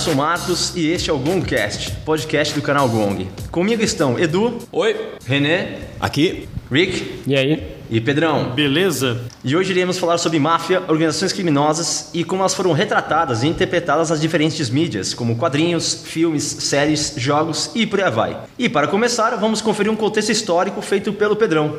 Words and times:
Sou 0.00 0.14
o 0.14 0.16
Marcos 0.16 0.74
e 0.74 0.90
este 0.90 1.10
é 1.10 1.12
o 1.12 1.18
Gongcast, 1.18 1.90
podcast 2.06 2.54
do 2.54 2.62
canal 2.62 2.88
Gong. 2.88 3.28
Comigo 3.50 3.82
estão 3.82 4.18
Edu. 4.18 4.56
Oi. 4.72 4.96
René. 5.26 5.76
Aqui. 6.00 6.48
Rick. 6.72 7.20
E 7.26 7.36
aí? 7.36 7.76
E 7.90 8.00
Pedrão. 8.00 8.52
Beleza? 8.54 9.20
E 9.44 9.54
hoje 9.54 9.72
iremos 9.72 9.98
falar 9.98 10.16
sobre 10.16 10.38
máfia, 10.38 10.82
organizações 10.88 11.34
criminosas 11.34 12.08
e 12.14 12.24
como 12.24 12.40
elas 12.40 12.54
foram 12.54 12.72
retratadas 12.72 13.42
e 13.42 13.48
interpretadas 13.48 14.08
nas 14.08 14.22
diferentes 14.22 14.70
mídias, 14.70 15.12
como 15.12 15.36
quadrinhos, 15.36 16.02
filmes, 16.02 16.44
séries, 16.44 17.12
jogos 17.18 17.70
e 17.74 17.86
por 17.86 18.00
aí 18.00 18.10
vai. 18.10 18.38
E 18.58 18.70
para 18.70 18.88
começar, 18.88 19.36
vamos 19.36 19.60
conferir 19.60 19.92
um 19.92 19.96
contexto 19.96 20.32
histórico 20.32 20.80
feito 20.80 21.12
pelo 21.12 21.36
Pedrão. 21.36 21.76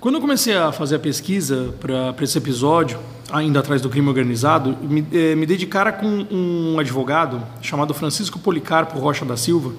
Quando 0.00 0.14
eu 0.14 0.20
comecei 0.22 0.56
a 0.56 0.72
fazer 0.72 0.96
a 0.96 0.98
pesquisa 0.98 1.74
para 1.78 2.24
esse 2.24 2.38
episódio, 2.38 2.98
ainda 3.30 3.60
atrás 3.60 3.82
do 3.82 3.90
crime 3.90 4.08
organizado, 4.08 4.74
me, 4.80 5.06
eh, 5.12 5.34
me 5.34 5.44
dei 5.44 5.58
de 5.58 5.66
cara 5.66 5.92
com 5.92 6.26
um 6.30 6.78
advogado 6.78 7.42
chamado 7.60 7.92
Francisco 7.92 8.38
Policarpo 8.38 8.98
Rocha 8.98 9.26
da 9.26 9.36
Silva, 9.36 9.74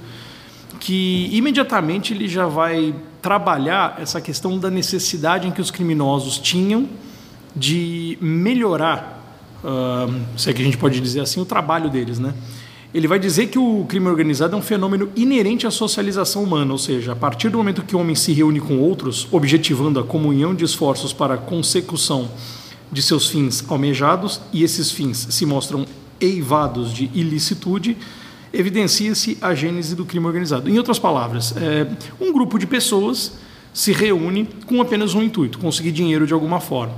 que 0.80 1.28
imediatamente 1.32 2.14
ele 2.14 2.28
já 2.28 2.46
vai 2.46 2.94
trabalhar 3.20 3.98
essa 4.00 4.22
questão 4.22 4.60
da 4.60 4.70
necessidade 4.70 5.48
em 5.48 5.52
que 5.52 5.60
os 5.60 5.72
criminosos 5.72 6.38
tinham 6.38 6.88
de 7.56 8.16
melhorar, 8.22 9.26
uh, 9.64 10.38
se 10.38 10.52
é 10.52 10.54
que 10.54 10.62
a 10.62 10.66
gente 10.66 10.78
pode 10.78 11.02
dizer 11.02 11.22
assim, 11.22 11.42
o 11.42 11.46
trabalho 11.46 11.90
deles, 11.90 12.20
né? 12.20 12.36
Ele 12.94 13.08
vai 13.08 13.20
dizer 13.20 13.48
que 13.48 13.58
o 13.58 13.86
crime 13.88 14.08
organizado 14.08 14.56
é 14.56 14.60
um 14.60 14.62
fenômeno 14.62 15.10
inerente 15.16 15.66
à 15.66 15.72
socialização 15.72 16.44
humana, 16.44 16.74
ou 16.74 16.78
seja, 16.78 17.14
a 17.14 17.16
partir 17.16 17.48
do 17.50 17.58
momento 17.58 17.84
que 17.84 17.96
o 17.96 18.00
homem 18.00 18.16
se 18.16 18.34
reúne 18.34 18.60
com 18.60 18.80
outros, 18.80 19.28
objetivando 19.32 20.00
a 20.00 20.04
comunhão 20.04 20.54
de 20.54 20.66
esforços 20.66 21.14
para 21.14 21.36
a 21.36 21.38
consecução 21.38 22.30
de 22.92 23.02
seus 23.02 23.30
fins 23.30 23.64
almejados, 23.70 24.42
e 24.52 24.64
esses 24.64 24.92
fins 24.92 25.28
se 25.30 25.46
mostram 25.46 25.86
eivados 26.20 26.94
de 26.94 27.10
ilicitude, 27.14 27.98
evidencia-se 28.52 29.38
a 29.42 29.56
gênese 29.56 29.96
do 29.96 30.06
crime 30.06 30.26
organizado. 30.26 30.70
Em 30.70 30.78
outras 30.78 31.00
palavras, 31.00 31.56
é, 31.56 31.88
um 32.20 32.34
grupo 32.34 32.60
de 32.60 32.68
pessoas 32.68 33.32
se 33.74 33.94
reúne 33.94 34.50
com 34.66 34.82
apenas 34.82 35.14
um 35.14 35.24
intuito, 35.24 35.60
conseguir 35.60 35.94
dinheiro 35.94 36.28
de 36.28 36.34
alguma 36.34 36.60
forma. 36.60 36.94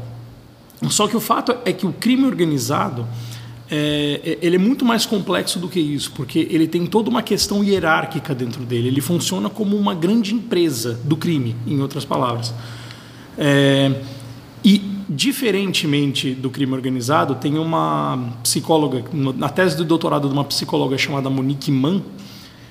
Só 0.90 1.08
que 1.08 1.16
o 1.16 1.20
fato 1.20 1.56
é 1.66 1.72
que 1.72 1.86
o 1.86 1.94
crime 1.94 2.26
organizado 2.26 3.08
é, 3.76 4.22
é, 4.24 4.38
ele 4.40 4.58
é 4.58 4.60
muito 4.60 4.86
mais 4.86 5.04
complexo 5.04 5.58
do 5.58 5.68
que 5.68 5.80
isso, 5.80 6.12
porque 6.12 6.48
ele 6.52 6.68
tem 6.68 6.86
toda 6.86 7.10
uma 7.10 7.24
questão 7.24 7.64
hierárquica 7.64 8.36
dentro 8.36 8.64
dele. 8.64 8.88
Ele 8.88 9.02
funciona 9.02 9.50
como 9.50 9.76
uma 9.76 9.96
grande 9.96 10.32
empresa 10.36 11.00
do 11.04 11.18
crime, 11.18 11.56
em 11.66 11.82
outras 11.82 12.06
palavras. 12.06 12.54
É, 13.36 13.92
e, 14.64 14.80
diferentemente 15.10 16.36
do 16.36 16.52
crime 16.52 16.72
organizado, 16.72 17.34
tem 17.34 17.58
uma 17.58 18.36
psicóloga, 18.44 19.06
na 19.12 19.50
tese 19.50 19.76
de 19.76 19.84
doutorado 19.84 20.28
de 20.28 20.34
uma 20.36 20.44
psicóloga 20.44 20.96
chamada 20.96 21.28
Monique 21.28 21.72
Mann, 21.72 22.04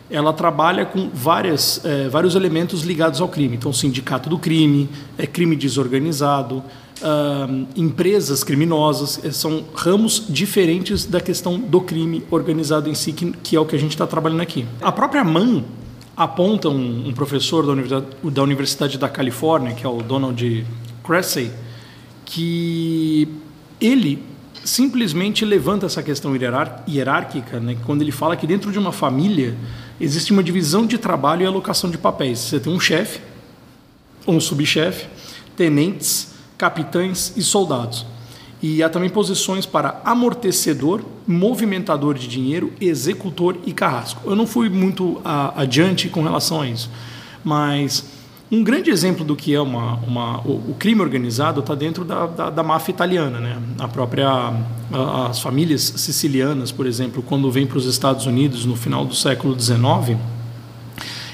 ela 0.08 0.32
trabalha 0.32 0.86
com 0.86 1.10
várias, 1.12 1.84
é, 1.84 2.08
vários 2.08 2.36
elementos 2.36 2.82
ligados 2.82 3.20
ao 3.20 3.26
crime. 3.26 3.56
Então, 3.56 3.72
sindicato 3.72 4.30
do 4.30 4.38
crime, 4.38 4.88
é 5.18 5.26
crime 5.26 5.56
desorganizado, 5.56 6.62
uh, 7.00 7.66
empresas 7.76 8.44
criminosas, 8.44 9.20
eh, 9.24 9.30
são 9.30 9.64
ramos 9.74 10.24
diferentes 10.28 11.04
da 11.04 11.20
questão 11.20 11.58
do 11.58 11.80
crime 11.80 12.22
organizado 12.30 12.88
em 12.88 12.94
si, 12.94 13.12
que, 13.12 13.32
que 13.32 13.56
é 13.56 13.60
o 13.60 13.64
que 13.64 13.76
a 13.76 13.78
gente 13.78 13.92
está 13.92 14.06
trabalhando 14.06 14.40
aqui. 14.40 14.66
A 14.80 14.92
própria 14.92 15.24
MAN 15.24 15.64
aponta 16.16 16.68
um, 16.68 17.08
um 17.08 17.12
professor 17.12 17.64
da 17.64 17.72
Universidade, 17.72 18.06
da 18.24 18.42
Universidade 18.42 18.98
da 18.98 19.08
Califórnia, 19.08 19.74
que 19.74 19.84
é 19.84 19.88
o 19.88 20.02
Donald 20.02 20.66
Cressey, 21.04 21.50
que 22.24 23.28
ele 23.80 24.22
simplesmente 24.64 25.44
levanta 25.44 25.86
essa 25.86 26.02
questão 26.02 26.34
hierárquica, 26.88 27.58
né, 27.58 27.76
quando 27.84 28.02
ele 28.02 28.12
fala 28.12 28.36
que 28.36 28.46
dentro 28.46 28.70
de 28.70 28.78
uma 28.78 28.92
família 28.92 29.56
existe 30.00 30.32
uma 30.32 30.42
divisão 30.42 30.86
de 30.86 30.98
trabalho 30.98 31.42
e 31.42 31.46
alocação 31.46 31.90
de 31.90 31.98
papéis. 31.98 32.38
Você 32.38 32.60
tem 32.60 32.72
um 32.72 32.78
chefe, 32.78 33.20
um 34.26 34.38
subchefe, 34.38 35.06
tenentes, 35.56 36.31
capitães 36.62 37.32
e 37.36 37.42
soldados. 37.42 38.06
E 38.62 38.84
há 38.84 38.88
também 38.88 39.10
posições 39.10 39.66
para 39.66 40.00
amortecedor, 40.04 41.02
movimentador 41.26 42.14
de 42.14 42.28
dinheiro, 42.28 42.72
executor 42.80 43.58
e 43.66 43.72
carrasco. 43.72 44.20
Eu 44.24 44.36
não 44.36 44.46
fui 44.46 44.68
muito 44.68 45.20
a, 45.24 45.60
adiante 45.60 46.08
com 46.08 46.22
relação 46.22 46.60
a 46.60 46.68
isso, 46.68 46.88
mas 47.42 48.04
um 48.48 48.62
grande 48.62 48.90
exemplo 48.90 49.24
do 49.24 49.34
que 49.34 49.52
é 49.52 49.60
uma, 49.60 49.96
uma 50.06 50.38
o, 50.42 50.70
o, 50.70 50.76
crime 50.78 51.00
organizado 51.00 51.58
está 51.58 51.74
dentro 51.74 52.04
da, 52.04 52.28
da, 52.28 52.50
da, 52.50 52.62
máfia 52.62 52.92
italiana. 52.92 53.40
Né? 53.40 53.60
A 53.80 53.88
própria, 53.88 54.28
a, 54.28 55.26
as 55.30 55.40
famílias 55.40 55.82
sicilianas, 55.96 56.70
por 56.70 56.86
exemplo, 56.86 57.24
quando 57.24 57.50
vêm 57.50 57.66
para 57.66 57.78
os 57.78 57.86
Estados 57.86 58.24
Unidos 58.24 58.64
no 58.64 58.76
final 58.76 59.04
do 59.04 59.16
século 59.16 59.58
XIX, 59.58 60.16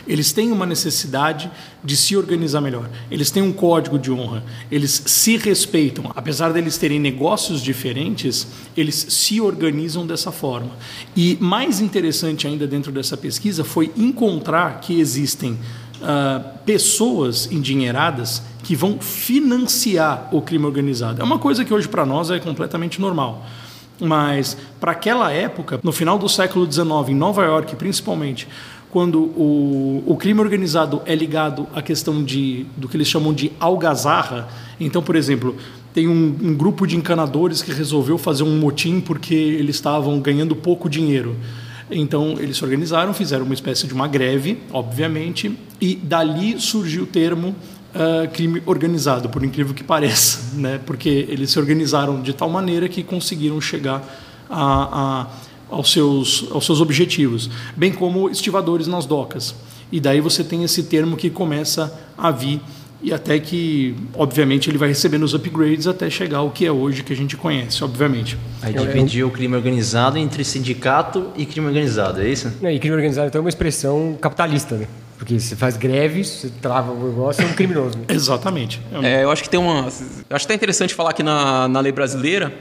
eles 0.08 0.32
têm 0.32 0.50
uma 0.50 0.64
necessidade 0.64 1.50
de 1.84 1.96
se 1.96 2.16
organizar 2.16 2.62
melhor. 2.62 2.88
Eles 3.10 3.30
têm 3.30 3.42
um 3.42 3.52
código 3.52 3.98
de 3.98 4.10
honra. 4.10 4.42
Eles 4.70 5.02
se 5.06 5.36
respeitam. 5.36 6.10
Apesar 6.16 6.52
deles 6.52 6.78
terem 6.78 6.98
negócios 6.98 7.60
diferentes, 7.60 8.46
eles 8.74 8.94
se 9.10 9.40
organizam 9.40 10.06
dessa 10.06 10.32
forma. 10.32 10.70
E 11.14 11.36
mais 11.40 11.80
interessante 11.80 12.46
ainda 12.46 12.66
dentro 12.66 12.90
dessa 12.90 13.16
pesquisa 13.16 13.62
foi 13.62 13.92
encontrar 13.96 14.80
que 14.80 14.98
existem 14.98 15.52
uh, 15.52 16.58
pessoas 16.64 17.50
endinheiradas 17.52 18.42
que 18.64 18.74
vão 18.74 18.98
financiar 18.98 20.28
o 20.32 20.40
crime 20.40 20.64
organizado. 20.64 21.20
É 21.20 21.24
uma 21.24 21.38
coisa 21.38 21.64
que 21.64 21.72
hoje 21.72 21.86
para 21.86 22.06
nós 22.06 22.30
é 22.30 22.38
completamente 22.38 23.00
normal. 23.00 23.46
Mas 24.00 24.56
para 24.78 24.92
aquela 24.92 25.32
época, 25.32 25.80
no 25.82 25.90
final 25.90 26.18
do 26.18 26.28
século 26.28 26.70
XIX, 26.70 26.86
em 27.08 27.14
Nova 27.14 27.44
York 27.44 27.74
principalmente, 27.76 28.46
quando 28.90 29.20
o, 29.20 30.02
o 30.06 30.16
crime 30.16 30.40
organizado 30.40 31.02
é 31.04 31.14
ligado 31.14 31.66
à 31.74 31.82
questão 31.82 32.22
de, 32.22 32.66
do 32.76 32.88
que 32.88 32.96
eles 32.96 33.08
chamam 33.08 33.34
de 33.34 33.52
algazarra. 33.60 34.48
Então, 34.80 35.02
por 35.02 35.14
exemplo, 35.14 35.56
tem 35.92 36.08
um, 36.08 36.36
um 36.42 36.54
grupo 36.54 36.86
de 36.86 36.96
encanadores 36.96 37.62
que 37.62 37.72
resolveu 37.72 38.16
fazer 38.16 38.44
um 38.44 38.58
motim 38.58 39.00
porque 39.00 39.34
eles 39.34 39.76
estavam 39.76 40.18
ganhando 40.20 40.56
pouco 40.56 40.88
dinheiro. 40.88 41.36
Então, 41.90 42.36
eles 42.38 42.56
se 42.56 42.64
organizaram, 42.64 43.14
fizeram 43.14 43.44
uma 43.44 43.54
espécie 43.54 43.86
de 43.86 43.94
uma 43.94 44.06
greve, 44.06 44.58
obviamente, 44.72 45.56
e 45.80 45.94
dali 45.94 46.60
surgiu 46.60 47.04
o 47.04 47.06
termo 47.06 47.48
uh, 47.94 48.28
crime 48.32 48.62
organizado, 48.66 49.28
por 49.28 49.42
incrível 49.42 49.74
que 49.74 49.82
pareça, 49.82 50.54
né? 50.54 50.80
porque 50.84 51.26
eles 51.28 51.50
se 51.50 51.58
organizaram 51.58 52.20
de 52.20 52.32
tal 52.32 52.50
maneira 52.50 52.88
que 52.88 53.02
conseguiram 53.02 53.60
chegar 53.60 54.02
a, 54.50 55.22
a 55.22 55.26
aos 55.70 55.92
seus, 55.92 56.46
aos 56.50 56.64
seus 56.64 56.80
objetivos, 56.80 57.50
bem 57.76 57.92
como 57.92 58.28
estivadores 58.30 58.86
nas 58.86 59.06
docas. 59.06 59.54
E 59.90 60.00
daí 60.00 60.20
você 60.20 60.44
tem 60.44 60.64
esse 60.64 60.84
termo 60.84 61.16
que 61.16 61.30
começa 61.30 61.92
a 62.16 62.30
vir 62.30 62.60
e 63.00 63.12
até 63.12 63.38
que, 63.38 63.94
obviamente, 64.14 64.68
ele 64.68 64.76
vai 64.76 64.88
recebendo 64.88 65.22
os 65.22 65.32
upgrades 65.32 65.86
até 65.86 66.10
chegar 66.10 66.38
ao 66.38 66.50
que 66.50 66.66
é 66.66 66.72
hoje 66.72 67.04
que 67.04 67.12
a 67.12 67.16
gente 67.16 67.36
conhece, 67.36 67.82
obviamente. 67.84 68.36
Aí 68.60 68.72
dividiu 68.72 69.28
o 69.28 69.30
crime 69.30 69.54
organizado 69.54 70.18
entre 70.18 70.42
sindicato 70.42 71.28
e 71.36 71.46
crime 71.46 71.68
organizado, 71.68 72.20
é 72.20 72.28
isso? 72.28 72.52
É, 72.60 72.74
e 72.74 72.78
crime 72.78 72.96
organizado 72.96 73.28
então 73.28 73.38
é 73.38 73.42
uma 73.42 73.48
expressão 73.48 74.18
capitalista, 74.20 74.76
né? 74.76 74.88
Porque 75.16 75.38
você 75.38 75.54
faz 75.54 75.76
greve, 75.76 76.24
você 76.24 76.50
trava 76.60 76.92
o 76.92 77.08
negócio, 77.08 77.42
é 77.42 77.46
um 77.46 77.52
criminoso. 77.52 77.98
Né? 77.98 78.04
Exatamente. 78.14 78.80
É, 79.02 79.24
eu 79.24 79.30
acho 79.30 79.42
que 79.42 79.50
tem 79.50 79.58
uma. 79.58 79.86
Acho 79.86 80.44
até 80.44 80.54
interessante 80.54 80.94
falar 80.94 81.12
que 81.12 81.22
na, 81.22 81.68
na 81.68 81.80
lei 81.80 81.92
brasileira 81.92 82.52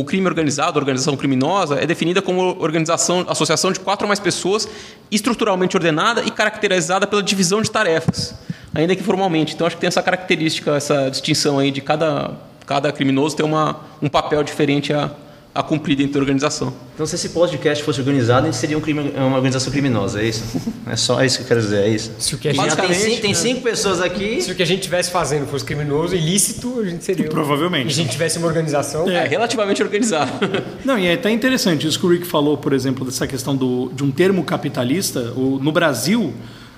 o 0.00 0.04
crime 0.04 0.26
organizado, 0.26 0.76
organização 0.76 1.16
criminosa, 1.16 1.76
é 1.76 1.86
definida 1.86 2.20
como 2.20 2.56
organização, 2.60 3.24
associação 3.28 3.70
de 3.70 3.78
quatro 3.78 4.06
ou 4.06 4.08
mais 4.08 4.18
pessoas 4.18 4.68
estruturalmente 5.08 5.76
ordenada 5.76 6.22
e 6.22 6.32
caracterizada 6.32 7.06
pela 7.06 7.22
divisão 7.22 7.62
de 7.62 7.70
tarefas, 7.70 8.34
ainda 8.74 8.96
que 8.96 9.04
formalmente. 9.04 9.54
Então 9.54 9.64
acho 9.64 9.76
que 9.76 9.80
tem 9.80 9.86
essa 9.86 10.02
característica, 10.02 10.74
essa 10.74 11.08
distinção 11.08 11.60
aí 11.60 11.70
de 11.70 11.80
cada, 11.80 12.32
cada 12.66 12.90
criminoso 12.90 13.36
ter 13.36 13.44
uma, 13.44 13.82
um 14.02 14.08
papel 14.08 14.42
diferente 14.42 14.92
a, 14.92 15.12
a 15.54 15.62
cumprir 15.62 15.96
dentro 15.96 16.14
da 16.14 16.20
organização. 16.20 16.74
Então, 16.94 17.06
se 17.06 17.14
esse 17.14 17.28
podcast 17.28 17.84
fosse 17.84 18.00
organizado, 18.00 18.52
seria 18.52 18.76
um 18.76 18.80
crime, 18.80 19.12
uma 19.16 19.36
organização 19.36 19.72
criminosa, 19.72 20.20
é 20.20 20.26
isso? 20.26 20.42
É 20.86 20.96
só 20.96 21.24
isso 21.24 21.38
que 21.38 21.44
eu 21.44 21.48
quero 21.48 21.60
dizer, 21.60 21.78
é 21.78 21.88
isso? 21.88 22.12
Se 22.18 22.34
o 22.34 22.38
que 22.38 22.46
a 22.46 22.52
gente 22.52 22.76
tem, 22.76 22.92
cinco, 22.92 23.22
tem 23.22 23.34
cinco 23.34 23.60
pessoas 23.62 24.02
aqui. 24.02 24.42
Se 24.42 24.52
o 24.52 24.54
que 24.54 24.62
a 24.62 24.66
gente 24.66 24.80
estivesse 24.80 25.10
fazendo 25.10 25.46
fosse 25.46 25.64
criminoso, 25.64 26.14
ilícito, 26.14 26.80
a 26.80 26.84
gente 26.84 27.02
seria. 27.02 27.26
Provavelmente. 27.30 27.86
E 27.86 27.90
a 27.90 27.94
gente 27.94 28.10
tivesse 28.10 28.36
uma 28.36 28.46
organização. 28.46 29.08
É, 29.08 29.26
relativamente 29.26 29.82
organizada. 29.82 30.30
Não, 30.84 30.98
e 30.98 31.06
é 31.06 31.14
até 31.14 31.30
interessante 31.30 31.86
isso 31.86 31.98
que 31.98 32.04
o 32.04 32.10
Rick 32.10 32.26
falou, 32.26 32.58
por 32.58 32.74
exemplo, 32.74 33.02
dessa 33.02 33.26
questão 33.26 33.56
do, 33.56 33.90
de 33.94 34.04
um 34.04 34.10
termo 34.10 34.44
capitalista. 34.44 35.32
O, 35.34 35.58
no 35.58 35.72
Brasil, 35.72 36.34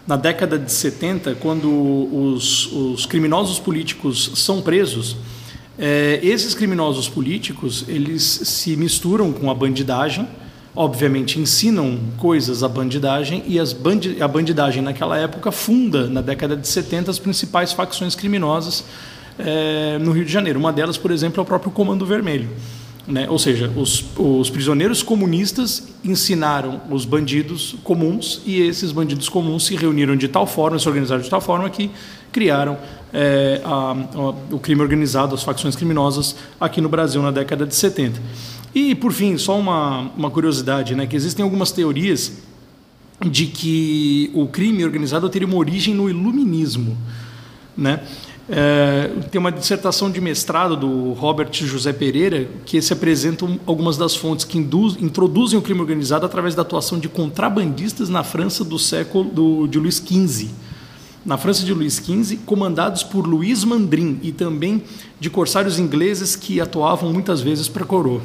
na 0.06 0.16
década 0.16 0.56
de 0.56 0.70
70, 0.70 1.34
quando 1.40 1.68
os, 1.68 2.72
os 2.72 3.06
criminosos 3.06 3.58
políticos 3.58 4.30
são 4.36 4.62
presos 4.62 5.16
é, 5.78 6.20
esses 6.22 6.54
criminosos 6.54 7.08
políticos 7.08 7.84
eles 7.86 8.22
se 8.22 8.76
misturam 8.76 9.32
com 9.32 9.50
a 9.50 9.54
bandidagem, 9.54 10.26
obviamente 10.74 11.38
ensinam 11.38 11.98
coisas 12.16 12.62
à 12.62 12.68
bandidagem 12.68 13.42
e 13.46 13.58
bandi 13.74 14.22
a 14.22 14.28
bandidagem 14.28 14.82
naquela 14.82 15.18
época 15.18 15.52
funda 15.52 16.06
na 16.06 16.20
década 16.20 16.56
de 16.56 16.66
70 16.66 17.10
as 17.10 17.18
principais 17.18 17.72
facções 17.72 18.14
criminosas 18.14 18.84
é, 19.38 19.98
no 19.98 20.12
Rio 20.12 20.24
de 20.24 20.32
Janeiro. 20.32 20.58
Uma 20.58 20.72
delas, 20.72 20.96
por 20.96 21.10
exemplo, 21.10 21.40
é 21.40 21.42
o 21.42 21.46
próprio 21.46 21.70
Comando 21.70 22.06
Vermelho. 22.06 22.48
Né? 23.06 23.28
Ou 23.30 23.38
seja, 23.38 23.70
os, 23.76 24.04
os 24.16 24.50
prisioneiros 24.50 25.00
comunistas 25.00 25.88
ensinaram 26.04 26.80
os 26.90 27.04
bandidos 27.04 27.76
comuns 27.84 28.42
e 28.44 28.60
esses 28.60 28.90
bandidos 28.90 29.28
comuns 29.28 29.64
se 29.66 29.76
reuniram 29.76 30.16
de 30.16 30.26
tal 30.26 30.44
forma, 30.44 30.76
se 30.78 30.88
organizaram 30.88 31.22
de 31.22 31.30
tal 31.30 31.40
forma 31.40 31.70
que 31.70 31.88
criaram 32.32 32.76
é, 33.12 33.60
a, 33.64 33.92
a, 33.92 34.54
o 34.54 34.58
crime 34.58 34.82
organizado, 34.82 35.36
as 35.36 35.44
facções 35.44 35.76
criminosas 35.76 36.34
aqui 36.60 36.80
no 36.80 36.88
Brasil 36.88 37.22
na 37.22 37.30
década 37.30 37.64
de 37.64 37.76
70. 37.76 38.20
E, 38.74 38.94
por 38.94 39.12
fim, 39.12 39.38
só 39.38 39.58
uma, 39.58 40.10
uma 40.16 40.30
curiosidade, 40.30 40.94
né, 40.94 41.06
que 41.06 41.14
existem 41.14 41.42
algumas 41.42 41.70
teorias 41.70 42.42
de 43.24 43.46
que 43.46 44.30
o 44.34 44.48
crime 44.48 44.84
organizado 44.84 45.28
teria 45.28 45.46
uma 45.46 45.56
origem 45.56 45.94
no 45.94 46.10
iluminismo. 46.10 46.96
Né? 47.76 48.00
É, 48.48 49.10
tem 49.30 49.40
uma 49.40 49.50
dissertação 49.50 50.08
de 50.08 50.20
mestrado 50.20 50.76
do 50.76 51.12
Robert 51.14 51.50
José 51.52 51.92
Pereira 51.92 52.46
que 52.64 52.80
se 52.80 52.92
apresentam 52.92 53.58
algumas 53.66 53.96
das 53.96 54.14
fontes 54.14 54.44
que 54.44 54.56
induz, 54.56 54.96
introduzem 55.00 55.58
o 55.58 55.62
crime 55.62 55.80
organizado 55.80 56.24
através 56.24 56.54
da 56.54 56.62
atuação 56.62 56.98
de 56.98 57.08
contrabandistas 57.08 58.08
na 58.08 58.22
França 58.22 58.64
do 58.64 58.78
século 58.78 59.24
do, 59.24 59.66
de 59.66 59.78
Luís 59.78 59.96
XV. 59.96 60.50
Na 61.24 61.36
França 61.36 61.64
de 61.64 61.74
Luís 61.74 61.96
XV, 61.96 62.36
comandados 62.46 63.02
por 63.02 63.26
Luís 63.26 63.64
Mandrin 63.64 64.20
e 64.22 64.30
também 64.30 64.80
de 65.18 65.28
corsários 65.28 65.76
ingleses 65.76 66.36
que 66.36 66.60
atuavam 66.60 67.12
muitas 67.12 67.40
vezes 67.40 67.66
para 67.66 67.82
a 67.82 67.86
coroa. 67.86 68.22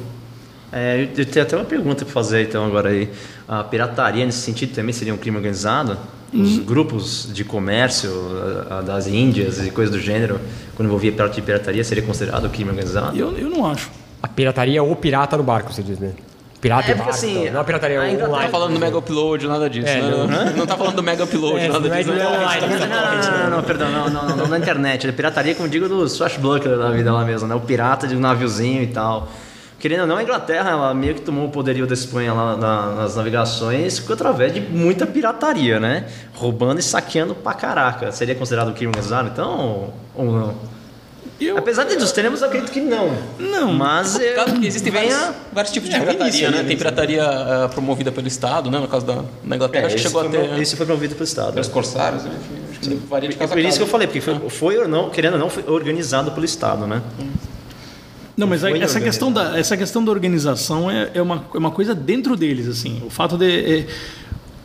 É, 0.70 1.10
eu 1.16 1.26
tenho 1.26 1.44
até 1.44 1.56
uma 1.56 1.64
pergunta 1.64 2.04
para 2.04 2.14
fazer 2.14 2.46
então 2.46 2.64
agora 2.64 2.90
aí. 2.90 3.10
A 3.48 3.64
pirataria 3.64 4.24
nesse 4.24 4.38
sentido 4.38 4.72
também 4.72 4.92
seria 4.92 5.12
um 5.12 5.18
crime 5.18 5.36
organizado? 5.36 5.98
Os 6.32 6.58
hum. 6.58 6.64
grupos 6.64 7.28
de 7.32 7.44
comércio 7.44 8.10
a, 8.70 8.78
a 8.78 8.80
das 8.80 9.06
Índias 9.06 9.58
e 9.64 9.70
coisas 9.70 9.94
do 9.94 10.00
gênero, 10.00 10.40
quando 10.74 10.88
envolvia 10.88 11.12
pirataria, 11.12 11.84
seria 11.84 12.02
considerado 12.02 12.48
crime 12.48 12.70
organizado? 12.70 13.16
Eu, 13.18 13.36
eu 13.36 13.50
não 13.50 13.66
acho. 13.66 13.90
A 14.22 14.28
pirataria 14.28 14.78
é 14.78 14.82
o 14.82 14.96
pirata 14.96 15.36
no 15.36 15.42
barco, 15.42 15.72
você 15.72 15.82
diz, 15.82 15.98
né? 15.98 16.12
Pirata 16.62 16.92
é, 16.92 16.94
porque, 16.94 16.98
barco, 16.98 17.10
assim, 17.10 17.50
não, 17.50 17.60
a 17.60 17.64
pirataria 17.64 17.96
é 17.96 18.16
Não 18.16 18.30
tá 18.30 18.48
falando 18.48 18.72
do 18.72 18.78
Mega 18.78 18.96
Upload, 18.96 19.48
nada 19.48 19.68
disso. 19.68 19.88
É, 19.88 20.00
não, 20.00 20.28
não, 20.28 20.56
não 20.58 20.66
tá 20.66 20.76
falando 20.76 20.94
do 20.94 21.02
Mega 21.02 21.24
Upload, 21.24 21.58
É, 21.58 21.68
nada 21.68 21.88
não 21.88 21.94
é 21.94 21.98
disso. 21.98 22.12
de 22.12 22.20
online, 22.20 22.60
Não, 22.60 22.78
não, 22.78 23.38
não, 23.42 23.50
não, 23.56 23.62
perdão, 23.64 23.90
não, 23.90 24.08
não, 24.08 24.28
não, 24.28 24.36
não 24.36 24.46
na 24.48 24.58
internet. 24.58 25.08
É 25.08 25.12
pirataria, 25.12 25.56
como 25.56 25.68
digo, 25.68 25.88
do 25.88 26.08
swashbuckler 26.08 26.78
da 26.78 26.90
vida 26.92 27.12
lá 27.12 27.24
mesmo, 27.24 27.48
né? 27.48 27.54
O 27.56 27.60
pirata 27.60 28.06
de 28.06 28.14
um 28.14 28.20
naviozinho 28.20 28.80
e 28.80 28.86
tal. 28.86 29.28
Querendo 29.82 30.02
ou 30.02 30.06
não, 30.06 30.16
a 30.16 30.22
Inglaterra 30.22 30.70
ela 30.70 30.94
meio 30.94 31.12
que 31.16 31.22
tomou 31.22 31.44
o 31.44 31.50
poderio 31.50 31.88
da 31.88 31.92
Espanha 31.92 32.32
lá 32.32 32.56
na- 32.56 32.94
nas 32.94 33.16
navegações 33.16 34.00
através 34.08 34.54
de 34.54 34.60
muita 34.60 35.04
pirataria, 35.04 35.80
né? 35.80 36.06
Roubando 36.34 36.78
e 36.78 36.82
saqueando 36.84 37.34
pra 37.34 37.52
caraca. 37.52 38.12
Seria 38.12 38.36
considerado 38.36 38.72
crime 38.74 38.90
organizado, 38.90 39.28
então? 39.30 39.92
Ou 40.14 40.24
não? 40.26 40.54
Eu, 41.40 41.58
Apesar 41.58 41.82
de 41.82 41.96
dos 41.96 42.12
teremos, 42.12 42.42
eu 42.42 42.46
acredito 42.46 42.70
que 42.70 42.80
não. 42.80 43.10
Não. 43.40 43.72
Mas 43.72 44.20
eu, 44.20 44.36
Caso 44.36 44.54
que 44.60 44.64
existem 44.68 44.92
vários, 44.92 45.30
vários 45.52 45.72
tipos 45.72 45.88
de 45.88 45.96
É, 45.96 45.98
pirataria, 45.98 46.28
início, 46.28 46.50
né? 46.52 46.58
né? 46.58 46.68
Tem 46.68 46.76
pirataria 46.76 47.24
ah, 47.24 47.68
promovida 47.68 48.12
pelo 48.12 48.28
Estado, 48.28 48.70
né? 48.70 48.78
No 48.78 48.86
caso 48.86 49.04
da 49.04 49.24
na 49.42 49.56
Inglaterra, 49.56 49.82
É, 49.82 49.86
acho 49.86 49.96
que 49.96 50.02
chegou 50.02 50.22
foi, 50.30 50.38
até... 50.38 50.60
esse 50.60 50.76
foi 50.76 50.86
promovido 50.86 51.14
pelo 51.16 51.24
Estado. 51.24 51.54
Pelos 51.54 51.66
corsários, 51.66 52.22
né? 52.22 52.30
Enfim, 52.40 52.62
acho 52.70 52.80
que 52.80 52.94
varia 53.08 53.28
de 53.28 53.34
É 53.34 53.38
caso 53.40 53.52
por 53.52 53.58
a 53.58 53.62
isso 53.62 53.78
que 53.78 53.82
eu 53.82 53.88
falei, 53.88 54.06
porque 54.06 54.20
foi, 54.20 54.38
foi 54.48 54.78
ou 54.78 54.86
não, 54.86 55.10
querendo 55.10 55.32
ou 55.32 55.40
não, 55.40 55.50
foi 55.50 55.64
organizado 55.66 56.30
pelo 56.30 56.44
Estado, 56.44 56.86
né? 56.86 57.02
Não, 58.36 58.46
mas 58.46 58.64
aí, 58.64 58.80
essa 58.80 59.00
questão, 59.00 59.30
da, 59.32 59.58
essa 59.58 59.76
questão 59.76 60.04
da 60.04 60.10
organização 60.10 60.90
é, 60.90 61.10
é, 61.14 61.22
uma, 61.22 61.44
é 61.54 61.58
uma 61.58 61.70
coisa 61.70 61.94
dentro 61.94 62.36
deles, 62.36 62.66
assim. 62.66 63.02
O 63.04 63.10
fato 63.10 63.36
de... 63.36 63.46
é, 63.46 63.86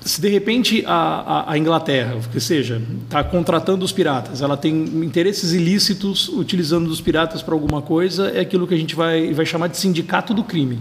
se 0.07 0.21
de 0.21 0.29
repente 0.29 0.83
a, 0.87 0.93
a, 0.93 1.51
a 1.51 1.57
Inglaterra, 1.57 2.17
que 2.31 2.39
seja, 2.39 2.81
está 3.03 3.23
contratando 3.23 3.83
os 3.83 3.91
piratas, 3.91 4.41
ela 4.41 4.55
tem 4.55 4.73
interesses 4.73 5.51
ilícitos 5.51 6.29
utilizando 6.29 6.87
os 6.87 7.01
piratas 7.01 7.41
para 7.41 7.53
alguma 7.53 7.81
coisa, 7.81 8.29
é 8.29 8.39
aquilo 8.39 8.65
que 8.65 8.73
a 8.73 8.77
gente 8.77 8.95
vai, 8.95 9.33
vai 9.33 9.45
chamar 9.45 9.67
de 9.67 9.77
sindicato 9.77 10.33
do 10.33 10.43
crime. 10.43 10.79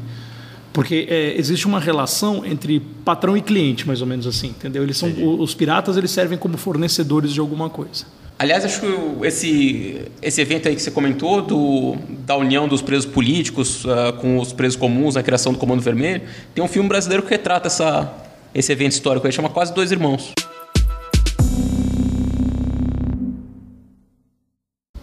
Porque 0.72 1.06
é, 1.10 1.34
existe 1.38 1.66
uma 1.66 1.80
relação 1.80 2.44
entre 2.44 2.80
patrão 3.04 3.36
e 3.36 3.40
cliente, 3.40 3.86
mais 3.86 4.00
ou 4.00 4.06
menos 4.06 4.26
assim, 4.26 4.48
entendeu? 4.48 4.82
Eles 4.82 4.96
são, 4.96 5.10
os 5.40 5.54
piratas 5.54 5.96
eles 5.96 6.10
servem 6.10 6.38
como 6.38 6.56
fornecedores 6.56 7.32
de 7.32 7.40
alguma 7.40 7.68
coisa. 7.68 8.04
Aliás, 8.38 8.66
acho 8.66 8.82
que 8.82 9.26
esse, 9.26 10.02
esse 10.20 10.42
evento 10.42 10.68
aí 10.68 10.76
que 10.76 10.82
você 10.82 10.90
comentou, 10.90 11.40
do, 11.40 11.96
da 12.26 12.36
união 12.36 12.68
dos 12.68 12.82
presos 12.82 13.06
políticos 13.06 13.86
ah, 13.86 14.12
com 14.12 14.38
os 14.38 14.52
presos 14.52 14.78
comuns 14.78 15.14
na 15.14 15.22
criação 15.22 15.54
do 15.54 15.58
Comando 15.58 15.80
Vermelho, 15.80 16.20
tem 16.54 16.62
um 16.62 16.68
filme 16.68 16.86
brasileiro 16.86 17.22
que 17.22 17.30
retrata 17.30 17.68
essa, 17.68 18.12
esse 18.54 18.70
evento 18.70 18.92
histórico 18.92 19.26
aí, 19.26 19.32
chama 19.32 19.48
Quase 19.48 19.72
Dois 19.72 19.90
Irmãos. 19.90 20.34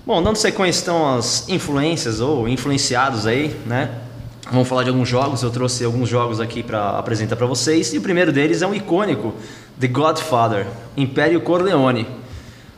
Bom, 0.05 0.21
dando 0.21 0.35
sequência 0.35 0.81
então 0.81 1.15
às 1.15 1.49
influências 1.49 2.19
ou 2.19 2.47
influenciados 2.47 3.25
aí, 3.25 3.55
né? 3.65 3.99
Vamos 4.51 4.67
falar 4.67 4.83
de 4.83 4.89
alguns 4.89 5.09
jogos, 5.09 5.41
eu 5.41 5.49
trouxe 5.49 5.83
alguns 5.83 6.07
jogos 6.07 6.39
aqui 6.39 6.61
para 6.61 6.99
apresentar 6.99 7.35
para 7.35 7.47
vocês. 7.47 7.93
E 7.95 7.97
o 7.97 8.01
primeiro 8.01 8.31
deles 8.31 8.61
é 8.61 8.67
um 8.67 8.75
icônico, 8.75 9.33
The 9.79 9.87
Godfather, 9.87 10.67
Império 10.95 11.41
Corleone. 11.41 12.21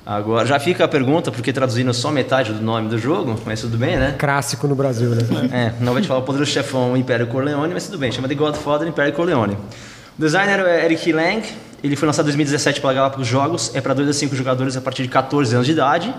Agora, 0.05 0.45
já 0.45 0.59
fica 0.59 0.85
a 0.85 0.87
pergunta, 0.87 1.31
porque 1.31 1.51
traduzindo 1.51 1.91
só 1.91 2.11
metade 2.11 2.53
do 2.53 2.61
nome 2.61 2.87
do 2.89 2.97
jogo, 2.97 3.39
mas 3.43 3.61
tudo 3.61 3.75
bem, 3.75 3.97
né? 3.97 4.13
Clássico 4.19 4.67
no 4.67 4.75
Brasil, 4.75 5.09
né? 5.09 5.23
É, 5.51 5.73
não 5.83 5.93
vai 5.93 6.01
te 6.01 6.07
falar 6.07 6.19
o 6.19 6.23
poderoso 6.23 6.51
chefão 6.51 6.95
Império 6.95 7.25
Corleone, 7.25 7.73
mas 7.73 7.85
tudo 7.87 7.97
bem, 7.97 8.11
chama 8.11 8.27
de 8.27 8.35
Godfather 8.35 8.87
Império 8.87 9.13
Corleone. 9.13 9.55
O 10.17 10.21
designer 10.21 10.59
é 10.59 10.85
Eric 10.85 11.11
Lang, 11.11 11.41
ele 11.83 11.95
foi 11.95 12.05
lançado 12.05 12.25
em 12.25 12.27
2017 12.27 12.81
pela 12.81 12.93
Galápagos 12.93 13.27
Jogos, 13.27 13.71
é 13.73 13.81
para 13.81 13.95
2 13.95 14.07
a 14.09 14.13
5 14.13 14.35
jogadores 14.35 14.77
a 14.77 14.81
partir 14.81 15.01
de 15.01 15.09
14 15.09 15.55
anos 15.55 15.65
de 15.65 15.73
idade, 15.73 16.13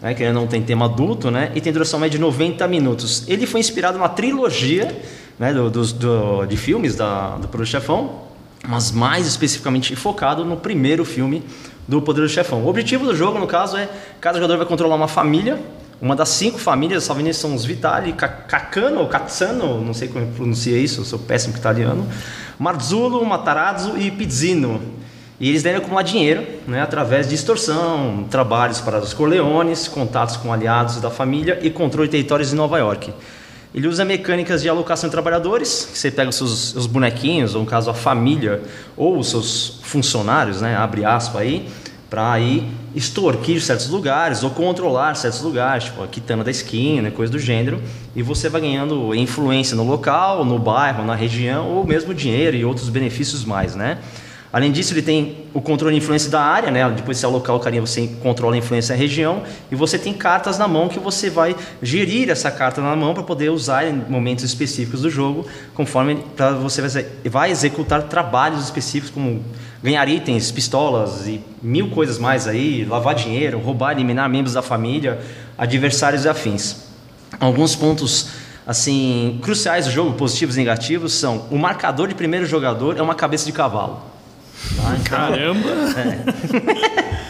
né, 0.00 0.12
que 0.12 0.22
ele 0.22 0.32
não 0.32 0.46
tem 0.46 0.60
tema 0.62 0.84
adulto, 0.84 1.30
né, 1.30 1.50
e 1.54 1.60
tem 1.60 1.72
duração 1.72 1.98
média 1.98 2.18
de 2.18 2.22
90 2.22 2.68
minutos. 2.68 3.24
Ele 3.26 3.46
foi 3.46 3.60
inspirado 3.60 3.98
na 3.98 4.10
trilogia 4.10 4.94
né, 5.38 5.54
do, 5.54 5.70
dos- 5.70 5.92
do- 5.94 6.44
de 6.44 6.56
filmes 6.58 6.96
da, 6.96 7.30
do 7.36 7.48
Poderoso 7.48 7.70
Chefão, 7.70 8.10
mas 8.68 8.92
mais 8.92 9.26
especificamente 9.26 9.96
focado 9.96 10.44
no 10.44 10.56
primeiro 10.58 11.04
filme 11.04 11.42
do 11.86 12.00
Poderoso 12.00 12.32
Chefão. 12.32 12.62
O 12.62 12.68
objetivo 12.68 13.04
do 13.04 13.14
jogo, 13.14 13.38
no 13.38 13.46
caso, 13.46 13.76
é 13.76 13.88
cada 14.20 14.38
jogador 14.38 14.58
vai 14.58 14.66
controlar 14.66 14.94
uma 14.94 15.08
família, 15.08 15.58
uma 16.00 16.16
das 16.16 16.30
cinco 16.30 16.58
famílias, 16.58 17.02
as 17.02 17.08
famílias 17.08 17.36
são 17.36 17.54
os 17.54 17.64
Vitali, 17.64 18.14
ou 18.98 19.06
Cazzano, 19.06 19.80
não 19.80 19.94
sei 19.94 20.08
como 20.08 20.26
pronuncia 20.32 20.76
isso, 20.76 21.04
sou 21.04 21.18
péssimo 21.18 21.56
italiano, 21.56 22.08
Marzullo, 22.58 23.24
Matarazzo 23.24 23.96
e 23.96 24.10
Pizzino. 24.10 24.80
E 25.38 25.48
eles 25.48 25.62
devem 25.62 25.80
acumular 25.80 26.02
dinheiro 26.02 26.46
né, 26.68 26.80
através 26.80 27.28
de 27.28 27.34
extorsão, 27.34 28.26
trabalhos 28.30 28.80
para 28.80 28.98
os 28.98 29.12
Corleones, 29.12 29.88
contatos 29.88 30.36
com 30.36 30.52
aliados 30.52 31.00
da 31.00 31.10
família 31.10 31.58
e 31.62 31.70
controle 31.70 32.08
de 32.08 32.12
territórios 32.12 32.52
em 32.52 32.56
Nova 32.56 32.78
York. 32.78 33.12
Ele 33.74 33.88
usa 33.88 34.04
mecânicas 34.04 34.60
de 34.60 34.68
alocação 34.68 35.08
de 35.08 35.12
trabalhadores, 35.12 35.88
que 35.90 35.98
você 35.98 36.10
pega 36.10 36.28
os 36.28 36.36
seus 36.36 36.74
os 36.74 36.86
bonequinhos, 36.86 37.54
ou 37.54 37.62
no 37.62 37.66
caso 37.66 37.88
a 37.90 37.94
família, 37.94 38.62
ou 38.96 39.18
os 39.18 39.30
seus 39.30 39.80
funcionários, 39.82 40.60
né, 40.60 40.76
abre 40.76 41.04
aspas 41.04 41.40
aí, 41.40 41.68
para 42.10 42.30
aí 42.30 42.70
extorquir 42.94 43.62
certos 43.62 43.88
lugares 43.88 44.42
ou 44.42 44.50
controlar 44.50 45.14
certos 45.14 45.40
lugares, 45.40 45.84
tipo 45.84 46.02
a 46.02 46.06
quitanda 46.06 46.44
da 46.44 46.50
esquina, 46.50 47.10
coisa 47.10 47.32
do 47.32 47.38
gênero, 47.38 47.82
e 48.14 48.22
você 48.22 48.50
vai 48.50 48.60
ganhando 48.60 49.14
influência 49.14 49.74
no 49.74 49.84
local, 49.84 50.44
no 50.44 50.58
bairro, 50.58 51.06
na 51.06 51.14
região, 51.14 51.70
ou 51.70 51.86
mesmo 51.86 52.12
dinheiro 52.12 52.54
e 52.54 52.66
outros 52.66 52.90
benefícios 52.90 53.46
mais, 53.46 53.74
né? 53.74 53.96
Além 54.52 54.70
disso, 54.70 54.92
ele 54.92 55.00
tem 55.00 55.46
o 55.54 55.62
controle 55.62 55.94
de 55.94 56.02
influência 56.02 56.30
da 56.30 56.42
área, 56.42 56.70
né? 56.70 56.86
Depois 56.90 57.16
de 57.16 57.20
você 57.22 57.26
alocar 57.26 57.56
o 57.56 57.58
carinha, 57.58 57.80
você 57.80 58.06
controla 58.22 58.54
a 58.54 58.58
influência 58.58 58.94
da 58.94 59.00
região 59.00 59.42
e 59.70 59.74
você 59.74 59.98
tem 59.98 60.12
cartas 60.12 60.58
na 60.58 60.68
mão 60.68 60.90
que 60.90 60.98
você 60.98 61.30
vai 61.30 61.56
gerir 61.80 62.28
essa 62.28 62.50
carta 62.50 62.82
na 62.82 62.94
mão 62.94 63.14
para 63.14 63.22
poder 63.22 63.48
usar 63.48 63.86
em 63.86 63.94
momentos 63.94 64.44
específicos 64.44 65.00
do 65.00 65.08
jogo, 65.08 65.46
conforme 65.74 66.16
para 66.36 66.50
você 66.50 66.82
vai 67.30 67.50
executar 67.50 68.02
trabalhos 68.02 68.62
específicos 68.62 69.08
como 69.08 69.42
ganhar 69.82 70.06
itens, 70.06 70.50
pistolas 70.50 71.26
e 71.26 71.40
mil 71.62 71.88
coisas 71.88 72.18
mais 72.18 72.46
aí, 72.46 72.84
lavar 72.84 73.14
dinheiro, 73.14 73.58
roubar, 73.58 73.92
eliminar 73.92 74.28
membros 74.28 74.52
da 74.52 74.60
família, 74.60 75.18
adversários 75.56 76.26
e 76.26 76.28
afins. 76.28 76.76
Alguns 77.40 77.74
pontos 77.74 78.28
assim 78.66 79.40
cruciais 79.42 79.86
do 79.86 79.92
jogo, 79.92 80.12
positivos 80.12 80.56
e 80.56 80.58
negativos, 80.58 81.14
são 81.14 81.46
o 81.50 81.56
marcador 81.56 82.06
de 82.06 82.14
primeiro 82.14 82.44
jogador 82.44 82.98
é 82.98 83.02
uma 83.02 83.14
cabeça 83.14 83.46
de 83.46 83.52
cavalo. 83.52 84.11
Tá? 84.76 84.96
Então, 85.00 85.04
Caramba! 85.04 85.68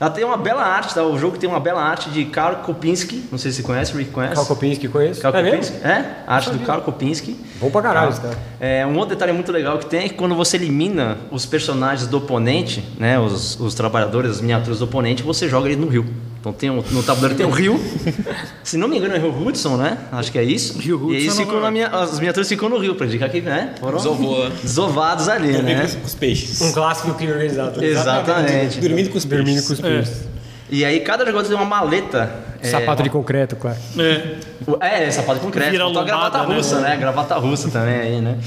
ela 0.00 0.10
tem 0.10 0.24
uma 0.24 0.36
bela 0.36 0.62
arte, 0.62 0.94
tá? 0.94 1.04
o 1.04 1.16
jogo 1.16 1.38
tem 1.38 1.48
uma 1.48 1.60
bela 1.60 1.80
arte 1.80 2.10
de 2.10 2.24
Karl 2.24 2.56
Kopinski, 2.56 3.24
não 3.30 3.38
sei 3.38 3.52
se 3.52 3.58
você 3.58 3.62
conhece, 3.62 3.94
o 3.94 3.98
Rick 3.98 4.10
conhece. 4.10 4.34
Carl 4.34 4.46
Kopinski 4.46 4.88
conheço. 4.88 5.20
Karl 5.20 5.36
é 5.36 5.42
Kopinski? 5.44 5.72
mesmo? 5.74 5.88
É, 5.88 6.16
a 6.26 6.34
arte 6.34 6.50
do 6.50 6.58
Karl 6.60 6.82
Kopinski. 6.82 7.36
Bom 7.60 7.70
pra 7.70 7.82
caralho 7.82 8.10
esse 8.10 8.20
cara. 8.20 8.36
É, 8.58 8.84
um 8.84 8.96
outro 8.96 9.14
detalhe 9.14 9.32
muito 9.32 9.52
legal 9.52 9.78
que 9.78 9.86
tem 9.86 10.04
é 10.04 10.08
que 10.08 10.14
quando 10.14 10.34
você 10.34 10.56
elimina 10.56 11.18
os 11.30 11.46
personagens 11.46 12.08
do 12.08 12.18
oponente, 12.18 12.82
né, 12.98 13.18
os, 13.18 13.58
os 13.60 13.74
trabalhadores, 13.74 14.32
as 14.32 14.40
miniaturas 14.40 14.80
do 14.80 14.86
oponente, 14.86 15.22
você 15.22 15.48
joga 15.48 15.68
ele 15.68 15.80
no 15.80 15.86
rio. 15.88 16.04
Então 16.42 16.52
tem 16.52 16.68
um, 16.70 16.82
no 16.90 17.04
tabuleiro 17.04 17.36
tem 17.36 17.46
um 17.46 17.50
rio. 17.50 17.80
Se 18.64 18.76
não 18.76 18.88
me 18.88 18.98
engano 18.98 19.14
é 19.14 19.18
o 19.18 19.30
Rio 19.30 19.46
Hudson, 19.46 19.76
né? 19.76 19.96
Acho 20.10 20.32
que 20.32 20.38
é 20.40 20.42
isso. 20.42 20.76
Rio 20.76 21.12
E 21.12 21.16
aí 21.18 21.28
Hudson, 21.28 21.42
ficou 21.42 21.60
na 21.60 21.70
minha, 21.70 21.86
as 21.86 22.18
miniaturas 22.18 22.48
ficam 22.48 22.68
no 22.68 22.78
rio, 22.78 22.96
pra 22.96 23.06
indicar 23.06 23.30
que 23.30 23.40
né, 23.40 23.76
foram 23.78 23.96
Desovou. 23.96 24.50
desovados 24.50 25.28
ali, 25.28 25.52
né? 25.62 25.86
Com 25.86 26.04
os 26.04 26.14
peixes. 26.16 26.60
Um 26.60 26.72
clássico 26.72 27.06
do 27.08 27.14
crime 27.14 27.32
organizado. 27.32 27.84
Exatamente. 27.84 28.80
Dormindo 28.80 29.10
com 29.10 29.18
os 29.18 29.24
peixes. 29.24 29.44
Dormindo 29.46 29.66
com 29.68 29.72
os 29.72 29.80
peixes. 29.80 30.24
E 30.68 30.84
aí 30.84 30.98
cada 30.98 31.24
jogador 31.24 31.46
tem 31.46 31.56
uma 31.56 31.64
maleta 31.64 32.28
Sapato 32.62 33.02
de 33.02 33.10
concreto, 33.10 33.56
claro. 33.56 33.76
É. 33.98 35.04
É, 35.04 35.10
sapato 35.10 35.40
de 35.40 35.46
concreto. 35.46 35.70
Vira 35.70 35.84
lombada, 35.84 36.06
gravata 36.06 36.46
né? 36.46 36.54
russa, 36.54 36.80
né? 36.80 36.96
Gravata 36.96 37.34
russa 37.36 37.70
também 37.70 37.94
aí, 37.94 38.20
né? 38.20 38.38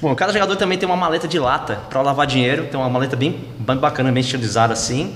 Bom, 0.00 0.14
cada 0.14 0.32
jogador 0.32 0.54
também 0.56 0.78
tem 0.78 0.88
uma 0.88 0.96
maleta 0.96 1.26
de 1.26 1.38
lata 1.38 1.80
para 1.88 2.00
lavar 2.02 2.26
dinheiro. 2.26 2.66
Tem 2.70 2.78
uma 2.78 2.88
maleta 2.88 3.16
bem, 3.16 3.44
bem 3.58 3.76
bacana, 3.76 4.12
bem 4.12 4.20
estilizada 4.20 4.72
assim. 4.72 5.14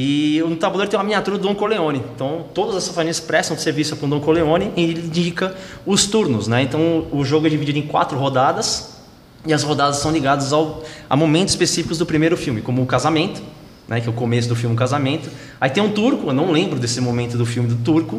E 0.00 0.40
no 0.48 0.54
tabuleiro 0.54 0.88
tem 0.88 0.96
uma 0.96 1.02
miniatura 1.02 1.36
do 1.36 1.42
Don 1.42 1.56
Corleone. 1.56 2.00
Então, 2.14 2.44
todas 2.54 2.76
as 2.76 2.86
famílias 2.86 3.18
prestam 3.18 3.58
serviço 3.58 3.96
para 3.96 4.06
o 4.06 4.08
Don 4.08 4.20
Corleone 4.20 4.72
e 4.76 4.84
ele 4.84 5.00
indica 5.00 5.56
os 5.84 6.06
turnos, 6.06 6.46
né? 6.46 6.62
Então, 6.62 7.08
o 7.10 7.24
jogo 7.24 7.48
é 7.48 7.50
dividido 7.50 7.80
em 7.80 7.82
quatro 7.82 8.16
rodadas. 8.16 8.96
E 9.44 9.52
as 9.52 9.64
rodadas 9.64 9.96
são 9.96 10.12
ligadas 10.12 10.52
ao, 10.52 10.84
a 11.10 11.16
momentos 11.16 11.52
específicos 11.52 11.98
do 11.98 12.06
primeiro 12.06 12.36
filme, 12.36 12.60
como 12.60 12.80
o 12.80 12.86
casamento, 12.86 13.40
né, 13.88 14.00
que 14.00 14.06
é 14.06 14.10
o 14.10 14.12
começo 14.12 14.48
do 14.48 14.54
filme 14.54 14.76
Casamento. 14.76 15.28
Aí 15.60 15.70
tem 15.70 15.82
um 15.82 15.90
turco, 15.90 16.28
eu 16.28 16.32
não 16.32 16.50
lembro 16.52 16.78
desse 16.78 17.00
momento 17.00 17.36
do 17.36 17.46
filme 17.46 17.68
do 17.68 17.76
turco. 17.76 18.16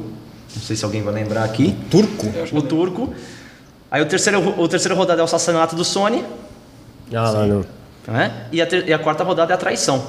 Não 0.55 0.61
sei 0.61 0.75
se 0.75 0.83
alguém 0.83 1.01
vai 1.01 1.13
lembrar 1.13 1.43
aqui. 1.43 1.75
Turco? 1.91 2.25
O 2.57 2.61
turco. 2.61 3.13
Aí 3.91 4.01
o 4.01 4.05
terceiro, 4.05 4.55
o 4.59 4.67
terceiro 4.67 4.95
rodada 4.97 5.21
é 5.21 5.23
o 5.23 5.25
assassinato 5.25 5.75
do 5.75 5.85
Sony. 5.85 6.25
Ah, 7.13 7.31
não. 7.45 7.65
Né? 8.07 8.47
E, 8.51 8.61
a 8.61 8.65
ter- 8.65 8.87
e 8.87 8.93
a 8.93 8.97
quarta 8.99 9.23
rodada 9.23 9.53
é 9.53 9.55
a 9.55 9.57
traição. 9.57 10.03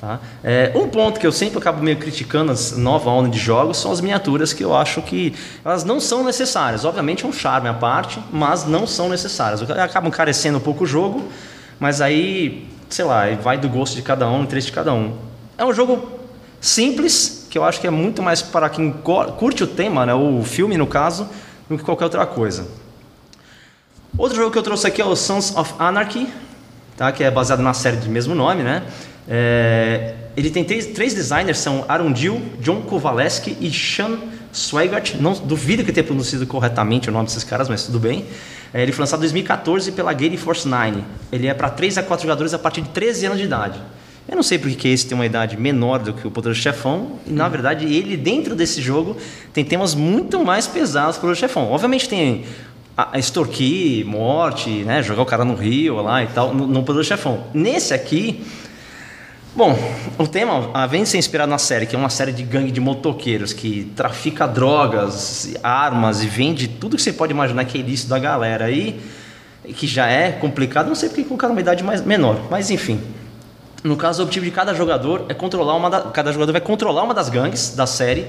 Tá? 0.00 0.20
É, 0.44 0.70
um 0.76 0.88
ponto 0.88 1.18
que 1.18 1.26
eu 1.26 1.32
sempre 1.32 1.58
acabo 1.58 1.82
meio 1.82 1.96
criticando 1.96 2.52
as 2.52 2.76
nova 2.76 3.10
onda 3.10 3.28
de 3.28 3.38
jogos 3.38 3.78
são 3.78 3.90
as 3.90 4.00
miniaturas 4.00 4.52
que 4.52 4.62
eu 4.62 4.76
acho 4.76 5.02
que 5.02 5.34
elas 5.64 5.82
não 5.82 5.98
são 5.98 6.22
necessárias. 6.22 6.84
Obviamente 6.84 7.24
é 7.24 7.28
um 7.28 7.32
charme 7.32 7.68
à 7.68 7.74
parte, 7.74 8.20
mas 8.30 8.64
não 8.64 8.86
são 8.86 9.08
necessárias. 9.08 9.60
Acabam 9.70 10.10
carecendo 10.10 10.58
um 10.58 10.60
pouco 10.60 10.84
o 10.84 10.86
jogo, 10.86 11.28
mas 11.80 12.00
aí, 12.00 12.68
sei 12.88 13.04
lá, 13.04 13.24
vai 13.42 13.58
do 13.58 13.68
gosto 13.68 13.96
de 13.96 14.02
cada 14.02 14.28
um, 14.30 14.44
interesse 14.44 14.68
de 14.68 14.72
cada 14.72 14.94
um. 14.94 15.16
É 15.56 15.64
um 15.64 15.72
jogo 15.72 16.08
simples, 16.60 17.48
que 17.50 17.58
eu 17.58 17.64
acho 17.64 17.80
que 17.80 17.86
é 17.86 17.90
muito 17.90 18.22
mais 18.22 18.40
para 18.40 18.68
quem 18.68 18.92
curte 18.92 19.64
o 19.64 19.66
tema, 19.66 20.06
né, 20.06 20.14
o 20.14 20.44
filme 20.44 20.76
no 20.76 20.86
caso, 20.86 21.28
do 21.68 21.76
que 21.76 21.82
qualquer 21.82 22.04
outra 22.04 22.24
coisa. 22.24 22.68
Outro 24.16 24.36
jogo 24.36 24.52
que 24.52 24.58
eu 24.58 24.62
trouxe 24.62 24.86
aqui 24.86 25.02
é 25.02 25.04
o 25.04 25.16
Sons 25.16 25.56
of 25.56 25.74
Anarchy, 25.78 26.28
tá? 26.98 27.12
que 27.12 27.24
é 27.24 27.30
baseado 27.30 27.60
na 27.60 27.72
série 27.72 27.96
de 27.96 28.08
mesmo 28.08 28.34
nome, 28.34 28.62
né? 28.62 28.82
É, 29.26 30.14
ele 30.36 30.50
tem 30.50 30.64
três, 30.64 30.86
três 30.86 31.14
designers, 31.14 31.58
são 31.58 31.84
Arundel, 31.88 32.42
John 32.60 32.82
Kowaleski 32.82 33.56
e 33.60 33.70
Sean 33.70 34.18
Swigart. 34.52 35.14
Não 35.14 35.32
duvido 35.32 35.84
que 35.84 35.92
tenha 35.92 36.04
pronunciado 36.04 36.46
corretamente 36.46 37.08
o 37.08 37.12
nome 37.12 37.26
desses 37.26 37.44
caras, 37.44 37.68
mas 37.68 37.84
tudo 37.86 38.00
bem. 38.00 38.26
É, 38.74 38.82
ele 38.82 38.92
foi 38.92 39.02
lançado 39.02 39.20
em 39.20 39.22
2014 39.22 39.92
pela 39.92 40.12
Gate 40.12 40.36
Force 40.36 40.66
9. 40.66 41.02
Ele 41.32 41.46
é 41.46 41.54
para 41.54 41.70
3 41.70 41.98
a 41.98 42.02
4 42.02 42.24
jogadores 42.24 42.52
a 42.52 42.58
partir 42.58 42.82
de 42.82 42.88
13 42.90 43.26
anos 43.26 43.38
de 43.38 43.44
idade. 43.44 43.80
Eu 44.28 44.36
não 44.36 44.42
sei 44.42 44.58
porque 44.58 44.74
que 44.74 44.88
esse 44.88 45.06
tem 45.06 45.16
uma 45.16 45.24
idade 45.24 45.56
menor 45.56 46.00
do 46.00 46.12
que 46.12 46.26
o 46.26 46.30
Poderoso 46.30 46.60
Chefão. 46.60 47.12
E, 47.26 47.32
na 47.32 47.48
verdade, 47.48 47.86
ele, 47.86 48.14
dentro 48.14 48.54
desse 48.54 48.82
jogo, 48.82 49.16
tem 49.54 49.64
temas 49.64 49.94
muito 49.94 50.44
mais 50.44 50.66
pesados 50.66 51.16
que 51.16 51.24
o 51.24 51.34
Chefão. 51.34 51.70
Obviamente 51.70 52.06
tem 52.06 52.44
extorquir, 53.14 54.04
morte, 54.04 54.70
né? 54.84 55.02
Jogar 55.02 55.22
o 55.22 55.26
cara 55.26 55.44
no 55.44 55.54
rio 55.54 56.02
lá 56.02 56.22
e 56.22 56.26
tal, 56.26 56.52
no, 56.52 56.66
no 56.66 56.82
Poderoso 56.82 57.08
Chefão. 57.08 57.44
Nesse 57.54 57.94
aqui, 57.94 58.44
bom, 59.54 59.78
o 60.18 60.26
tema 60.26 60.70
ah, 60.74 60.86
vem 60.86 61.04
ser 61.04 61.18
inspirado 61.18 61.48
na 61.48 61.58
série, 61.58 61.86
que 61.86 61.94
é 61.94 61.98
uma 61.98 62.10
série 62.10 62.32
de 62.32 62.42
gangue 62.42 62.72
de 62.72 62.80
motoqueiros 62.80 63.52
que 63.52 63.92
trafica 63.94 64.48
drogas, 64.48 65.54
armas 65.62 66.24
e 66.24 66.26
vende 66.26 66.66
tudo 66.66 66.96
que 66.96 67.02
você 67.02 67.12
pode 67.12 67.32
imaginar 67.32 67.64
que 67.66 67.78
é 67.78 67.80
ilícito 67.80 68.08
da 68.08 68.18
galera 68.18 68.64
aí, 68.64 69.00
que 69.76 69.86
já 69.86 70.08
é 70.08 70.32
complicado. 70.32 70.88
Não 70.88 70.96
sei 70.96 71.08
porque 71.08 71.22
colocaram 71.22 71.54
uma 71.54 71.60
idade 71.60 71.84
mais 71.84 72.04
menor, 72.04 72.48
mas 72.50 72.68
enfim. 72.68 73.00
No 73.84 73.96
caso, 73.96 74.22
o 74.22 74.24
objetivo 74.24 74.44
de 74.44 74.50
cada 74.50 74.74
jogador 74.74 75.24
é 75.28 75.34
controlar 75.34 75.76
uma 75.76 75.88
da, 75.88 76.00
cada 76.02 76.32
jogador 76.32 76.50
vai 76.50 76.60
controlar 76.60 77.04
uma 77.04 77.14
das 77.14 77.28
gangues 77.28 77.76
da 77.76 77.86
série, 77.86 78.26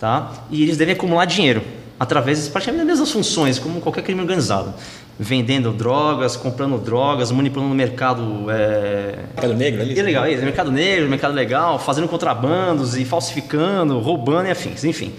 tá? 0.00 0.32
E 0.50 0.64
eles 0.64 0.76
devem 0.76 0.94
acumular 0.94 1.26
dinheiro 1.26 1.62
através 2.00 2.42
de 2.42 2.50
praticamente 2.50 2.86
das 2.86 2.92
mesmas 2.94 3.12
funções, 3.12 3.58
como 3.58 3.78
qualquer 3.78 4.02
crime 4.02 4.22
organizado, 4.22 4.72
vendendo 5.18 5.70
drogas, 5.70 6.34
comprando 6.34 6.78
drogas, 6.78 7.30
manipulando 7.30 7.74
o 7.74 7.76
mercado 7.76 8.50
é, 8.50 9.18
Mercado 9.34 9.54
Negro 9.54 9.82
ali? 9.82 9.98
Ilegal, 9.98 10.26
isso, 10.26 10.42
mercado 10.42 10.72
negro, 10.72 11.10
mercado 11.10 11.34
legal, 11.34 11.78
fazendo 11.78 12.08
contrabandos 12.08 12.96
e 12.96 13.04
falsificando, 13.04 13.98
roubando 13.98 14.48
e 14.48 14.50
afins, 14.50 14.82
enfim. 14.82 15.12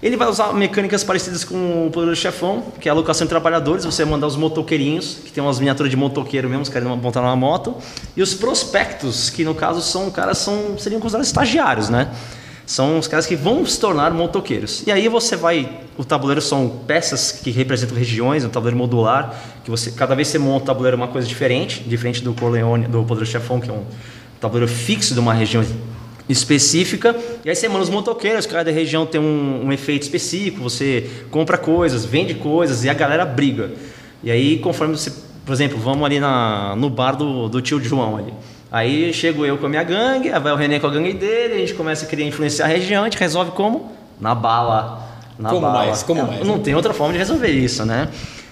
Ele 0.00 0.16
vai 0.16 0.28
usar 0.28 0.52
mecânicas 0.52 1.02
parecidas 1.02 1.42
com 1.44 1.88
o 1.88 1.90
Poderoso 1.90 2.20
Chefão, 2.20 2.62
que 2.78 2.88
é 2.88 2.90
a 2.90 2.94
alocação 2.94 3.24
de 3.24 3.30
trabalhadores, 3.30 3.84
você 3.84 4.04
mandar 4.04 4.28
os 4.28 4.36
motoqueirinhos, 4.36 5.18
que 5.24 5.32
tem 5.32 5.42
umas 5.42 5.58
miniaturas 5.58 5.90
de 5.90 5.96
motoqueiro 5.96 6.48
mesmo, 6.48 6.62
os 6.62 6.68
caras 6.68 6.86
montar 6.86 7.22
numa 7.22 7.34
moto, 7.34 7.74
e 8.16 8.22
os 8.22 8.34
prospectos, 8.34 9.30
que 9.30 9.42
no 9.42 9.54
caso 9.54 9.82
são 9.82 10.12
caras 10.12 10.38
são 10.38 10.78
seriam 10.78 11.00
considerados 11.00 11.26
estagiários, 11.26 11.88
né? 11.88 12.08
São 12.66 12.98
os 12.98 13.06
caras 13.06 13.26
que 13.26 13.36
vão 13.36 13.64
se 13.66 13.78
tornar 13.78 14.10
motoqueiros. 14.12 14.84
E 14.86 14.92
aí 14.92 15.06
você 15.08 15.36
vai, 15.36 15.80
o 15.98 16.04
tabuleiro 16.04 16.40
são 16.40 16.80
peças 16.86 17.30
que 17.30 17.50
representam 17.50 17.96
regiões, 17.96 18.44
um 18.44 18.48
tabuleiro 18.48 18.78
modular, 18.78 19.34
que 19.62 19.70
você 19.70 19.90
cada 19.90 20.14
vez 20.14 20.28
você 20.28 20.38
monta 20.38 20.64
o 20.64 20.66
tabuleiro 20.66 20.96
é 20.96 21.00
uma 21.00 21.08
coisa 21.08 21.28
diferente, 21.28 21.80
diferente 21.80 22.22
do 22.22 22.32
Corleone, 22.32 22.86
do 22.86 23.02
Poderoso 23.04 23.30
Chefão, 23.30 23.60
que 23.60 23.68
é 23.68 23.72
um 23.72 23.84
tabuleiro 24.40 24.70
fixo 24.70 25.12
de 25.12 25.20
uma 25.20 25.34
região 25.34 25.64
específica. 26.28 27.14
E 27.44 27.50
aí 27.50 27.54
você 27.54 27.68
manda 27.68 27.82
os 27.82 27.90
motoqueiros, 27.90 28.46
cada 28.46 28.70
região 28.70 29.04
tem 29.04 29.20
um, 29.20 29.66
um 29.66 29.72
efeito 29.72 30.02
específico, 30.02 30.62
você 30.62 31.10
compra 31.30 31.58
coisas, 31.58 32.04
vende 32.04 32.34
coisas 32.34 32.84
e 32.84 32.88
a 32.88 32.94
galera 32.94 33.24
briga. 33.26 33.72
E 34.22 34.30
aí, 34.30 34.58
conforme 34.58 34.96
você, 34.96 35.12
por 35.44 35.52
exemplo, 35.52 35.78
vamos 35.78 36.02
ali 36.04 36.18
na, 36.18 36.74
no 36.76 36.88
bar 36.88 37.12
do, 37.12 37.48
do 37.48 37.60
tio 37.60 37.78
João 37.82 38.16
ali. 38.16 38.32
Aí 38.74 39.12
chego 39.12 39.46
eu 39.46 39.56
com 39.56 39.66
a 39.66 39.68
minha 39.68 39.84
gangue, 39.84 40.32
aí 40.32 40.40
vai 40.40 40.52
o 40.52 40.56
René 40.56 40.80
com 40.80 40.88
a 40.88 40.90
gangue 40.90 41.12
dele, 41.12 41.54
a 41.54 41.58
gente 41.58 41.74
começa 41.74 42.04
a 42.04 42.08
querer 42.08 42.24
influenciar 42.26 42.64
a 42.64 42.68
região, 42.68 43.02
a 43.02 43.04
gente 43.04 43.16
resolve 43.16 43.52
como? 43.52 43.92
Na 44.20 44.34
bala. 44.34 45.00
Na 45.38 45.50
Como 45.50 45.60
bala. 45.60 45.86
mais? 45.86 46.02
Como 46.02 46.20
É, 46.20 46.24
mais, 46.24 46.44
Não 46.44 46.56
né? 46.56 46.62
tem 46.64 46.74
outra 46.74 46.92
forma 46.92 47.12
de 47.12 47.20
resolver 47.20 47.52
isso, 47.52 47.86
né? 47.86 48.08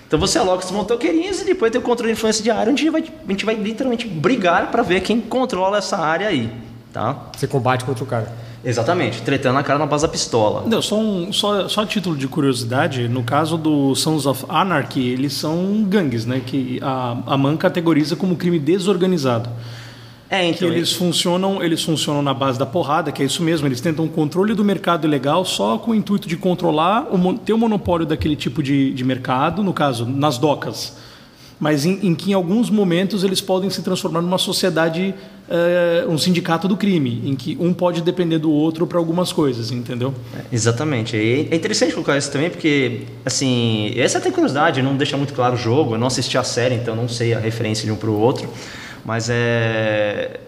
Então 0.07 0.21
você 0.21 0.39
aloca 0.39 0.65
os 0.65 0.71
motoqueirinhos 0.71 1.41
e 1.41 1.45
depois 1.45 1.73
tem 1.73 1.81
o 1.81 1.83
controle 1.83 2.13
de 2.13 2.17
influência 2.17 2.41
de 2.41 2.53
área, 2.53 2.71
onde 2.71 2.83
a 2.83 2.85
gente 2.85 2.93
vai, 2.93 3.03
a 3.27 3.31
gente 3.33 3.45
vai 3.45 3.57
literalmente 3.57 4.07
brigar 4.07 4.71
para 4.71 4.85
ver 4.85 5.01
quem 5.01 5.21
controla 5.21 5.79
essa 5.79 5.97
área 5.99 6.29
aí, 6.29 6.53
tá? 6.93 7.17
Você 7.37 7.49
combate 7.49 7.85
contra 7.85 8.05
o 8.05 8.07
cara. 8.07 8.33
Exatamente, 8.65 9.23
tretando 9.23 9.59
a 9.59 9.63
cara 9.65 9.81
na 9.81 9.87
base 9.87 10.03
da 10.07 10.09
pistola. 10.09 10.63
Não, 10.69 10.81
só, 10.81 10.95
um, 10.97 11.33
só, 11.33 11.67
só 11.69 11.81
a 11.81 11.87
título 11.87 12.17
de 12.17 12.29
curiosidade, 12.29 13.09
no 13.09 13.25
caso 13.25 13.57
do 13.59 13.93
Sons 13.97 14.25
of 14.25 14.45
Anarchy, 14.49 15.01
eles 15.09 15.33
são 15.33 15.83
gangues, 15.83 16.27
né? 16.27 16.41
Que 16.47 16.79
a, 16.81 17.17
a 17.27 17.37
MAN 17.37 17.57
categoriza 17.57 18.15
como 18.15 18.37
crime 18.37 18.61
desorganizado. 18.61 19.51
É, 20.33 20.51
Que 20.51 20.65
então. 20.65 20.69
eles 20.69 20.95
funcionam, 20.95 21.63
eles 21.63 21.83
funcionam 21.83 22.23
na 22.23 22.33
base 22.33 22.59
da 22.59 22.65
porrada, 22.65 23.13
que 23.13 23.23
é 23.23 23.27
isso 23.27 23.43
mesmo, 23.43 23.69
eles 23.69 23.83
tentam 23.83 24.07
o 24.07 24.09
controle 24.09 24.55
do 24.55 24.65
mercado 24.65 25.07
ilegal 25.07 25.45
só 25.45 25.77
com 25.77 25.91
o 25.91 25.95
intuito 25.95 26.27
de 26.27 26.39
controlar, 26.39 27.07
o, 27.15 27.35
ter 27.35 27.53
o 27.53 27.59
monopólio 27.59 28.07
daquele 28.07 28.35
tipo 28.35 28.63
de, 28.63 28.95
de 28.95 29.05
mercado, 29.05 29.63
no 29.63 29.75
caso, 29.75 30.07
nas 30.07 30.39
docas. 30.39 30.97
Mas 31.61 31.85
em, 31.85 31.99
em 32.03 32.15
que 32.15 32.31
em 32.31 32.35
alguns 32.35 32.71
momentos 32.71 33.23
eles 33.25 33.43
podem 33.43 33.69
se 33.69 33.83
transformar 33.83 34.23
numa 34.23 34.39
sociedade, 34.39 35.15
eh, 35.51 36.07
um 36.09 36.17
sindicato 36.17 36.67
do 36.67 36.79
crime, 36.79 37.23
em 37.27 37.37
que 37.37 37.55
um 37.61 37.75
pode 37.75 38.01
depender 38.01 38.39
do 38.39 38.51
outro 38.51 38.87
para 38.87 38.99
algumas 38.99 39.33
coisas, 39.33 39.71
entendeu? 39.71 40.15
Exatamente. 40.51 41.15
E 41.15 41.47
é 41.51 41.55
interessante 41.55 41.93
colocar 41.93 42.17
isso 42.17 42.33
também, 42.33 42.49
porque, 42.49 43.03
assim, 43.23 43.93
essa 43.97 44.19
tem 44.19 44.33
curiosidade, 44.33 44.81
não 44.81 44.97
deixa 44.97 45.17
muito 45.17 45.35
claro 45.35 45.55
o 45.55 45.59
jogo, 45.59 45.95
eu 45.95 45.99
não 45.99 46.07
assisti 46.07 46.39
a 46.39 46.43
série, 46.43 46.75
então 46.77 46.97
não 46.97 47.07
sei 47.07 47.35
a 47.35 47.39
referência 47.39 47.85
de 47.85 47.93
um 47.93 47.97
para 47.97 48.11
o 48.11 48.19
outro, 48.19 48.49
mas 49.05 49.29
é. 49.31 50.41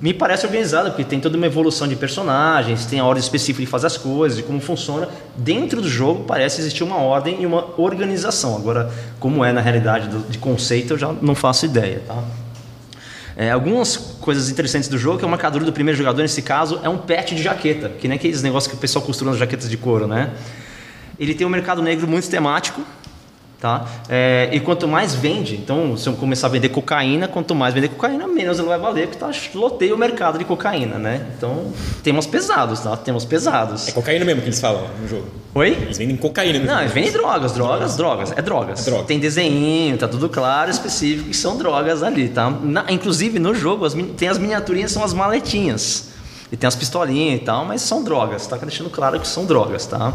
Me 0.00 0.12
parece 0.12 0.44
organizado, 0.44 0.90
porque 0.90 1.04
tem 1.04 1.20
toda 1.20 1.36
uma 1.36 1.46
evolução 1.46 1.86
de 1.86 1.94
personagens, 1.94 2.84
tem 2.86 2.98
a 2.98 3.04
ordem 3.04 3.22
específica 3.22 3.64
de 3.64 3.70
fazer 3.70 3.86
as 3.86 3.96
coisas, 3.96 4.36
de 4.36 4.42
como 4.42 4.60
funciona. 4.60 5.08
Dentro 5.36 5.80
do 5.80 5.88
jogo 5.88 6.24
parece 6.24 6.60
existir 6.60 6.82
uma 6.82 6.96
ordem 6.96 7.40
e 7.40 7.46
uma 7.46 7.64
organização. 7.80 8.56
Agora, 8.56 8.90
como 9.20 9.44
é 9.44 9.52
na 9.52 9.60
realidade 9.60 10.08
do- 10.08 10.28
de 10.28 10.38
conceito, 10.38 10.94
eu 10.94 10.98
já 10.98 11.12
não 11.22 11.36
faço 11.36 11.66
ideia, 11.66 12.02
tá? 12.04 12.20
É, 13.36 13.50
algumas 13.52 13.96
coisas 13.96 14.50
interessantes 14.50 14.88
do 14.88 14.98
jogo, 14.98 15.18
que 15.18 15.24
é 15.24 15.28
o 15.28 15.30
marcador 15.30 15.62
do 15.62 15.72
primeiro 15.72 15.96
jogador, 15.96 16.20
nesse 16.22 16.42
caso, 16.42 16.80
é 16.82 16.88
um 16.88 16.98
pet 16.98 17.34
de 17.36 17.42
jaqueta, 17.42 17.88
que 17.90 18.08
nem 18.08 18.16
aqueles 18.16 18.42
negócios 18.42 18.68
que 18.68 18.76
o 18.76 18.80
pessoal 18.80 19.04
costura 19.04 19.30
nas 19.30 19.38
jaquetas 19.38 19.70
de 19.70 19.76
couro, 19.76 20.08
né? 20.08 20.30
Ele 21.18 21.32
tem 21.32 21.46
um 21.46 21.50
mercado 21.50 21.80
negro 21.80 22.08
muito 22.08 22.28
temático, 22.28 22.82
tá? 23.60 23.84
É, 24.08 24.48
e 24.52 24.60
quanto 24.60 24.86
mais 24.86 25.14
vende, 25.14 25.54
então, 25.56 25.96
se 25.96 26.08
eu 26.08 26.12
começar 26.14 26.46
a 26.46 26.50
vender 26.50 26.68
cocaína, 26.68 27.26
quanto 27.26 27.54
mais 27.54 27.72
vender 27.74 27.88
cocaína, 27.88 28.26
menos 28.26 28.58
ele 28.58 28.68
vai 28.68 28.78
valer, 28.78 29.08
porque 29.08 29.18
tá, 29.18 29.30
loteia 29.54 29.94
o 29.94 29.98
mercado 29.98 30.38
de 30.38 30.44
cocaína, 30.44 30.98
né? 30.98 31.26
Então, 31.36 31.72
temas 32.02 32.26
pesados, 32.26 32.80
tá? 32.80 32.96
Temas 32.96 33.24
pesados. 33.24 33.88
É 33.88 33.92
cocaína 33.92 34.24
mesmo 34.24 34.42
que 34.42 34.48
eles 34.48 34.60
falam 34.60 34.86
no 35.00 35.08
jogo. 35.08 35.26
Oi? 35.54 35.70
Eles 35.70 35.96
vendem 35.96 36.16
cocaína 36.16 36.58
no 36.58 36.64
Não, 36.66 36.72
jogo. 36.72 36.82
eles 36.82 36.92
vendem 36.92 37.12
drogas, 37.12 37.52
drogas, 37.52 37.96
drogas. 37.96 38.32
É 38.36 38.42
drogas. 38.42 38.86
É 38.86 38.90
droga. 38.90 39.04
Tem 39.04 39.18
desenho, 39.18 39.96
tá 39.96 40.06
tudo 40.06 40.28
claro, 40.28 40.70
específico, 40.70 41.30
que 41.30 41.36
são 41.36 41.56
drogas 41.56 42.02
ali, 42.02 42.28
tá? 42.28 42.50
Na- 42.50 42.84
inclusive, 42.90 43.38
no 43.38 43.54
jogo, 43.54 43.84
as 43.86 43.94
tem 44.18 44.28
as 44.28 44.36
miniaturinhas, 44.38 44.92
são 44.92 45.02
as 45.02 45.14
maletinhas. 45.14 46.08
E 46.52 46.56
tem 46.56 46.68
as 46.68 46.76
pistolinhas 46.76 47.40
e 47.40 47.44
tal, 47.44 47.64
mas 47.64 47.80
são 47.80 48.04
drogas, 48.04 48.46
tá? 48.46 48.56
Deixando 48.58 48.90
claro 48.90 49.18
que 49.18 49.26
são 49.26 49.46
drogas, 49.46 49.86
tá? 49.86 50.12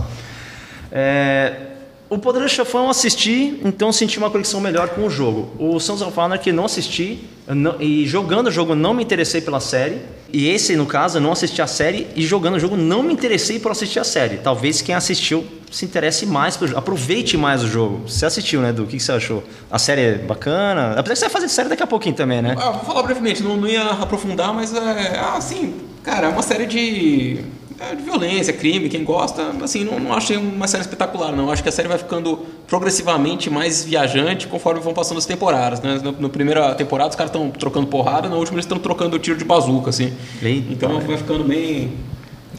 É, 0.91 1.70
o 2.11 2.17
Poderoso 2.19 2.53
Chefão 2.53 2.89
assisti, 2.89 3.59
então 3.63 3.89
senti 3.91 4.17
uma 4.19 4.29
conexão 4.29 4.59
melhor 4.59 4.89
com 4.89 5.05
o 5.05 5.09
jogo. 5.09 5.49
O 5.57 5.79
Sons 5.79 6.01
of 6.01 6.19
Anarchy 6.19 6.51
não 6.51 6.65
assisti, 6.65 7.23
não- 7.47 7.75
e 7.81 8.05
jogando 8.05 8.47
o 8.47 8.51
jogo 8.51 8.75
não 8.75 8.93
me 8.93 9.01
interessei 9.01 9.39
pela 9.41 9.59
série. 9.61 9.97
e 10.33 10.47
esse, 10.47 10.77
no 10.77 10.85
caso, 10.85 11.17
eu 11.17 11.21
não 11.21 11.33
assisti 11.33 11.61
a 11.61 11.67
série 11.67 12.07
e 12.15 12.21
jogando 12.21 12.55
o 12.55 12.59
jogo 12.59 12.77
não 12.77 13.03
me 13.03 13.11
interessei 13.11 13.59
por 13.59 13.69
assistir 13.73 13.99
a 13.99 14.03
série. 14.05 14.37
Talvez 14.37 14.81
quem 14.81 14.95
assistiu 14.95 15.45
se 15.69 15.83
interesse 15.83 16.25
mais 16.25 16.55
pelo 16.55 16.69
jogo, 16.69 16.79
aproveite 16.79 17.35
mais 17.37 17.61
o 17.63 17.67
jogo. 17.67 18.07
Você 18.07 18.25
assistiu, 18.25 18.61
né, 18.61 18.71
Du? 18.71 18.83
O 18.83 18.87
que 18.87 18.95
que 18.95 19.03
você 19.03 19.11
achou? 19.11 19.43
A 19.69 19.77
série 19.77 20.01
é 20.01 20.13
bacana? 20.19 20.91
Apesar 20.97 21.13
que 21.15 21.19
você 21.19 21.25
vai 21.25 21.29
fazer 21.31 21.47
série 21.49 21.67
daqui 21.67 21.83
a 21.83 21.87
pouquinho 21.87 22.15
também, 22.15 22.41
né? 22.41 22.55
Ah, 22.57 22.71
vou 22.71 22.85
falar 22.85 23.03
brevemente, 23.03 23.43
não, 23.43 23.57
não 23.57 23.67
ia 23.67 23.83
aprofundar, 23.83 24.53
mas 24.53 24.73
é. 24.73 25.17
Ah, 25.19 25.35
assim, 25.35 25.73
cara, 26.01 26.27
é 26.27 26.29
uma 26.29 26.41
série 26.43 26.65
de. 26.65 27.43
É, 27.81 27.95
de 27.95 28.03
violência, 28.03 28.53
crime, 28.53 28.87
quem 28.89 29.03
gosta, 29.03 29.41
assim, 29.63 29.83
não, 29.83 29.99
não 29.99 30.13
achei 30.13 30.37
uma 30.37 30.67
série 30.67 30.81
espetacular, 30.81 31.31
não. 31.35 31.51
Acho 31.51 31.63
que 31.63 31.69
a 31.69 31.71
série 31.71 31.87
vai 31.87 31.97
ficando 31.97 32.45
progressivamente 32.67 33.49
mais 33.49 33.83
viajante 33.83 34.47
conforme 34.47 34.79
vão 34.79 34.93
passando 34.93 35.17
as 35.17 35.25
temporadas, 35.25 35.81
né? 35.81 35.99
Na, 36.03 36.11
na 36.11 36.29
primeira 36.29 36.75
temporada 36.75 37.09
os 37.09 37.15
caras 37.15 37.31
estão 37.31 37.49
trocando 37.49 37.87
porrada, 37.87 38.29
na 38.29 38.35
última 38.35 38.55
eles 38.55 38.65
estão 38.65 38.77
trocando 38.77 39.17
tiro 39.17 39.37
de 39.37 39.43
bazuca, 39.43 39.89
assim. 39.89 40.13
Eita, 40.43 40.71
então 40.71 40.99
vai 40.99 41.17
ficando 41.17 41.43
bem. 41.43 41.91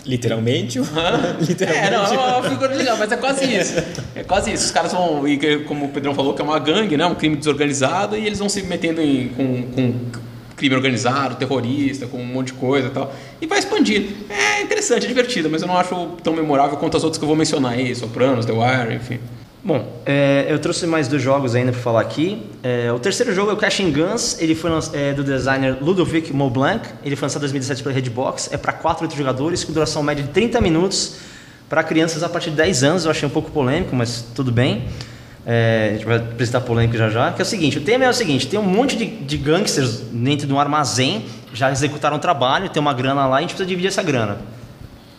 Literalmente. 0.04 0.80
É, 0.82 1.44
Literalmente. 1.44 1.90
não, 1.90 2.04
é 2.04 2.38
uma 2.38 2.50
figura 2.50 2.74
legal, 2.74 2.96
mas 2.98 3.12
é 3.12 3.16
quase 3.16 3.44
isso. 3.44 3.74
É 4.16 4.24
quase 4.24 4.52
isso. 4.52 4.64
Os 4.64 4.70
caras 4.72 4.92
vão, 4.92 5.28
e 5.28 5.58
como 5.60 5.84
o 5.84 5.88
Pedrão 5.90 6.14
falou, 6.14 6.34
que 6.34 6.42
é 6.42 6.44
uma 6.44 6.58
gangue, 6.58 6.96
né? 6.96 7.06
Um 7.06 7.14
crime 7.14 7.36
desorganizado, 7.36 8.16
e 8.16 8.26
eles 8.26 8.40
vão 8.40 8.48
se 8.48 8.62
metendo 8.64 9.00
em, 9.00 9.28
com, 9.28 9.62
com 9.70 9.94
crime 10.62 10.76
organizado, 10.76 11.34
terrorista, 11.34 12.06
com 12.06 12.18
um 12.18 12.24
monte 12.24 12.48
de 12.48 12.52
coisa 12.52 12.86
e 12.86 12.90
tal. 12.90 13.12
E 13.40 13.46
vai 13.46 13.58
expandindo. 13.58 14.08
É 14.30 14.62
interessante, 14.62 15.06
é 15.06 15.08
divertido, 15.08 15.50
mas 15.50 15.60
eu 15.60 15.66
não 15.66 15.76
acho 15.76 15.92
tão 16.22 16.32
memorável 16.32 16.76
quanto 16.76 16.96
as 16.96 17.02
outras 17.02 17.18
que 17.18 17.24
eu 17.24 17.26
vou 17.26 17.36
mencionar 17.36 17.72
aí, 17.72 17.92
Sopranos, 17.96 18.46
The 18.46 18.52
Wire, 18.52 18.94
enfim. 18.94 19.18
Bom, 19.64 20.00
é, 20.06 20.46
eu 20.48 20.58
trouxe 20.60 20.86
mais 20.86 21.08
dois 21.08 21.20
jogos 21.20 21.56
ainda 21.56 21.72
para 21.72 21.80
falar 21.80 22.00
aqui. 22.00 22.46
É, 22.62 22.92
o 22.92 22.98
terceiro 23.00 23.34
jogo 23.34 23.50
é 23.50 23.54
o 23.54 23.56
Cashing 23.56 23.92
Guns, 23.92 24.40
ele 24.40 24.54
foi 24.54 24.70
é, 24.92 25.12
do 25.12 25.24
designer 25.24 25.78
Ludovic 25.80 26.32
Maublanc, 26.32 26.88
ele 27.04 27.16
foi 27.16 27.26
lançado 27.26 27.40
em 27.40 27.46
2017 27.46 27.82
pela 27.82 27.94
Redbox, 27.94 28.50
é 28.52 28.56
para 28.56 28.72
4 28.72 29.04
8 29.04 29.16
jogadores, 29.16 29.64
com 29.64 29.72
duração 29.72 30.02
média 30.02 30.22
de 30.22 30.30
30 30.30 30.60
minutos, 30.60 31.16
para 31.68 31.82
crianças 31.82 32.22
a 32.22 32.28
partir 32.28 32.50
de 32.50 32.56
10 32.56 32.84
anos, 32.84 33.04
eu 33.04 33.10
achei 33.10 33.26
um 33.26 33.30
pouco 33.30 33.50
polêmico, 33.50 33.96
mas 33.96 34.24
tudo 34.34 34.52
bem. 34.52 34.88
É, 35.44 35.88
a 35.90 35.92
gente 35.94 36.06
vai 36.06 36.16
apresentar 36.18 36.60
polêmico 36.60 36.96
já 36.96 37.10
já, 37.10 37.32
que 37.32 37.42
é 37.42 37.44
o 37.44 37.46
seguinte, 37.46 37.78
o 37.78 37.80
tema 37.80 38.04
é 38.04 38.08
o 38.08 38.14
seguinte, 38.14 38.46
tem 38.46 38.60
um 38.60 38.62
monte 38.62 38.96
de, 38.96 39.06
de 39.06 39.36
gangsters 39.36 40.00
dentro 40.12 40.46
de 40.46 40.52
um 40.52 40.60
armazém, 40.60 41.26
já 41.52 41.70
executaram 41.70 42.16
um 42.16 42.20
trabalho, 42.20 42.68
tem 42.68 42.80
uma 42.80 42.94
grana 42.94 43.26
lá 43.26 43.36
e 43.36 43.38
a 43.38 43.40
gente 43.40 43.50
precisa 43.50 43.68
dividir 43.68 43.88
essa 43.88 44.02
grana. 44.02 44.38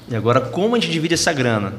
E 0.09 0.15
agora, 0.15 0.39
como 0.39 0.75
a 0.75 0.79
gente 0.79 0.91
divide 0.91 1.13
essa 1.13 1.33
grana? 1.33 1.73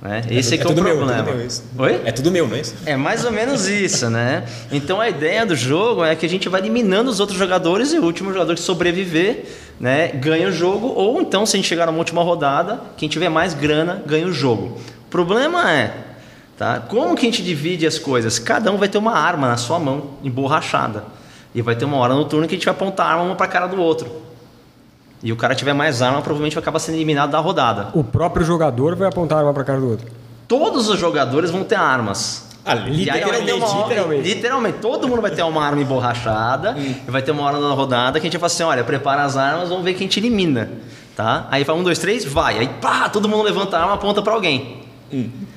Né? 0.00 0.22
Esse 0.30 0.54
é, 0.54 0.58
que 0.58 0.62
é, 0.62 0.66
o 0.66 0.68
tudo 0.68 0.82
meu, 0.82 0.96
problema. 0.96 1.22
tudo 1.22 1.36
meu 1.36 1.46
isso. 1.46 1.64
Oi? 1.78 2.00
É 2.04 2.12
tudo 2.12 2.30
meu, 2.30 2.46
não 2.46 2.56
é 2.56 2.60
isso? 2.60 2.74
É 2.84 2.96
mais 2.96 3.24
ou 3.24 3.32
menos 3.32 3.66
isso, 3.66 4.10
né? 4.10 4.44
Então 4.70 5.00
a 5.00 5.08
ideia 5.08 5.44
do 5.44 5.56
jogo 5.56 6.04
é 6.04 6.14
que 6.14 6.24
a 6.24 6.28
gente 6.28 6.48
vai 6.48 6.60
eliminando 6.60 7.10
os 7.10 7.18
outros 7.18 7.38
jogadores 7.38 7.92
e 7.92 7.98
o 7.98 8.04
último 8.04 8.32
jogador 8.32 8.54
que 8.54 8.60
sobreviver, 8.60 9.44
né, 9.80 10.08
ganha 10.08 10.48
o 10.48 10.52
jogo, 10.52 10.86
ou 10.88 11.20
então 11.20 11.44
se 11.44 11.56
a 11.56 11.58
gente 11.58 11.68
chegar 11.68 11.86
numa 11.86 11.98
última 11.98 12.22
rodada, 12.22 12.80
quem 12.96 13.08
tiver 13.08 13.28
mais 13.28 13.54
grana 13.54 14.02
ganha 14.06 14.26
o 14.26 14.32
jogo. 14.32 14.78
O 15.06 15.10
problema 15.10 15.70
é, 15.72 15.92
tá? 16.58 16.80
Como 16.80 17.14
que 17.16 17.26
a 17.26 17.30
gente 17.30 17.42
divide 17.42 17.86
as 17.86 17.98
coisas? 17.98 18.38
Cada 18.38 18.70
um 18.72 18.76
vai 18.76 18.88
ter 18.88 18.98
uma 18.98 19.12
arma 19.12 19.48
na 19.48 19.56
sua 19.56 19.78
mão, 19.78 20.10
emborrachada. 20.22 21.04
E 21.54 21.62
vai 21.62 21.74
ter 21.74 21.84
uma 21.84 21.96
hora 21.96 22.14
no 22.14 22.24
turno 22.24 22.46
que 22.46 22.54
a 22.54 22.58
gente 22.58 22.64
vai 22.66 22.74
apontar 22.74 23.06
a 23.06 23.10
arma 23.12 23.22
uma 23.24 23.34
pra 23.34 23.46
cara 23.46 23.66
do 23.66 23.80
outro. 23.80 24.10
E 25.22 25.32
o 25.32 25.36
cara 25.36 25.54
tiver 25.54 25.72
mais 25.72 26.02
arma, 26.02 26.20
provavelmente 26.20 26.54
vai 26.54 26.62
acabar 26.62 26.78
sendo 26.78 26.96
eliminado 26.96 27.30
da 27.30 27.38
rodada. 27.38 27.88
O 27.94 28.04
próprio 28.04 28.44
jogador 28.44 28.94
vai 28.94 29.08
apontar 29.08 29.42
uma 29.42 29.54
pra 29.54 29.64
cara 29.64 29.80
do 29.80 29.88
outro. 29.88 30.06
Todos 30.46 30.88
os 30.88 30.98
jogadores 30.98 31.50
vão 31.50 31.64
ter 31.64 31.74
armas. 31.76 32.44
Ah, 32.64 32.74
E 32.74 32.78
hora- 32.78 32.90
literalmente. 33.38 34.22
literalmente, 34.28 34.78
todo 34.80 35.08
mundo 35.08 35.22
vai 35.22 35.30
ter 35.30 35.42
uma 35.44 35.64
arma 35.64 35.80
emborrachada, 35.80 36.76
e 36.76 37.10
vai 37.10 37.22
ter 37.22 37.30
uma 37.30 37.42
hora 37.44 37.58
na 37.60 37.70
rodada 37.72 38.18
que 38.20 38.26
a 38.26 38.30
gente 38.30 38.38
vai 38.38 38.48
falar 38.50 38.54
assim, 38.54 38.62
olha, 38.64 38.84
prepara 38.84 39.22
as 39.22 39.36
armas, 39.36 39.68
vamos 39.68 39.84
ver 39.84 39.94
quem 39.94 40.08
te 40.08 40.18
elimina, 40.18 40.68
tá? 41.14 41.46
Aí 41.50 41.62
vai 41.64 41.76
um, 41.76 41.82
dois, 41.84 41.98
três, 41.98 42.24
vai, 42.24 42.58
aí 42.58 42.68
pá, 42.80 43.08
todo 43.08 43.28
mundo 43.28 43.42
levanta 43.44 43.76
a 43.76 43.80
arma, 43.82 43.94
aponta 43.94 44.20
pra 44.20 44.32
alguém. 44.34 44.82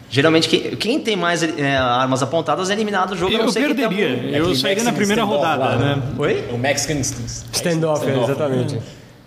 Geralmente 0.09 0.47
quem, 0.49 0.61
quem 0.75 0.99
tem 0.99 1.15
mais 1.15 1.43
é, 1.43 1.75
armas 1.77 2.21
apontadas 2.23 2.69
é 2.69 2.73
eliminado 2.73 3.09
do 3.09 3.17
jogo. 3.17 3.31
Eu 3.33 3.51
perderia. 3.53 3.85
algum- 3.85 4.27
Eu 4.29 4.43
aquele 4.43 4.55
sairia 4.55 4.83
na 4.83 4.93
primeira 4.93 5.23
rodada, 5.23 5.65
lá, 5.65 5.75
né? 5.75 6.01
Oi? 6.17 6.45
É 6.49 6.53
o 6.53 6.57
Mexican 6.57 6.99
Standoff, 6.99 8.07
é, 8.07 8.23
exatamente. 8.23 8.77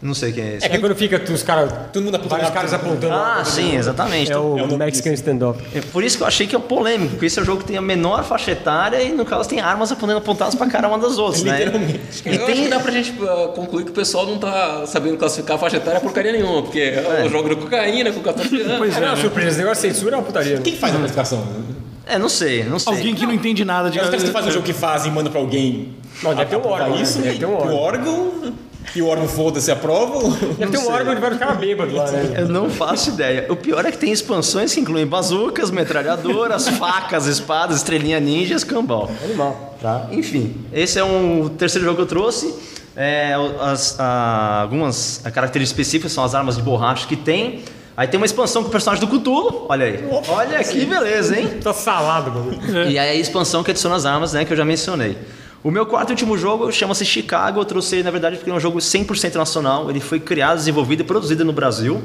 Não 0.03 0.15
sei 0.15 0.33
quem 0.33 0.43
é 0.43 0.57
esse. 0.57 0.67
É 0.67 0.69
que 0.69 0.79
quando 0.79 0.97
fica 0.97 1.23
os 1.33 1.43
caras. 1.45 1.73
Todo 1.93 2.03
mundo 2.03 2.17
aponta 2.17 2.31
Vários 2.31 2.49
lá, 2.49 2.55
caras 2.55 2.75
apontando. 2.75 3.15
Ah, 3.15 3.45
sim, 3.45 3.77
exatamente. 3.77 4.33
É 4.33 4.37
o 4.37 4.59
É 4.59 4.63
o 4.65 4.77
Mexican 4.77 5.13
Standoff. 5.13 5.63
É 5.73 5.81
por 5.81 6.03
isso 6.03 6.17
que 6.17 6.25
eu 6.25 6.27
achei 6.27 6.45
que 6.45 6.57
é 6.57 6.59
polêmico, 6.59 7.11
porque 7.13 7.27
esse 7.27 7.39
é 7.39 7.43
o 7.43 7.45
jogo 7.45 7.61
que 7.61 7.67
tem 7.69 7.77
a 7.77 7.81
menor 7.83 8.25
faixa 8.25 8.51
etária 8.51 9.01
e 9.01 9.13
no 9.13 9.25
caso 9.25 9.49
tem 9.49 9.61
armas 9.61 9.93
apontando 9.93 10.19
apontadas 10.19 10.57
pra 10.57 10.67
cara 10.67 10.89
uma 10.89 10.99
das 10.99 11.19
outras, 11.19 11.45
né? 11.45 11.65
Literalmente. 11.65 12.01
E 12.27 12.29
eu 12.29 12.35
acho 12.35 12.47
tem 12.47 12.65
que 12.65 12.69
dá 12.69 12.81
pra 12.81 12.91
gente 12.91 13.13
uh, 13.13 13.49
concluir 13.55 13.85
que 13.85 13.93
o 13.93 13.95
pessoal 13.95 14.27
não 14.27 14.39
tá 14.39 14.85
sabendo 14.89 15.17
classificar 15.17 15.55
a 15.55 15.59
faixa 15.61 15.77
etária 15.77 16.01
porcaria 16.01 16.33
nenhuma, 16.33 16.63
porque 16.63 16.81
é. 16.81 17.23
o 17.25 17.31
jogo 17.31 17.49
de 17.51 17.57
cocaína 17.57 18.11
com 18.11 18.21
14 18.21 18.57
anos. 18.61 18.79
Pois 18.79 18.97
É, 18.97 19.01
não, 19.01 19.13
é. 19.13 19.17
surpresa. 19.17 19.49
Esse 19.51 19.59
negócio 19.59 19.89
de 19.89 19.95
censura 19.95 20.17
é 20.17 20.19
uma 20.19 20.25
putaria. 20.25 20.57
né? 20.57 20.63
Quem 20.65 20.75
faz 20.75 20.95
a 20.95 20.99
classificação? 20.99 21.47
É, 22.05 22.19
não 22.19 22.29
sei, 22.29 22.65
não 22.65 22.81
sei. 22.81 22.93
Alguém 22.93 23.15
que 23.15 23.25
não 23.25 23.33
entende 23.33 23.65
nada 23.65 23.89
de 23.89 24.01
É 24.01 24.03
os 24.03 24.09
caras 24.11 24.25
que 24.25 24.31
fazem 24.33 24.51
um 24.51 24.53
jogo 24.53 24.67
que 24.67 24.73
fazem 24.73 25.13
e 25.13 25.15
mandam 25.15 25.31
pra 25.31 25.41
alguém. 25.41 25.95
Não, 26.21 26.35
deve 26.35 26.51
ter 26.51 26.57
um 26.57 26.67
órgão, 26.69 26.97
né? 26.97 27.03
isso. 27.03 27.19
Deve 27.21 27.39
ter 27.39 27.47
um 27.47 27.51
E 27.53 27.69
o 27.69 27.75
órgão. 27.77 28.33
E 28.95 29.01
o 29.03 29.07
órgão 29.07 29.27
foda-se 29.29 29.71
aprova. 29.71 30.29
Deve 30.59 30.73
ter 30.73 30.79
um 30.79 30.91
órgão 30.91 31.13
onde 31.13 31.21
vai 31.21 31.31
ficar 31.33 31.55
bêbado 31.55 31.95
lá, 31.95 32.11
né? 32.11 32.35
Eu 32.39 32.49
não 32.49 32.69
faço 32.69 33.11
ideia. 33.11 33.47
O 33.49 33.57
pior 33.57 33.85
é 33.87 33.91
que 33.91 33.99
tem 33.99 34.13
expansões 34.13 34.75
que 34.75 34.81
incluem 34.81 35.07
bazucas, 35.07 35.71
metralhadoras, 35.71 36.69
facas, 36.79 37.27
espadas, 37.27 37.77
estrelinha 37.79 38.21
ninja 38.21 38.55
e 38.55 38.57
escambau. 38.57 39.11
Animal. 39.25 39.77
Tá? 39.81 40.09
Enfim, 40.13 40.55
esse 40.73 40.99
é 40.99 41.05
um 41.05 41.49
terceiro 41.49 41.85
jogo 41.87 41.97
que 41.97 42.03
eu 42.03 42.07
trouxe. 42.07 42.55
É, 42.95 43.35
as, 43.61 43.99
a- 43.99 44.61
algumas 44.63 45.23
características 45.33 45.71
específicas 45.87 46.13
são 46.13 46.23
as 46.25 46.35
armas 46.35 46.57
de 46.57 46.63
borracha 46.63 47.07
que 47.07 47.17
tem. 47.17 47.63
Aí 47.97 48.07
tem 48.09 48.19
uma 48.19 48.27
expansão 48.27 48.63
com 48.63 48.69
o 48.69 48.73
personagem 48.73 49.05
do 49.07 49.19
Cthulhu. 49.19 49.67
Olha 49.69 49.87
aí. 49.87 50.05
Olha 50.29 50.63
que 50.65 50.85
beleza, 50.85 51.39
hein? 51.39 51.49
Tá 51.63 51.73
salado, 51.73 52.31
mano. 52.31 52.91
E 52.91 52.99
aí 52.99 53.11
a 53.11 53.15
expansão 53.15 53.63
que 53.63 53.71
adiciona 53.71 53.97
as 53.97 54.05
armas, 54.07 54.33
né, 54.33 54.45
que 54.45 54.53
eu 54.53 54.57
já 54.57 54.65
mencionei. 54.65 55.17
O 55.65 55.71
meu 55.71 55.87
quarto 55.87 56.11
e 56.11 56.13
último 56.13 56.37
jogo 56.37 56.73
chama-se 56.73 57.05
Chicago. 57.05 57.61
Eu 57.61 57.65
trouxe 57.65 58.03
na 58.03 58.11
verdade, 58.11 58.37
porque 58.37 58.51
é 58.51 58.55
um 58.55 58.59
jogo 58.59 58.81
100% 58.81 59.37
nacional. 59.37 59.89
Ele 59.89 60.01
foi 60.01 60.19
criado, 60.19 60.57
desenvolvido 60.57 61.03
e 61.03 61.05
produzido 61.05 61.45
no 61.45 61.53
Brasil. 61.53 62.03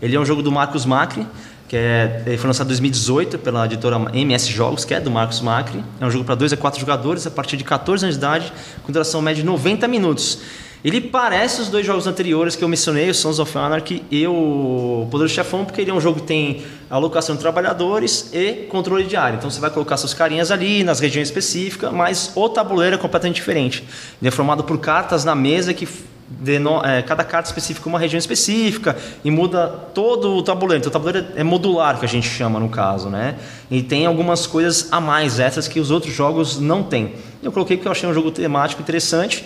Ele 0.00 0.14
é 0.14 0.20
um 0.20 0.24
jogo 0.24 0.44
do 0.44 0.52
Marcos 0.52 0.86
Macri, 0.86 1.26
que 1.66 1.76
é, 1.76 2.22
ele 2.24 2.38
foi 2.38 2.46
lançado 2.46 2.66
em 2.66 2.68
2018 2.68 3.36
pela 3.38 3.66
editora 3.66 3.96
MS 4.14 4.52
Jogos, 4.52 4.84
que 4.84 4.94
é 4.94 5.00
do 5.00 5.10
Marcos 5.10 5.40
Macri. 5.40 5.82
É 6.00 6.06
um 6.06 6.10
jogo 6.10 6.24
para 6.24 6.36
2 6.36 6.52
a 6.52 6.56
4 6.56 6.78
jogadores, 6.78 7.26
a 7.26 7.32
partir 7.32 7.56
de 7.56 7.64
14 7.64 8.04
anos 8.04 8.14
de 8.14 8.20
idade, 8.20 8.52
com 8.84 8.92
duração 8.92 9.20
média 9.20 9.42
de 9.42 9.46
90 9.46 9.88
minutos. 9.88 10.38
Ele 10.82 11.00
parece 11.00 11.60
os 11.60 11.68
dois 11.68 11.84
jogos 11.84 12.06
anteriores 12.06 12.56
que 12.56 12.64
eu 12.64 12.68
mencionei, 12.68 13.10
o 13.10 13.14
Sons 13.14 13.38
of 13.38 13.56
Anarchy 13.56 14.02
e 14.10 14.26
o 14.26 15.06
Poderoso 15.10 15.34
Chefão, 15.34 15.64
porque 15.64 15.82
ele 15.82 15.90
é 15.90 15.94
um 15.94 16.00
jogo 16.00 16.20
que 16.20 16.26
tem 16.26 16.62
alocação 16.88 17.34
de 17.34 17.40
trabalhadores 17.40 18.30
e 18.32 18.66
controle 18.68 19.04
de 19.04 19.14
área. 19.14 19.36
Então 19.36 19.50
você 19.50 19.60
vai 19.60 19.70
colocar 19.70 19.98
seus 19.98 20.14
carinhas 20.14 20.50
ali 20.50 20.82
nas 20.82 20.98
regiões 20.98 21.28
específicas, 21.28 21.92
mas 21.92 22.32
o 22.34 22.48
tabuleiro 22.48 22.96
é 22.96 22.98
completamente 22.98 23.36
diferente. 23.36 23.84
Ele 24.20 24.28
é 24.28 24.30
formado 24.30 24.64
por 24.64 24.78
cartas 24.78 25.22
na 25.22 25.34
mesa 25.34 25.74
que 25.74 25.86
é, 26.84 27.02
cada 27.02 27.24
carta 27.24 27.48
específica 27.48 27.88
uma 27.88 27.98
região 27.98 28.18
específica 28.18 28.96
e 29.24 29.30
muda 29.30 29.66
todo 29.92 30.34
o 30.36 30.42
tabuleiro. 30.42 30.80
Então 30.80 30.88
o 30.88 30.92
tabuleiro 30.92 31.26
é 31.34 31.42
modular, 31.42 31.98
que 31.98 32.06
a 32.06 32.08
gente 32.08 32.28
chama 32.28 32.58
no 32.58 32.68
caso, 32.68 33.10
né? 33.10 33.36
E 33.70 33.82
tem 33.82 34.06
algumas 34.06 34.46
coisas 34.46 34.88
a 34.90 35.00
mais, 35.00 35.40
essas 35.40 35.68
que 35.68 35.80
os 35.80 35.90
outros 35.90 36.14
jogos 36.14 36.58
não 36.58 36.82
têm. 36.82 37.14
Eu 37.42 37.52
coloquei 37.52 37.76
porque 37.76 37.88
eu 37.88 37.92
achei 37.92 38.08
um 38.08 38.14
jogo 38.14 38.30
temático 38.30 38.80
interessante. 38.80 39.44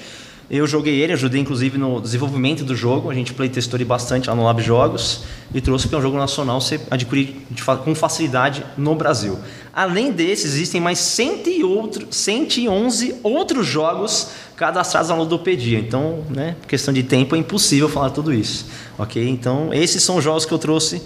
Eu 0.51 0.67
joguei 0.67 1.01
ele, 1.01 1.13
ajudei 1.15 1.41
inclusive 1.41 1.79
no 1.79 2.01
desenvolvimento 2.01 2.65
do 2.65 2.77
jogo. 2.77 3.11
A 3.11 3.15
gente 3.15 3.33
playtestou 3.33 3.77
ele 3.79 3.85
bastante 3.85 4.29
lá 4.29 4.35
no 4.37 4.45
Lab 4.45 4.61
Jogos 4.63 5.23
e 5.55 5.61
trouxe 5.61 5.85
porque 5.87 5.95
é 5.95 5.99
um 5.99 6.03
jogo 6.03 6.19
nacional 6.19 6.61
você 6.61 6.79
adquirir 6.91 7.37
fa- 7.57 7.77
com 7.77 7.95
facilidade 7.95 8.65
no 8.77 8.95
Brasil. 8.95 9.39
Além 9.73 10.13
desses, 10.13 10.53
existem 10.55 10.81
mais 10.81 10.99
100 10.99 11.43
e 11.49 11.65
outro- 11.65 12.07
111 12.11 13.15
outros 13.23 13.67
jogos 13.67 14.29
cadastrados 14.55 15.09
na 15.11 15.17
Ludopedia. 15.17 15.79
Então, 15.79 16.23
né, 16.31 16.57
questão 16.69 16.93
de 16.93 17.03
tempo 17.03 17.35
é 17.35 17.39
impossível 17.39 17.89
falar 17.89 18.11
tudo 18.11 18.33
isso. 18.33 18.67
Ok? 18.99 19.27
Então, 19.29 19.73
esses 19.73 20.03
são 20.03 20.17
os 20.19 20.25
jogos 20.25 20.45
que 20.45 20.53
eu 20.53 20.59
trouxe 20.59 21.03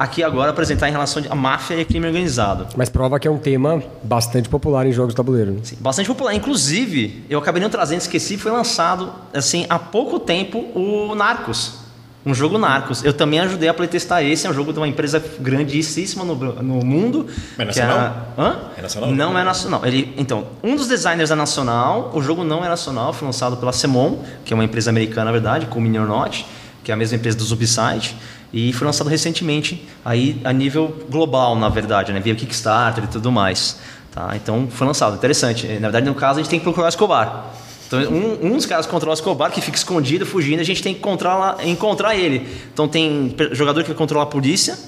aqui 0.00 0.22
agora 0.24 0.50
apresentar 0.50 0.88
em 0.88 0.92
relação 0.92 1.22
à 1.28 1.34
máfia 1.34 1.74
e 1.78 1.84
crime 1.84 2.06
organizado. 2.06 2.66
Mas 2.76 2.88
prova 2.88 3.20
que 3.20 3.28
é 3.28 3.30
um 3.30 3.38
tema 3.38 3.82
bastante 4.02 4.48
popular 4.48 4.86
em 4.86 4.92
jogos 4.92 5.12
de 5.12 5.16
tabuleiro. 5.16 5.52
né? 5.52 5.60
Sim, 5.62 5.76
bastante 5.78 6.06
popular. 6.06 6.34
Inclusive, 6.34 7.24
eu 7.28 7.38
acabei 7.38 7.62
não 7.62 7.68
trazendo, 7.68 8.00
esqueci, 8.00 8.36
foi 8.38 8.50
lançado 8.50 9.12
assim 9.34 9.66
há 9.68 9.78
pouco 9.78 10.18
tempo 10.18 10.58
o 10.74 11.14
Narcos. 11.14 11.78
Um 12.24 12.34
jogo 12.34 12.58
Narcos. 12.58 13.02
Eu 13.04 13.12
também 13.14 13.40
ajudei 13.40 13.68
a 13.68 13.72
playtestar 13.74 14.22
esse, 14.24 14.46
é 14.46 14.50
um 14.50 14.52
jogo 14.54 14.72
de 14.72 14.78
uma 14.78 14.86
empresa 14.88 15.22
grandíssima 15.40 16.24
no, 16.24 16.34
no 16.34 16.84
mundo. 16.84 17.26
Mas 17.58 17.76
é 17.78 17.82
nacional? 17.86 17.98
a- 17.98 18.42
Hã? 18.42 18.58
É 18.76 18.82
nacional? 18.82 19.10
Não 19.12 19.38
é 19.38 19.44
nacional. 19.44 19.86
Ele, 19.86 20.14
então, 20.18 20.46
um 20.62 20.76
dos 20.76 20.86
designers 20.86 21.30
é 21.30 21.34
nacional, 21.34 22.10
o 22.14 22.20
jogo 22.22 22.44
não 22.44 22.64
é 22.64 22.68
nacional, 22.68 23.12
foi 23.12 23.26
lançado 23.26 23.56
pela 23.56 23.72
Semon, 23.72 24.18
que 24.44 24.52
é 24.52 24.54
uma 24.54 24.64
empresa 24.64 24.90
americana, 24.90 25.26
na 25.26 25.32
verdade, 25.32 25.66
com 25.66 25.78
o 25.78 25.82
Mini 25.82 25.98
or 25.98 26.06
Not, 26.06 26.46
que 26.84 26.90
é 26.90 26.94
a 26.94 26.96
mesma 26.96 27.16
empresa 27.16 27.36
do 27.38 27.44
Zubside. 27.44 28.14
E 28.52 28.72
foi 28.72 28.86
lançado 28.86 29.08
recentemente, 29.08 29.86
aí 30.04 30.40
a 30.42 30.52
nível 30.52 31.04
global, 31.08 31.54
na 31.56 31.68
verdade, 31.68 32.12
né? 32.12 32.20
Via 32.20 32.34
Kickstarter 32.34 33.04
e 33.04 33.06
tudo 33.06 33.30
mais. 33.30 33.78
Tá? 34.12 34.32
Então 34.34 34.66
foi 34.68 34.86
lançado, 34.86 35.14
interessante. 35.14 35.66
Na 35.74 35.88
verdade, 35.88 36.06
no 36.06 36.14
caso, 36.14 36.40
a 36.40 36.42
gente 36.42 36.50
tem 36.50 36.58
que 36.58 36.64
procurar 36.64 36.86
o 36.86 36.88
Escobar. 36.88 37.46
Então, 37.86 38.00
um, 38.02 38.46
um 38.46 38.56
dos 38.56 38.66
caras 38.66 38.86
controla 38.86 39.12
o 39.12 39.14
Escobar, 39.14 39.50
que 39.50 39.60
fica 39.60 39.76
escondido, 39.76 40.24
fugindo, 40.24 40.60
a 40.60 40.64
gente 40.64 40.82
tem 40.82 40.94
que 40.94 41.00
encontrar, 41.00 41.56
encontrar 41.66 42.16
ele. 42.16 42.46
Então 42.72 42.86
tem 42.86 43.34
jogador 43.52 43.84
que 43.84 43.92
controla 43.94 44.24
a 44.24 44.26
polícia 44.26 44.78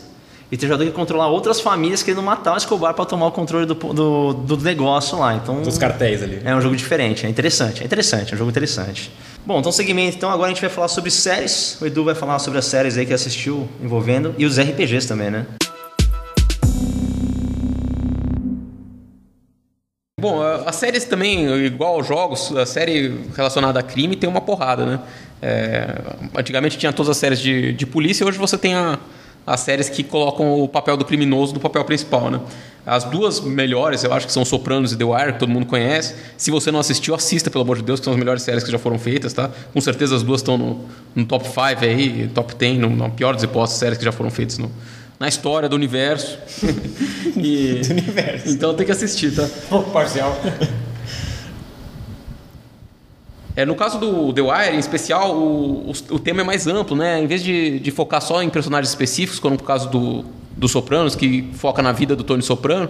e 0.53 0.57
tem 0.59 0.69
jogador 0.69 0.85
que 0.85 0.95
controla 0.95 1.27
outras 1.29 1.63
famílias 1.63 2.03
querendo 2.03 2.23
matar 2.23 2.53
o 2.53 2.57
Escobar 2.59 2.93
para 2.93 3.07
tomar 3.07 3.27
o 3.27 3.33
controle 3.33 3.65
do, 3.65 3.73
do, 3.75 4.35
do 4.35 4.57
negócio 4.59 5.19
lá. 5.19 5.35
Então, 5.35 5.63
Dos 5.63 5.79
cartéis 5.79 6.23
ali. 6.23 6.43
é 6.45 6.55
um 6.55 6.61
jogo 6.61 6.77
diferente, 6.77 7.25
é 7.25 7.29
interessante, 7.31 7.83
é 7.83 7.87
interessante, 7.87 8.33
é 8.33 8.35
um 8.35 8.39
jogo 8.39 8.51
interessante. 8.51 9.11
Bom, 9.47 9.61
então 9.61 9.73
segmento, 9.73 10.15
então 10.19 10.29
agora 10.31 10.51
a 10.51 10.53
gente 10.53 10.61
vai 10.61 10.69
falar 10.69 10.89
sobre 10.89 11.11
séries. 11.11 11.79
O 11.81 11.87
Edu 11.87 12.05
vai 12.05 12.15
falar 12.15 12.39
sobre 12.39 12.59
as 12.59 12.67
séries 12.67 12.99
aí 12.99 13.07
que 13.07 13.15
assistiu 13.15 13.67
envolvendo 13.83 14.35
e 14.37 14.45
os 14.45 14.59
RPGs 14.59 15.09
também, 15.09 15.31
né? 15.31 15.47
Bom, 20.21 20.41
a- 20.43 20.65
as 20.69 20.77
séries 20.77 21.05
também, 21.05 21.47
igual 21.65 21.95
aos 21.95 22.07
jogos, 22.07 22.55
a 22.57 22.65
série 22.67 23.21
relacionada 23.35 23.81
a 23.81 23.83
crime 23.83 24.15
tem 24.15 24.29
uma 24.29 24.41
porrada, 24.43 24.85
né? 24.85 25.01
É, 25.41 25.89
antigamente 26.37 26.79
tinha 26.79 26.93
todas 26.93 27.11
as 27.11 27.17
séries 27.17 27.41
de, 27.41 27.73
de 27.73 27.87
polícia, 27.87 28.25
hoje 28.27 28.39
você 28.39 28.57
tem 28.57 28.75
a- 28.75 28.99
as 29.47 29.61
séries 29.61 29.89
que 29.89 30.03
colocam 30.03 30.61
o 30.63 30.69
papel 30.69 30.97
do 30.97 31.05
criminoso 31.05 31.53
no 31.55 31.61
papel 31.61 31.85
principal, 31.85 32.31
né? 32.31 32.41
As 32.85 33.05
duas 33.05 33.41
melhores, 33.41 34.03
eu 34.03 34.13
acho 34.13 34.27
que 34.27 34.33
são 34.33 34.45
Sopranos 34.45 34.93
e 34.93 34.97
The 34.97 35.05
Wire, 35.05 35.33
que 35.35 35.39
todo 35.39 35.49
mundo 35.51 35.67
conhece. 35.67 36.17
Se 36.37 36.51
você 36.51 36.73
não 36.73 36.81
assistiu, 36.81 37.15
assista, 37.15 37.49
pelo 37.49 37.63
amor 37.63 37.77
de 37.77 37.83
Deus, 37.85 38.01
que 38.01 38.05
são 38.05 38.13
as 38.13 38.19
melhores 38.19 38.43
séries 38.43 38.65
que 38.65 38.73
já 38.73 38.79
foram 38.79 38.99
feitas, 38.99 39.33
tá? 39.33 39.51
Com 39.73 39.81
certeza 39.81 40.17
as 40.17 40.23
duas 40.25 40.41
estão 40.41 40.59
no, 40.59 40.85
no 41.15 41.25
top 41.25 41.45
5 41.47 41.61
aí, 41.85 42.29
top 42.35 42.55
10, 42.57 42.79
no, 42.81 42.91
na 42.91 43.09
pior 43.09 43.35
das 43.35 43.43
hipóteses, 43.45 43.79
séries 43.79 43.99
que 43.99 44.05
já 44.05 44.11
foram 44.11 44.31
feitas 44.31 44.59
no- 44.59 44.71
na 45.21 45.29
história 45.29 45.69
do 45.69 45.77
universo. 45.77 46.37
E- 47.37 47.81
universo. 47.91 48.49
Então 48.49 48.75
tem 48.75 48.85
que 48.85 48.93
assistir, 48.93 49.35
tá? 49.35 49.49
Pouco 49.69 49.91
parcial. 49.93 50.37
É, 53.55 53.65
no 53.67 53.75
caso 53.75 53.99
do 53.99 54.33
The 54.33 54.41
Wire, 54.41 54.77
em 54.77 54.79
especial, 54.79 55.37
o, 55.37 55.91
o, 55.91 56.15
o 56.15 56.19
tema 56.19 56.41
é 56.41 56.45
mais 56.45 56.67
amplo, 56.67 56.97
né? 56.97 57.21
Em 57.21 57.27
vez 57.27 57.43
de, 57.43 57.79
de 57.79 57.91
focar 57.91 58.23
só 58.23 58.43
em 58.43 58.49
personagens 58.49 58.89
específicos, 58.89 59.39
como 59.39 59.57
no 59.57 59.63
caso 59.63 59.91
do, 59.91 60.25
do 60.57 60.69
Sopranos, 60.69 61.15
que 61.15 61.51
foca 61.55 61.83
na 61.83 61.93
vida 61.93 62.17
do 62.17 62.25
Tony 62.25 62.43
Soprano, 62.43 62.89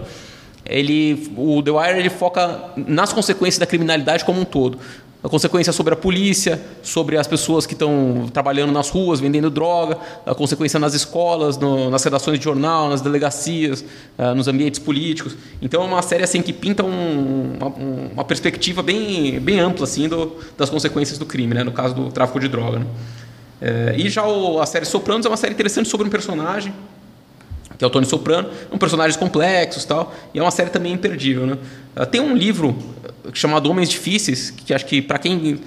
ele, 0.65 1.29
o 1.35 1.61
The 1.61 1.71
Wire 1.71 1.99
ele 1.99 2.09
foca 2.09 2.71
nas 2.77 3.11
consequências 3.11 3.59
da 3.59 3.65
criminalidade 3.65 4.23
como 4.23 4.39
um 4.39 4.45
todo. 4.45 4.79
A 5.23 5.29
consequência 5.29 5.71
sobre 5.71 5.93
a 5.93 5.95
polícia, 5.95 6.61
sobre 6.81 7.15
as 7.17 7.25
pessoas 7.25 7.65
que 7.65 7.71
estão 7.71 8.29
trabalhando 8.33 8.73
nas 8.73 8.89
ruas, 8.89 9.21
vendendo 9.21 9.49
droga, 9.49 9.97
a 10.25 10.35
consequência 10.35 10.77
nas 10.77 10.93
escolas, 10.93 11.57
no- 11.57 11.89
nas 11.89 12.03
redações 12.03 12.37
de 12.39 12.43
jornal, 12.43 12.89
nas 12.89 12.99
delegacias, 12.99 13.85
ah, 14.17 14.35
nos 14.35 14.49
ambientes 14.49 14.79
políticos. 14.81 15.37
Então 15.61 15.81
é 15.81 15.85
uma 15.85 16.01
série 16.01 16.23
assim 16.23 16.41
que 16.41 16.51
pinta 16.51 16.83
um- 16.83 17.53
uma, 17.57 17.67
um- 17.69 18.09
uma 18.15 18.25
perspectiva 18.25 18.83
bem, 18.83 19.39
bem 19.39 19.61
ampla 19.61 19.85
assim 19.85 20.09
do- 20.09 20.33
das 20.57 20.69
consequências 20.69 21.17
do 21.17 21.25
crime, 21.25 21.53
né? 21.53 21.63
no 21.63 21.71
caso 21.71 21.95
do 21.95 22.11
tráfico 22.11 22.37
de 22.39 22.49
droga. 22.49 22.79
né? 22.79 22.85
É, 23.61 23.95
e 23.97 24.09
já 24.09 24.27
o- 24.27 24.59
a 24.59 24.65
série 24.65 24.83
Sopranos 24.83 25.25
é 25.25 25.29
uma 25.29 25.37
série 25.37 25.53
interessante 25.53 25.87
sobre 25.87 26.05
um 26.05 26.09
personagem 26.09 26.73
que 27.83 27.85
é 27.85 27.87
o 27.87 27.89
Tony 27.89 28.05
Soprano, 28.05 28.49
um 28.71 28.77
personagens 28.77 29.17
complexos 29.17 29.83
tal, 29.83 30.13
e 30.33 30.39
é 30.39 30.41
uma 30.41 30.51
série 30.51 30.69
também 30.69 30.93
imperdível, 30.93 31.45
né? 31.45 31.57
Ah, 31.93 32.05
Tem 32.05 32.21
um 32.21 32.33
livro 32.33 32.75
ah, 33.03 33.29
chamado 33.33 33.69
Homens 33.69 33.89
Difíceis, 33.89 34.51
que 34.51 34.73
acho 34.73 34.85
que 34.85 35.01
para 35.01 35.19
quem 35.19 35.59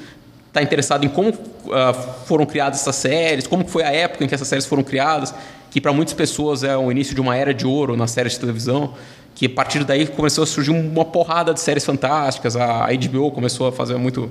está 0.49 0.63
interessado 0.63 1.05
em 1.05 1.09
como 1.11 1.35
ah, 1.71 1.93
foram 1.93 2.47
criadas 2.47 2.81
essas 2.81 2.97
séries, 2.97 3.47
como 3.47 3.69
foi 3.69 3.83
a 3.83 3.93
época 3.93 4.25
em 4.25 4.29
que 4.29 4.35
essas 4.35 4.49
séries 4.49 4.65
foram 4.65 4.83
criadas, 4.83 5.35
que 5.71 5.79
para 5.79 5.93
muitas 5.93 6.15
pessoas 6.15 6.65
é 6.65 6.75
o 6.75 6.91
início 6.91 7.15
de 7.15 7.21
uma 7.21 7.37
era 7.37 7.53
de 7.53 7.67
ouro 7.67 7.97
nas 7.97 8.13
séries 8.13 8.33
de 8.33 8.41
televisão, 8.41 8.95
que 9.35 9.45
a 9.45 9.51
partir 9.51 9.85
daí 9.85 10.07
começou 10.07 10.43
a 10.43 10.47
surgir 10.47 10.71
uma 10.71 11.05
porrada 11.05 11.53
de 11.53 11.61
séries 11.61 11.85
fantásticas, 11.85 12.57
a 12.57 12.87
HBO 12.87 13.31
começou 13.31 13.69
a 13.69 13.73
fazer 13.73 13.99
muito, 13.99 14.31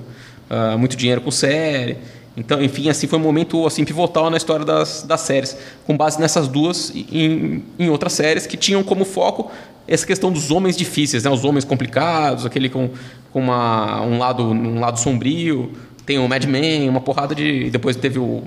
ah, 0.50 0.76
muito 0.76 0.96
dinheiro 0.96 1.20
com 1.20 1.30
série, 1.30 1.98
então, 2.36 2.62
enfim, 2.62 2.90
assim 2.90 3.06
foi 3.06 3.18
um 3.18 3.22
momento 3.22 3.66
assim 3.66 3.84
pivotal 3.84 4.28
na 4.28 4.36
história 4.36 4.64
das, 4.64 5.02
das 5.02 5.22
séries, 5.22 5.56
com 5.86 5.96
base 5.96 6.20
nessas 6.20 6.46
duas 6.48 6.90
e 6.94 7.06
em, 7.10 7.64
em 7.78 7.88
outras 7.88 8.12
séries 8.12 8.46
que 8.46 8.56
tinham 8.56 8.82
como 8.82 9.04
foco 9.04 9.50
essa 9.88 10.06
questão 10.06 10.30
dos 10.30 10.50
homens 10.50 10.76
difíceis, 10.76 11.24
né? 11.24 11.30
Os 11.30 11.44
homens 11.44 11.64
complicados, 11.64 12.44
aquele 12.44 12.68
com, 12.68 12.90
com 13.32 13.40
uma, 13.40 14.02
um 14.02 14.18
lado 14.18 14.42
um 14.42 14.80
lado 14.80 14.98
sombrio, 14.98 15.72
tem 16.04 16.18
o 16.18 16.28
Mad 16.28 16.44
Men, 16.44 16.88
uma 16.88 17.00
porrada 17.00 17.34
de 17.34 17.70
depois 17.70 17.96
teve 17.96 18.18
o 18.18 18.42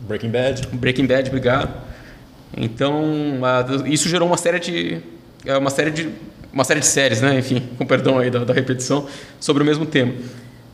Breaking 0.00 0.30
Bad. 0.30 0.66
Breaking 0.72 1.06
Bad, 1.06 1.28
obrigado. 1.28 1.90
Então, 2.56 3.04
isso 3.86 4.08
gerou 4.08 4.28
uma 4.28 4.36
série 4.36 4.58
de 4.60 5.00
é, 5.44 5.56
uma 5.56 5.70
série 5.70 5.90
de 5.90 6.08
uma 6.52 6.64
série 6.64 6.80
de 6.80 6.86
séries, 6.86 7.20
né? 7.20 7.38
Enfim, 7.38 7.62
com 7.76 7.86
perdão 7.86 8.18
aí 8.18 8.30
da, 8.30 8.44
da 8.44 8.52
repetição, 8.52 9.06
sobre 9.38 9.62
o 9.62 9.66
mesmo 9.66 9.86
tema. 9.86 10.12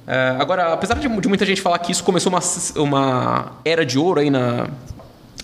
É, 0.07 0.37
agora, 0.39 0.73
apesar 0.73 0.95
de, 0.95 1.09
de 1.09 1.29
muita 1.29 1.45
gente 1.45 1.61
falar 1.61 1.79
que 1.79 1.91
isso 1.91 2.05
começou 2.05 2.31
uma, 2.31 2.41
uma 2.77 3.53
era 3.65 3.85
de 3.85 3.99
ouro 3.99 4.21
aí 4.21 4.31
na, 4.31 4.69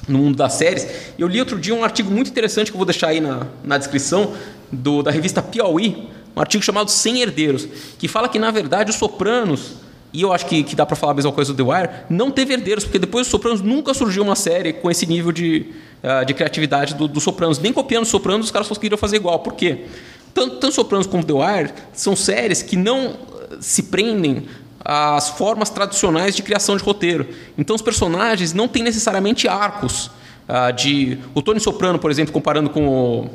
no 0.06 0.18
mundo 0.18 0.36
das 0.36 0.52
séries, 0.54 0.86
eu 1.18 1.26
li 1.26 1.40
outro 1.40 1.58
dia 1.58 1.74
um 1.74 1.82
artigo 1.82 2.10
muito 2.10 2.30
interessante 2.30 2.70
que 2.70 2.76
eu 2.76 2.78
vou 2.78 2.86
deixar 2.86 3.08
aí 3.08 3.20
na, 3.20 3.46
na 3.64 3.76
descrição 3.76 4.34
do, 4.70 5.02
da 5.02 5.10
revista 5.10 5.42
Piauí, 5.42 6.08
um 6.36 6.40
artigo 6.40 6.62
chamado 6.62 6.90
Sem 6.90 7.20
Herdeiros, 7.20 7.66
que 7.98 8.06
fala 8.06 8.28
que, 8.28 8.38
na 8.38 8.50
verdade, 8.50 8.90
os 8.90 8.96
Sopranos 8.96 9.82
e 10.12 10.20
eu 10.22 10.32
acho 10.32 10.44
que, 10.46 10.62
que 10.62 10.76
dá 10.76 10.84
pra 10.84 10.94
falar 10.94 11.12
a 11.12 11.14
mesma 11.14 11.32
coisa 11.32 11.54
do 11.54 11.64
The 11.64 11.70
Wire, 11.70 11.90
não 12.10 12.30
teve 12.30 12.52
herdeiros, 12.52 12.84
porque 12.84 12.98
depois 12.98 13.26
dos 13.26 13.30
Sopranos 13.30 13.62
nunca 13.62 13.94
surgiu 13.94 14.22
uma 14.22 14.36
série 14.36 14.72
com 14.74 14.90
esse 14.90 15.06
nível 15.06 15.32
de, 15.32 15.66
ah, 16.02 16.22
de 16.22 16.34
criatividade 16.34 16.94
dos 16.94 17.08
do 17.08 17.20
Sopranos. 17.20 17.58
Nem 17.58 17.72
copiando 17.72 18.02
os 18.02 18.10
Sopranos, 18.10 18.46
os 18.46 18.52
caras 18.52 18.68
conseguiram 18.68 18.98
fazer 18.98 19.16
igual. 19.16 19.38
Por 19.38 19.54
quê? 19.54 19.86
Tanto, 20.34 20.56
tanto 20.56 20.74
Sopranos 20.74 21.06
como 21.06 21.24
The 21.24 21.32
Wire 21.32 21.72
são 21.94 22.14
séries 22.14 22.62
que 22.62 22.76
não 22.76 23.16
se 23.60 23.84
prendem 23.84 24.44
às 24.84 25.30
formas 25.30 25.70
tradicionais 25.70 26.34
de 26.34 26.42
criação 26.42 26.76
de 26.76 26.82
roteiro. 26.82 27.26
Então 27.56 27.76
os 27.76 27.82
personagens 27.82 28.52
não 28.52 28.66
têm 28.68 28.82
necessariamente 28.82 29.46
arcos. 29.48 30.10
ah, 30.48 30.70
de 30.70 31.18
O 31.34 31.40
Tony 31.42 31.60
Soprano, 31.60 31.98
por 31.98 32.10
exemplo, 32.10 32.32
comparando 32.32 32.68
com 32.68 32.88
o, 32.88 33.30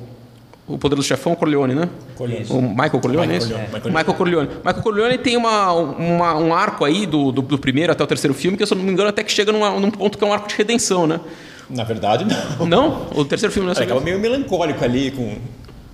o 0.74 0.78
Poder 0.78 0.96
do 0.96 1.04
Chefão, 1.04 1.36
Corleone, 1.36 1.74
né? 1.74 1.88
Corleone. 2.18 2.46
O 2.50 2.62
Michael 2.62 3.00
Corleone, 3.00 3.28
Michael 3.34 3.58
é 3.58 3.62
Michael 3.68 3.94
Michael 3.94 4.14
Corleone. 4.14 4.50
Michael 4.66 4.84
Corleone 4.84 5.18
tem 5.20 5.38
uma, 5.38 5.72
uma- 5.72 6.36
um 6.38 6.54
arco 6.54 6.84
aí 6.84 7.06
do, 7.06 7.32
do, 7.32 7.42
do 7.42 7.58
primeiro 7.58 7.94
até 7.94 8.04
o 8.04 8.08
terceiro 8.08 8.34
filme, 8.34 8.58
que 8.58 8.66
se 8.66 8.74
eu 8.74 8.78
não 8.78 8.84
me 8.84 8.92
engano 8.92 9.08
até 9.10 9.24
que 9.24 9.32
chega 9.32 9.52
numa- 9.54 9.80
num 9.80 9.90
ponto 9.90 10.18
que 10.18 10.24
é 10.24 10.28
um 10.28 10.34
arco 10.34 10.50
de 10.50 10.56
redenção, 10.56 11.08
né? 11.08 11.22
Na 11.70 11.84
verdade, 11.86 12.26
não. 12.60 12.66
Não? 12.66 13.08
O 13.16 13.24
terceiro 13.24 13.54
filme 13.54 13.68
não 13.68 13.74
é 13.74 13.78
Ele 13.78 13.86
acaba 13.86 14.00
sobre 14.02 14.12
meio 14.18 14.22
melancólico 14.22 14.84
ali 14.84 15.12
com. 15.12 15.38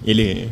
Ele. 0.05 0.49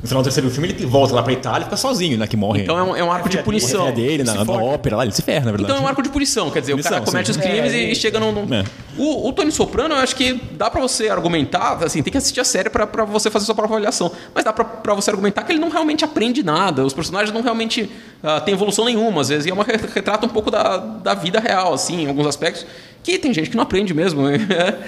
No 0.00 0.06
final 0.06 0.22
do 0.22 0.26
terceiro 0.26 0.48
filme, 0.48 0.68
ele 0.68 0.86
volta 0.86 1.12
lá 1.12 1.22
pra 1.24 1.32
Itália 1.32 1.62
e 1.62 1.64
fica 1.64 1.76
sozinho, 1.76 2.16
né? 2.16 2.26
Que 2.28 2.36
morre. 2.36 2.62
Então 2.62 2.78
é 2.78 2.82
um, 2.84 2.96
é 2.96 3.02
um 3.02 3.10
arco 3.10 3.28
de 3.28 3.36
A 3.38 3.42
punição. 3.42 3.80
filha 3.86 3.92
dele, 3.92 4.22
na, 4.22 4.44
na 4.44 4.52
ópera 4.52 4.96
lá, 4.96 5.02
ele 5.02 5.12
se 5.12 5.22
ferra, 5.22 5.46
na 5.46 5.50
verdade. 5.50 5.72
Então 5.72 5.82
é 5.82 5.84
um 5.84 5.88
arco 5.88 6.00
de 6.02 6.08
punição, 6.08 6.50
quer 6.50 6.60
dizer, 6.60 6.74
o 6.74 6.76
cara 6.80 6.96
Punição, 7.00 7.12
comete 7.12 7.32
sim. 7.32 7.38
os 7.40 7.44
crimes 7.44 7.72
e, 7.72 7.90
e 7.90 7.94
chega 7.96 8.20
num. 8.20 8.30
num- 8.30 8.54
É. 8.54 8.62
O, 8.96 9.28
o 9.28 9.32
Tony 9.32 9.50
Soprano, 9.50 9.94
eu 9.96 9.98
acho 9.98 10.14
que 10.14 10.34
dá 10.52 10.70
pra 10.70 10.80
você 10.80 11.08
argumentar, 11.08 11.82
assim, 11.82 12.00
tem 12.02 12.12
que 12.12 12.18
assistir 12.18 12.40
a 12.40 12.44
série 12.44 12.70
pra, 12.70 12.86
pra 12.86 13.04
você 13.04 13.28
fazer 13.28 13.44
sua 13.46 13.54
própria 13.56 13.74
avaliação. 13.74 14.12
Mas 14.32 14.44
dá 14.44 14.52
pra, 14.52 14.64
pra 14.64 14.94
você 14.94 15.10
argumentar 15.10 15.42
que 15.42 15.50
ele 15.50 15.58
não 15.58 15.68
realmente 15.68 16.04
aprende 16.04 16.44
nada, 16.44 16.84
os 16.84 16.92
personagens 16.94 17.32
não 17.34 17.42
realmente 17.42 17.90
ah, 18.22 18.40
têm 18.40 18.54
evolução 18.54 18.84
nenhuma, 18.84 19.20
às 19.22 19.28
vezes, 19.30 19.46
e 19.46 19.50
é 19.50 19.52
uma 19.52 19.64
re- 19.64 19.78
retrata 19.94 20.26
um 20.26 20.28
pouco 20.30 20.48
da, 20.48 20.76
da 20.76 21.14
vida 21.14 21.40
real, 21.40 21.74
assim, 21.74 22.04
em 22.04 22.08
alguns 22.08 22.26
aspectos, 22.28 22.64
que 23.02 23.18
tem 23.18 23.34
gente 23.34 23.50
que 23.50 23.56
não 23.56 23.62
aprende 23.64 23.92
mesmo. 23.92 24.22
né? 24.22 24.38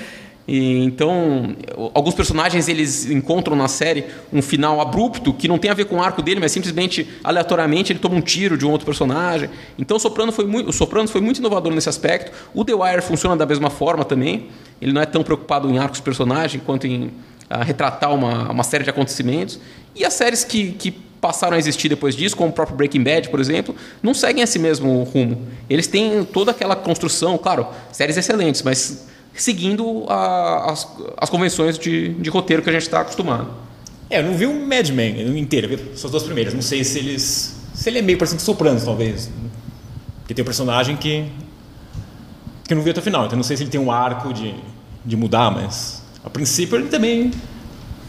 E, 0.51 0.83
então, 0.83 1.55
alguns 1.95 2.13
personagens 2.13 2.67
eles 2.67 3.09
encontram 3.09 3.55
na 3.55 3.69
série 3.69 4.07
um 4.33 4.43
final 4.43 4.81
abrupto 4.81 5.33
que 5.33 5.47
não 5.47 5.59
tem 5.59 5.71
a 5.71 5.75
ver 5.75 5.85
com 5.85 5.99
o 5.99 6.03
arco 6.03 6.21
dele, 6.21 6.41
mas 6.41 6.51
simplesmente 6.51 7.09
aleatoriamente 7.23 7.93
ele 7.93 8.01
toma 8.01 8.17
um 8.17 8.21
tiro 8.21 8.59
de 8.59 8.67
um 8.67 8.71
outro 8.73 8.85
personagem. 8.85 9.49
Então, 9.79 9.97
o 9.97 10.01
Soprano 10.01 10.33
foi 10.33 10.45
muito, 10.45 10.69
o 10.69 10.73
Soprano 10.73 11.07
foi 11.07 11.21
muito 11.21 11.39
inovador 11.39 11.73
nesse 11.73 11.89
aspecto. 11.89 12.33
O 12.53 12.65
The 12.65 12.75
Wire 12.75 13.01
funciona 13.01 13.37
da 13.37 13.47
mesma 13.47 13.71
forma 13.71 14.05
também. 14.05 14.49
Ele 14.83 14.93
não 14.93 15.01
é 15.01 15.07
tão 15.07 15.23
preocupado 15.23 15.71
em 15.71 15.79
arcos 15.79 16.01
personagem 16.01 16.61
quanto 16.67 16.85
em 16.85 17.13
ah, 17.49 17.63
retratar 17.63 18.13
uma, 18.13 18.51
uma 18.51 18.65
série 18.65 18.83
de 18.83 18.91
acontecimentos. 18.91 19.61
E 19.95 20.05
as 20.05 20.15
séries 20.15 20.43
que, 20.43 20.73
que 20.73 20.91
passaram 21.21 21.55
a 21.55 21.61
existir 21.61 21.89
depois 21.89 22.17
disso, 22.17 22.37
como 22.37 22.51
o 22.51 22.53
próprio 22.53 22.77
Breaking 22.77 23.05
Bad, 23.05 23.29
por 23.29 23.39
exemplo, 23.39 23.73
não 24.03 24.13
seguem 24.13 24.43
esse 24.43 24.59
mesmo 24.59 25.05
rumo. 25.05 25.47
Eles 25.69 25.87
têm 25.87 26.25
toda 26.25 26.51
aquela 26.51 26.75
construção, 26.75 27.39
claro, 27.39 27.69
séries 27.93 28.17
excelentes, 28.17 28.63
mas 28.63 29.09
seguindo 29.43 30.05
a- 30.09 30.71
as, 30.73 30.89
as 31.17 31.31
convenções 31.31 31.79
de, 31.79 32.11
de 32.15 32.31
roteiro 32.31 32.63
que 32.63 32.69
a 32.71 32.73
gente 32.73 32.83
está 32.83 33.01
acostumado. 33.01 33.49
É, 34.09 34.19
eu 34.21 34.25
não 34.25 34.35
vi 34.35 34.47
o 34.47 34.67
Mad 34.67 34.89
Men 34.91 35.39
inteiro, 35.39 35.69
eu 35.73 35.77
vi 35.79 35.85
só 35.99 36.07
as 36.09 36.11
duas 36.11 36.23
primeiras. 36.25 36.53
Não 36.55 36.63
sei 36.63 36.83
se 36.85 36.99
eles. 36.99 37.57
Se 37.75 37.89
ele 37.89 37.99
é 38.01 38.03
meio 38.03 38.19
parecido 38.19 38.41
com 38.41 38.45
Sopranos, 38.45 38.85
talvez. 38.85 39.31
Porque 40.21 40.35
tem 40.35 40.43
um 40.43 40.47
personagem 40.47 40.97
que. 40.97 41.25
que 42.67 42.73
eu 42.73 42.77
não 42.77 42.83
vi 42.85 42.91
até 42.91 43.01
o 43.01 43.03
final. 43.03 43.27
Então 43.27 43.37
não 43.37 43.43
sei 43.45 43.57
se 43.57 43.63
ele 43.63 43.71
tem 43.71 43.81
um 43.81 43.91
arco 43.91 44.33
de, 44.33 44.55
de 45.05 45.17
mudar, 45.17 45.51
mas. 45.51 46.03
A 46.25 46.29
princípio 46.31 46.77
ele 46.77 46.89
também. 46.89 47.31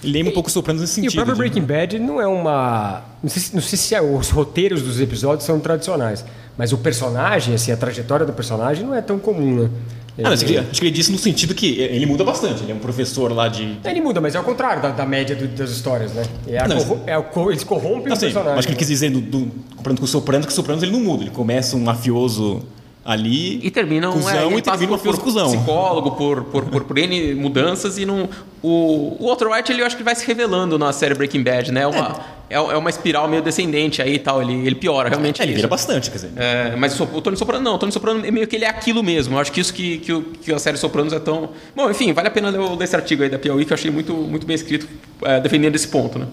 Lembra 0.03 0.31
um 0.31 0.33
pouco 0.33 0.49
Sopranos 0.49 0.81
nesse 0.81 0.93
E 0.99 1.03
sentido. 1.03 1.11
o 1.11 1.23
próprio 1.25 1.35
de- 1.35 1.39
Breaking 1.61 1.61
Bad 1.61 1.99
não 1.99 2.19
é 2.19 2.25
uma. 2.25 3.03
Não 3.21 3.29
sei, 3.29 3.41
se- 3.41 3.53
não 3.55 3.61
sei 3.61 3.77
se 3.77 3.93
é- 3.93 4.01
os 4.01 4.29
roteiros 4.31 4.81
dos 4.81 4.99
episódios 4.99 5.45
são 5.45 5.59
tradicionais, 5.59 6.25
mas 6.57 6.73
o 6.73 6.79
personagem, 6.79 7.53
assim, 7.53 7.71
a 7.71 7.77
trajetória 7.77 8.25
do 8.25 8.33
personagem 8.33 8.83
não 8.83 8.95
é 8.95 9.01
tão 9.01 9.19
comum, 9.19 9.63
né? 9.63 9.69
Ah, 10.17 10.23
não, 10.23 10.31
acho 10.31 10.45
que 10.45 10.57
acho 10.57 10.79
que 10.81 10.85
ele 10.87 10.91
disse 10.95 11.11
no 11.11 11.17
sentido 11.17 11.55
que 11.55 11.79
ele 11.79 12.05
muda 12.05 12.23
bastante. 12.23 12.63
Ele 12.63 12.71
é 12.71 12.75
um 12.75 12.79
professor 12.79 13.31
lá 13.31 13.47
de. 13.47 13.77
Ele 13.83 14.01
muda, 14.01 14.19
mas 14.19 14.35
é 14.35 14.39
o 14.39 14.43
contrário 14.43 14.81
da, 14.81 14.89
da 14.89 15.05
média 15.05 15.35
do- 15.35 15.47
das 15.47 15.69
histórias, 15.71 16.11
né? 16.13 16.23
É 16.47 16.67
Não, 16.67 16.75
mas- 16.75 17.07
é 17.07 17.17
o 17.17 17.23
co- 17.23 17.49
eles 17.49 17.63
corrompem 17.63 18.07
Não 18.07 18.15
o 18.15 18.19
sei, 18.19 18.29
personagem. 18.29 18.59
acho 18.59 18.67
que 18.67 18.73
ele 18.73 18.77
quis 18.79 18.87
dizer, 18.89 19.09
do, 19.09 19.21
do, 19.21 19.51
comparando 19.77 20.01
com 20.01 20.05
o 20.05 20.07
Sopranos, 20.09 20.45
que 20.45 20.51
o 20.51 20.55
Sopranos 20.55 20.83
ele 20.83 20.91
não 20.91 20.99
muda. 21.01 21.23
Ele 21.23 21.31
começa 21.31 21.75
um 21.77 21.79
mafioso 21.81 22.61
ali. 23.03 23.59
E 23.65 23.71
termina 23.71 24.09
um, 24.09 24.13
cuzão, 24.13 24.49
ele 24.51 24.57
e 24.57 24.61
termina 24.61 24.97
por, 24.97 25.17
cuzão. 25.19 25.47
psicólogo, 25.47 26.11
por, 26.11 26.43
por, 26.45 26.65
por, 26.65 26.83
por 26.83 26.97
N 26.97 27.33
mudanças 27.35 27.97
e 27.97 28.05
não. 28.05 28.29
O, 28.61 29.17
o 29.19 29.27
Walter 29.27 29.47
White, 29.47 29.71
ele 29.71 29.81
eu 29.81 29.85
acho 29.87 29.97
que 29.97 30.03
vai 30.03 30.13
se 30.15 30.25
revelando 30.25 30.77
na 30.77 30.93
série 30.93 31.15
Breaking 31.15 31.41
Bad, 31.43 31.71
né? 31.71 31.81
É 31.81 31.87
uma, 31.87 32.19
é. 32.49 32.55
é 32.55 32.77
uma 32.77 32.89
espiral 32.91 33.27
meio 33.27 33.41
descendente 33.41 34.01
aí 34.01 34.15
e 34.15 34.19
tal. 34.19 34.41
Ele, 34.41 34.53
ele 34.67 34.75
piora, 34.75 35.09
realmente. 35.09 35.41
É, 35.41 35.45
ele 35.45 35.53
vira 35.53 35.67
bastante, 35.67 36.11
quer 36.11 36.17
dizer. 36.17 36.31
É, 36.35 36.75
mas 36.75 36.99
o, 36.99 37.03
o 37.05 37.21
Tony 37.21 37.35
Soprano 37.37 37.63
não, 37.63 37.75
o 37.75 37.77
Tony 37.79 37.91
Soprano 37.91 38.23
é 38.25 38.29
meio 38.29 38.45
que 38.47 38.55
ele 38.55 38.65
é 38.65 38.69
aquilo 38.69 39.01
mesmo. 39.01 39.35
Eu 39.35 39.39
acho 39.39 39.51
que 39.51 39.59
isso 39.59 39.73
que, 39.73 39.97
que, 39.97 40.13
o- 40.13 40.21
que 40.21 40.53
a 40.53 40.59
série 40.59 40.77
Sopranos 40.77 41.11
é 41.11 41.19
tão. 41.19 41.49
Bom, 41.75 41.89
enfim, 41.89 42.13
vale 42.13 42.27
a 42.27 42.31
pena 42.31 42.49
ler 42.49 42.83
esse 42.83 42.95
artigo 42.95 43.23
aí 43.23 43.29
da 43.29 43.39
Piauí 43.39 43.65
que 43.65 43.73
eu 43.73 43.75
achei 43.75 43.89
muito, 43.89 44.13
muito 44.13 44.45
bem 44.45 44.55
escrito, 44.55 44.87
é, 45.23 45.39
defendendo 45.39 45.75
esse 45.75 45.87
ponto, 45.87 46.19
né? 46.19 46.27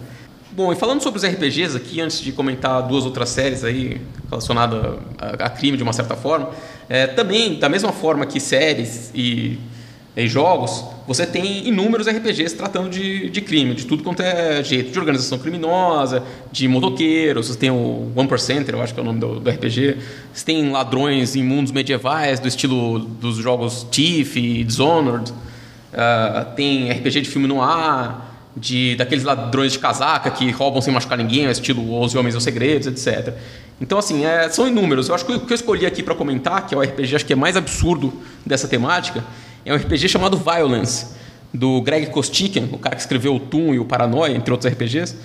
Bom, 0.59 0.73
e 0.73 0.75
falando 0.75 1.01
sobre 1.01 1.19
os 1.19 1.25
RPGs 1.25 1.77
aqui, 1.77 2.01
antes 2.01 2.21
de 2.21 2.33
comentar 2.33 2.83
duas 2.83 3.05
outras 3.05 3.29
séries 3.29 3.63
aí 3.63 4.01
relacionadas 4.29 4.97
a, 5.17 5.45
a 5.45 5.51
crime 5.51 5.77
de 5.77 5.85
uma 5.85 5.93
certa 5.93 6.17
forma, 6.17 6.51
é, 6.89 7.07
também, 7.07 7.61
da 7.61 7.69
mesma 7.69 7.93
forma 7.93 8.27
que 8.27 8.41
séries 8.41 9.13
e, 9.15 9.57
e 10.17 10.27
jogos, 10.27 10.85
você 11.07 11.25
tem 11.25 11.69
inúmeros 11.69 12.09
RPGs 12.09 12.57
tratando 12.57 12.91
de, 12.91 13.31
de 13.31 13.41
crime, 13.41 13.73
de 13.73 13.87
tudo 13.87 14.03
quanto 14.03 14.21
é 14.21 14.61
jeito, 14.65 14.91
de 14.91 14.99
organização 14.99 15.39
criminosa, 15.39 16.25
de 16.51 16.67
motoqueiros, 16.67 17.47
você 17.47 17.57
tem 17.57 17.71
o 17.71 18.11
One 18.17 18.29
Percenter, 18.29 18.75
eu 18.75 18.83
acho 18.83 18.93
que 18.93 18.99
é 18.99 19.03
o 19.05 19.07
nome 19.07 19.21
do, 19.21 19.39
do 19.39 19.49
RPG, 19.49 19.97
você 20.35 20.45
tem 20.45 20.73
ladrões 20.73 21.37
em 21.37 21.45
mundos 21.45 21.71
medievais, 21.71 22.41
do 22.41 22.49
estilo 22.49 22.99
dos 22.99 23.37
jogos 23.37 23.87
Thief 23.93 24.35
e 24.35 24.65
Dishonored, 24.65 25.33
ah, 25.95 26.49
tem 26.57 26.91
RPG 26.91 27.21
de 27.21 27.29
filme 27.29 27.47
no 27.47 27.63
ar, 27.63 28.28
de 28.59 28.97
daqueles 28.97 29.25
ladrões 29.25 29.73
de 29.73 29.79
casaca 29.79 30.31
que 30.31 30.51
roubam 30.51 30.81
sem 30.81 30.93
machucar 30.93 31.17
ninguém, 31.17 31.47
ao 31.47 31.53
estilo 31.53 32.01
Os 32.01 32.15
Homens 32.15 32.35
e 32.35 32.39
os 32.39 32.45
Segredos, 32.45 32.87
etc. 32.87 33.35
Então, 33.81 33.99
assim, 33.99 34.25
é, 34.25 34.49
são 34.49 34.67
inúmeros. 34.67 35.09
Eu 35.09 35.15
acho 35.15 35.25
que 35.25 35.33
o 35.33 35.41
que 35.41 35.53
eu 35.53 35.55
escolhi 35.55 35.87
aqui 35.87 36.03
para 36.03 36.15
comentar, 36.15 36.67
que 36.67 36.75
é 36.75 36.79
o 36.79 36.81
RPG 36.81 37.17
acho 37.17 37.25
que 37.27 37.33
é 37.33 37.37
mais 37.37 37.57
absurdo 37.57 38.13
dessa 38.45 38.67
temática, 38.67 39.25
é 39.65 39.73
um 39.73 39.77
RPG 39.77 40.09
chamado 40.09 40.37
Violence, 40.37 41.07
do 41.53 41.81
Greg 41.81 42.11
Kostiken, 42.11 42.69
o 42.73 42.79
cara 42.79 42.95
que 42.95 43.01
escreveu 43.01 43.35
o 43.35 43.41
Toon 43.41 43.75
e 43.75 43.79
o 43.79 43.85
Paranoia, 43.85 44.35
entre 44.35 44.53
outros 44.53 44.71
RPGs, 44.71 45.17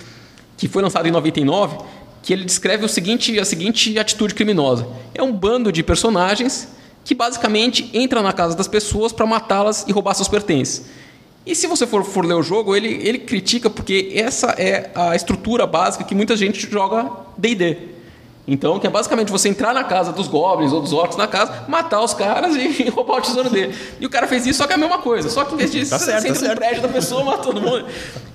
que 0.57 0.67
foi 0.67 0.81
lançado 0.81 1.07
em 1.07 1.11
99, 1.11 1.77
que 2.21 2.31
ele 2.31 2.45
descreve 2.45 2.85
o 2.85 2.89
seguinte, 2.89 3.37
a 3.39 3.45
seguinte 3.45 3.97
atitude 3.99 4.33
criminosa. 4.33 4.87
É 5.13 5.21
um 5.21 5.33
bando 5.33 5.71
de 5.71 5.83
personagens 5.83 6.69
que 7.03 7.13
basicamente 7.13 7.89
entra 7.93 8.21
na 8.21 8.31
casa 8.31 8.55
das 8.55 8.67
pessoas 8.67 9.11
para 9.11 9.25
matá-las 9.25 9.83
e 9.87 9.91
roubar 9.91 10.13
seus 10.13 10.29
pertences. 10.29 10.85
E 11.45 11.53
se 11.55 11.67
você 11.67 11.85
for, 11.85 12.03
for 12.05 12.25
ler 12.25 12.35
o 12.35 12.41
jogo, 12.43 12.75
ele, 12.75 12.87
ele 13.05 13.19
critica 13.19 13.69
porque 13.69 14.11
essa 14.15 14.51
é 14.57 14.89
a 14.95 15.15
estrutura 15.15 15.67
básica 15.67 16.03
que 16.03 16.15
muita 16.15 16.37
gente 16.37 16.69
joga 16.71 17.09
D&D. 17.37 17.91
Então, 18.45 18.77
que 18.77 18.85
é 18.85 18.89
basicamente 18.89 19.31
você 19.31 19.47
entrar 19.47 19.73
na 19.73 19.85
casa 19.85 20.11
dos 20.11 20.27
goblins 20.27 20.73
ou 20.73 20.81
dos 20.81 20.91
orcs 20.91 21.15
na 21.15 21.27
casa, 21.27 21.63
matar 21.65 22.01
os 22.01 22.13
caras 22.13 22.53
e 22.59 22.89
roubar 22.89 23.19
o 23.19 23.21
tesouro 23.21 23.49
dele. 23.49 23.73
E 24.01 24.05
o 24.05 24.09
cara 24.09 24.27
fez 24.27 24.45
isso, 24.45 24.57
só 24.57 24.67
que 24.67 24.73
é 24.73 24.75
a 24.75 24.77
mesma 24.79 24.97
coisa. 24.97 25.29
Só 25.29 25.45
que 25.45 25.53
em 25.53 25.57
vez 25.57 25.71
de 25.71 25.85
Tá 25.89 25.97
você 25.97 26.05
certo, 26.05 26.23
tá 26.23 26.27
entra 26.29 26.41
no 26.41 26.47
certo. 26.47 26.59
prédio 26.59 26.81
da 26.81 26.87
pessoa, 26.89 27.23
mata 27.23 27.41
todo 27.43 27.61
mundo. 27.61 27.85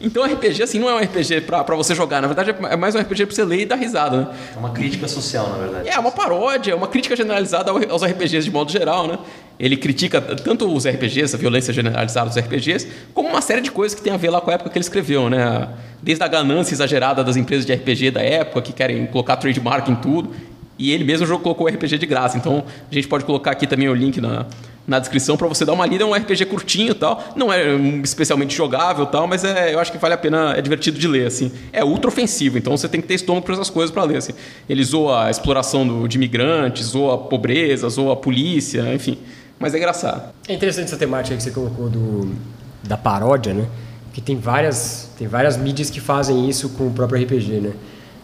Então, 0.01 0.25
RPG, 0.25 0.62
assim, 0.62 0.79
não 0.79 0.88
é 0.88 0.94
um 0.94 0.99
RPG 0.99 1.42
pra, 1.42 1.62
pra 1.62 1.77
você 1.77 1.94
jogar. 1.94 2.23
Na 2.23 2.29
verdade, 2.29 2.55
é 2.71 2.77
mais 2.77 2.94
um 2.94 2.99
RPG 3.01 3.27
pra 3.27 3.35
você 3.35 3.44
ler 3.44 3.61
e 3.61 3.66
dar 3.66 3.77
risada, 3.77 4.16
né? 4.16 4.29
É 4.57 4.59
uma 4.59 4.71
crítica 4.71 5.07
social, 5.09 5.47
na 5.51 5.59
verdade. 5.59 5.88
É 5.90 5.99
uma 5.99 6.11
paródia, 6.11 6.73
é 6.73 6.75
uma 6.75 6.88
crítica 6.88 7.14
generalizada 7.14 7.71
ao- 7.71 7.90
aos 7.90 8.03
RPGs 8.03 8.44
de 8.44 8.51
modo 8.51 8.73
geral, 8.73 9.07
né? 9.07 9.18
Ele 9.59 9.77
critica 9.77 10.21
tanto 10.21 10.73
os 10.73 10.87
RPGs, 10.87 11.35
a 11.35 11.38
violência 11.38 11.73
generalizada 11.73 12.29
dos 12.29 12.38
RPGs, 12.38 12.88
como 13.12 13.29
uma 13.29 13.42
série 13.42 13.61
de 13.61 13.71
coisas 13.71 13.99
que 13.99 14.03
tem 14.03 14.12
a 14.12 14.16
ver 14.16 14.31
lá 14.31 14.40
com 14.40 14.51
a 14.51 14.55
época 14.55 14.71
que 14.71 14.79
ele 14.79 14.85
escreveu, 14.85 15.29
né? 15.29 15.68
Desde 16.01 16.23
a 16.23 16.29
ganância 16.29 16.75
exagerada 16.75 17.25
das 17.25 17.37
empresas 17.37 17.66
de 17.66 17.75
RPG 17.75 18.12
da 18.12 18.23
época, 18.23 18.62
que 18.62 18.73
querem 18.73 19.07
colocar 19.07 19.37
trademark 19.37 19.88
em 19.90 19.97
tudo. 19.97 20.31
E 20.79 20.92
ele 20.92 21.03
mesmo 21.03 21.27
colocou 21.40 21.66
o 21.66 21.71
RPG 21.71 21.99
de 21.99 22.07
graça. 22.07 22.38
Então, 22.38 22.62
a 22.88 22.94
gente 22.94 23.09
pode 23.09 23.25
colocar 23.25 23.51
aqui 23.51 23.66
também 23.66 23.88
o 23.88 23.94
link 23.94 24.21
na, 24.21 24.47
na 24.87 25.01
descrição 25.01 25.37
para 25.37 25.49
você 25.49 25.64
dar 25.64 25.73
uma 25.73 25.85
lida. 25.85 26.05
É 26.05 26.07
um 26.07 26.14
RPG 26.14 26.47
curtinho 26.47 26.92
e 26.92 26.94
tal. 26.94 27.33
Não 27.35 27.53
é 27.53 27.75
especialmente 28.05 28.55
jogável 28.55 29.07
tal, 29.07 29.27
mas 29.27 29.42
é, 29.42 29.75
eu 29.75 29.81
acho 29.81 29.90
que 29.90 29.99
vale 29.99 30.14
a 30.14 30.18
pena, 30.18 30.55
é 30.57 30.62
divertido 30.62 30.97
de 30.97 31.09
ler, 31.09 31.27
assim. 31.27 31.51
É 31.73 31.85
ultra 31.85 32.09
ofensivo, 32.09 32.57
então 32.57 32.77
você 32.77 32.88
tem 32.88 33.01
que 33.01 33.09
ter 33.09 33.14
estômago 33.14 33.44
para 33.44 33.55
essas 33.55 33.68
coisas 33.68 33.90
para 33.92 34.05
ler, 34.05 34.18
assim. 34.18 34.33
Ele 34.68 34.85
zoa 34.85 35.25
a 35.25 35.31
exploração 35.31 35.85
do, 35.85 36.07
de 36.07 36.16
imigrantes, 36.16 36.87
zoa 36.87 37.16
a 37.16 37.18
pobreza, 37.18 37.88
zoa 37.88 38.12
a 38.12 38.16
polícia, 38.16 38.83
enfim. 38.94 39.18
Mas 39.59 39.75
é 39.75 39.79
engraçado. 39.79 40.33
É 40.47 40.55
interessante 40.55 40.87
essa 40.87 40.97
temática 40.97 41.37
que 41.37 41.42
você 41.42 41.51
colocou 41.51 41.88
do, 41.88 42.35
da 42.83 42.97
paródia, 42.97 43.53
né? 43.53 43.66
Porque 44.05 44.21
tem 44.21 44.38
várias, 44.38 45.11
tem 45.18 45.27
várias 45.27 45.57
mídias 45.57 45.90
que 45.90 46.01
fazem 46.01 46.49
isso 46.49 46.71
com 46.71 46.88
o 46.88 46.90
próprio 46.90 47.23
RPG, 47.23 47.61
né? 47.61 47.73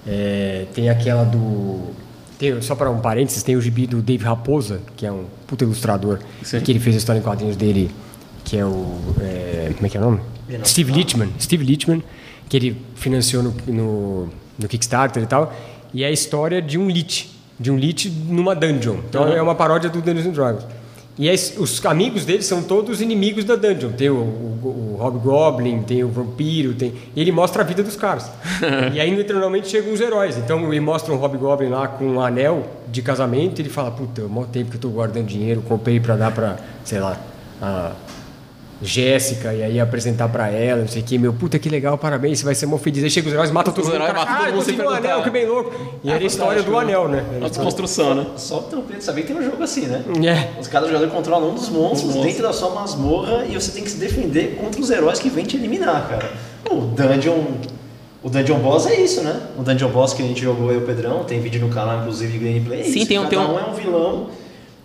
É, 0.06 0.66
tem 0.74 0.88
aquela 0.88 1.24
do... 1.24 1.92
Tem, 2.38 2.60
só 2.62 2.74
para 2.74 2.90
um 2.90 3.00
parênteses, 3.00 3.42
tem 3.42 3.56
o 3.56 3.60
gibi 3.60 3.86
do 3.86 4.02
Dave 4.02 4.24
Raposa, 4.24 4.80
que 4.96 5.06
é 5.06 5.12
um 5.12 5.24
puta 5.46 5.64
ilustrador, 5.64 6.18
Sim. 6.42 6.60
que 6.60 6.72
ele 6.72 6.80
fez 6.80 6.96
a 6.96 6.98
história 6.98 7.20
em 7.20 7.22
quadrinhos 7.22 7.56
dele, 7.56 7.90
que 8.44 8.56
é 8.56 8.64
o... 8.64 8.98
é, 9.20 9.72
como 9.74 9.86
é 9.86 9.90
que 9.90 9.96
é 9.96 10.00
o 10.00 10.04
nome? 10.04 10.20
Steve 10.64 10.92
Lichtman. 10.92 11.30
Steve 11.40 11.64
Lichtman, 11.64 12.02
que 12.48 12.56
ele 12.56 12.84
financiou 12.94 13.42
no, 13.42 13.54
no, 13.66 14.28
no 14.58 14.68
Kickstarter 14.68 15.22
e 15.22 15.26
tal. 15.26 15.54
E 15.92 16.02
é 16.02 16.08
a 16.08 16.10
história 16.10 16.60
de 16.60 16.76
um 16.76 16.88
Lich. 16.88 17.30
De 17.58 17.70
um 17.70 17.78
Lich 17.78 18.10
numa 18.10 18.54
dungeon. 18.54 18.96
Então 19.08 19.28
é 19.28 19.40
uma 19.40 19.54
paródia 19.54 19.88
do 19.88 20.02
Dungeons 20.02 20.26
and 20.26 20.32
Dragons. 20.32 20.64
E 21.16 21.30
os 21.30 21.84
amigos 21.86 22.24
dele 22.24 22.42
são 22.42 22.62
todos 22.62 23.00
inimigos 23.00 23.44
da 23.44 23.54
dungeon. 23.54 23.92
Tem 23.92 24.10
o, 24.10 24.16
o, 24.16 24.96
o 24.98 25.02
Hobgoblin, 25.02 25.82
tem 25.82 26.02
o 26.02 26.08
Vampiro, 26.08 26.74
tem... 26.74 26.92
E 27.14 27.20
ele 27.20 27.30
mostra 27.30 27.62
a 27.62 27.64
vida 27.64 27.84
dos 27.84 27.94
caras. 27.94 28.28
e 28.92 28.98
aí, 28.98 29.16
naturalmente, 29.16 29.68
chegam 29.68 29.92
os 29.92 30.00
heróis. 30.00 30.36
Então, 30.36 30.72
ele 30.72 30.80
mostra 30.80 31.14
um 31.14 31.16
Hobgoblin 31.16 31.68
lá 31.68 31.86
com 31.86 32.04
um 32.04 32.20
anel 32.20 32.66
de 32.88 33.00
casamento 33.00 33.60
e 33.60 33.62
ele 33.62 33.70
fala, 33.70 33.92
puta, 33.92 34.22
mó 34.22 34.44
tempo 34.44 34.70
que 34.70 34.76
eu 34.76 34.80
tô 34.80 34.88
guardando 34.88 35.26
dinheiro, 35.26 35.62
comprei 35.62 36.00
pra 36.00 36.16
dar 36.16 36.32
pra, 36.32 36.56
sei 36.84 36.98
lá, 36.98 37.16
a 37.62 37.92
Jéssica, 38.84 39.52
e 39.54 39.62
aí 39.62 39.80
apresentar 39.80 40.28
pra 40.28 40.48
ela, 40.48 40.82
não 40.82 40.88
sei 40.88 41.02
o 41.02 41.04
que, 41.04 41.16
meu, 41.18 41.32
puta, 41.32 41.58
que 41.58 41.68
legal, 41.68 41.96
parabéns, 41.98 42.38
você 42.38 42.44
vai 42.44 42.54
ser 42.54 42.66
mó 42.66 42.76
feliz. 42.78 43.02
Aí 43.02 43.10
chega 43.10 43.26
os 43.28 43.34
heróis, 43.34 43.50
matam 43.50 43.72
todo 43.72 43.82
Os 43.84 43.88
mundo, 43.88 43.96
heróis 43.96 44.12
cara, 44.12 44.24
matam 44.24 44.36
todo 44.36 44.46
"Ah, 44.48 44.56
mundo 44.56 44.62
um 44.62 44.76
perguntar." 44.76 44.96
anel, 44.98 45.22
que 45.22 45.30
bem 45.30 45.46
louco. 45.46 45.72
E 46.04 46.10
era 46.10 46.22
a 46.22 46.26
história 46.26 46.62
do 46.62 46.78
anel, 46.78 47.08
né? 47.08 47.24
Uma 47.38 47.48
desconstrução, 47.48 48.14
né? 48.14 48.26
Só 48.36 48.58
o 48.58 48.62
Pedro 48.62 49.02
saber 49.02 49.22
que 49.22 49.28
tem 49.28 49.36
um 49.36 49.42
jogo 49.42 49.62
assim, 49.62 49.86
né? 49.86 50.02
É. 50.26 50.60
Os 50.60 50.68
caras 50.68 50.88
jogadores 50.88 51.12
controlam 51.12 51.50
um 51.50 51.54
dos 51.54 51.68
monstros 51.68 52.14
dentro 52.14 52.42
da 52.42 52.52
sua 52.52 52.70
masmorra 52.70 53.44
e 53.48 53.54
você 53.54 53.72
tem 53.72 53.82
que 53.82 53.90
se 53.90 53.96
defender 53.96 54.56
contra 54.60 54.80
os 54.80 54.90
heróis 54.90 55.18
que 55.18 55.28
vêm 55.28 55.44
te 55.44 55.56
eliminar, 55.56 56.08
cara. 56.08 56.30
O 56.70 56.76
Dungeon. 56.80 57.42
O 58.22 58.30
Dungeon 58.30 58.58
Boss 58.58 58.86
é 58.86 58.98
isso, 59.00 59.20
né? 59.22 59.38
O 59.58 59.62
Dungeon 59.62 59.90
Boss 59.90 60.14
que 60.14 60.22
a 60.22 60.26
gente 60.26 60.40
jogou 60.40 60.72
eu 60.72 60.80
e 60.80 60.82
o 60.82 60.86
Pedrão, 60.86 61.24
tem 61.24 61.40
vídeo 61.40 61.60
no 61.60 61.68
canal, 61.68 62.00
inclusive, 62.00 62.38
de 62.38 62.42
gameplay. 62.44 62.80
É 62.80 62.84
Sim, 62.84 63.00
isso. 63.00 63.06
tem 63.08 63.18
um- 63.18 63.24
Cada 63.24 63.36
tem 63.36 63.38
um- 63.38 63.54
um 63.54 63.58
é 63.58 63.64
um 63.66 63.74
vilão. 63.74 64.26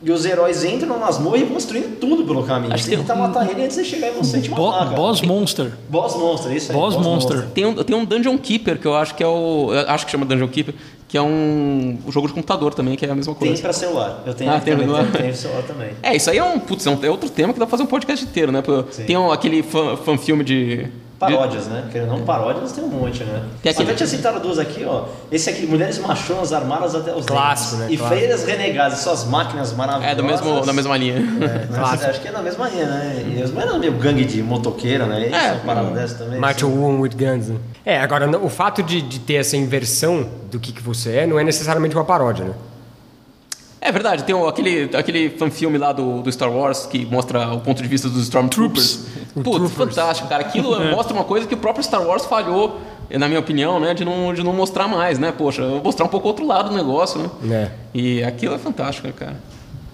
E 0.02 0.12
os 0.12 0.26
heróis 0.26 0.64
entram 0.64 0.88
na 0.88 0.98
masmorra 0.98 1.38
e 1.38 1.44
vão 1.44 1.58
destruindo 1.58 1.90
tudo 1.98 2.24
pelo 2.24 2.44
caminho. 2.44 2.74
Acho 2.74 2.86
Você 2.86 2.92
tem 2.92 3.00
que 3.00 3.06
tentar 3.06 3.20
matar 3.20 3.50
ele 3.50 3.64
antes 3.66 3.76
de 3.76 3.84
chegar 3.84 4.08
em 4.08 4.14
você 4.14 4.38
e 4.38 4.42
te 4.44 4.50
Bo- 4.50 4.68
matar, 4.72 4.86
cara. 4.86 4.96
Boss 4.96 5.22
Monster. 5.22 5.74
Boss 5.90 6.16
Monster, 6.16 6.52
isso 6.56 6.72
aí. 6.72 6.78
Boss 6.78 6.96
Monster. 6.96 7.48
Tem 7.54 7.66
um, 7.66 7.76
tem 7.76 7.96
um 7.96 8.06
Dungeon 8.06 8.38
Keeper, 8.38 8.80
que 8.80 8.88
eu 8.88 8.96
acho 8.96 9.14
que 9.14 9.22
é 9.22 9.28
o. 9.28 9.70
Acho 9.88 10.06
que 10.06 10.12
chama 10.14 10.26
Dungeon 10.26 10.48
Keeper, 10.48 10.74
que 11.06 11.18
é 11.18 11.22
um, 11.22 11.98
um 12.08 12.12
jogo 12.12 12.28
de 12.28 12.34
computador 12.34 12.74
também, 12.74 12.96
que 12.96 13.06
é 13.06 13.10
a 13.10 13.16
mesma 13.16 13.36
Tem 13.36 13.48
coisa. 13.50 13.62
pra 13.62 13.74
celular. 13.74 14.24
Eu 14.26 14.34
tenho 14.34 14.50
Ah, 14.52 14.60
tem 14.62 14.74
também, 14.74 14.88
celular. 14.88 15.04
tenho, 15.12 15.24
tenho 15.24 15.36
celular 15.36 15.64
também. 15.64 15.90
É, 16.02 16.16
isso 16.16 16.30
aí 16.30 16.38
é 16.38 16.44
um. 16.46 16.60
Putz, 16.60 16.88
é, 16.88 16.90
um, 16.92 17.00
é 17.04 17.10
outro 17.10 17.30
tema 17.30 17.52
que 17.52 17.60
dá 17.60 17.66
pra 17.66 17.72
fazer 17.72 17.84
um 17.84 17.88
podcast 17.88 18.24
inteiro, 18.24 18.54
né? 18.54 18.64
Tem 19.06 19.18
um, 19.18 19.30
aquele 19.32 19.62
fan, 19.64 19.98
fan 19.98 20.18
filme 20.18 20.46
de. 20.46 20.88
Paródias, 21.20 21.68
né? 21.68 21.84
Querendo 21.92 22.12
ou 22.14 22.18
não, 22.20 22.26
paródias 22.26 22.72
tem 22.72 22.84
um 22.84 22.88
monte, 22.88 23.24
né? 23.26 23.44
Tem 23.62 23.72
aquele- 23.72 23.92
eu 23.92 23.96
tinha 23.96 24.08
citado 24.08 24.40
duas 24.40 24.58
aqui, 24.58 24.86
ó. 24.86 25.04
Esse 25.32 25.50
aqui, 25.50 25.66
Mulheres 25.68 26.00
Machonas 26.00 26.54
Armadas 26.54 26.96
até 26.96 27.14
os 27.14 27.26
Clássico, 27.26 27.76
né? 27.76 27.88
E 27.90 27.98
Clássico. 27.98 28.20
Feiras 28.20 28.44
Renegadas, 28.46 29.00
suas 29.00 29.26
máquinas 29.26 29.74
maravilhosas. 29.74 30.12
É, 30.12 30.16
do 30.16 30.24
mesmo, 30.24 30.66
da 30.66 30.72
mesma 30.74 30.96
linha. 30.98 31.16
É, 31.18 31.68
mas 31.78 32.04
acho 32.06 32.22
que 32.22 32.28
é 32.28 32.32
na 32.32 32.42
mesma 32.42 32.70
linha, 32.70 32.86
né? 32.86 33.26
E 33.38 33.44
os 33.44 33.52
meninos 33.52 33.78
meio 33.80 33.94
gangue 33.94 34.24
de 34.24 34.42
motoqueira, 34.42 35.06
né? 35.06 35.28
Isso, 35.28 35.36
É, 35.36 35.52
uma 35.52 35.60
parada 35.66 35.90
dessa 35.92 36.16
também. 36.16 36.40
Martial 36.40 36.72
assim. 36.72 36.80
Woman 36.80 37.00
with 37.02 37.10
Guns. 37.16 37.48
né? 37.50 37.58
É, 37.86 38.00
agora, 38.00 38.26
não- 38.26 38.44
o 38.46 38.50
fato 38.50 38.82
de, 38.82 39.02
de 39.02 39.20
ter 39.20 39.36
essa 39.36 39.58
inversão 39.58 40.26
do 40.50 40.60
que, 40.60 40.72
que 40.72 40.82
você 40.82 41.18
é 41.18 41.28
não 41.28 41.38
é 41.38 41.44
necessariamente 41.44 41.96
uma 41.96 42.06
paródia, 42.06 42.46
né? 42.46 42.54
É 43.82 43.92
verdade, 43.92 44.24
tem 44.24 44.36
aquele, 44.48 44.89
aquele 44.96 45.30
fanfilme 45.30 45.78
lá 45.78 45.94
do, 45.94 46.22
do 46.22 46.32
Star 46.32 46.52
Wars 46.52 46.86
que 46.86 47.06
mostra 47.06 47.54
o 47.54 47.62
ponto 47.62 47.82
de 47.82 47.88
vista 47.88 48.10
dos 48.10 48.24
Stormtroopers. 48.24 49.06
Putz, 49.42 49.72
fantástico, 49.72 50.28
cara. 50.28 50.42
Aquilo 50.42 50.78
mostra 50.92 51.13
uma 51.13 51.24
coisa 51.24 51.48
que 51.48 51.54
o 51.54 51.58
próprio 51.58 51.84
Star 51.84 52.06
Wars 52.06 52.26
falhou, 52.26 52.80
na 53.10 53.28
minha 53.28 53.39
opinião, 53.39 53.80
né? 53.80 53.94
De 53.94 54.04
não, 54.04 54.34
de 54.34 54.44
não 54.44 54.52
mostrar 54.52 54.88
mais, 54.88 55.18
né? 55.18 55.32
Poxa, 55.32 55.63
mostrar 55.84 56.06
um 56.06 56.10
pouco 56.10 56.28
outro 56.28 56.46
lado 56.46 56.70
do 56.70 56.76
negócio, 56.76 57.32
né? 57.42 57.56
É. 57.56 57.72
E 57.94 58.24
aquilo 58.24 58.54
é 58.54 58.58
fantástico, 58.58 59.08
né, 59.08 59.13
cara? 59.18 59.38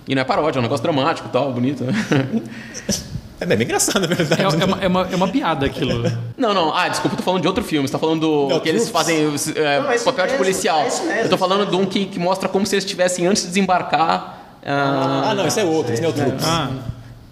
E 0.08 0.16
não 0.16 0.22
é 0.22 0.26
paródia, 0.26 0.58
é 0.58 0.62
um 0.62 0.64
negócio 0.64 0.84
dramático 0.84 1.28
e 1.28 1.32
tal, 1.32 1.52
bonito. 1.52 1.84
né? 3.40 3.54
É 3.54 3.56
bem 3.58 3.66
engraçado, 3.66 4.08
na 4.08 4.16
verdade. 4.16 4.42
É, 4.42 4.46
é 4.46 4.66
uma, 4.66 4.84
é, 4.84 4.88
uma, 4.88 5.08
é 5.12 5.16
uma 5.16 5.28
piada 5.28 5.66
aquilo. 5.66 6.04
Não, 6.38 6.54
não. 6.54 6.74
Ah, 6.76 6.88
desculpa, 6.88 7.16
eu 7.16 7.18
tô 7.18 7.24
falando 7.24 7.42
de 7.42 7.48
outro 7.48 7.64
filme. 7.64 7.88
Você 7.88 7.92
tá 7.92 8.00
falando 8.00 8.22
do. 8.22 8.48
Não, 8.50 8.60
que 8.60 8.70
eles 8.70 8.90
fazem 8.90 9.18
é, 9.56 9.80
Não, 9.82 9.92
é 9.92 10.00
papel 10.00 10.26
de 10.26 10.32
mesmo, 10.34 10.38
policial. 10.38 10.80
é 11.10 11.24
eu 11.24 11.30
tô 11.30 11.38
falando 11.38 11.70
de 11.70 11.76
um 11.76 11.86
que, 11.86 12.06
que 12.06 12.20
mostra 12.20 12.48
como 12.50 12.66
se 12.66 12.76
eles 12.76 12.84
estivessem 12.86 13.28
antes 13.28 13.44
de 13.44 13.50
desembarcar. 13.50 14.58
ah, 14.66 15.28
Ah, 15.30 15.36
não, 15.36 15.46
esse 15.48 15.60
é 15.60 15.64
outro, 15.64 15.94
esse 15.94 16.02
não 16.02 16.10
é 16.10 16.12
o 16.12 16.16
Troops. 16.16 16.46
Ah, 16.46 16.70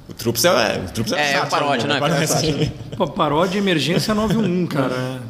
O 0.10 0.14
Troops 0.14 0.46
é, 0.46 0.82
o 0.88 0.92
Troops 0.92 1.14
É, 1.14 1.34
é 1.34 1.46
paródia, 1.46 1.88
né? 1.88 2.00
Paródia. 2.00 2.74
Pô, 2.98 3.08
paródia 3.08 3.58
Emergência 3.60 4.14
91, 4.14 4.68
cara. 4.68 5.22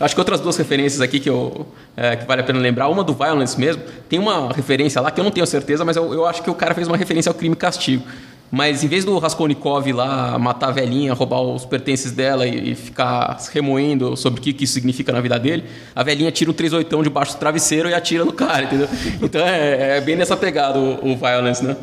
Acho 0.00 0.14
que 0.14 0.20
outras 0.20 0.40
duas 0.40 0.56
referências 0.56 1.00
aqui 1.00 1.20
que, 1.20 1.30
eu, 1.30 1.66
é, 1.96 2.16
que 2.16 2.26
vale 2.26 2.40
a 2.40 2.44
pena 2.44 2.58
lembrar, 2.58 2.88
uma 2.88 3.04
do 3.04 3.14
Violence 3.14 3.58
mesmo, 3.58 3.82
tem 4.08 4.18
uma 4.18 4.52
referência 4.52 5.00
lá 5.00 5.10
que 5.10 5.20
eu 5.20 5.24
não 5.24 5.30
tenho 5.30 5.46
certeza, 5.46 5.84
mas 5.84 5.96
eu, 5.96 6.12
eu 6.12 6.26
acho 6.26 6.42
que 6.42 6.50
o 6.50 6.54
cara 6.54 6.74
fez 6.74 6.88
uma 6.88 6.96
referência 6.96 7.30
ao 7.30 7.34
crime 7.34 7.52
e 7.54 7.56
castigo. 7.56 8.02
Mas 8.50 8.84
em 8.84 8.88
vez 8.88 9.04
do 9.04 9.18
Raskolnikov 9.18 9.90
lá 9.92 10.38
matar 10.38 10.68
a 10.68 10.70
velhinha, 10.70 11.12
roubar 11.12 11.40
os 11.42 11.64
pertences 11.64 12.12
dela 12.12 12.46
e, 12.46 12.70
e 12.70 12.74
ficar 12.76 13.36
remoendo 13.52 14.16
sobre 14.16 14.38
o 14.38 14.42
que, 14.42 14.52
que 14.52 14.62
isso 14.64 14.74
significa 14.74 15.10
na 15.12 15.20
vida 15.20 15.38
dele, 15.40 15.64
a 15.94 16.02
velhinha 16.04 16.30
tira 16.30 16.50
um 16.50 16.54
38 16.54 17.02
debaixo 17.02 17.32
do 17.32 17.38
travesseiro 17.38 17.88
e 17.88 17.94
atira 17.94 18.24
no 18.24 18.32
cara, 18.32 18.62
entendeu? 18.64 18.88
Então 19.20 19.40
é, 19.44 19.96
é 19.96 20.00
bem 20.00 20.14
nessa 20.14 20.36
pegada 20.36 20.78
o, 20.78 21.12
o 21.12 21.16
Violence, 21.16 21.64
né? 21.64 21.76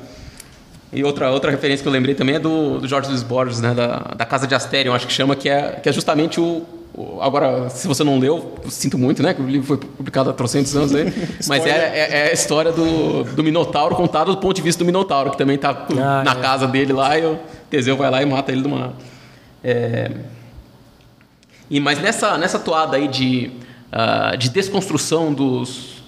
E 0.93 1.03
outra, 1.03 1.29
outra 1.31 1.51
referência 1.51 1.81
que 1.83 1.87
eu 1.87 1.91
lembrei 1.93 2.15
também 2.15 2.35
é 2.35 2.39
do, 2.39 2.79
do 2.79 2.87
Jorge 2.87 3.09
Luiz 3.09 3.23
Borges, 3.23 3.59
né? 3.59 3.73
Da, 3.73 4.13
da 4.15 4.25
Casa 4.25 4.47
de 4.47 4.55
Asterion, 4.55 4.93
acho 4.93 5.07
que 5.07 5.13
chama, 5.13 5.35
que 5.35 5.49
é, 5.49 5.79
que 5.81 5.89
é 5.89 5.91
justamente 5.91 6.39
o, 6.39 6.43
o- 6.43 6.80
Agora, 7.21 7.69
se 7.69 7.87
você 7.87 8.03
não 8.03 8.19
leu, 8.19 8.55
sinto 8.69 8.97
muito, 8.97 9.23
né? 9.23 9.33
Que 9.33 9.41
o 9.41 9.47
livro 9.47 9.65
foi 9.65 9.77
publicado 9.77 10.29
há 10.29 10.33
trocentos 10.33 10.75
anos 10.75 10.93
aí. 10.93 11.11
mas 11.47 11.65
é, 11.65 11.69
é, 11.69 12.27
é 12.27 12.29
a 12.29 12.33
história 12.33 12.71
do, 12.71 13.23
do 13.23 13.43
Minotauro 13.43 13.95
contada 13.95 14.31
do 14.31 14.37
ponto 14.37 14.55
de 14.55 14.61
vista 14.61 14.83
do 14.83 14.85
Minotauro, 14.85 15.31
que 15.31 15.37
também 15.37 15.57
tá 15.57 15.87
Ah, 15.97 16.23
na 16.23 16.31
é. 16.33 16.35
casa 16.35 16.67
dele 16.67 16.91
lá 16.91 17.17
e 17.17 17.25
o 17.25 17.39
Teseu 17.69 17.95
vai 17.95 18.11
lá 18.11 18.21
e 18.21 18.25
mata 18.25 18.51
ele 18.51 18.61
de 18.61 18.67
uma. 18.67 18.93
É... 19.63 20.11
E, 21.69 21.79
mas 21.79 22.01
nessa, 22.01 22.37
nessa 22.37 22.59
toada 22.59 22.97
aí 22.97 23.07
de, 23.07 23.51
ah, 23.91 24.35
de 24.35 24.49
desconstrução 24.49 25.33
dos, 25.33 26.03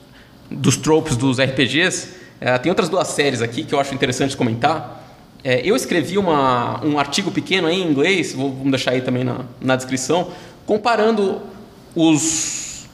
dos 0.51 0.75
tropes 0.75 1.15
dos 1.15 1.39
RPGs, 1.39 2.09
eh, 2.39 2.57
tem 2.57 2.69
outras 2.69 2.89
duas 2.89 3.07
séries 3.07 3.41
aqui 3.41 3.63
que 3.63 3.73
eu 3.73 3.79
acho 3.79 3.95
interessante 3.95 4.35
comentar. 4.35 5.01
Eh, 5.43 5.61
eu 5.63 5.77
escrevi 5.77 6.17
uma, 6.17 6.83
um 6.83 6.99
artigo 6.99 7.31
pequeno 7.31 7.69
em 7.69 7.81
inglês, 7.81 8.33
vou, 8.33 8.51
vamos 8.51 8.71
deixar 8.71 8.91
aí 8.91 9.01
também 9.01 9.23
na, 9.23 9.45
na 9.61 9.77
descrição, 9.77 10.29
comparando 10.65 11.41
os 11.95 12.85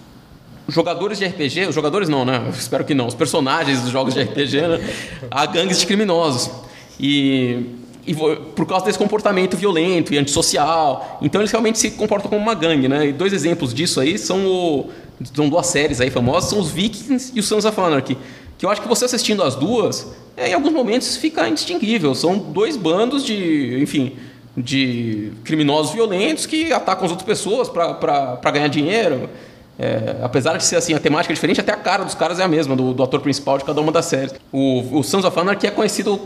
jogadores 0.68 1.18
de 1.18 1.26
RPG, 1.26 1.68
os 1.68 1.76
jogadores 1.76 2.08
não, 2.08 2.24
né? 2.24 2.44
Eu 2.46 2.52
espero 2.52 2.86
que 2.86 2.94
não, 2.94 3.08
os 3.08 3.16
personagens 3.16 3.82
dos 3.82 3.92
jogos 3.92 4.14
de 4.14 4.22
RPG, 4.22 4.62
né? 4.62 4.94
A 5.32 5.46
gangues 5.46 5.80
de 5.80 5.86
criminosos. 5.86 6.52
E, 7.00 7.66
e 8.06 8.14
por 8.14 8.66
causa 8.66 8.86
desse 8.86 8.98
comportamento 8.98 9.58
violento 9.58 10.14
e 10.14 10.18
antissocial. 10.18 11.20
Então 11.22 11.42
eles 11.42 11.52
realmente 11.52 11.80
se 11.80 11.92
comportam 11.92 12.30
como 12.30 12.42
uma 12.42 12.54
gangue, 12.54 12.88
né? 12.88 13.08
E 13.08 13.14
dois 13.14 13.34
exemplos 13.34 13.74
disso 13.74 14.00
aí 14.00 14.18
são 14.18 14.46
o. 14.46 14.90
São 15.34 15.50
duas 15.50 15.68
séries 15.68 16.00
aí 16.00 16.10
famosas, 16.10 16.50
são 16.50 16.60
os 16.60 16.72
Vikings 16.72 17.34
e 17.36 17.42
os 17.42 17.46
Sons 17.46 17.66
of 17.66 17.80
Anarchy. 17.80 18.18
Que 18.58 18.66
eu 18.66 18.70
acho 18.70 18.82
que 18.82 18.88
você 18.88 19.04
assistindo 19.04 19.44
as 19.44 19.54
duas, 19.54 20.08
é, 20.38 20.50
em 20.50 20.54
alguns 20.54 20.72
momentos 20.72 21.18
fica 21.18 21.48
indistinguível. 21.48 22.16
São 22.16 22.38
dois 22.38 22.78
bandos 22.78 23.26
de, 23.26 23.82
enfim, 23.82 24.16
de 24.56 25.32
criminosos 25.44 25.94
violentos 25.94 26.46
que 26.46 26.74
atacam 26.74 27.06
as 27.06 27.12
outras 27.12 27.26
pessoas 27.26 27.70
para 27.70 28.52
ganhar 28.52 28.68
dinheiro. 28.68 29.30
É, 29.82 30.18
apesar 30.22 30.58
de 30.58 30.66
ser 30.66 30.76
assim, 30.76 30.94
a 30.94 31.00
temática 31.00 31.32
é 31.32 31.36
diferente, 31.36 31.62
até 31.62 31.72
a 31.72 31.78
cara 31.78 32.04
dos 32.04 32.14
caras 32.14 32.38
é 32.38 32.44
a 32.44 32.50
mesma, 32.50 32.76
do, 32.76 32.94
do 32.94 33.02
ator 33.02 33.22
principal 33.22 33.58
de 33.58 33.64
cada 33.64 33.80
uma 33.80 33.94
das 33.94 34.06
séries. 34.06 34.36
O, 34.52 35.00
o 35.00 35.04
Sons 35.04 35.24
of 35.24 35.40
Anarchy 35.40 35.68
é 35.68 35.72
conhecido 35.72 36.18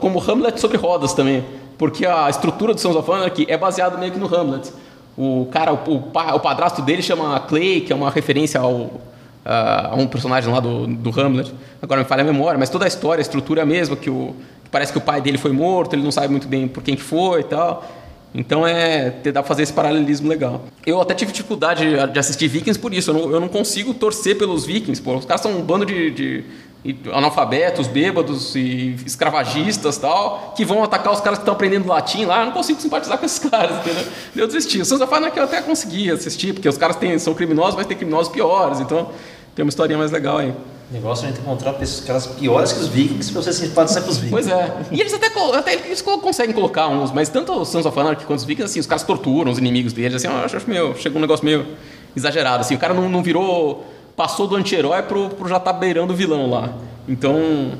como 0.00 0.20
Hamlet 0.20 0.60
sobre 0.60 0.76
rodas 0.76 1.12
também, 1.12 1.44
porque 1.76 2.06
a 2.06 2.30
estrutura 2.30 2.72
do 2.72 2.80
Sons 2.80 2.94
of 2.94 3.10
Anarchy 3.10 3.44
é 3.48 3.58
baseada 3.58 3.98
meio 3.98 4.12
que 4.12 4.20
no 4.20 4.32
Hamlet. 4.32 4.72
O 5.18 5.48
cara, 5.50 5.72
o, 5.72 5.76
o, 5.76 5.96
o 5.96 6.40
padrasto 6.40 6.80
dele 6.80 7.02
chama 7.02 7.40
Clay, 7.40 7.80
que 7.80 7.92
é 7.92 7.96
uma 7.96 8.08
referência 8.08 8.60
ao, 8.60 9.00
a, 9.44 9.88
a 9.88 9.94
um 9.96 10.06
personagem 10.06 10.52
lá 10.52 10.60
do, 10.60 10.86
do 10.86 11.20
Hamlet. 11.20 11.52
Agora 11.82 12.02
me 12.02 12.06
falha 12.06 12.22
a 12.22 12.24
memória, 12.24 12.56
mas 12.56 12.70
toda 12.70 12.84
a 12.84 12.88
história, 12.88 13.20
a 13.20 13.22
estrutura 13.22 13.60
é 13.60 13.64
a 13.64 13.66
mesma, 13.66 13.96
que, 13.96 14.08
o, 14.08 14.32
parece 14.72 14.90
que 14.90 14.98
o 14.98 15.00
pai 15.00 15.20
dele 15.20 15.38
foi 15.38 15.52
morto, 15.52 15.94
ele 15.94 16.02
não 16.02 16.10
sabe 16.10 16.28
muito 16.28 16.48
bem 16.48 16.66
por 16.66 16.82
quem 16.82 16.96
que 16.96 17.02
foi 17.02 17.42
e 17.42 17.44
tal. 17.44 17.86
Então 18.34 18.66
é, 18.66 19.10
pra 19.10 19.42
fazer 19.42 19.62
esse 19.62 19.72
paralelismo 19.74 20.26
legal. 20.28 20.64
Eu 20.86 20.98
até 21.02 21.14
tive 21.14 21.30
dificuldade 21.32 21.84
de 22.10 22.18
assistir 22.18 22.48
Vikings 22.48 22.80
por 22.80 22.92
isso. 22.94 23.10
Eu 23.10 23.14
não, 23.14 23.30
eu 23.30 23.38
não 23.38 23.48
consigo 23.48 23.92
torcer 23.92 24.38
pelos 24.38 24.64
Vikings, 24.64 25.02
pô. 25.02 25.14
Os 25.16 25.26
caras 25.26 25.42
são 25.42 25.52
um 25.52 25.60
bando 25.62 25.84
de, 25.84 26.10
de- 26.10 26.44
de 26.84 26.96
analfabetos, 27.12 27.86
bêbados 27.86 28.56
e 28.56 28.96
escravagistas 29.06 29.98
tal, 29.98 30.52
que 30.56 30.64
vão 30.64 30.82
atacar 30.82 31.12
os 31.12 31.20
caras 31.20 31.38
que 31.38 31.42
estão 31.42 31.54
aprendendo 31.54 31.86
latim 31.86 32.24
lá. 32.24 32.40
Eu 32.40 32.46
não 32.46 32.52
consigo 32.52 32.80
simpatizar 32.80 33.18
com 33.18 33.26
esses 33.26 33.38
caras, 33.50 33.76
entendeu? 33.78 34.04
Eu 34.34 34.46
desisti. 34.46 34.80
O 34.80 34.84
Sons 34.84 35.00
of 35.02 35.14
Anarchy 35.14 35.38
eu 35.38 35.44
até 35.44 35.60
consegui 35.60 36.10
assistir, 36.10 36.54
porque 36.54 36.68
os 36.68 36.78
caras 36.78 36.96
têm, 36.96 37.16
são 37.18 37.34
criminosos, 37.34 37.76
mas 37.76 37.86
tem 37.86 37.96
criminosos 37.96 38.32
piores. 38.32 38.80
Então 38.80 39.10
tem 39.54 39.62
uma 39.62 39.68
historinha 39.68 39.98
mais 39.98 40.10
legal 40.10 40.38
aí. 40.38 40.52
O 40.92 40.94
negócio 40.94 41.24
é 41.24 41.28
a 41.28 41.30
gente 41.30 41.40
encontrar 41.40 41.72
pessoas, 41.72 42.04
caras 42.04 42.26
piores 42.26 42.70
que 42.70 42.80
os 42.80 42.88
vikings 42.88 43.32
pra 43.32 43.40
você 43.40 43.50
simpatizar 43.50 44.02
com 44.02 44.10
os 44.10 44.18
vikings. 44.18 44.30
Pois 44.30 44.46
é. 44.46 44.76
E 44.90 45.00
eles 45.00 45.14
até, 45.14 45.28
até 45.56 45.72
eles 45.72 46.02
co- 46.02 46.18
conseguem 46.18 46.54
colocar 46.54 46.88
uns, 46.88 47.10
mas 47.10 47.30
tanto 47.30 47.50
o 47.50 47.64
Sons 47.64 47.86
of 47.86 47.98
Anarchy 47.98 48.26
quanto 48.26 48.40
os 48.40 48.44
Vikings, 48.44 48.70
assim, 48.70 48.78
os 48.80 48.86
caras 48.86 49.02
torturam 49.02 49.50
os 49.50 49.56
inimigos 49.56 49.94
deles, 49.94 50.14
assim, 50.16 50.26
eu 50.28 50.44
acho 50.44 50.68
meio, 50.68 50.94
chega 50.98 51.16
um 51.16 51.20
negócio 51.22 51.46
meio 51.46 51.66
exagerado, 52.14 52.60
assim, 52.60 52.74
o 52.74 52.78
cara 52.78 52.92
não, 52.92 53.08
não 53.08 53.22
virou, 53.22 53.86
passou 54.14 54.46
do 54.46 54.54
anti-herói 54.54 55.00
pro, 55.04 55.30
pro 55.30 55.48
já 55.48 55.58
tá 55.58 55.72
beirando 55.72 56.12
o 56.12 56.16
vilão 56.16 56.50
lá. 56.50 56.74
Então, 57.08 57.72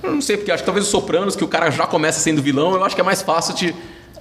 eu 0.00 0.12
não 0.12 0.20
sei, 0.20 0.36
porque 0.36 0.52
acho 0.52 0.62
que 0.62 0.66
talvez 0.66 0.86
os 0.86 0.92
Sopranos, 0.92 1.34
que 1.34 1.42
o 1.42 1.48
cara 1.48 1.72
já 1.72 1.88
começa 1.88 2.20
sendo 2.20 2.40
vilão, 2.40 2.74
eu 2.74 2.84
acho 2.84 2.94
que 2.94 3.00
é 3.00 3.04
mais 3.04 3.20
fácil 3.20 3.52
de... 3.54 3.74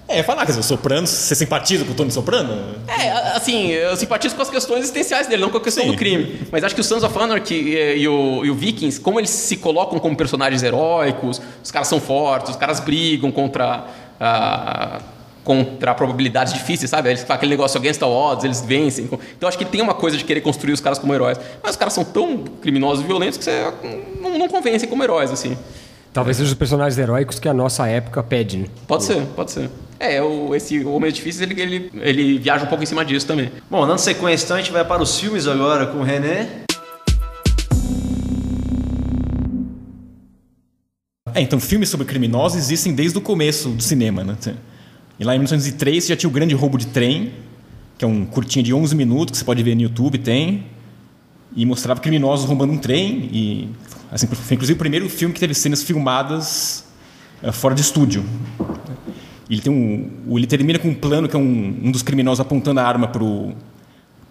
É, 0.07 0.21
falar, 0.23 0.41
quer 0.41 0.51
dizer, 0.51 0.59
o 0.59 0.63
Soprano, 0.63 1.07
você 1.07 1.33
simpatiza 1.33 1.85
com 1.85 1.91
o 1.91 1.95
Tony 1.95 2.11
Soprano? 2.11 2.75
É, 2.87 3.11
assim, 3.35 3.67
eu 3.67 3.95
simpatizo 3.95 4.35
com 4.35 4.41
as 4.41 4.49
questões 4.49 4.81
existenciais 4.81 5.27
dele, 5.27 5.41
não 5.41 5.49
com 5.49 5.57
a 5.57 5.61
questão 5.61 5.83
Sim. 5.85 5.91
do 5.91 5.97
crime. 5.97 6.47
Mas 6.51 6.63
acho 6.63 6.75
que 6.75 6.81
o 6.81 6.83
Sons 6.83 7.03
of 7.03 7.17
Anarchy 7.17 7.55
e, 7.55 7.97
e 7.99 8.07
o, 8.07 8.43
e 8.43 8.51
o 8.51 8.55
Vikings, 8.55 8.99
como 8.99 9.19
eles 9.19 9.29
se 9.29 9.55
colocam 9.57 9.99
como 9.99 10.15
personagens 10.15 10.63
heróicos, 10.63 11.41
os 11.63 11.71
caras 11.71 11.87
são 11.87 12.01
fortes, 12.01 12.51
os 12.51 12.57
caras 12.57 12.81
brigam 12.81 13.31
contra, 13.31 13.85
ah, 14.19 14.99
contra 15.45 15.93
probabilidades 15.93 16.53
difíceis, 16.53 16.89
sabe? 16.89 17.09
Eles 17.09 17.21
fazem 17.21 17.35
aquele 17.35 17.51
negócio 17.51 17.79
against 17.79 18.01
all 18.01 18.11
odds, 18.11 18.43
eles 18.43 18.61
vencem. 18.61 19.09
Então 19.37 19.47
acho 19.47 19.57
que 19.57 19.65
tem 19.65 19.81
uma 19.81 19.93
coisa 19.93 20.17
de 20.17 20.25
querer 20.25 20.41
construir 20.41 20.73
os 20.73 20.81
caras 20.81 20.99
como 20.99 21.13
heróis. 21.13 21.39
Mas 21.63 21.71
os 21.71 21.77
caras 21.77 21.93
são 21.93 22.03
tão 22.03 22.43
criminosos 22.61 23.03
e 23.03 23.07
violentos 23.07 23.37
que 23.37 23.45
você 23.45 23.71
não, 24.19 24.37
não 24.37 24.49
convencem 24.49 24.89
como 24.89 25.01
heróis, 25.03 25.31
assim. 25.31 25.57
Talvez 26.13 26.35
sejam 26.35 26.51
os 26.51 26.57
personagens 26.57 26.97
heróicos 26.97 27.39
que 27.39 27.47
a 27.47 27.53
nossa 27.53 27.87
época 27.87 28.21
pede, 28.21 28.57
né? 28.57 28.65
Pode 28.85 29.05
ser, 29.05 29.25
pode 29.27 29.51
ser. 29.51 29.69
É, 30.03 30.19
o, 30.19 30.55
esse 30.55 30.83
Homem 30.83 31.11
Difícil, 31.11 31.43
ele, 31.43 31.61
ele, 31.61 31.91
ele 32.01 32.39
viaja 32.39 32.65
um 32.65 32.67
pouco 32.67 32.83
em 32.83 32.87
cima 32.87 33.05
disso 33.05 33.27
também. 33.27 33.51
Bom, 33.69 33.85
dando 33.85 33.99
sequência, 33.99 34.45
então 34.45 34.57
a 34.57 34.59
gente 34.59 34.71
vai 34.71 34.83
para 34.83 34.99
os 34.99 35.19
filmes 35.19 35.47
agora 35.47 35.85
com 35.85 35.99
o 35.99 36.01
René. 36.01 36.63
É, 41.35 41.39
então 41.39 41.59
filmes 41.59 41.89
sobre 41.89 42.07
criminosos 42.07 42.57
existem 42.57 42.95
desde 42.95 43.15
o 43.19 43.21
começo 43.21 43.69
do 43.69 43.83
cinema, 43.83 44.23
né? 44.23 44.35
E 45.19 45.23
lá 45.23 45.35
em 45.35 45.37
1903 45.37 46.07
já 46.07 46.15
tinha 46.15 46.27
o 46.27 46.33
Grande 46.33 46.55
Roubo 46.55 46.79
de 46.79 46.87
Trem, 46.87 47.31
que 47.95 48.03
é 48.03 48.07
um 48.07 48.25
curtinho 48.25 48.65
de 48.65 48.73
11 48.73 48.95
minutos 48.95 49.33
que 49.33 49.37
você 49.37 49.45
pode 49.45 49.61
ver 49.61 49.75
no 49.75 49.83
YouTube, 49.83 50.17
tem. 50.17 50.63
E 51.55 51.63
mostrava 51.63 52.01
criminosos 52.01 52.47
roubando 52.47 52.73
um 52.73 52.77
trem 52.79 53.29
e 53.31 53.69
assim, 54.11 54.25
foi 54.25 54.55
inclusive 54.55 54.75
o 54.75 54.79
primeiro 54.79 55.07
filme 55.07 55.31
que 55.31 55.39
teve 55.39 55.53
cenas 55.53 55.83
filmadas 55.83 56.85
eh, 57.43 57.51
fora 57.51 57.75
de 57.75 57.81
estúdio. 57.81 58.25
Ele 59.51 59.61
tem 59.61 59.73
um, 59.73 60.37
ele 60.37 60.47
termina 60.47 60.79
com 60.79 60.87
um 60.87 60.95
plano 60.95 61.27
que 61.27 61.35
é 61.35 61.39
um, 61.39 61.81
um 61.83 61.91
dos 61.91 62.01
criminosos 62.01 62.39
apontando 62.39 62.79
a 62.79 62.83
arma 62.83 63.09
pro 63.09 63.53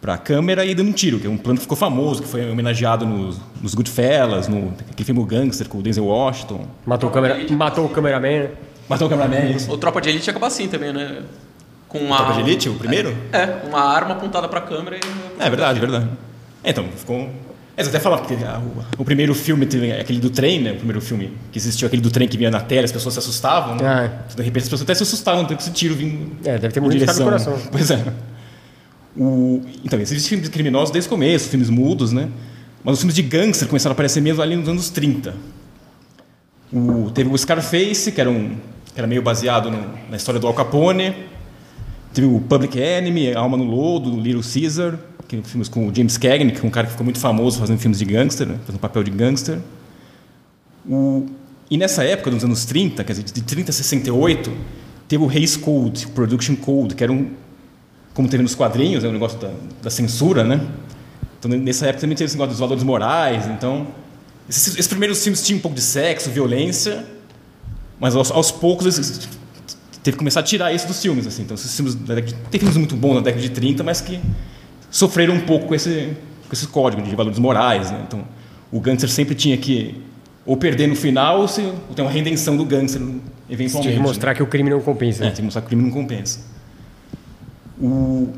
para 0.01 0.15
a 0.15 0.19
câmera 0.19 0.65
e 0.65 0.75
dando 0.75 0.89
um 0.89 0.93
tiro, 0.93 1.21
que 1.21 1.27
é 1.27 1.31
um 1.31 1.37
plano 1.37 1.59
que 1.59 1.63
ficou 1.65 1.77
famoso, 1.77 2.23
que 2.23 2.29
foi 2.29 2.51
homenageado 2.51 3.05
nos, 3.05 3.39
nos 3.61 3.75
Goodfellas, 3.75 4.49
no 4.49 4.73
aquele 4.91 5.05
filme 5.05 5.21
O 5.21 5.27
Gangster 5.27 5.69
com 5.69 5.77
o 5.77 5.83
Denzel 5.83 6.07
Washington. 6.07 6.67
Matou 6.87 7.11
o, 7.11 7.13
câmera, 7.13 7.37
matou 7.51 7.85
o 7.85 7.89
cameraman, 7.91 8.45
né? 8.45 8.51
Matou 8.89 9.07
o 9.09 9.11
cameraman, 9.11 9.51
isso. 9.51 9.71
O 9.71 9.77
Tropa 9.77 10.01
de 10.01 10.09
Elite 10.09 10.31
acaba 10.31 10.47
assim 10.47 10.69
também, 10.69 10.91
né? 10.91 11.23
Com 11.87 11.99
uma... 11.99 12.17
Tropa 12.17 12.33
de 12.33 12.41
Elite, 12.41 12.71
o 12.71 12.77
primeiro? 12.77 13.15
É, 13.31 13.61
uma 13.69 13.81
arma 13.81 14.15
apontada 14.15 14.49
pra 14.49 14.63
câmera 14.63 14.97
e... 14.97 15.01
É 15.39 15.51
verdade, 15.51 15.79
verdade. 15.79 16.09
É, 16.65 16.71
então, 16.71 16.87
ficou. 16.97 17.29
É, 17.81 17.85
você 17.85 17.89
até 17.89 17.99
falava 18.01 18.25
que 18.27 18.35
a- 18.45 18.59
o, 18.99 19.03
o 19.03 19.05
primeiro 19.05 19.35
filme 19.35 19.65
teve 19.67 19.91
aquele 19.93 20.21
do 20.21 20.29
trem, 20.31 20.61
né? 20.63 20.73
O 20.73 20.77
primeiro 20.77 21.01
filme 21.01 21.33
que 21.51 21.59
existiu, 21.59 21.87
aquele 21.87 22.03
do 22.03 22.11
trem 22.11 22.29
que 22.29 22.37
vinha 22.37 22.51
na 22.51 22.61
tela, 22.61 22.85
as 22.85 22.93
pessoas 22.93 23.15
se 23.15 23.19
assustavam, 23.21 23.77
né? 23.77 23.83
Ah, 23.85 24.05
é. 24.05 24.35
De 24.37 24.43
repente 24.43 24.63
as 24.65 24.69
pessoas 24.69 24.83
até 24.83 24.95
se 24.95 25.03
assustavam 25.03 25.45
tanto 25.45 25.61
esse 25.61 25.71
tiro 25.73 25.95
vindo. 25.95 26.33
É, 26.45 26.59
deve 26.59 26.69
ter 26.75 26.81
morrido 26.81 27.05
cara 27.07 27.19
do 27.19 27.25
coração. 27.25 27.59
Pois 27.73 27.91
é. 27.91 28.13
O, 29.17 29.63
então, 29.85 29.99
existem 29.99 30.29
filmes 30.29 30.49
criminosos 30.49 30.91
desde 30.93 31.09
o 31.09 31.11
começo, 31.11 31.49
filmes 31.49 31.69
mudos, 31.69 32.13
né? 32.13 32.29
Mas 32.85 32.95
os 32.95 33.01
filmes 33.01 33.15
de 33.15 33.23
gangster 33.23 33.67
começaram 33.67 33.93
a 33.93 33.95
aparecer 33.95 34.21
mesmo 34.21 34.41
ali 34.43 34.55
nos 34.57 34.69
anos 34.69 34.89
30. 34.91 35.35
O, 36.73 37.11
teve 37.11 37.29
o 37.29 37.37
Scarface, 37.37 38.13
que 38.13 38.21
era, 38.21 38.31
um, 38.31 38.51
que 38.95 38.99
era 39.01 39.07
meio 39.07 39.23
baseado 39.23 39.71
no- 39.71 39.87
na 40.09 40.17
história 40.17 40.41
do 40.41 40.47
Al 40.47 40.55
Capone. 40.55 41.15
Teve 42.15 42.27
o 42.27 42.41
Public 42.41 42.79
Enemy, 42.79 43.35
Alma 43.35 43.57
no 43.57 43.65
Lodo, 43.65 44.19
Little 44.21 44.43
Caesar, 44.43 44.99
que 45.31 45.49
filmes 45.49 45.69
com 45.69 45.87
o 45.87 45.95
James 45.95 46.19
Cagney, 46.19 46.51
que 46.51 46.65
é 46.65 46.67
um 46.67 46.71
cara 46.71 46.87
que 46.87 46.93
ficou 46.93 47.05
muito 47.05 47.21
famoso 47.21 47.61
fazendo 47.61 47.79
filmes 47.79 48.01
de 48.01 48.05
gangster, 48.05 48.49
né? 48.49 48.59
fazendo 48.67 48.81
papel 48.81 49.05
de 49.05 49.13
gangster. 49.13 49.59
O, 50.89 51.27
e 51.71 51.79
nessa 51.79 52.03
época, 52.03 52.33
nos 52.33 52.43
anos 52.43 52.65
30, 52.65 53.05
quer 53.05 53.13
dizer, 53.13 53.23
de 53.23 53.43
30 53.43 53.71
a 53.71 53.73
68, 53.73 54.53
teve 55.07 55.23
o 55.23 55.29
Hays 55.29 55.57
Code, 55.57 56.07
o 56.07 56.11
Production 56.11 56.57
Code, 56.57 56.97
que 56.97 57.05
era 57.05 57.13
um, 57.13 57.31
como 58.13 58.29
teve 58.29 58.43
nos 58.43 58.57
quadrinhos, 58.57 59.05
é 59.05 59.09
um 59.09 59.13
negócio 59.13 59.39
da, 59.39 59.53
da 59.81 59.91
censura, 59.91 60.43
né? 60.43 60.67
Então, 61.39 61.49
nessa 61.51 61.87
época 61.87 62.01
também 62.01 62.17
teve 62.17 62.27
esse 62.27 62.35
negócio 62.35 62.51
dos 62.51 62.61
valores 62.61 62.83
morais, 62.83 63.47
então... 63.47 63.87
Esses, 64.49 64.75
esses 64.75 64.89
primeiros 64.89 65.23
filmes 65.23 65.45
tinham 65.45 65.59
um 65.59 65.63
pouco 65.63 65.77
de 65.77 65.83
sexo, 65.83 66.29
violência, 66.29 67.07
Mas 68.01 68.17
aos, 68.17 68.33
aos 68.33 68.51
poucos 68.51 68.97
teve 70.03 70.17
que 70.17 70.19
começar 70.19 70.41
a 70.41 70.43
tirar 70.43 70.73
isso 70.73 70.89
dos 70.89 71.01
filmes. 71.01 71.25
Assim. 71.25 71.43
Então, 71.43 71.55
esses 71.55 71.73
filmes 71.77 71.97
tem 72.51 72.59
filmes 72.59 72.77
muito 72.77 72.97
bons 72.97 73.15
na 73.15 73.21
década 73.21 73.41
de 73.41 73.51
30, 73.51 73.85
mas 73.85 74.01
que 74.01 74.19
sofreram 74.91 75.35
um 75.35 75.41
pouco 75.41 75.69
com 75.69 75.75
esse, 75.75 76.17
com 76.49 76.53
esse 76.53 76.67
código 76.67 77.03
de 77.03 77.15
valores 77.15 77.39
morais. 77.39 77.91
Né? 77.91 78.05
Então, 78.07 78.25
o 78.73 78.81
gangster 78.81 79.09
sempre 79.09 79.35
tinha 79.35 79.57
que 79.57 80.03
ou 80.45 80.57
perder 80.57 80.89
no 80.89 80.97
final 80.97 81.41
ou, 81.41 81.49
se, 81.49 81.61
ou 81.61 81.95
ter 81.95 82.03
uma 82.03 82.11
redenção 82.11 82.57
do 82.57 82.65
gangster 82.65 83.01
eventualmente. 83.49 83.83
Tinha 83.83 83.95
que 83.95 84.01
mostrar 84.01 84.31
né? 84.31 84.37
que 84.37 84.43
o 84.43 84.47
crime 84.47 84.71
não 84.71 84.81
compensa. 84.81 85.25
É, 85.25 85.43
mostrar 85.43 85.61
que 85.61 85.67
o 85.67 85.69
crime 85.69 85.83
não 85.83 85.91
compensa. 85.91 86.41
O, 87.81 88.33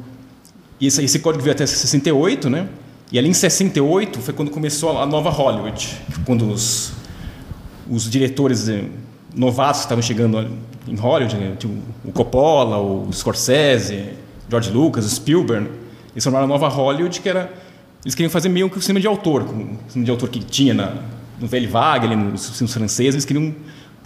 e 0.80 0.86
esse, 0.86 1.02
esse 1.02 1.18
código 1.20 1.42
veio 1.42 1.54
até 1.54 1.64
68, 1.64 2.50
né? 2.50 2.68
E 3.10 3.18
ali 3.18 3.28
em 3.28 3.34
68 3.34 4.20
foi 4.20 4.32
quando 4.34 4.50
começou 4.50 4.98
a 4.98 5.06
nova 5.06 5.30
Hollywood, 5.30 5.98
quando 6.24 6.50
os, 6.50 6.92
os 7.88 8.10
diretores 8.10 8.68
eh, 8.68 8.84
novatos 9.34 9.80
que 9.80 9.86
estavam 9.86 10.02
chegando 10.02 10.50
em 10.88 10.96
Hollywood, 10.96 11.36
né? 11.36 11.56
o 12.04 12.10
Coppola, 12.10 12.78
o 12.78 13.12
Scorsese, 13.12 14.14
George 14.48 14.70
Lucas, 14.70 15.04
o 15.04 15.10
Spielberg, 15.10 15.68
eles 16.12 16.24
formaram 16.24 16.44
a 16.44 16.48
nova 16.48 16.68
Hollywood, 16.68 17.20
que 17.20 17.28
era 17.28 17.52
eles 18.04 18.14
queriam 18.14 18.30
fazer 18.30 18.48
meio 18.48 18.68
que 18.68 18.78
o 18.78 18.82
cinema 18.82 19.00
de 19.00 19.06
autor, 19.06 19.42
o 19.42 19.78
cinema 19.88 20.04
de 20.04 20.10
autor 20.10 20.28
que 20.28 20.40
tinha 20.40 20.74
na, 20.74 20.94
no 21.40 21.46
Velho 21.46 21.70
Wagner, 21.70 22.18
nos 22.18 22.50
filmes 22.50 22.72
franceses, 22.72 23.14
eles 23.14 23.24
queriam 23.24 23.54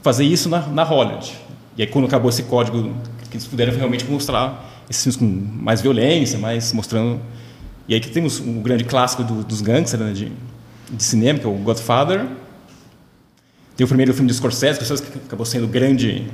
fazer 0.03 0.25
isso 0.25 0.49
na, 0.49 0.61
na 0.67 0.83
Hollywood. 0.83 1.35
E 1.79 1.83
aí 1.83 1.89
quando 1.89 2.05
acabou 2.05 2.29
esse 2.29 2.43
código, 2.43 2.95
que 3.31 3.37
eles 3.37 3.47
puderam 3.47 3.75
realmente 3.75 4.05
mostrar 4.05 4.85
esses 4.89 5.03
filmes 5.03 5.17
com 5.17 5.63
mais 5.63 5.81
violência, 5.81 6.39
mais 6.39 6.73
mostrando 6.73 7.21
e 7.89 7.95
aí 7.95 8.01
que 8.01 8.11
temos 8.11 8.41
um 8.41 8.61
grande 8.61 8.85
clássico 8.85 9.23
do, 9.23 9.45
dos 9.45 9.61
gangsters 9.61 10.03
né, 10.03 10.13
de, 10.13 10.33
de, 10.91 11.03
cinema, 11.03 11.39
que 11.39 11.47
é 11.47 11.49
o 11.49 11.55
Godfather. 11.55 12.27
Tem 13.77 13.85
o 13.85 13.89
primeiro 13.89 14.13
filme 14.13 14.29
de 14.29 14.35
Scorsese, 14.35 14.81
que 14.81 15.19
acabou 15.19 15.47
sendo 15.47 15.65
o 15.65 15.69
grande 15.69 16.27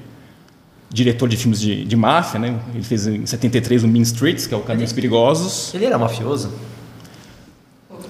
diretor 0.93 1.29
de 1.29 1.37
filmes 1.37 1.61
de, 1.61 1.85
de 1.85 1.97
máfia. 1.97 2.39
Né? 2.39 2.55
Ele 2.75 2.85
fez 2.85 3.07
em 3.07 3.25
73 3.25 3.85
o 3.85 3.89
Mean 3.89 4.03
Streets, 4.03 4.47
que 4.47 4.55
é 4.55 4.57
o 4.57 4.61
Caminhos 4.61 4.93
Perigosos. 4.93 5.73
Ele 5.75 5.87
era 5.87 5.99
mafioso? 5.99 6.53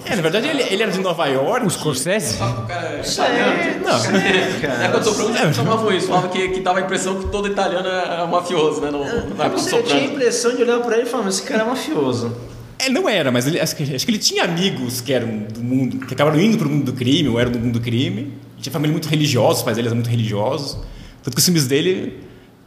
É, 0.05 0.17
na 0.17 0.21
verdade 0.21 0.47
ele, 0.47 0.61
ele 0.63 0.83
era 0.83 0.91
de 0.91 0.99
Nova 0.99 1.25
York. 1.27 1.65
O 1.65 1.69
Scorsese? 1.69 2.37
É, 2.41 3.79
não. 3.79 3.95
É, 3.95 4.89
quando 4.91 5.07
eu 5.07 5.13
soprano, 5.13 5.53
chamavam 5.53 5.93
isso, 5.93 6.07
falavam 6.07 6.29
que, 6.29 6.49
que 6.49 6.59
dava 6.59 6.79
a 6.79 6.81
impressão 6.81 7.21
que 7.21 7.27
todo 7.29 7.47
italiano 7.47 7.87
era 7.87 8.27
mafioso, 8.27 8.81
né? 8.81 8.91
No, 8.91 8.99
na 9.35 9.45
eu, 9.45 9.57
sei, 9.57 9.79
eu 9.79 9.83
tinha 9.83 10.01
a 10.01 10.05
impressão 10.05 10.55
de 10.55 10.63
olhar 10.63 10.79
pra 10.81 10.97
ele 10.97 11.07
e 11.07 11.09
falar, 11.09 11.23
mas 11.23 11.35
esse 11.35 11.43
cara 11.43 11.63
é 11.63 11.65
mafioso. 11.65 12.35
Ele 12.79 12.93
não 12.93 13.07
era, 13.07 13.31
mas 13.31 13.47
ele, 13.47 13.59
acho, 13.59 13.75
que, 13.75 13.95
acho 13.95 14.05
que 14.05 14.11
ele 14.11 14.19
tinha 14.19 14.43
amigos 14.43 14.99
que 14.99 15.13
eram 15.13 15.45
do 15.53 15.61
mundo, 15.61 16.05
que 16.05 16.13
acabaram 16.13 16.39
indo 16.39 16.57
para 16.57 16.67
o 16.67 16.69
mundo 16.69 16.83
do 16.83 16.93
crime, 16.93 17.29
ou 17.29 17.39
eram 17.39 17.51
do 17.51 17.59
mundo 17.59 17.79
do 17.79 17.81
crime. 17.81 18.33
E 18.57 18.61
tinha 18.61 18.73
família 18.73 18.91
muito 18.91 19.07
religiosa, 19.07 19.59
os 19.59 19.63
pais 19.63 19.77
dele 19.77 19.87
eram 19.87 19.95
muito 19.95 20.09
religiosos. 20.09 20.77
Tanto 21.23 21.33
que 21.33 21.39
os 21.39 21.45
filmes 21.45 21.65
dele 21.65 22.19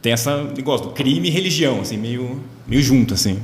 tem 0.07 0.13
essa 0.13 0.41
negócio 0.41 0.87
do 0.87 0.93
crime 0.93 1.27
e 1.27 1.31
religião, 1.31 1.81
assim, 1.81 1.97
meio, 1.97 2.41
meio 2.65 2.81
junto, 2.81 3.13
assim. 3.13 3.41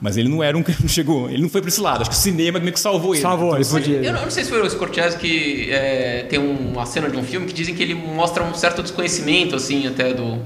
Mas 0.00 0.16
ele 0.16 0.28
não 0.28 0.42
era 0.42 0.58
um 0.58 0.64
não 0.80 0.88
chegou, 0.88 1.30
ele 1.30 1.40
não 1.40 1.48
foi 1.48 1.60
para 1.60 1.68
esse 1.68 1.80
lado. 1.80 2.00
Acho 2.00 2.10
que 2.10 2.16
o 2.16 2.18
cinema 2.18 2.58
meio 2.58 2.72
que 2.72 2.80
salvou 2.80 3.14
ele. 3.14 3.22
Salvou, 3.22 3.54
ele 3.54 3.64
podia. 3.64 3.96
Eu 3.98 4.12
não, 4.12 4.18
eu 4.18 4.24
não, 4.24 4.30
sei 4.30 4.42
se 4.42 4.50
foi 4.50 4.60
o 4.60 4.68
Scorsese 4.68 5.16
que 5.16 5.70
é, 5.70 6.26
tem 6.28 6.40
uma 6.40 6.84
cena 6.84 7.08
de 7.08 7.16
um 7.16 7.22
filme 7.22 7.46
que 7.46 7.52
dizem 7.52 7.76
que 7.76 7.82
ele 7.82 7.94
mostra 7.94 8.42
um 8.42 8.52
certo 8.54 8.82
desconhecimento, 8.82 9.54
assim, 9.54 9.86
até 9.86 10.12
do. 10.12 10.40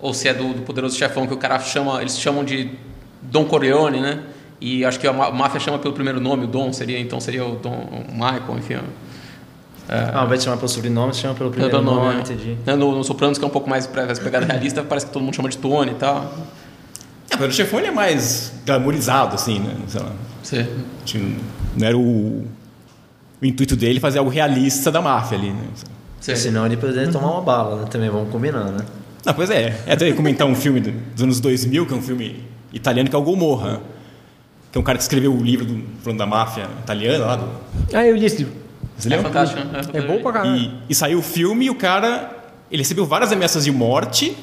Ou 0.00 0.12
se 0.12 0.26
é 0.26 0.34
do, 0.34 0.52
do 0.52 0.62
Poderoso 0.62 0.98
Chefão, 0.98 1.28
que 1.28 1.34
o 1.34 1.36
cara 1.36 1.60
chama. 1.60 2.00
Eles 2.00 2.18
chamam 2.18 2.44
de 2.44 2.70
Don 3.22 3.44
Corleone, 3.44 4.00
né? 4.00 4.24
E 4.60 4.84
acho 4.84 4.98
que 4.98 5.06
a 5.06 5.12
máfia 5.12 5.60
chama 5.60 5.78
pelo 5.78 5.94
primeiro 5.94 6.20
nome, 6.20 6.44
o 6.44 6.48
Dom 6.48 6.72
seria, 6.72 6.98
então 6.98 7.20
seria 7.20 7.44
o 7.44 7.54
Dom 7.54 8.04
o 8.08 8.12
Michael, 8.12 8.58
enfim. 8.58 8.74
É. 9.90 10.10
Ah, 10.12 10.20
ao 10.20 10.26
invés 10.26 10.40
de 10.40 10.44
chamar 10.44 10.56
pelo 10.56 10.68
sobrenome, 10.68 11.12
chama 11.12 11.34
pelo 11.34 11.50
primeiro 11.50 11.76
pelo 11.76 11.82
nome, 11.82 12.06
nome 12.06 12.18
é. 12.18 12.20
entendi. 12.20 12.56
No, 12.64 12.94
no 12.94 13.02
Sopranos, 13.02 13.38
que 13.38 13.44
é 13.44 13.46
um 13.46 13.50
pouco 13.50 13.68
mais 13.68 13.86
para 13.86 14.02
essa 14.02 14.22
pegada 14.22 14.46
realista, 14.46 14.82
parece 14.84 15.06
que 15.06 15.12
todo 15.12 15.22
mundo 15.22 15.34
chama 15.34 15.48
de 15.48 15.58
Tony 15.58 15.90
e 15.90 15.94
tal. 15.94 16.32
É, 17.28 17.36
mas 17.36 17.48
o 17.48 17.52
chefão 17.52 17.80
é 17.80 17.90
mais 17.90 18.52
glamourizado, 18.64 19.34
assim, 19.34 19.58
né? 19.58 19.74
Sei 19.88 20.00
lá. 20.00 20.12
Sim. 20.42 20.66
Tipo, 21.04 21.24
não 21.76 21.86
era 21.86 21.98
o, 21.98 22.46
o 23.42 23.44
intuito 23.44 23.74
dele 23.74 23.98
fazer 23.98 24.20
algo 24.20 24.30
realista 24.30 24.92
da 24.92 25.02
máfia 25.02 25.36
ali, 25.36 25.50
né? 25.50 25.64
Sim. 26.20 26.36
Senão 26.36 26.66
ele 26.66 26.76
poderia 26.76 27.10
tomar 27.10 27.32
uma 27.32 27.42
bala, 27.42 27.82
né? 27.82 27.86
Também, 27.90 28.08
vamos 28.08 28.30
combinar, 28.30 28.64
né? 28.64 28.84
Não, 29.24 29.34
pois 29.34 29.50
é. 29.50 29.82
É 29.86 29.94
até 29.94 30.12
comentar 30.12 30.46
um 30.46 30.54
filme 30.54 30.80
dos 30.80 31.22
anos 31.22 31.40
2000, 31.40 31.86
que 31.86 31.92
é 31.92 31.96
um 31.96 32.02
filme 32.02 32.44
italiano, 32.72 33.08
que 33.10 33.16
é 33.16 33.18
o 33.18 33.22
Gomorra 33.22 33.80
que 34.70 34.78
é 34.78 34.80
um 34.80 34.84
cara 34.84 34.96
que 34.96 35.02
escreveu 35.02 35.34
o 35.34 35.42
livro 35.42 35.64
do, 35.64 35.82
falando 36.00 36.18
da 36.18 36.26
máfia 36.26 36.68
italiana 36.82 37.26
lá. 37.26 37.36
Do... 37.36 37.50
Ah, 37.92 38.06
eu 38.06 38.14
li 38.14 38.24
esse 38.24 38.38
livro. 38.38 38.52
Você 39.00 39.14
é 39.14 39.18
fantástico. 39.18 39.60
É, 39.94 39.98
é 39.98 40.02
bom 40.02 40.22
pra 40.22 40.32
caralho. 40.32 40.56
E, 40.56 40.72
e, 40.88 40.94
saiu 40.94 41.18
o 41.18 41.22
filme 41.22 41.66
e 41.66 41.70
o 41.70 41.74
cara 41.74 42.40
ele 42.70 42.82
recebeu 42.82 43.04
várias 43.04 43.32
ameaças 43.32 43.64
de 43.64 43.72
morte. 43.72 44.36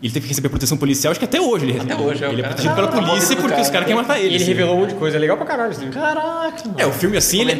Ele 0.00 0.12
teve 0.12 0.26
que 0.26 0.28
receber 0.28 0.48
proteção 0.48 0.76
policial, 0.76 1.10
acho 1.10 1.18
que 1.18 1.24
até 1.24 1.40
hoje 1.40 1.64
ele 1.64 1.72
recebeu. 1.72 1.96
Até 1.96 2.04
hoje, 2.04 2.24
é 2.24 2.28
Ele 2.28 2.40
é 2.40 2.44
protegido 2.44 2.74
pela 2.74 2.88
polícia 2.88 3.34
porque 3.34 3.48
cara, 3.48 3.62
os 3.62 3.70
caras 3.70 3.86
querem 3.88 4.00
matar 4.00 4.18
ele. 4.18 4.26
E 4.26 4.28
ele 4.28 4.36
assim. 4.36 4.46
revelou 4.46 4.76
um 4.76 4.80
monte 4.80 4.90
de 4.90 4.96
coisa 4.96 5.16
é 5.16 5.20
legal 5.20 5.36
pra 5.36 5.46
caralho. 5.46 5.70
Assim. 5.70 5.90
Caraca, 5.90 6.68
mano. 6.68 6.74
É, 6.78 6.86
o 6.86 6.92
filme 6.92 7.16
assim, 7.16 7.40
ele, 7.40 7.52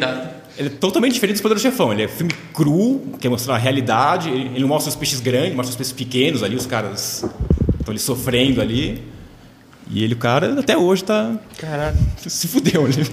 ele, 0.57 0.67
é 0.67 0.69
totalmente 0.69 1.13
diferente 1.13 1.37
do 1.37 1.41
Poder 1.41 1.55
do 1.55 1.59
Chefão. 1.59 1.91
Ele 1.91 2.03
é 2.03 2.07
filme 2.07 2.31
cru, 2.53 3.01
quer 3.19 3.27
mostrar 3.27 3.55
a 3.55 3.57
realidade. 3.57 4.29
Ele, 4.29 4.51
ele 4.53 4.61
não 4.61 4.69
mostra 4.69 4.89
os 4.89 4.95
peixes 4.95 5.19
grandes, 5.19 5.53
mostra 5.53 5.71
os 5.71 5.75
peixes 5.75 5.91
pequenos 5.91 6.41
ali, 6.41 6.55
os 6.55 6.65
caras 6.65 7.25
estão 7.77 7.91
ali 7.91 7.99
sofrendo 7.99 8.61
ali. 8.61 9.03
E 9.89 10.03
ele, 10.03 10.13
o 10.13 10.17
cara, 10.17 10.57
até 10.57 10.77
hoje 10.77 11.03
tá. 11.03 11.35
Caralho. 11.57 11.97
Se 12.25 12.47
fudeu 12.47 12.85
ali. 12.85 13.05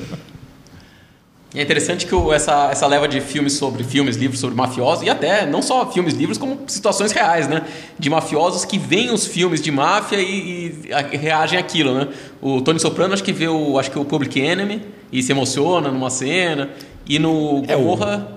E 1.57 1.59
é 1.59 1.62
interessante 1.62 2.04
que 2.04 2.14
o, 2.14 2.34
essa, 2.34 2.68
essa 2.70 2.86
leva 2.86 3.09
de 3.09 3.18
filmes 3.18 3.54
sobre 3.54 3.82
filmes, 3.82 4.14
livros 4.14 4.38
sobre 4.38 4.54
mafiosos, 4.54 5.02
e 5.07 5.09
até 5.09 5.46
não 5.46 5.62
só 5.62 5.90
filmes, 5.90 6.12
livros, 6.12 6.36
como 6.36 6.61
situações 6.66 7.12
reais, 7.12 7.48
né? 7.48 7.62
De 7.98 8.11
mafiosos 8.11 8.66
que 8.66 8.78
veem 8.78 9.11
os 9.11 9.26
filmes 9.26 9.62
de 9.62 9.70
máfia 9.70 10.20
e, 10.20 10.74
e 11.12 11.16
reagem 11.16 11.59
àquilo, 11.59 11.94
né? 11.94 12.09
O 12.42 12.61
Tony 12.61 12.78
Soprano 12.78 13.14
acho 13.14 13.24
que 13.24 13.32
vê 13.32 13.48
o, 13.48 13.78
acho 13.78 13.90
que 13.90 13.98
o 13.98 14.04
Public 14.04 14.38
Enemy 14.38 14.82
e 15.11 15.22
se 15.22 15.32
emociona 15.32 15.90
numa 15.90 16.11
cena. 16.11 16.68
E 17.09 17.18
no 17.18 17.62
Gomorra, 17.62 18.28
é 18.32 18.36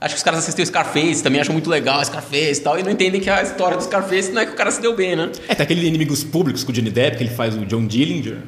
Acho 0.00 0.14
que 0.14 0.18
os 0.18 0.22
caras 0.22 0.38
assistem 0.38 0.62
o 0.62 0.66
Scarface, 0.66 1.22
também 1.22 1.40
acham 1.40 1.52
muito 1.52 1.68
legal 1.68 2.00
o 2.00 2.04
Scarface 2.04 2.60
e 2.60 2.62
tal, 2.62 2.78
e 2.78 2.82
não 2.84 2.90
entendem 2.90 3.20
que 3.20 3.28
a 3.28 3.42
história 3.42 3.76
do 3.76 3.82
Scarface 3.82 4.30
não 4.30 4.40
é 4.40 4.46
que 4.46 4.52
o 4.52 4.54
cara 4.54 4.70
se 4.70 4.80
deu 4.80 4.94
bem, 4.96 5.14
né? 5.16 5.30
É, 5.46 5.54
tem 5.54 5.64
aquele 5.64 5.86
Inimigos 5.86 6.22
Públicos 6.22 6.62
com 6.62 6.70
o 6.70 6.72
Johnny 6.72 6.90
Depp, 6.90 7.18
que 7.18 7.24
ele 7.24 7.34
faz 7.34 7.54
o 7.54 7.66
John 7.66 7.86
Dillinger. 7.86 8.38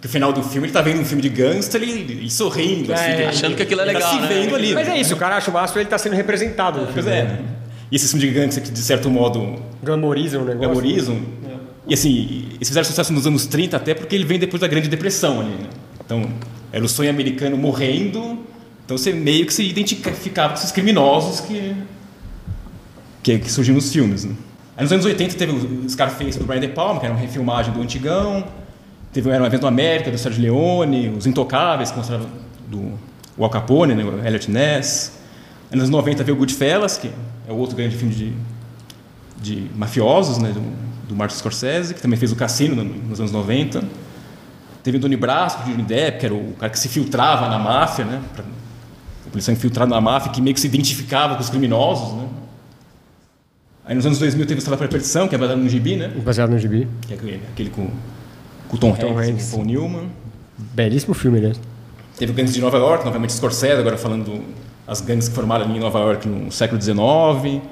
Que 0.00 0.06
no 0.06 0.12
final 0.12 0.32
do 0.32 0.42
filme 0.42 0.66
ele 0.66 0.72
tá 0.72 0.80
vendo 0.80 1.00
um 1.00 1.04
filme 1.04 1.22
de 1.22 1.28
gangster 1.28 1.82
e, 1.82 2.30
sorrindo, 2.30 2.92
assim, 2.92 3.04
é, 3.04 3.26
achando 3.26 3.54
que 3.54 3.62
aquilo 3.62 3.82
é 3.82 3.84
legal. 3.84 4.10
Ele 4.12 4.20
tá 4.20 4.26
se 4.26 4.34
vendo 4.34 4.50
né? 4.50 4.56
ali. 4.56 4.74
Mas 4.74 4.88
né? 4.88 4.96
é 4.96 5.00
isso, 5.00 5.14
o 5.14 5.16
cara 5.16 5.36
acha 5.36 5.50
o 5.50 5.54
máximo 5.54 5.80
ele 5.80 5.88
tá 5.88 5.98
sendo 5.98 6.16
representado. 6.16 6.88
Pois 6.92 7.06
é. 7.06 7.24
Né? 7.24 7.38
E 7.92 7.96
esse 7.96 8.08
filme 8.08 8.26
de 8.26 8.32
gangster 8.32 8.62
que, 8.62 8.70
de 8.70 8.80
certo 8.80 9.10
modo. 9.10 9.62
Glamorizam 9.82 10.42
o 10.42 10.44
negócio. 10.44 10.68
Glamorizam. 10.68 11.20
É. 11.44 11.54
E 11.88 11.94
assim, 11.94 12.48
eles 12.54 12.68
fizeram 12.68 12.84
sucesso 12.84 13.12
nos 13.12 13.26
anos 13.26 13.46
30 13.46 13.76
até 13.76 13.94
porque 13.94 14.14
ele 14.14 14.24
vem 14.24 14.38
depois 14.38 14.60
da 14.60 14.68
Grande 14.68 14.88
Depressão 14.88 15.40
ali. 15.40 15.50
Né? 15.50 15.68
Então, 16.04 16.30
era 16.72 16.84
o 16.84 16.88
sonho 16.88 17.10
americano 17.10 17.56
morrendo 17.56 18.38
então 18.90 18.98
você 18.98 19.12
meio 19.12 19.46
que 19.46 19.54
se 19.54 19.62
identificava 19.62 20.48
com 20.48 20.58
esses 20.58 20.72
criminosos 20.72 21.38
que, 21.38 21.76
que, 23.22 23.38
que 23.38 23.48
surgiam 23.48 23.76
nos 23.76 23.92
filmes. 23.92 24.24
Né? 24.24 24.34
Aí 24.76 24.82
nos 24.82 24.90
anos 24.90 25.04
80 25.04 25.36
teve 25.36 25.52
o 25.52 25.88
Scarface 25.88 26.36
do 26.36 26.44
Brian 26.44 26.58
De 26.58 26.66
Palma, 26.66 26.98
que 26.98 27.06
era 27.06 27.14
uma 27.14 27.20
refilmagem 27.20 27.72
do 27.72 27.80
Antigão. 27.80 28.48
Teve 29.12 29.30
era 29.30 29.42
um 29.42 29.46
evento 29.46 29.66
América 29.66 30.10
do 30.10 30.18
Sérgio 30.18 30.42
Leone, 30.42 31.08
Os 31.10 31.26
Intocáveis, 31.26 31.90
que 31.90 31.96
mostrava 31.96 32.26
do 32.68 32.98
o 33.36 33.44
Al 33.44 33.50
Capone, 33.50 33.94
né, 33.94 34.04
o 34.04 34.24
Elliot 34.24 34.50
Ness. 34.50 35.18
Aí 35.70 35.76
nos 35.76 35.88
anos 35.88 35.90
90 35.90 36.22
veio 36.22 36.36
o 36.36 36.38
Goodfellas, 36.38 36.98
que 36.98 37.10
é 37.48 37.52
o 37.52 37.56
outro 37.56 37.74
grande 37.74 37.96
filme 37.96 38.14
de, 38.14 38.32
de 39.40 39.70
mafiosos, 39.74 40.38
né, 40.38 40.52
do, 40.52 40.62
do 41.08 41.16
Martin 41.16 41.36
Scorsese, 41.36 41.94
que 41.94 42.02
também 42.02 42.18
fez 42.18 42.30
o 42.32 42.36
Cassino 42.36 42.84
nos 42.84 43.18
anos 43.18 43.32
90. 43.32 43.82
Teve 44.82 44.98
o 44.98 45.00
Doni 45.00 45.16
Brasco, 45.16 45.64
de 45.64 45.72
Johnny 45.72 45.82
Depp, 45.82 46.18
que 46.20 46.26
era 46.26 46.34
o 46.34 46.52
cara 46.58 46.70
que 46.70 46.78
se 46.78 46.88
filtrava 46.88 47.48
na 47.48 47.58
máfia, 47.58 48.04
né, 48.04 48.20
pra, 48.34 48.44
a 48.44 49.30
polícia 49.30 49.52
infiltrada 49.52 49.90
na 49.90 50.00
máfia 50.00 50.30
que 50.32 50.40
meio 50.40 50.54
que 50.54 50.60
se 50.60 50.66
identificava 50.66 51.34
com 51.34 51.40
os 51.40 51.48
criminosos, 51.48 52.14
né? 52.14 52.28
Aí 53.84 53.94
nos 53.94 54.04
anos 54.06 54.18
2000 54.18 54.46
teve 54.46 54.58
o 54.58 54.58
Estrada 54.58 54.76
para 54.76 54.86
a 54.86 54.88
Perdição, 54.88 55.26
que 55.26 55.34
é 55.34 55.38
baseado 55.38 55.58
no 55.58 55.68
gibi, 55.68 55.96
né? 55.96 56.08
Baseado 56.08 56.50
no 56.50 56.58
gibi. 56.58 56.86
Que 57.02 57.14
é 57.14 57.40
aquele 57.52 57.70
com, 57.70 57.90
com 58.70 58.76
o 58.76 58.78
Tom, 58.78 58.94
Tom 58.94 59.18
Hanks, 59.18 59.48
e 59.48 59.50
Paul 59.50 59.64
Newman. 59.64 60.08
Belíssimo 60.56 61.12
filme, 61.12 61.40
né? 61.40 61.52
Teve 62.16 62.32
o 62.32 62.34
Gangues 62.34 62.54
de 62.54 62.60
Nova 62.60 62.78
York, 62.78 63.04
novamente 63.04 63.32
Scorsese, 63.32 63.80
agora 63.80 63.98
falando 63.98 64.42
as 64.86 65.00
gangues 65.00 65.28
que 65.28 65.34
formaram 65.34 65.64
ali 65.64 65.76
em 65.76 65.80
Nova 65.80 65.98
York 65.98 66.28
no 66.28 66.52
século 66.52 66.80
XIX. 66.80 67.62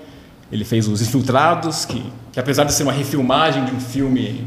Ele 0.50 0.64
fez 0.64 0.88
Os 0.88 1.00
Infiltrados, 1.00 1.84
que, 1.84 2.02
que 2.32 2.40
apesar 2.40 2.64
de 2.64 2.72
ser 2.72 2.82
uma 2.82 2.92
refilmagem 2.92 3.64
de 3.64 3.72
um 3.72 3.80
filme 3.80 4.46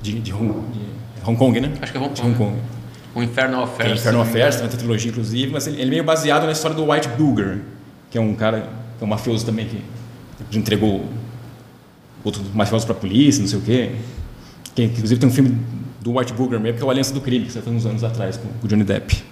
de, 0.00 0.18
de, 0.18 0.32
Hong, 0.32 0.52
de 0.72 1.28
Hong 1.28 1.36
Kong, 1.36 1.60
né? 1.60 1.72
Acho 1.80 1.92
que 1.92 1.98
é 1.98 2.00
Hong 2.00 2.08
Kong. 2.08 2.20
De 2.20 2.26
Hong 2.26 2.34
Kong. 2.34 2.58
O 3.14 3.22
Infernal 3.22 3.64
Affairs. 3.64 3.92
É 3.92 3.94
Infernal 3.94 4.22
Affairs, 4.22 4.56
tem 4.56 4.64
uma 4.64 4.70
trilogia 4.70 5.10
inclusive, 5.10 5.52
mas 5.52 5.66
ele, 5.66 5.82
é 5.82 5.84
meio 5.84 6.02
baseado 6.02 6.46
na 6.46 6.52
história 6.52 6.76
do 6.76 6.90
White 6.90 7.08
Booger, 7.08 7.60
que 8.10 8.16
é 8.16 8.20
um 8.20 8.34
cara, 8.34 8.70
que 8.98 9.04
é 9.04 9.06
um 9.06 9.10
mafioso 9.10 9.44
também 9.44 9.66
que, 9.66 9.82
que 10.50 10.58
entregou 10.58 11.04
outros 12.24 12.44
mafiosos 12.54 12.86
para 12.86 12.96
a 12.96 12.98
polícia, 12.98 13.40
não 13.42 13.48
sei 13.48 13.58
o 13.58 13.62
quê. 13.62 13.92
Que, 14.74 14.84
inclusive 14.84 15.20
tem 15.20 15.28
um 15.28 15.32
filme 15.32 15.58
do 16.00 16.18
White 16.18 16.32
Booger 16.32 16.58
mesmo, 16.58 16.78
que 16.78 16.82
é 16.82 16.86
o 16.86 16.90
Aliança 16.90 17.12
do 17.14 17.20
Crime, 17.20 17.46
que 17.46 17.52
saiu 17.52 17.64
uns 17.68 17.86
anos 17.86 18.02
atrás 18.02 18.36
com, 18.36 18.48
o 18.64 18.68
Johnny 18.68 18.84
Depp. 18.84 19.22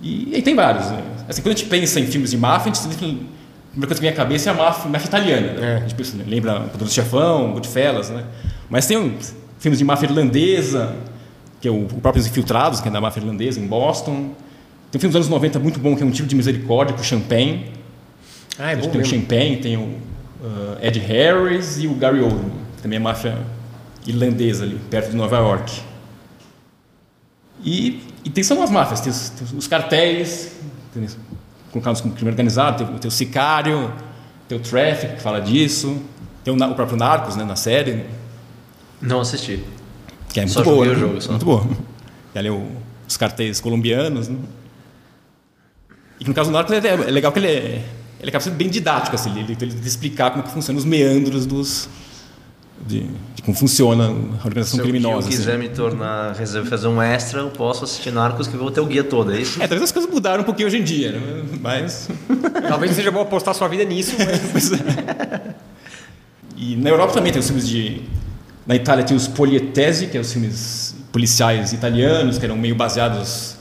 E, 0.00 0.36
e 0.36 0.42
tem 0.42 0.54
vários. 0.54 0.90
Né? 0.90 1.02
Assim, 1.28 1.42
quando 1.42 1.54
a 1.54 1.56
gente 1.56 1.68
pensa 1.68 2.00
em 2.00 2.06
filmes 2.06 2.30
de 2.30 2.36
máfia, 2.36 2.70
a 2.70 2.74
gente 2.74 2.78
sempre 2.78 3.26
primeira 3.74 3.88
coisa 3.88 3.94
que 3.94 4.00
vem 4.00 4.10
à 4.10 4.12
cabeça 4.12 4.50
é 4.50 4.52
a 4.52 4.56
máfia, 4.56 4.90
máfia 4.90 5.08
italiana. 5.08 5.52
Né? 5.52 5.82
É. 5.82 5.86
Tipo, 5.86 6.02
assim, 6.02 6.22
lembra 6.26 6.60
Poderoso 6.60 6.94
Chefão, 6.94 7.52
Goodfellas, 7.52 8.10
né? 8.10 8.24
Mas 8.70 8.86
tem 8.86 8.96
um, 8.96 9.16
filmes 9.58 9.78
de 9.78 9.84
máfia 9.84 10.06
irlandesa, 10.06 10.94
que 11.60 11.66
é 11.66 11.70
o, 11.70 11.84
o 11.84 12.00
próprio 12.00 12.24
Infiltrados, 12.24 12.80
que 12.80 12.88
é 12.88 12.90
da 12.90 13.00
máfia 13.00 13.20
irlandesa, 13.20 13.58
em 13.58 13.66
Boston. 13.66 14.30
Tem 14.90 14.98
um 14.98 15.00
filme 15.00 15.12
dos 15.12 15.16
anos 15.16 15.28
90 15.28 15.58
muito 15.58 15.80
bom, 15.80 15.96
que 15.96 16.02
é 16.02 16.06
Um 16.06 16.10
Tiro 16.10 16.28
de 16.28 16.36
Misericórdia, 16.36 16.94
com 16.94 17.00
o 17.00 17.04
Champagne. 17.04 17.72
Ah, 18.58 18.72
é 18.72 18.76
bom 18.76 18.82
tem 18.82 18.90
o 18.90 18.96
mesmo. 18.98 19.06
Champagne, 19.06 19.56
tem 19.56 19.76
o 19.76 19.80
uh, 19.80 20.78
Ed 20.80 20.98
Harris 21.00 21.78
e 21.82 21.86
o 21.86 21.94
Gary 21.94 22.20
Oldman, 22.20 22.52
que 22.76 22.82
também 22.82 22.96
é 22.96 23.00
máfia 23.00 23.38
irlandesa 24.06 24.64
ali, 24.64 24.78
perto 24.90 25.10
de 25.10 25.16
Nova 25.16 25.36
York. 25.38 25.80
E, 27.64 28.02
e 28.24 28.30
tem 28.30 28.44
são 28.44 28.62
as 28.62 28.70
máfias, 28.70 29.00
tem 29.00 29.10
os, 29.10 29.28
tem 29.30 29.58
os 29.58 29.66
cartéis, 29.66 30.52
tem, 30.92 31.06
colocados 31.72 32.00
como 32.00 32.14
crime 32.14 32.30
organizado, 32.30 32.84
tem, 32.84 32.98
tem 32.98 33.08
o 33.08 33.12
Sicário, 33.12 33.92
tem 34.48 34.58
o 34.58 34.60
Traffic, 34.60 35.14
que 35.16 35.22
fala 35.22 35.40
disso, 35.40 36.00
tem 36.42 36.52
o, 36.54 36.56
o 36.70 36.74
próprio 36.74 36.96
Narcos, 36.98 37.36
né, 37.36 37.44
na 37.44 37.56
série, 37.56 38.04
Não 39.00 39.20
assisti. 39.20 39.64
que 40.28 40.40
é 40.40 40.42
muito 40.42 40.54
Só 40.54 40.62
boa. 40.62 40.86
né? 40.86 40.94
jogo, 40.94 41.20
só. 41.20 41.30
Muito 41.30 41.44
boa. 41.46 41.66
E 42.34 42.38
ali 42.38 42.50
o- 42.50 42.68
os 43.08 43.16
cartéis 43.16 43.60
colombianos. 43.60 44.28
Né? 44.28 44.36
E 46.20 46.24
que 46.24 46.28
no 46.28 46.34
caso 46.34 46.50
do 46.50 46.54
Narcos 46.54 46.72
é, 46.74 46.86
é 46.88 46.96
legal 46.96 47.32
que 47.32 47.38
ele, 47.38 47.46
é, 47.48 47.84
ele 48.20 48.28
acaba 48.28 48.42
sendo 48.44 48.56
bem 48.56 48.68
didático, 48.68 49.14
assim, 49.16 49.30
ele, 49.38 49.52
ele, 49.58 49.72
ele 49.72 49.86
explicar 49.88 50.30
como 50.32 50.42
que 50.42 50.50
funcionam 50.50 50.78
os 50.78 50.84
meandros 50.84 51.46
dos, 51.46 51.88
de, 52.86 53.00
de 53.34 53.42
como 53.42 53.56
funciona 53.56 54.04
a 54.04 54.46
organização 54.46 54.76
Se 54.76 54.78
eu, 54.78 54.84
criminosa. 54.84 55.14
eu 55.14 55.18
assim. 55.20 55.28
quiser 55.30 55.58
me 55.58 55.68
tornar, 55.68 56.34
resolver 56.34 56.68
fazer 56.68 56.88
um 56.88 57.00
extra, 57.00 57.40
eu 57.40 57.50
posso 57.50 57.84
assistir 57.84 58.10
Narcos 58.10 58.46
que 58.46 58.54
eu 58.54 58.60
vou 58.60 58.70
ter 58.70 58.80
o 58.80 58.86
guia 58.86 59.04
todo, 59.04 59.32
é 59.32 59.40
isso? 59.40 59.62
É, 59.62 59.66
talvez 59.66 59.82
as 59.82 59.92
coisas 59.92 60.10
mudaram 60.10 60.42
um 60.42 60.44
pouquinho 60.44 60.68
hoje 60.68 60.78
em 60.78 60.84
dia, 60.84 61.12
né? 61.12 61.44
mas... 61.60 62.08
Talvez 62.68 62.92
seja 62.92 63.10
bom 63.10 63.20
apostar 63.20 63.54
sua 63.54 63.68
vida 63.68 63.84
nisso, 63.84 64.14
mas... 64.52 64.72
É. 64.82 65.54
E 66.56 66.76
na 66.76 66.90
Europa 66.90 67.14
também 67.14 67.32
tem 67.32 67.40
os 67.40 67.46
filmes 67.46 67.66
de. 67.66 68.02
Na 68.66 68.74
Itália 68.74 69.04
tem 69.04 69.16
os 69.16 69.26
Polietesi, 69.26 70.06
que 70.06 70.16
eram 70.16 70.22
os 70.22 70.32
filmes 70.32 70.94
policiais 71.12 71.72
italianos, 71.72 72.38
que 72.38 72.44
eram 72.44 72.56
meio 72.56 72.74
baseados 72.74 73.56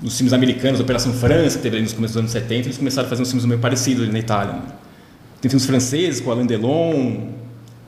nos 0.00 0.16
filmes 0.16 0.32
americanos, 0.32 0.80
Operação 0.80 1.12
França, 1.12 1.56
que 1.56 1.62
teve 1.62 1.76
ali 1.76 1.84
nos 1.84 1.92
começos 1.92 2.14
dos 2.14 2.20
anos 2.20 2.32
70, 2.32 2.66
eles 2.68 2.78
começaram 2.78 3.06
a 3.06 3.08
fazer 3.08 3.22
uns 3.22 3.28
filmes 3.28 3.44
meio 3.46 3.60
parecidos 3.60 4.02
ali 4.04 4.12
na 4.12 4.18
Itália. 4.18 4.54
né? 4.54 4.62
Tem 5.40 5.48
filmes 5.48 5.66
franceses 5.66 6.20
com 6.20 6.30
Alain 6.30 6.46
Delon, 6.46 7.28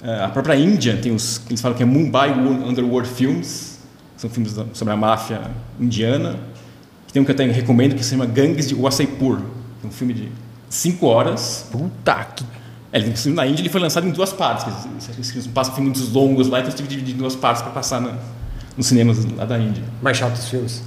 a 0.03 0.29
própria 0.29 0.57
Índia 0.57 0.97
tem 0.97 1.13
os 1.13 1.43
eles 1.49 1.61
falam 1.61 1.77
que 1.77 1.83
é 1.83 1.87
Mumbai 1.87 2.31
Underworld 2.33 3.09
Films, 3.09 3.79
são 4.17 4.31
filmes 4.31 4.55
sobre 4.73 4.93
a 4.93 4.97
máfia 4.97 5.43
indiana. 5.79 6.39
Tem 7.13 7.21
um 7.21 7.25
que 7.25 7.31
eu 7.33 7.35
até 7.35 7.45
recomendo 7.47 7.97
que 7.97 8.05
se 8.05 8.11
chama 8.11 8.25
Gangues 8.25 8.69
de 8.69 8.75
Wasseypur, 8.75 9.41
é 9.83 9.87
um 9.87 9.91
filme 9.91 10.15
de 10.15 10.29
cinco 10.69 11.07
horas, 11.07 11.67
Puta 11.71 12.25
que... 12.37 12.45
é, 12.93 12.99
ele, 12.99 13.09
inclusive, 13.09 13.35
na 13.35 13.47
Índia 13.47 13.63
ele 13.63 13.69
foi 13.69 13.81
lançado 13.81 14.07
em 14.07 14.11
duas 14.11 14.33
partes. 14.33 14.65
dizer, 14.65 15.13
Eles 15.17 15.47
passam 15.49 15.75
filmes 15.75 16.09
longos 16.13 16.49
lá, 16.49 16.61
então 16.61 16.71
eu 16.71 16.77
tive 16.77 16.89
que 16.89 16.95
dividir 16.95 17.15
em 17.15 17.19
duas 17.19 17.35
partes 17.35 17.63
para 17.63 17.73
passar 17.73 18.01
na, 18.01 18.17
nos 18.77 18.87
cinemas 18.87 19.25
lá 19.37 19.45
da 19.45 19.59
Índia. 19.59 19.83
Mais 20.01 20.17
chato 20.17 20.33
dos 20.35 20.49
filmes. 20.49 20.83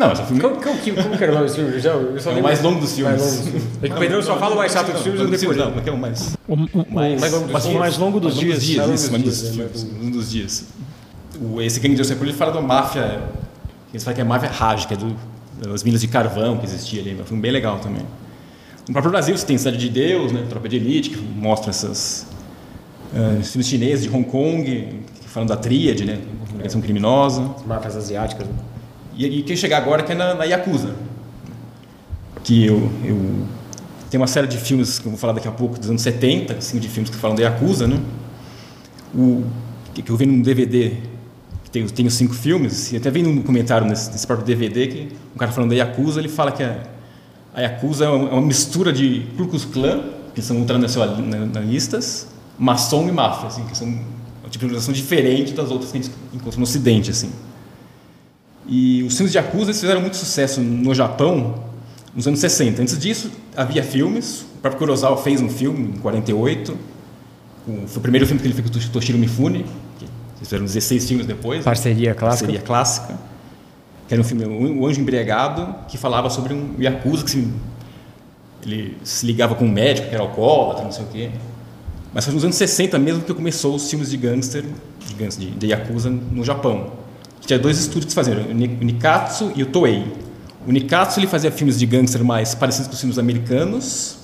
Não, 0.00 0.12
esse 0.12 0.20
é 0.20 0.24
o 0.24 0.26
filme 0.28 0.40
Como, 0.42 0.56
como, 0.62 0.78
que- 0.80 0.92
como 0.92 1.16
que 1.18 1.22
era 1.22 1.32
o 1.32 1.34
nome 1.34 1.46
dos 1.46 1.54
filmes? 1.56 1.74
Eu, 1.74 1.80
já, 1.80 1.90
eu 1.90 2.18
só 2.20 2.30
é 2.30 2.32
o 2.32 2.34
lembro- 2.36 2.42
mais 2.48 2.62
longo 2.62 2.80
dos 2.80 2.92
filmes. 2.94 3.20
Mais 3.20 3.22
longo 3.22 3.36
dos 3.42 3.50
filmes. 3.50 3.68
É 3.82 3.88
que 3.88 3.94
o 3.94 3.98
Pedrão 3.98 4.22
só 4.22 4.36
fala 4.38 4.54
o 4.54 4.58
mais 4.58 4.72
chato 4.72 4.92
dos 4.92 5.02
filmes, 5.02 5.20
eu 5.20 5.26
não, 5.28 5.30
decorei. 5.36 5.62
Não, 5.62 5.70
não 5.70 5.82
é 5.86 5.90
o 5.90 5.98
mais, 5.98 6.36
O, 6.48 6.56
mais, 6.56 7.20
mais 7.20 7.32
longo 7.32 7.46
dos 7.48 7.64
o 7.66 7.78
mais 7.78 7.98
longo 7.98 8.20
dos 8.20 8.34
dias. 8.36 8.62
dias, 8.62 8.86
Mais 8.88 9.02
isso, 9.04 9.14
um 9.14 9.20
dos 9.20 9.52
dias, 9.52 9.58
é, 9.84 10.04
um 10.04 10.10
dos 10.10 10.30
dias. 10.30 10.64
O, 11.40 11.60
esse 11.60 11.78
Gangue 11.80 11.94
de 11.94 12.00
Wasseypur, 12.02 12.26
ele 12.26 12.36
fala 12.36 12.52
da 12.52 12.60
máfia, 12.62 13.20
eles 13.92 14.02
falam 14.02 14.14
que 14.14 14.20
é 14.20 14.24
a 14.24 14.26
máfia 14.26 14.48
Raj, 14.50 14.86
que 14.86 14.94
é 14.94 14.96
do, 14.96 15.14
das 15.68 15.82
minas 15.84 16.00
de 16.00 16.08
carvão 16.08 16.56
que 16.56 16.64
existia 16.64 17.02
ali, 17.02 17.16
é 17.18 17.22
um 17.22 17.26
filme 17.26 17.42
bem 17.42 17.50
legal 17.52 17.78
também. 17.78 18.02
No 18.88 18.92
próprio 18.94 19.10
Brasil 19.12 19.36
você 19.36 19.44
tem 19.46 19.56
Cidade 19.58 19.76
de 19.76 19.88
Deus, 19.90 20.32
né, 20.32 20.46
Tropa 20.48 20.68
de 20.68 20.76
Elite, 20.76 21.10
que 21.10 21.18
mostra 21.18 21.68
essas 21.70 22.26
eh, 23.14 23.42
filmes 23.42 23.66
chineses 23.68 24.04
de 24.04 24.10
Hong 24.10 24.24
Kong, 24.24 24.64
que 25.20 25.28
falam 25.28 25.46
da 25.46 25.56
tríade, 25.56 26.04
né, 26.06 26.18
organização 26.50 26.80
criminosa. 26.80 27.42
As 27.56 27.66
máfias 27.66 27.96
asiáticas. 27.96 28.46
né? 28.46 28.52
E, 29.20 29.40
e 29.40 29.42
quem 29.42 29.54
chegar 29.54 29.76
agora 29.76 30.02
que 30.02 30.12
é 30.12 30.14
na, 30.14 30.32
na 30.32 30.44
Yakuza. 30.44 30.94
Que 32.42 32.64
eu, 32.64 32.90
eu 33.04 33.46
tem 34.10 34.18
uma 34.18 34.26
série 34.26 34.46
de 34.46 34.56
filmes 34.56 34.98
que 34.98 35.06
eu 35.06 35.10
vou 35.10 35.20
falar 35.20 35.34
daqui 35.34 35.46
a 35.46 35.52
pouco, 35.52 35.78
dos 35.78 35.90
anos 35.90 36.00
70, 36.00 36.54
assim, 36.54 36.78
de 36.78 36.88
filmes 36.88 37.10
que 37.10 37.16
falam 37.16 37.36
da 37.36 37.42
Yakuza, 37.42 37.86
né? 37.86 38.00
O, 39.14 39.44
que, 39.92 40.00
que 40.00 40.10
eu 40.10 40.16
vi 40.16 40.24
num 40.24 40.40
DVD, 40.40 40.96
que 41.62 41.70
tem, 41.70 41.86
tem 41.86 42.06
os 42.06 42.14
cinco 42.14 42.32
filmes, 42.32 42.92
e 42.92 42.96
até 42.96 43.10
vi 43.10 43.22
num 43.22 43.42
comentário 43.42 43.86
nesse, 43.86 44.10
nesse 44.10 44.26
próprio 44.26 44.46
DVD, 44.46 44.86
que 44.86 45.08
um 45.34 45.38
cara 45.38 45.52
falando 45.52 45.70
da 45.70 45.76
Yakuza, 45.76 46.18
ele 46.18 46.28
fala 46.30 46.50
que 46.50 46.62
a, 46.62 46.78
a 47.52 47.60
Yakuza 47.60 48.06
é 48.06 48.08
uma, 48.08 48.30
é 48.30 48.32
uma 48.32 48.42
mistura 48.42 48.90
de 48.90 49.26
Ku 49.36 49.48
Klux 49.48 49.66
Klan, 49.66 50.02
que 50.34 50.40
são 50.40 50.56
ultranacionalistas, 50.56 52.26
maçom 52.58 53.06
e 53.06 53.12
máfia, 53.12 53.48
assim, 53.48 53.64
que 53.66 53.76
são 53.76 53.86
uma 53.86 54.48
tipo 54.48 54.60
de 54.60 54.64
organização 54.64 54.94
diferente 54.94 55.52
das 55.52 55.70
outras 55.70 55.92
que 55.92 55.98
a 55.98 56.00
gente 56.00 56.14
encontra 56.32 56.56
no 56.56 56.64
Ocidente, 56.64 57.10
assim. 57.10 57.30
E 58.70 59.02
os 59.02 59.16
filmes 59.16 59.32
de 59.32 59.38
Yakuza 59.38 59.74
fizeram 59.74 60.00
muito 60.00 60.16
sucesso 60.16 60.60
no 60.60 60.94
Japão 60.94 61.56
nos 62.14 62.28
anos 62.28 62.38
60. 62.38 62.80
Antes 62.80 62.96
disso, 62.96 63.28
havia 63.56 63.82
filmes. 63.82 64.42
O 64.42 64.60
próprio 64.62 64.78
Kurosawa 64.78 65.16
fez 65.16 65.40
um 65.40 65.48
filme 65.48 65.88
em 65.88 65.98
48. 65.98 66.76
O, 67.66 67.88
foi 67.88 67.98
o 67.98 68.00
primeiro 68.00 68.24
filme 68.26 68.40
que 68.40 68.46
ele 68.46 68.54
fez 68.54 68.70
com 68.70 68.78
o 68.78 68.92
Toshiro 68.92 69.18
Mifune. 69.18 69.66
Que 69.98 70.06
fizeram 70.38 70.64
16 70.64 71.08
filmes 71.08 71.26
depois. 71.26 71.64
Parceria 71.64 72.14
clássica. 72.14 72.46
Parceria 72.46 72.64
clássica. 72.64 73.18
Que 74.06 74.14
era 74.14 74.20
um 74.20 74.24
filme, 74.24 74.44
O 74.44 74.86
Anjo 74.86 75.00
Embriagado, 75.00 75.74
que 75.88 75.98
falava 75.98 76.30
sobre 76.30 76.54
um 76.54 76.76
Yakuza 76.78 77.24
que 77.24 77.30
se, 77.32 77.48
ele 78.64 78.96
se 79.02 79.26
ligava 79.26 79.56
com 79.56 79.64
um 79.64 79.70
médico 79.70 80.08
que 80.08 80.14
era 80.14 80.22
alcoólatra, 80.22 80.84
não 80.84 80.92
sei 80.92 81.04
o 81.04 81.08
quê. 81.08 81.30
Mas 82.14 82.24
foi 82.24 82.34
nos 82.34 82.44
anos 82.44 82.56
60 82.56 82.98
mesmo 83.00 83.22
que 83.22 83.34
começou 83.34 83.74
os 83.74 83.88
filmes 83.90 84.10
de 84.10 84.16
gangster, 84.16 84.64
de, 85.06 85.14
gangster, 85.14 85.48
de, 85.48 85.54
de 85.56 85.66
Yakuza 85.66 86.10
no 86.10 86.44
Japão. 86.44 86.99
Tinha 87.40 87.58
dois 87.58 87.78
estúdios 87.78 88.06
que 88.06 88.14
faziam, 88.14 88.38
o 88.42 88.54
Ni- 88.54 88.78
o 88.80 88.84
Nikatsu 88.84 89.52
e 89.56 89.62
o 89.62 89.66
Toei. 89.66 90.04
O 90.66 90.72
Nikatsu 90.72 91.20
ele 91.20 91.26
fazia 91.26 91.50
filmes 91.50 91.78
de 91.78 91.86
gangster 91.86 92.22
mais 92.24 92.54
parecidos 92.54 92.88
com 92.88 92.94
os 92.94 93.00
filmes 93.00 93.18
americanos, 93.18 94.18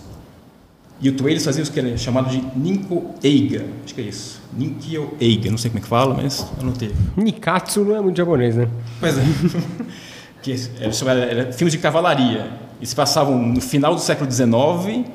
e 1.00 1.08
o 1.08 1.12
Toei 1.16 1.34
eles 1.34 1.44
faziam 1.44 1.66
o 1.66 1.70
que 1.70 1.78
era 1.80 1.96
chamado 1.98 2.28
de 2.30 2.42
Ninko 2.58 3.14
Eiga, 3.22 3.64
acho 3.84 3.94
que 3.94 4.00
é 4.00 4.04
isso. 4.04 4.40
Ninkyo 4.56 5.14
Eiga, 5.20 5.50
não 5.50 5.58
sei 5.58 5.70
como 5.70 5.78
é 5.78 5.82
que 5.82 5.88
fala, 5.88 6.14
mas 6.14 6.46
anotei. 6.60 6.90
Nikatsu 7.16 7.84
não 7.84 7.96
é 7.96 8.00
muito 8.00 8.16
japonês, 8.16 8.54
né? 8.56 8.68
Pois 9.00 9.18
é. 9.18 9.22
que 10.42 10.54
era, 10.80 10.92
chamado- 10.92 11.18
era 11.20 11.52
filmes 11.52 11.72
de 11.72 11.78
cavalaria. 11.78 12.50
E 12.80 12.86
se 12.86 12.94
passavam 12.94 13.38
no 13.40 13.60
final 13.60 13.94
do 13.94 14.00
século 14.00 14.30
XIX 14.30 15.06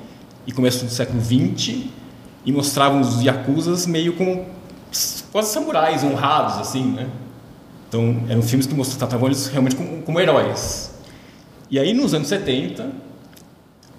e 0.46 0.52
começo 0.52 0.86
do 0.86 0.92
século 0.92 1.20
XX 1.22 1.86
e 2.46 2.52
mostravam 2.52 3.00
os 3.02 3.22
yakuzas 3.22 3.86
meio 3.88 4.14
como 4.14 4.46
quase 5.32 5.54
samurais 5.54 6.04
honrados, 6.04 6.58
assim, 6.58 6.84
né? 6.92 7.08
Então, 7.92 8.24
eram 8.30 8.42
filmes 8.42 8.66
que 8.66 8.74
mostravam 8.74 9.00
tratavam 9.00 9.28
eles 9.28 9.48
realmente 9.48 9.76
como, 9.76 10.02
como 10.02 10.18
heróis. 10.18 10.92
E 11.70 11.78
aí, 11.78 11.94
nos 11.94 12.14
anos 12.14 12.30
70, 12.30 12.90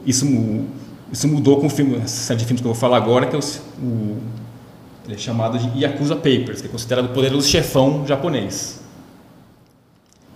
isso, 0.06 0.24
isso 1.12 1.28
mudou 1.28 1.60
com 1.60 1.66
o 1.66 1.70
filme, 1.70 1.96
essa 1.96 2.08
série 2.08 2.38
de 2.38 2.46
filmes 2.46 2.62
que 2.62 2.66
eu 2.66 2.72
vou 2.72 2.80
falar 2.80 2.96
agora, 2.96 3.26
que 3.26 3.36
é 3.36 3.38
o, 3.38 3.42
o 3.86 4.16
ele 5.04 5.14
é 5.14 5.18
chamado 5.18 5.58
de 5.58 5.78
Yakuza 5.78 6.16
Papers, 6.16 6.62
que 6.62 6.68
é 6.68 6.70
considerado 6.70 7.04
o 7.06 7.08
poderoso 7.10 7.46
chefão 7.46 8.06
japonês. 8.06 8.80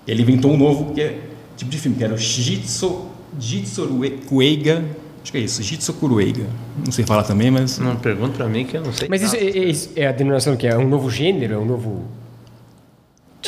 Ele 0.06 0.20
inventou 0.20 0.52
um 0.52 0.58
novo 0.58 0.92
que 0.92 1.00
é, 1.00 1.18
tipo 1.56 1.70
de 1.70 1.78
filme, 1.78 1.96
que 1.96 2.04
era 2.04 2.12
o 2.12 2.18
Jitsu, 2.18 3.06
Jitsu 3.40 3.88
Kueiga, 4.28 4.84
acho 5.22 5.32
que 5.32 5.38
é 5.38 5.40
isso, 5.40 5.62
Jitsu 5.62 5.94
Kurueiga. 5.94 6.44
Não 6.84 6.92
sei 6.92 7.06
falar 7.06 7.22
também, 7.22 7.50
mas... 7.50 7.78
Não 7.78 7.96
pergunta 7.96 8.34
pra 8.36 8.48
mim 8.48 8.66
que 8.66 8.76
eu 8.76 8.82
não 8.82 8.92
sei. 8.92 9.08
Mas 9.08 9.22
isso 9.22 9.34
é, 9.34 10.00
é- 10.00 10.04
é 10.04 10.08
a 10.08 10.12
denominação 10.12 10.54
que 10.58 10.66
é 10.66 10.76
um 10.76 10.86
novo 10.86 11.10
gênero, 11.10 11.54
é 11.54 11.58
um 11.58 11.64
novo... 11.64 12.02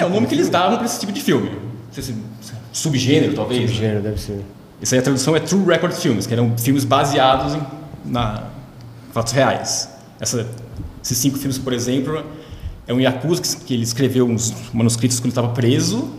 É 0.00 0.06
o 0.06 0.10
nome 0.10 0.26
que 0.26 0.34
eles 0.34 0.48
davam 0.48 0.76
para 0.76 0.86
esse 0.86 1.00
tipo 1.00 1.12
de 1.12 1.20
filme. 1.20 1.50
Não 1.50 1.92
sei 1.92 2.02
se 2.02 2.14
subgênero, 2.72 3.34
talvez. 3.34 3.70
né? 3.70 3.76
Gênero, 3.76 4.02
deve 4.02 4.20
ser. 4.20 4.44
Isso 4.80 4.94
aí 4.94 5.00
a 5.00 5.02
tradução 5.02 5.34
é 5.34 5.40
True 5.40 5.64
Record 5.64 5.92
Films, 5.94 6.26
que 6.26 6.32
eram 6.32 6.56
filmes 6.56 6.84
baseados 6.84 7.54
em 7.54 7.60
na, 8.04 8.44
fatos 9.12 9.32
reais. 9.32 9.88
Essa, 10.20 10.46
esses 11.02 11.18
cinco 11.18 11.38
filmes, 11.38 11.58
por 11.58 11.72
exemplo, 11.72 12.24
é 12.86 12.94
um 12.94 13.00
Yakuza 13.00 13.42
que, 13.42 13.56
que 13.56 13.74
ele 13.74 13.82
escreveu 13.82 14.26
uns 14.26 14.54
manuscritos 14.72 15.18
quando 15.18 15.30
estava 15.30 15.48
preso. 15.48 16.10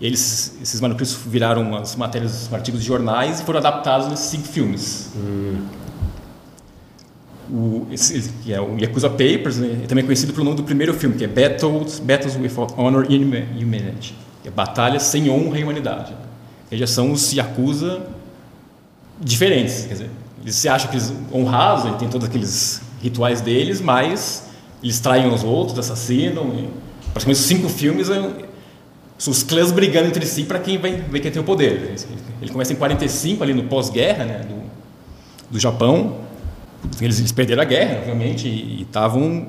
Eles, 0.00 0.56
esses 0.60 0.80
manuscritos 0.80 1.16
viraram 1.26 1.76
as 1.76 1.94
matérias, 1.94 2.52
artigos 2.52 2.80
de 2.80 2.86
jornais 2.86 3.40
e 3.40 3.44
foram 3.44 3.60
adaptados 3.60 4.08
nesses 4.08 4.26
cinco 4.26 4.48
filmes. 4.48 5.10
O, 7.50 7.86
esse, 7.92 8.32
que 8.42 8.52
é 8.52 8.60
o 8.60 8.78
Yakuza 8.78 9.10
Papers, 9.10 9.58
né, 9.58 9.80
é 9.84 9.86
também 9.86 10.04
conhecido 10.04 10.32
pelo 10.32 10.44
nome 10.44 10.56
do 10.56 10.62
primeiro 10.62 10.94
filme, 10.94 11.16
que 11.16 11.24
é 11.24 11.28
Battles, 11.28 11.98
Battles 11.98 12.36
Without 12.36 12.74
Honor 12.76 13.06
and 13.10 13.62
Humanity, 13.62 14.14
que 14.42 14.48
é 14.48 14.50
Batalhas 14.50 15.02
sem 15.02 15.28
honra 15.28 15.58
e 15.58 15.62
humanidade. 15.62 16.14
Que 16.70 16.76
já 16.76 16.86
são 16.86 17.12
os 17.12 17.32
Yakuza 17.32 18.06
diferentes, 19.20 19.84
quer 19.84 19.92
dizer, 19.92 20.10
eles 20.42 20.54
se 20.54 20.68
acham 20.68 20.90
que 20.90 20.96
eles 20.96 21.12
honrados, 21.32 21.86
eles 21.86 21.98
têm 21.98 22.08
todos 22.08 22.28
aqueles 22.28 22.82
rituais 23.02 23.40
deles, 23.40 23.80
mas 23.80 24.44
eles 24.82 25.00
traem 25.00 25.32
os 25.32 25.42
outros, 25.42 25.78
assassinam. 25.78 26.44
E, 26.58 26.68
praticamente 27.12 27.40
os 27.40 27.46
cinco 27.46 27.68
filmes 27.68 28.10
é, 28.10 28.20
são 29.16 29.32
os 29.32 29.42
clãs 29.42 29.72
brigando 29.72 30.08
entre 30.08 30.26
si 30.26 30.44
para 30.44 30.58
quem 30.58 30.76
vai 30.76 30.92
ver 30.92 31.20
quem 31.20 31.30
tem 31.30 31.40
o 31.40 31.44
poder. 31.44 31.94
Ele 32.42 32.50
começa 32.52 32.72
em 32.74 32.76
45 32.76 33.42
ali 33.42 33.54
no 33.54 33.64
pós-guerra, 33.64 34.24
né, 34.24 34.38
do, 34.40 34.62
do 35.50 35.58
Japão. 35.58 36.23
Eles, 37.00 37.18
eles 37.18 37.32
perderam 37.32 37.62
a 37.62 37.64
guerra, 37.64 37.98
obviamente, 38.00 38.48
e 38.48 38.82
estavam. 38.82 39.48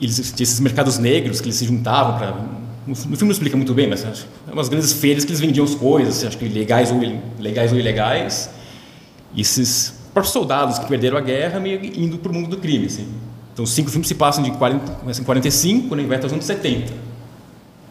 Eles 0.00 0.18
esses 0.18 0.60
mercados 0.60 0.98
negros 0.98 1.40
que 1.40 1.46
eles 1.46 1.56
se 1.56 1.64
juntavam 1.64 2.18
para. 2.18 2.36
No, 2.86 2.96
filme 2.96 3.16
não 3.22 3.30
explica 3.30 3.56
muito 3.56 3.72
bem, 3.72 3.88
mas 3.88 4.04
é 4.04 4.52
umas 4.52 4.68
grandes 4.68 4.92
feiras 4.92 5.24
que 5.24 5.30
eles 5.30 5.40
vendiam 5.40 5.64
as 5.64 5.74
coisas, 5.74 6.24
acho 6.24 6.36
que 6.36 6.48
legais 6.48 6.90
ou, 6.90 7.00
legais 7.38 7.72
ou 7.72 7.78
ilegais. 7.78 8.50
E 9.34 9.40
esses 9.40 9.94
próprios 10.12 10.32
soldados 10.32 10.78
que 10.78 10.86
perderam 10.86 11.16
a 11.16 11.20
guerra 11.20 11.60
meio 11.60 11.80
indo 11.84 12.18
para 12.18 12.32
o 12.32 12.34
mundo 12.34 12.48
do 12.48 12.56
crime. 12.56 12.86
Assim. 12.86 13.06
Então, 13.52 13.64
os 13.64 13.70
cinco 13.70 13.90
filmes 13.90 14.08
se 14.08 14.14
passam 14.14 14.42
de 14.42 14.50
40, 14.50 14.92
começam 14.94 15.22
em 15.22 15.26
45, 15.26 15.94
né, 15.94 16.02
e 16.02 16.06
vai 16.06 16.16
até 16.16 16.26
os 16.26 16.32
anos 16.32 16.44
70. 16.44 16.92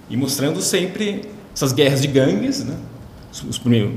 E 0.10 0.18
mostrando 0.18 0.62
sempre 0.62 1.22
essas 1.54 1.72
guerras 1.72 2.02
de 2.02 2.08
gangues, 2.08 2.66
né? 2.66 2.76
Os 3.32 3.58
primeiros, 3.58 3.92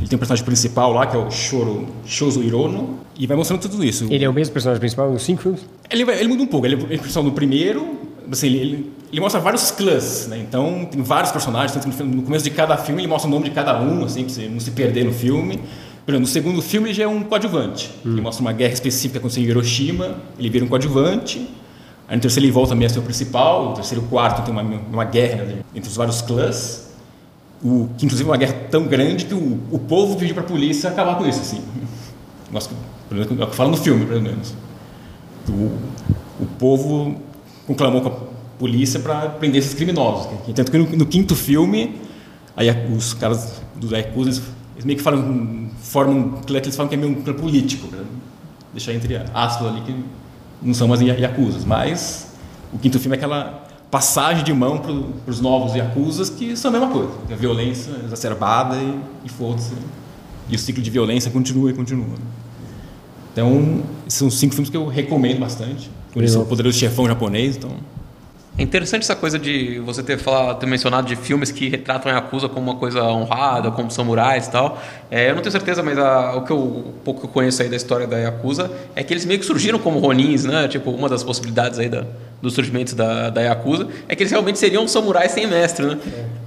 ele 0.00 0.08
tem 0.08 0.16
um 0.16 0.18
personagem 0.18 0.44
principal 0.44 0.92
lá, 0.92 1.06
que 1.06 1.16
é 1.16 1.18
o 1.18 1.30
Shoro, 1.30 1.86
Shozo 2.04 2.42
Hirono, 2.42 2.98
e 3.16 3.28
vai 3.28 3.36
mostrando 3.36 3.60
tudo 3.60 3.84
isso. 3.84 4.08
Ele 4.10 4.24
é 4.24 4.28
o 4.28 4.32
mesmo 4.32 4.52
personagem 4.52 4.80
principal 4.80 5.10
nos 5.12 5.22
cinco 5.22 5.42
filmes? 5.42 5.64
Ele, 5.88 6.02
ele 6.02 6.28
muda 6.28 6.42
um 6.42 6.46
pouco. 6.46 6.66
Ele 6.66 6.74
é 6.74 6.98
principal 6.98 7.22
no 7.22 7.30
primeiro, 7.30 7.96
assim, 8.30 8.48
ele, 8.48 8.92
ele, 9.12 9.20
mostra 9.20 9.40
vários 9.40 9.70
clãs, 9.70 10.26
né? 10.26 10.38
Então, 10.38 10.88
tem 10.90 11.00
vários 11.00 11.30
personagens, 11.30 11.72
tanto 11.72 12.04
no 12.04 12.22
começo 12.22 12.44
de 12.44 12.50
cada 12.50 12.76
filme 12.76 13.02
ele 13.02 13.08
mostra 13.08 13.28
o 13.28 13.30
nome 13.30 13.44
de 13.44 13.50
cada 13.52 13.80
um, 13.80 14.04
assim, 14.04 14.24
para 14.24 14.34
você 14.34 14.48
não 14.48 14.58
se 14.58 14.72
perder 14.72 15.04
no 15.04 15.12
filme. 15.12 15.60
Exemplo, 16.04 16.20
no 16.20 16.26
segundo 16.26 16.60
filme 16.60 16.88
ele 16.88 16.94
já 16.94 17.04
é 17.04 17.08
um 17.08 17.22
coadjuvante. 17.22 17.88
Hum. 18.04 18.12
Ele 18.12 18.20
mostra 18.20 18.42
uma 18.42 18.52
guerra 18.52 18.72
específica 18.72 19.12
que 19.12 19.18
aconteceu 19.18 19.44
em 19.44 19.46
Hiroshima, 19.46 20.16
ele 20.36 20.50
vira 20.50 20.64
um 20.64 20.68
coadjuvante. 20.68 21.48
Aí 22.08 22.16
no 22.16 22.20
terceiro 22.20 22.44
ele 22.44 22.52
volta 22.52 22.74
mesmo 22.74 22.86
a 22.86 22.94
ser 22.94 22.98
o 22.98 23.02
principal, 23.02 23.68
no 23.68 23.74
terceiro 23.74 24.04
e 24.04 24.08
quarto 24.08 24.44
tem 24.44 24.52
uma, 24.52 24.62
uma 24.62 25.04
guerra 25.04 25.46
entre 25.72 25.88
os 25.88 25.96
vários 25.96 26.20
clãs 26.20 26.91
o, 27.62 27.88
que 27.96 28.06
inclusive 28.06 28.28
é 28.28 28.32
uma 28.32 28.36
guerra 28.36 28.54
tão 28.70 28.84
grande 28.86 29.24
que 29.24 29.34
o, 29.34 29.58
o 29.70 29.78
povo 29.78 30.16
pediu 30.16 30.34
para 30.34 30.42
a 30.42 30.46
polícia 30.46 30.90
acabar 30.90 31.16
com 31.16 31.26
isso, 31.26 31.40
assim. 31.40 31.62
Menos, 32.50 32.68
é 33.40 33.44
o 33.44 33.46
que 33.46 33.56
fala 33.56 33.70
no 33.70 33.76
filme, 33.76 34.04
pelo 34.04 34.22
menos. 34.22 34.54
O, 35.48 35.70
o 36.42 36.46
povo 36.58 37.16
conclamou 37.66 38.00
com 38.00 38.08
a 38.08 38.12
polícia 38.58 39.00
para 39.00 39.28
prender 39.28 39.60
esses 39.60 39.74
criminosos. 39.74 40.28
Tanto 40.54 40.70
que 40.70 40.78
no, 40.78 40.96
no, 40.96 41.06
quinto 41.06 41.34
filme, 41.34 42.00
aí 42.56 42.68
os 42.94 43.14
caras 43.14 43.62
do 43.76 43.94
Yakuza, 43.94 44.30
eles, 44.30 44.42
eles 44.74 44.84
meio 44.84 44.98
que 44.98 45.04
falam, 45.04 45.70
formam 45.80 46.18
um 46.18 46.30
clã 46.42 46.60
que 46.60 46.66
eles 46.66 46.76
falam 46.76 46.88
que 46.88 46.94
é 46.94 46.98
meio 46.98 47.12
um 47.12 47.22
clã 47.22 47.34
político, 47.34 47.88
para 47.88 48.00
deixar 48.72 48.92
entre 48.92 49.16
aspas 49.34 49.68
ali 49.68 49.80
que 49.82 50.04
não 50.62 50.74
são 50.74 50.88
mais 50.88 51.00
Yakuzas, 51.00 51.64
mas 51.64 52.32
o 52.72 52.78
quinto 52.78 52.98
filme 52.98 53.16
é 53.16 53.18
aquela 53.18 53.61
passagem 53.92 54.42
de 54.42 54.54
mão 54.54 54.78
para 54.78 54.90
os 55.30 55.38
novos 55.38 55.74
Yakuzas, 55.74 56.30
que 56.30 56.56
são 56.56 56.70
a 56.70 56.72
mesma 56.72 56.88
coisa. 56.88 57.12
A 57.30 57.36
violência 57.36 57.92
exacerbada 58.02 58.74
e, 58.76 58.98
e 59.26 59.28
foda-se. 59.28 59.74
E 60.48 60.56
o 60.56 60.58
ciclo 60.58 60.82
de 60.82 60.90
violência 60.90 61.30
continua 61.30 61.68
e 61.70 61.74
continua. 61.74 62.16
Então, 63.30 63.82
são 64.08 64.30
cinco 64.30 64.54
filmes 64.54 64.70
que 64.70 64.76
eu 64.78 64.86
recomendo 64.86 65.40
bastante. 65.40 65.90
Por 66.10 66.24
isso, 66.24 66.40
o 66.40 66.46
Poderoso 66.46 66.78
Chefão 66.78 67.06
japonês, 67.06 67.58
então... 67.58 67.70
É 68.56 68.62
interessante 68.62 69.02
essa 69.02 69.16
coisa 69.16 69.38
de 69.38 69.78
você 69.80 70.02
ter, 70.02 70.18
falado, 70.18 70.58
ter 70.58 70.66
mencionado 70.66 71.06
de 71.06 71.16
filmes 71.16 71.50
que 71.50 71.68
retratam 71.68 72.12
a 72.12 72.14
Yakuza 72.16 72.48
como 72.48 72.70
uma 72.70 72.78
coisa 72.78 73.02
honrada, 73.02 73.70
como 73.70 73.90
samurais 73.90 74.46
e 74.46 74.50
tal. 74.50 74.78
É, 75.10 75.30
eu 75.30 75.34
não 75.34 75.42
tenho 75.42 75.52
certeza, 75.52 75.82
mas 75.82 75.98
a, 75.98 76.36
o 76.36 76.44
que 76.44 76.50
eu, 76.50 76.58
o 76.58 76.94
pouco 77.04 77.20
que 77.20 77.26
eu 77.26 77.30
conheço 77.30 77.62
aí 77.62 77.68
da 77.68 77.76
história 77.76 78.06
da 78.06 78.18
Yakuza 78.18 78.70
é 78.94 79.02
que 79.02 79.12
eles 79.12 79.24
meio 79.24 79.40
que 79.40 79.46
surgiram 79.46 79.78
como 79.78 79.98
Ronins, 79.98 80.44
né? 80.44 80.68
Tipo, 80.68 80.90
uma 80.90 81.08
das 81.08 81.24
possibilidades 81.24 81.78
aí 81.78 81.88
da, 81.88 82.04
dos 82.42 82.54
surgimentos 82.54 82.92
da, 82.92 83.30
da 83.30 83.40
Yakuza 83.40 83.88
é 84.08 84.16
que 84.16 84.22
eles 84.24 84.32
realmente 84.32 84.58
seriam 84.58 84.86
samurais 84.88 85.30
sem 85.30 85.46
mestre, 85.46 85.86
né? 85.86 85.98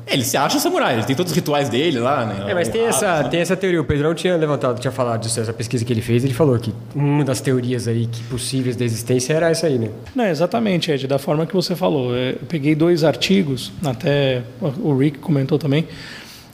É, 0.06 0.14
ele 0.14 0.24
se 0.24 0.38
acha 0.38 0.60
samurai, 0.60 0.96
ele 0.96 1.04
tem 1.04 1.16
todos 1.16 1.32
os 1.32 1.36
rituais 1.36 1.70
dele 1.70 2.00
lá, 2.00 2.26
né? 2.26 2.52
É, 2.52 2.54
mas 2.54 2.68
tem, 2.68 2.86
essa, 2.86 3.24
né? 3.24 3.30
tem 3.30 3.40
essa 3.40 3.56
teoria. 3.56 3.82
O 3.82 3.86
Pedrão 3.86 4.14
tinha 4.14 4.36
levantado, 4.36 4.80
tinha 4.80 4.92
falado 4.92 5.22
disso, 5.22 5.40
essa 5.40 5.54
pesquisa 5.54 5.84
que 5.84 5.92
ele 5.92 6.02
fez, 6.02 6.24
ele 6.24 6.34
falou 6.34 6.60
que 6.60 6.74
uma 6.94 7.24
das 7.24 7.42
teorias 7.42 7.88
aí 7.88 8.06
que 8.06 8.22
possíveis 8.24 8.76
da 8.76 8.84
existência 8.84 9.34
era 9.34 9.50
essa 9.50 9.66
aí, 9.68 9.80
né? 9.80 9.90
Não, 10.14 10.26
exatamente, 10.26 10.92
Ed, 10.92 11.08
da 11.08 11.18
forma 11.18 11.46
que 11.46 11.54
você 11.54 11.76
falou. 11.76 12.16
É, 12.16 12.32
eu 12.32 12.46
peguei 12.48 12.76
dois 12.76 13.04
artigos, 13.04 13.72
até 13.84 14.44
o 14.62 14.96
Rick 14.96 15.20
comentou 15.20 15.58
também, 15.58 15.88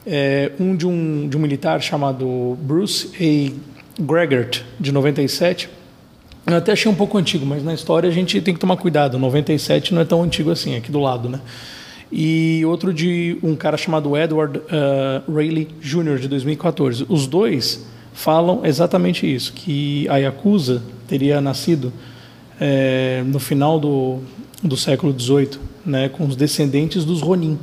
é, 0.06 0.52
um, 0.60 0.76
de 0.76 0.88
um 0.88 1.28
de 1.28 1.36
um 1.36 1.40
militar 1.40 1.82
chamado 1.82 2.58
Bruce 2.62 3.10
A. 3.20 4.02
Gregert, 4.02 4.62
de 4.80 4.92
97, 4.92 5.70
eu 6.54 6.58
até 6.60 6.72
achei 6.72 6.92
um 6.92 6.96
pouco 6.96 7.18
antigo, 7.18 7.46
mas 7.46 7.64
na 7.64 7.74
história 7.74 8.10
a 8.10 8.12
gente 8.12 8.40
tem 8.42 8.54
que 8.54 8.60
tomar 8.60 8.78
cuidado. 8.78 9.18
97 9.18 9.94
não 9.94 10.02
é 10.02 10.06
tão 10.06 10.24
antigo 10.24 10.52
assim, 10.52 10.76
aqui 10.76 10.92
do 10.92 11.00
lado, 11.00 11.30
né? 11.30 11.40
E 12.12 12.64
outro 12.66 12.94
de 12.94 13.38
um 13.42 13.56
cara 13.56 13.78
chamado 13.78 14.18
Edward 14.18 14.60
uh, 14.60 15.34
Rayleigh 15.34 15.70
Jr., 15.80 16.20
de 16.20 16.28
2014. 16.28 17.06
Os 17.08 17.26
dois 17.26 17.86
falam 18.14 18.66
exatamente 18.66 19.32
isso, 19.32 19.54
que 19.54 20.08
a 20.10 20.18
Yakuza 20.18 20.82
teria 21.08 21.40
nascido 21.40 21.94
é, 22.60 23.24
no 23.26 23.40
final 23.40 23.80
do, 23.80 24.20
do 24.62 24.76
século 24.76 25.18
XVIII, 25.18 25.60
né, 25.86 26.10
com 26.10 26.26
os 26.26 26.36
descendentes 26.36 27.06
dos 27.06 27.22
Ronin. 27.22 27.58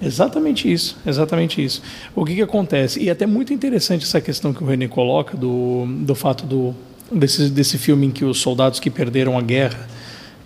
Exatamente 0.00 0.72
isso, 0.72 0.96
exatamente 1.04 1.62
isso. 1.62 1.82
O 2.14 2.24
que, 2.24 2.36
que 2.36 2.42
acontece? 2.42 3.02
E 3.02 3.08
é 3.08 3.12
até 3.12 3.26
muito 3.26 3.52
interessante 3.52 4.04
essa 4.04 4.20
questão 4.20 4.52
que 4.52 4.62
o 4.62 4.66
René 4.66 4.86
coloca 4.86 5.36
do, 5.36 5.86
do 6.02 6.14
fato 6.14 6.46
do, 6.46 6.74
desse, 7.10 7.48
desse 7.50 7.78
filme 7.78 8.06
em 8.06 8.10
que 8.10 8.24
os 8.24 8.38
soldados 8.40 8.80
que 8.80 8.90
perderam 8.90 9.38
a 9.38 9.42
guerra 9.42 9.88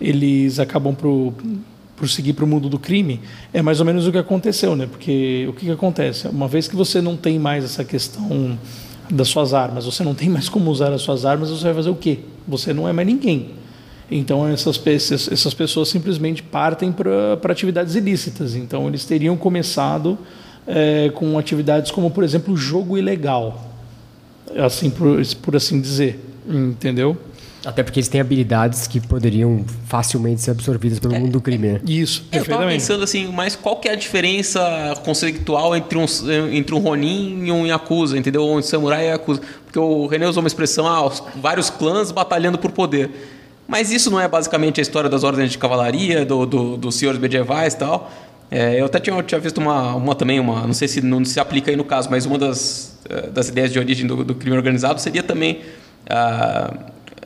eles 0.03 0.59
acabam 0.59 0.93
por, 0.93 1.33
por 1.95 2.09
seguir 2.09 2.33
para 2.33 2.43
o 2.43 2.47
mundo 2.47 2.67
do 2.67 2.77
crime 2.77 3.21
é 3.53 3.61
mais 3.61 3.79
ou 3.79 3.85
menos 3.85 4.05
o 4.05 4.11
que 4.11 4.17
aconteceu, 4.17 4.75
né? 4.75 4.85
Porque 4.85 5.45
o 5.49 5.53
que, 5.53 5.65
que 5.65 5.71
acontece? 5.71 6.27
Uma 6.27 6.47
vez 6.47 6.67
que 6.67 6.75
você 6.75 7.01
não 7.01 7.15
tem 7.15 7.39
mais 7.39 7.63
essa 7.63 7.85
questão 7.85 8.57
das 9.09 9.29
suas 9.29 9.53
armas, 9.53 9.85
você 9.85 10.03
não 10.03 10.13
tem 10.13 10.29
mais 10.29 10.49
como 10.49 10.69
usar 10.69 10.91
as 10.91 11.01
suas 11.01 11.25
armas, 11.25 11.49
você 11.49 11.63
vai 11.63 11.73
fazer 11.73 11.89
o 11.89 11.95
quê? 11.95 12.19
Você 12.47 12.73
não 12.73 12.87
é 12.87 12.91
mais 12.91 13.07
ninguém. 13.07 13.51
Então 14.11 14.45
essas, 14.47 14.79
essas 15.31 15.53
pessoas 15.53 15.87
simplesmente 15.87 16.43
partem 16.43 16.91
para 16.91 17.39
atividades 17.49 17.95
ilícitas. 17.95 18.55
Então 18.55 18.87
eles 18.87 19.05
teriam 19.05 19.37
começado 19.37 20.17
é, 20.67 21.09
com 21.15 21.37
atividades 21.37 21.91
como, 21.91 22.11
por 22.11 22.23
exemplo, 22.23 22.55
jogo 22.57 22.97
ilegal, 22.97 23.71
assim 24.57 24.89
por, 24.89 25.21
por 25.41 25.55
assim 25.55 25.79
dizer. 25.79 26.32
Entendeu? 26.47 27.17
Até 27.65 27.81
porque 27.81 27.99
eles 27.99 28.09
têm 28.09 28.19
habilidades 28.19 28.87
que 28.87 28.99
poderiam 28.99 29.63
facilmente 29.87 30.41
ser 30.41 30.51
absorvidas 30.51 30.99
pelo 30.99 31.15
é, 31.15 31.19
mundo 31.19 31.31
do 31.31 31.41
crime. 31.41 31.73
Né? 31.73 31.81
Isso, 31.87 32.25
Eu 32.31 32.41
estava 32.41 32.67
pensando 32.67 33.03
assim, 33.03 33.27
mas 33.27 33.55
qual 33.55 33.77
que 33.77 33.87
é 33.87 33.93
a 33.93 33.95
diferença 33.95 34.61
conceitual 35.05 35.73
entre 35.75 35.97
um, 35.97 36.05
entre 36.51 36.75
um 36.75 36.79
Ronin 36.79 37.45
e 37.45 37.51
um 37.51 37.65
Yakuza, 37.65 38.17
entendeu? 38.17 38.45
Um 38.45 38.61
samurai 38.61 39.05
e 39.05 39.09
Yakuza. 39.11 39.41
Porque 39.63 39.79
o 39.79 40.07
René 40.07 40.27
usou 40.27 40.43
uma 40.43 40.47
expressão, 40.47 40.85
ah, 40.85 41.09
vários 41.41 41.69
clãs 41.69 42.11
batalhando 42.11 42.57
por 42.57 42.71
poder. 42.71 43.09
Mas 43.65 43.91
isso 43.91 44.11
não 44.11 44.19
é 44.19 44.27
basicamente 44.27 44.81
a 44.81 44.83
história 44.83 45.09
das 45.09 45.23
ordens 45.23 45.49
de 45.49 45.57
cavalaria, 45.57 46.25
do, 46.25 46.45
do, 46.45 46.75
dos 46.75 46.95
senhores 46.95 47.19
medievais 47.19 47.73
e 47.73 47.77
tal. 47.77 48.11
É, 48.51 48.79
eu 48.79 48.85
até 48.85 48.99
tinha, 48.99 49.23
tinha 49.23 49.39
visto 49.39 49.59
uma, 49.59 49.95
uma 49.95 50.13
também, 50.13 50.39
uma, 50.39 50.67
não 50.67 50.73
sei 50.73 50.87
se 50.87 51.01
não 51.01 51.23
se 51.23 51.39
aplica 51.39 51.71
aí 51.71 51.77
no 51.77 51.85
caso, 51.85 52.09
mas 52.11 52.25
uma 52.25 52.37
das, 52.37 52.99
eh, 53.09 53.29
das 53.31 53.47
ideias 53.47 53.71
de 53.71 53.79
origem 53.79 54.05
do, 54.05 54.23
do 54.23 54.35
crime 54.35 54.55
organizado 54.55 55.01
seria 55.01 55.23
também 55.23 55.61
ah, 56.09 56.73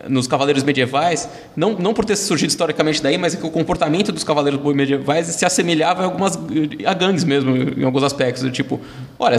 nos 0.08 0.28
cavaleiros 0.28 0.64
medievais, 0.64 1.30
não, 1.56 1.74
não 1.74 1.94
por 1.94 2.06
ter 2.06 2.16
surgido 2.16 2.50
historicamente 2.50 3.02
daí, 3.02 3.18
mas 3.18 3.34
é 3.34 3.38
que 3.38 3.46
o 3.46 3.50
comportamento 3.50 4.12
dos 4.12 4.24
cavaleiros 4.24 4.62
medievais 4.76 5.28
se 5.28 5.46
assemelhava 5.46 6.04
a 6.04 6.06
algumas 6.06 6.38
a 6.86 6.94
gangues 6.94 7.24
mesmo, 7.24 7.56
em 7.56 7.84
alguns 7.84 8.04
aspectos, 8.04 8.44
do 8.44 8.52
tipo, 8.52 8.80
olha, 9.18 9.38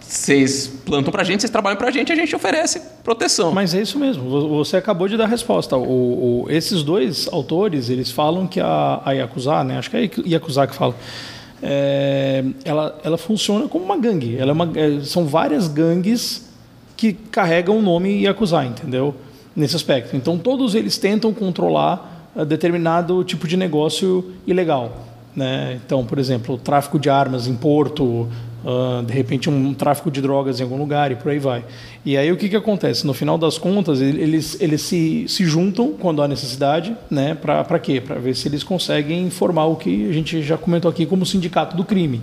vocês 0.00 0.68
plantam 0.86 1.12
pra 1.12 1.24
gente, 1.24 1.40
vocês 1.40 1.50
trabalham 1.50 1.76
pra 1.76 1.90
gente, 1.90 2.12
a 2.12 2.16
gente 2.16 2.34
oferece 2.34 2.80
proteção. 3.04 3.52
Mas 3.52 3.74
é 3.74 3.82
isso 3.82 3.98
mesmo, 3.98 4.48
você 4.48 4.76
acabou 4.76 5.08
de 5.08 5.16
dar 5.16 5.24
a 5.24 5.28
resposta. 5.28 5.76
O, 5.76 6.44
o, 6.44 6.46
esses 6.48 6.82
dois 6.82 7.28
autores, 7.30 7.90
eles 7.90 8.10
falam 8.10 8.46
que 8.46 8.60
a, 8.60 9.02
a 9.04 9.12
Yakuza, 9.12 9.64
né, 9.64 9.78
acho 9.78 9.90
que 9.90 9.96
é 9.96 10.00
a 10.00 10.28
Yakuza 10.28 10.66
que 10.66 10.74
fala, 10.74 10.94
é, 11.62 12.44
ela, 12.64 12.98
ela 13.04 13.18
funciona 13.18 13.68
como 13.68 13.84
uma 13.84 13.96
gangue. 13.96 14.36
Ela 14.38 14.50
é 14.50 14.52
uma, 14.52 14.70
é, 14.74 15.00
são 15.02 15.26
várias 15.26 15.68
gangues 15.68 16.47
que 16.98 17.12
carregam 17.12 17.78
o 17.78 17.80
nome 17.80 18.24
Yakuza, 18.24 18.64
entendeu? 18.64 19.14
Nesse 19.54 19.76
aspecto. 19.76 20.16
Então, 20.16 20.36
todos 20.36 20.74
eles 20.74 20.98
tentam 20.98 21.32
controlar 21.32 22.30
uh, 22.34 22.44
determinado 22.44 23.22
tipo 23.22 23.46
de 23.46 23.56
negócio 23.56 24.32
ilegal. 24.44 25.06
Né? 25.34 25.78
Então, 25.84 26.04
por 26.04 26.18
exemplo, 26.18 26.56
o 26.56 26.58
tráfico 26.58 26.98
de 26.98 27.08
armas 27.08 27.46
em 27.46 27.54
porto, 27.54 28.04
uh, 28.64 29.02
de 29.06 29.12
repente 29.12 29.48
um 29.48 29.72
tráfico 29.74 30.10
de 30.10 30.20
drogas 30.20 30.58
em 30.58 30.64
algum 30.64 30.76
lugar 30.76 31.12
e 31.12 31.14
por 31.14 31.30
aí 31.30 31.38
vai. 31.38 31.64
E 32.04 32.16
aí 32.16 32.32
o 32.32 32.36
que, 32.36 32.48
que 32.48 32.56
acontece? 32.56 33.06
No 33.06 33.14
final 33.14 33.38
das 33.38 33.58
contas, 33.58 34.00
eles, 34.00 34.60
eles 34.60 34.82
se, 34.82 35.24
se 35.28 35.44
juntam 35.44 35.92
quando 35.92 36.20
há 36.20 36.26
necessidade, 36.26 36.96
né? 37.08 37.36
para 37.36 37.78
quê? 37.78 38.00
Para 38.00 38.16
ver 38.16 38.34
se 38.34 38.48
eles 38.48 38.64
conseguem 38.64 39.30
formar 39.30 39.66
o 39.66 39.76
que 39.76 40.08
a 40.08 40.12
gente 40.12 40.42
já 40.42 40.58
comentou 40.58 40.90
aqui 40.90 41.06
como 41.06 41.24
sindicato 41.24 41.76
do 41.76 41.84
crime. 41.84 42.20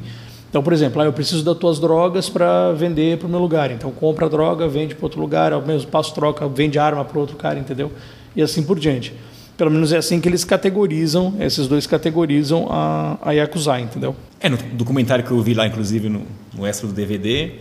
Então, 0.55 0.63
por 0.63 0.71
exemplo, 0.71 1.01
ah, 1.01 1.03
eu 1.03 1.11
preciso 1.11 1.43
das 1.43 1.57
tuas 1.57 1.79
drogas 1.79 2.29
para 2.29 2.71
vender 2.71 3.17
para 3.17 3.27
o 3.27 3.29
meu 3.29 3.41
lugar. 3.41 3.71
Então, 3.71 3.91
compra 3.91 4.25
a 4.25 4.29
droga, 4.29 4.69
vende 4.69 4.95
para 4.95 5.05
outro 5.05 5.19
lugar, 5.19 5.51
ao 5.51 5.61
mesmo 5.61 5.91
passo 5.91 6.13
troca, 6.13 6.47
vende 6.47 6.79
arma 6.79 7.03
para 7.03 7.19
outro 7.19 7.35
cara, 7.35 7.59
entendeu? 7.59 7.91
E 8.33 8.41
assim 8.41 8.63
por 8.63 8.79
diante. 8.79 9.13
Pelo 9.57 9.69
menos 9.69 9.91
é 9.91 9.97
assim 9.97 10.21
que 10.21 10.29
eles 10.29 10.45
categorizam, 10.45 11.33
esses 11.41 11.67
dois 11.67 11.85
categorizam 11.85 12.69
a, 12.71 13.17
a 13.21 13.31
Yakuza, 13.33 13.77
entendeu? 13.81 14.15
É, 14.39 14.47
no 14.47 14.55
documentário 14.55 15.25
que 15.25 15.31
eu 15.31 15.41
vi 15.41 15.53
lá, 15.53 15.67
inclusive, 15.67 16.07
no, 16.07 16.21
no 16.53 16.65
extra 16.65 16.87
do 16.87 16.93
DVD, 16.93 17.55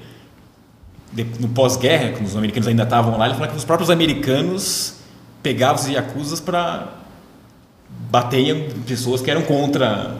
de- 1.12 1.26
no 1.40 1.48
pós-guerra, 1.48 2.12
quando 2.12 2.26
os 2.26 2.36
americanos 2.36 2.68
ainda 2.68 2.84
estavam 2.84 3.18
lá, 3.18 3.26
ele 3.26 3.34
fala 3.34 3.48
que 3.48 3.56
os 3.56 3.64
próprios 3.64 3.90
americanos 3.90 4.98
pegavam 5.42 5.82
os 5.82 5.88
Yakuzas 5.88 6.38
para 6.38 6.90
bater 8.08 8.38
em 8.56 8.70
pessoas 8.82 9.20
que 9.20 9.28
eram 9.32 9.42
contra, 9.42 10.14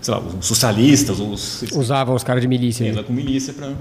sei 0.00 0.14
lá, 0.14 0.20
os 0.20 0.46
socialistas, 0.46 1.20
os... 1.20 1.62
Usavam 1.72 2.14
os 2.14 2.24
caras 2.24 2.40
de 2.42 2.48
milícia, 2.48 2.84
né? 2.84 2.92
Ela 2.92 3.04
com 3.04 3.12
milícia 3.12 3.52
para... 3.52 3.72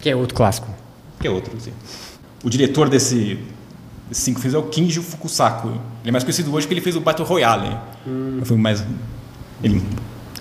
que 0.00 0.08
é 0.08 0.16
outro 0.16 0.34
clássico. 0.34 0.68
Que 1.20 1.26
é 1.26 1.30
outro, 1.30 1.56
assim. 1.56 1.72
O 2.42 2.50
diretor 2.50 2.88
desse, 2.88 3.38
desses 4.08 4.24
cinco 4.24 4.40
filmes 4.40 4.54
é 4.54 4.58
o 4.58 4.64
Kinji 4.64 5.00
Fukusaku. 5.00 5.68
Ele 5.68 5.78
é 6.04 6.12
mais 6.12 6.24
conhecido 6.24 6.52
hoje 6.52 6.66
porque 6.66 6.74
ele 6.74 6.80
fez 6.80 6.96
o 6.96 7.00
Battle 7.00 7.26
Royale. 7.26 7.76
Hum. 8.06 8.40
Foi 8.44 8.56
mais... 8.56 8.84
Ele... 9.62 9.82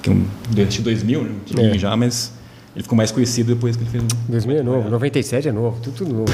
Que 0.01 0.09
é 0.09 0.13
um... 0.13 0.25
Desde 0.49 0.81
2000, 0.81 1.23
né? 1.23 1.31
É. 1.73 1.77
já, 1.77 1.95
mas... 1.95 2.31
Ele 2.75 2.83
ficou 2.83 2.97
mais 2.97 3.09
conhecido 3.11 3.55
depois 3.55 3.77
que 3.77 3.83
ele 3.83 3.89
fez 3.89 4.03
o... 4.03 4.07
2000 4.31 4.57
é 4.57 4.63
novo, 4.63 4.89
97 4.89 5.47
é 5.47 5.51
novo, 5.51 5.79
tudo, 5.81 5.95
tudo 5.95 6.13
novo. 6.13 6.33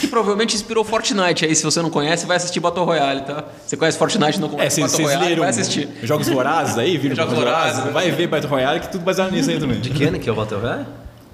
Que 0.00 0.06
provavelmente 0.08 0.54
inspirou 0.56 0.82
Fortnite. 0.82 1.44
Aí, 1.44 1.54
se 1.54 1.62
você 1.62 1.82
não 1.82 1.90
conhece, 1.90 2.26
vai 2.26 2.36
assistir 2.38 2.58
Battle 2.60 2.84
Royale, 2.84 3.20
tá? 3.22 3.44
Você 3.66 3.76
conhece 3.76 3.98
Fortnite 3.98 4.38
e 4.38 4.40
não 4.40 4.48
É, 4.48 4.50
conhece 4.52 4.76
vocês, 4.80 4.90
Battle 4.90 4.96
vocês 4.96 5.08
Royale, 5.08 5.28
leram 5.28 5.40
vai 5.42 5.50
assistir. 5.50 5.88
Jogos 6.02 6.28
Vorazes 6.28 6.78
aí, 6.78 6.96
viram 6.98 7.14
Jogos 7.16 7.34
Vorazes, 7.34 7.92
Vai 7.92 8.10
ver 8.10 8.26
Battle 8.26 8.50
Royale, 8.50 8.80
que 8.80 8.90
tudo 8.90 9.04
baseado 9.04 9.30
nisso 9.30 9.50
aí 9.50 9.60
também. 9.60 9.80
De 9.80 9.90
que 9.90 10.04
ano 10.04 10.18
que 10.18 10.28
é 10.28 10.32
o 10.32 10.34
Battle 10.34 10.60
Royale? 10.60 10.86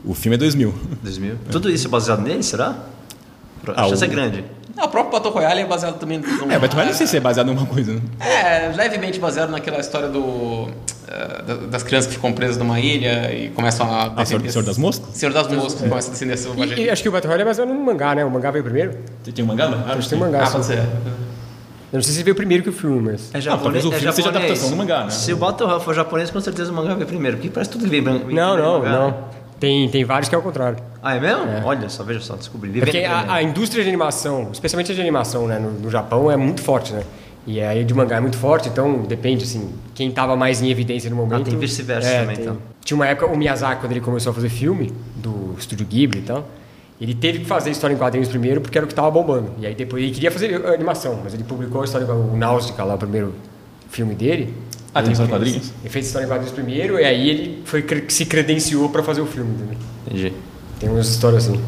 O 0.05 0.15
filme 0.15 0.35
é 0.37 0.39
2000. 0.39 0.75
2000. 1.03 1.39
Tudo 1.51 1.71
isso 1.71 1.87
é 1.87 1.91
baseado 1.91 2.21
nele, 2.23 2.43
será? 2.43 2.75
A 3.69 3.85
Ah, 3.85 3.89
chance 3.89 4.05
é 4.05 4.07
o- 4.07 4.11
grande. 4.11 4.45
Não, 4.77 4.85
o 4.85 4.89
próprio 4.89 5.13
Battle 5.13 5.33
Royale 5.33 5.63
é 5.63 5.67
baseado 5.67 5.99
também... 5.99 6.19
No... 6.19 6.27
É, 6.53 6.59
Battle 6.59 6.73
Royale 6.75 6.91
não 6.91 6.95
sei 6.99 7.07
se 7.07 7.17
é 7.17 7.21
baseado 7.21 7.47
em 7.47 7.51
alguma 7.51 7.67
coisa. 7.67 7.95
né? 7.95 8.01
É, 8.21 8.73
levemente 8.77 9.19
baseado 9.19 9.49
naquela 9.51 9.81
história 9.81 10.09
do 10.09 10.69
eh, 11.09 11.43
da- 11.47 11.55
das 11.71 11.83
crianças 11.83 12.09
que 12.11 12.17
ficam 12.17 12.31
presas 12.35 12.59
numa 12.59 12.79
ilha 12.79 13.33
e 13.33 13.49
começam 13.51 13.91
a 13.91 14.13
Ah, 14.15 14.25
Senhor, 14.27 14.47
Senhor 14.51 14.65
das 14.65 14.77
Moscas? 14.77 15.17
Senhor 15.17 15.33
das 15.33 15.49
Moscas, 15.49 15.81
que 15.83 15.89
começa 15.89 16.09
a 16.09 16.13
descender 16.13 16.37
a 16.37 16.67
E, 16.79 16.85
e 16.85 16.91
acho 16.91 17.03
que 17.03 17.09
o 17.09 17.13
Battle 17.13 17.29
Royale 17.31 17.43
é 17.43 17.45
baseado 17.47 17.69
no 17.69 17.75
mangá, 17.83 18.15
né? 18.15 18.23
O 18.23 18.31
mangá 18.31 18.51
veio 18.51 18.63
primeiro. 18.65 18.99
Você 19.25 19.33
tem 19.33 19.43
um 19.43 19.49
mangá? 19.49 19.65
Ah, 19.87 19.93
Acho 19.93 20.03
que 20.03 20.09
tem 20.11 20.19
um 20.19 20.21
mangá. 20.21 20.45
Ah, 20.47 20.51
pode 20.51 20.67
ser. 20.67 20.79
Eu 20.79 21.99
não 21.99 22.03
sei 22.03 22.13
se 22.13 22.23
veio 22.23 22.35
primeiro 22.37 22.63
que 22.63 22.69
o 22.69 22.73
filme, 22.73 23.13
mas... 23.13 23.31
É 23.33 23.39
Ah, 23.51 23.57
talvez 23.57 23.83
o 23.85 23.93
filme 23.93 24.13
seja 24.13 24.29
adaptação 24.29 24.69
do 24.71 24.77
mangá, 24.77 25.05
né? 25.05 25.11
Se 25.11 25.33
o 25.33 25.37
Battle 25.39 25.67
Royale 25.69 25.85
for 25.85 25.95
japonês, 25.95 26.31
com 26.31 26.41
certeza 26.41 26.71
o 26.71 26.75
mangá 26.75 26.93
veio 26.95 27.07
primeiro. 27.07 27.39
Porque 27.39 27.49
parece 27.49 27.71
tudo 27.71 27.85
que 27.85 27.91
vem 27.91 28.03
branco. 28.03 28.31
Não, 28.31 28.57
não, 28.59 28.83
não. 28.83 29.15
Tem, 29.59 29.89
tem 29.89 30.05
vários 30.05 30.29
que 30.29 30.35
é 30.35 30.39
o 30.39 30.43
contrário. 30.43 30.79
Ah, 31.03 31.17
é 31.17 31.21
mesmo? 31.21 31.45
Olha 31.65 31.89
só, 31.89 32.03
veja 32.03 32.21
só, 32.21 32.37
descobri. 32.37 32.71
É 32.79 32.85
porque 32.85 33.05
a, 33.05 33.35
a 33.35 33.43
indústria 33.43 33.83
de 33.83 33.89
animação, 33.89 34.51
especialmente 34.53 34.93
a 34.93 34.95
de 34.95 35.01
animação, 35.01 35.47
né, 35.47 35.59
no, 35.59 35.71
no 35.71 35.91
Japão, 35.91 36.31
é 36.31 36.37
muito 36.37 36.63
forte, 36.63 36.93
né? 36.93 37.03
E 37.47 37.61
aí 37.61 37.85
de 37.85 37.95
mangá 37.95 38.17
é 38.17 38.21
muito 38.21 38.37
forte, 38.37 38.69
então 38.69 39.03
depende, 39.03 39.45
assim, 39.45 39.73
quem 39.95 40.11
tava 40.11 40.35
mais 40.37 40.61
em 40.61 40.69
evidência 40.69 41.09
no 41.09 41.17
momento... 41.17 41.43
Ah, 41.43 41.51
tem 41.51 41.59
vice-versa 41.59 42.11
também, 42.11 42.41
então. 42.41 42.57
Tinha 42.85 42.97
uma 42.97 43.07
época, 43.07 43.27
o 43.27 43.37
Miyazaki, 43.37 43.81
quando 43.81 43.93
ele 43.93 44.01
começou 44.01 44.31
a 44.33 44.35
fazer 44.35 44.49
filme, 44.49 44.93
do 45.15 45.55
estúdio 45.57 45.87
Ghibli 45.87 46.21
e 46.21 46.23
tal, 46.23 46.45
ele 47.01 47.15
teve 47.15 47.41
que 47.41 47.45
fazer 47.45 47.71
história 47.71 47.95
em 47.95 47.97
quadrinhos 47.97 48.29
primeiro, 48.29 48.61
porque 48.61 48.77
era 48.77 48.85
o 48.85 48.89
que 48.89 48.95
tava 48.95 49.11
bombando. 49.11 49.51
E 49.59 49.67
aí 49.67 49.75
depois 49.75 50.03
ele 50.03 50.13
queria 50.13 50.31
fazer 50.31 50.67
animação, 50.67 51.21
mas 51.23 51.35
ele 51.35 51.45
publicou 51.45 51.83
a 51.83 51.85
história, 51.85 52.07
o 52.07 52.37
Náusea 52.37 52.75
lá, 52.83 52.95
o 52.95 52.99
primeiro 52.99 53.35
filme 53.91 54.15
dele. 54.15 54.53
Ah, 54.99 55.03
tem 55.03 55.15
fez- 55.15 55.29
quadrinhos? 55.29 55.73
Ele 55.83 55.91
fez 55.91 56.07
história 56.07 56.25
em 56.25 56.29
quadrinhos 56.29 56.55
primeiro, 56.55 56.99
e 56.99 57.05
aí 57.05 57.29
ele 57.29 57.63
foi, 57.65 57.85
se 58.09 58.25
credenciou 58.25 58.89
para 58.89 59.03
fazer 59.03 59.21
o 59.21 59.27
filme, 59.27 59.53
entendeu? 59.55 59.79
Entendi. 60.07 60.33
Tem 60.81 60.89
umas 60.89 61.09
histórias 61.09 61.49
assim. 61.49 61.61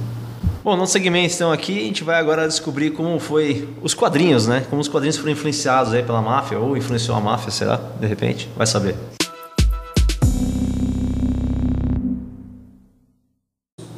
Bom, 0.64 0.76
no 0.76 0.86
segmento 0.86 1.34
então 1.34 1.52
aqui, 1.52 1.78
a 1.78 1.82
gente 1.82 2.04
vai 2.04 2.18
agora 2.18 2.46
descobrir 2.46 2.90
como 2.90 3.18
foi 3.18 3.68
os 3.82 3.94
quadrinhos, 3.94 4.46
né? 4.46 4.64
Como 4.68 4.80
os 4.80 4.88
quadrinhos 4.88 5.16
foram 5.16 5.32
influenciados 5.32 5.92
aí 5.92 6.02
pela 6.02 6.20
máfia, 6.22 6.58
ou 6.58 6.76
influenciou 6.76 7.16
a 7.16 7.20
máfia, 7.20 7.50
será? 7.50 7.76
De 8.00 8.06
repente, 8.06 8.48
vai 8.56 8.66
saber. 8.66 8.94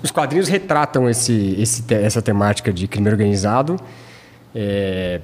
Os 0.02 0.10
quadrinhos 0.10 0.48
retratam 0.48 1.08
esse, 1.08 1.54
esse 1.58 1.84
essa 1.94 2.22
temática 2.22 2.72
de 2.72 2.88
crime 2.88 3.08
organizado. 3.10 3.76
É, 4.54 5.20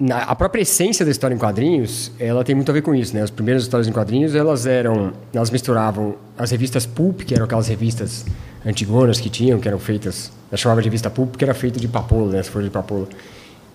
na- 0.00 0.22
a 0.22 0.34
própria 0.34 0.62
essência 0.62 1.04
da 1.04 1.10
história 1.10 1.34
em 1.34 1.38
quadrinhos, 1.38 2.10
ela 2.18 2.42
tem 2.42 2.54
muito 2.54 2.70
a 2.70 2.74
ver 2.74 2.80
com 2.80 2.94
isso, 2.94 3.14
né? 3.14 3.22
As 3.22 3.30
primeiras 3.30 3.62
histórias 3.64 3.86
em 3.86 3.92
quadrinhos, 3.92 4.34
elas 4.34 4.64
eram, 4.66 5.12
elas 5.32 5.50
misturavam 5.50 6.14
as 6.38 6.50
revistas 6.50 6.86
pulp, 6.86 7.20
que 7.20 7.34
eram 7.34 7.44
aquelas 7.44 7.68
revistas 7.68 8.24
antigonas 8.64 9.20
que 9.20 9.28
tinham, 9.28 9.60
que 9.60 9.68
eram 9.68 9.78
feitas, 9.78 10.32
eu 10.50 10.56
chamava 10.58 10.80
de 10.80 10.88
revista 10.88 11.10
pulp, 11.10 11.36
que 11.36 11.44
era 11.44 11.52
feita 11.54 11.78
de 11.78 11.86
papoula, 11.86 12.32
né? 12.32 12.38
As 12.40 12.48
folhas 12.48 12.68
de 12.68 12.72
papoula. 12.72 13.06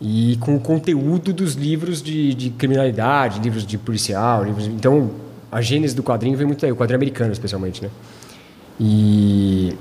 E 0.01 0.36
com 0.41 0.55
o 0.55 0.59
conteúdo 0.59 1.32
dos 1.32 1.53
livros 1.53 2.01
de, 2.01 2.34
de 2.34 2.49
criminalidade, 2.49 3.39
livros 3.39 3.65
de 3.65 3.78
policial, 3.78 4.43
livros, 4.43 4.67
então 4.67 5.11
a 5.51 5.61
gênese 5.61 5.95
do 5.95 6.03
quadrinho 6.03 6.36
vem 6.38 6.45
muito 6.47 6.61
daí, 6.61 6.71
o 6.71 6.76
quadrinho 6.76 6.97
americano 6.97 7.32
especialmente, 7.32 7.82
né? 7.84 7.89
E, 8.80 9.73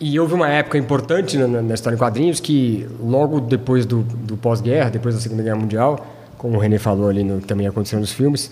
e 0.00 0.18
houve 0.18 0.34
uma 0.34 0.48
época 0.48 0.78
importante 0.78 1.36
na, 1.36 1.62
na 1.62 1.74
história 1.74 1.96
em 1.96 1.98
quadrinhos 1.98 2.40
que, 2.40 2.86
logo 3.00 3.40
depois 3.40 3.86
do, 3.86 4.02
do 4.02 4.36
pós-guerra, 4.36 4.90
depois 4.90 5.14
da 5.14 5.20
Segunda 5.20 5.42
Guerra 5.42 5.56
Mundial, 5.56 6.06
como 6.36 6.56
o 6.56 6.60
René 6.60 6.78
falou 6.78 7.08
ali, 7.08 7.22
no, 7.22 7.40
também 7.40 7.66
aconteceu 7.66 8.00
nos 8.00 8.12
filmes, 8.12 8.50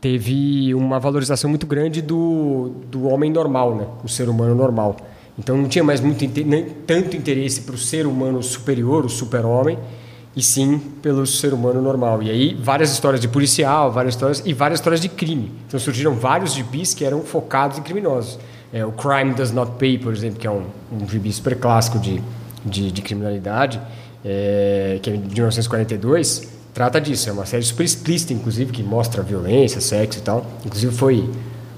teve 0.00 0.74
uma 0.74 0.98
valorização 0.98 1.50
muito 1.50 1.66
grande 1.66 2.00
do, 2.00 2.72
do 2.90 3.06
homem 3.08 3.30
normal, 3.30 3.74
né? 3.74 3.86
o 4.02 4.08
ser 4.08 4.28
humano 4.28 4.54
normal. 4.54 4.96
Então 5.38 5.56
não 5.56 5.68
tinha 5.68 5.84
mais 5.84 6.00
muito, 6.00 6.22
nem 6.44 6.64
tanto 6.86 7.16
interesse 7.16 7.62
para 7.62 7.74
o 7.74 7.78
ser 7.78 8.06
humano 8.06 8.42
superior, 8.42 9.04
o 9.04 9.08
super-homem, 9.08 9.78
e 10.34 10.42
sim 10.42 10.78
pelo 11.02 11.26
ser 11.26 11.52
humano 11.52 11.82
normal. 11.82 12.22
E 12.22 12.30
aí 12.30 12.54
várias 12.54 12.92
histórias 12.92 13.20
de 13.20 13.28
policial, 13.28 13.90
várias 13.90 14.14
histórias 14.14 14.42
e 14.44 14.52
várias 14.52 14.80
histórias 14.80 15.00
de 15.00 15.08
crime. 15.08 15.50
Então 15.66 15.78
surgiram 15.78 16.14
vários 16.14 16.54
gibis 16.54 16.94
que 16.94 17.04
eram 17.04 17.20
focados 17.22 17.78
em 17.78 17.82
criminosos. 17.82 18.38
É, 18.72 18.84
o 18.84 18.92
Crime 18.92 19.34
Does 19.34 19.50
Not 19.50 19.72
Pay, 19.78 19.98
por 19.98 20.12
exemplo, 20.12 20.38
que 20.38 20.46
é 20.46 20.50
um, 20.50 20.64
um 20.92 21.08
gibi 21.08 21.32
super 21.32 21.56
clássico 21.56 21.98
de, 21.98 22.22
de, 22.64 22.92
de 22.92 23.02
criminalidade, 23.02 23.80
é, 24.24 24.98
que 25.02 25.10
é 25.10 25.12
de 25.14 25.34
1942, 25.34 26.48
trata 26.72 27.00
disso. 27.00 27.28
É 27.28 27.32
uma 27.32 27.46
série 27.46 27.64
super 27.64 27.84
explícita, 27.84 28.32
inclusive, 28.32 28.70
que 28.72 28.82
mostra 28.82 29.22
violência, 29.22 29.80
sexo 29.80 30.20
e 30.20 30.22
tal. 30.22 30.46
Inclusive 30.64 30.94
foi 30.94 31.28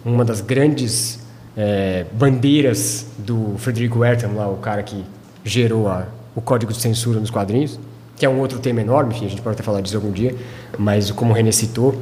uma 0.05 0.25
das 0.25 0.41
grandes 0.41 1.21
é, 1.57 2.05
bandeiras 2.13 3.07
do 3.19 3.55
Frederick 3.59 3.97
Wertham, 3.97 4.35
lá, 4.35 4.49
o 4.49 4.57
cara 4.57 4.83
que 4.83 5.05
gerou 5.45 5.89
a, 5.89 6.07
o 6.35 6.41
código 6.41 6.73
de 6.73 6.81
censura 6.81 7.19
nos 7.19 7.31
quadrinhos, 7.31 7.79
que 8.17 8.27
é 8.27 8.29
um 8.29 8.39
outro 8.39 8.59
tema 8.59 8.81
enorme, 8.81 9.15
enfim, 9.15 9.27
a 9.27 9.29
gente 9.29 9.43
pode 9.43 9.55
até 9.55 9.63
falar 9.63 9.81
disso 9.81 9.97
algum 9.97 10.13
dia, 10.13 10.37
mas 10.79 11.11
como 11.11 11.33
o 11.33 11.35
René 11.35 11.53
citou. 11.53 12.01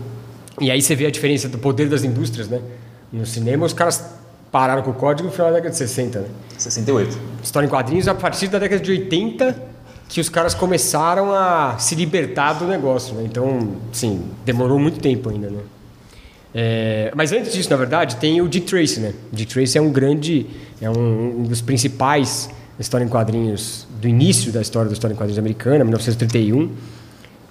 E 0.60 0.70
aí 0.70 0.82
você 0.82 0.94
vê 0.94 1.06
a 1.06 1.10
diferença 1.10 1.48
do 1.48 1.58
poder 1.58 1.88
das 1.88 2.04
indústrias, 2.04 2.48
né? 2.48 2.60
No 3.12 3.24
cinema, 3.24 3.64
os 3.64 3.72
caras 3.72 4.19
pararam 4.50 4.82
com 4.82 4.90
o 4.90 4.94
código 4.94 5.28
no 5.28 5.32
final 5.32 5.48
da 5.48 5.56
década 5.56 5.70
de 5.70 5.78
60, 5.78 6.20
né? 6.20 6.28
68. 6.58 7.18
História 7.42 7.66
em 7.66 7.70
quadrinhos, 7.70 8.08
a 8.08 8.14
partir 8.14 8.48
da 8.48 8.58
década 8.58 8.82
de 8.82 8.90
80, 8.90 9.56
que 10.08 10.20
os 10.20 10.28
caras 10.28 10.54
começaram 10.54 11.32
a 11.32 11.76
se 11.78 11.94
libertar 11.94 12.54
do 12.54 12.66
negócio, 12.66 13.14
né? 13.14 13.22
Então, 13.24 13.76
sim, 13.92 14.22
demorou 14.44 14.78
muito 14.78 14.98
tempo 15.00 15.30
ainda, 15.30 15.50
né? 15.50 15.60
É, 16.52 17.12
mas 17.14 17.32
antes 17.32 17.52
disso, 17.52 17.70
na 17.70 17.76
verdade, 17.76 18.16
tem 18.16 18.40
o 18.42 18.48
Dick 18.48 18.66
Tracy, 18.66 19.00
né? 19.00 19.14
Dick 19.32 19.52
Tracy 19.52 19.78
é 19.78 19.80
um 19.80 19.90
grande, 19.90 20.46
é 20.80 20.90
um, 20.90 21.40
um 21.40 21.42
dos 21.44 21.60
principais 21.60 22.50
história 22.80 23.04
em 23.04 23.08
quadrinhos, 23.08 23.86
do 24.00 24.08
início 24.08 24.50
da 24.50 24.60
história 24.60 24.88
da 24.88 24.94
história 24.94 25.12
em 25.12 25.16
quadrinhos 25.16 25.38
americana, 25.38 25.84
1931, 25.84 26.70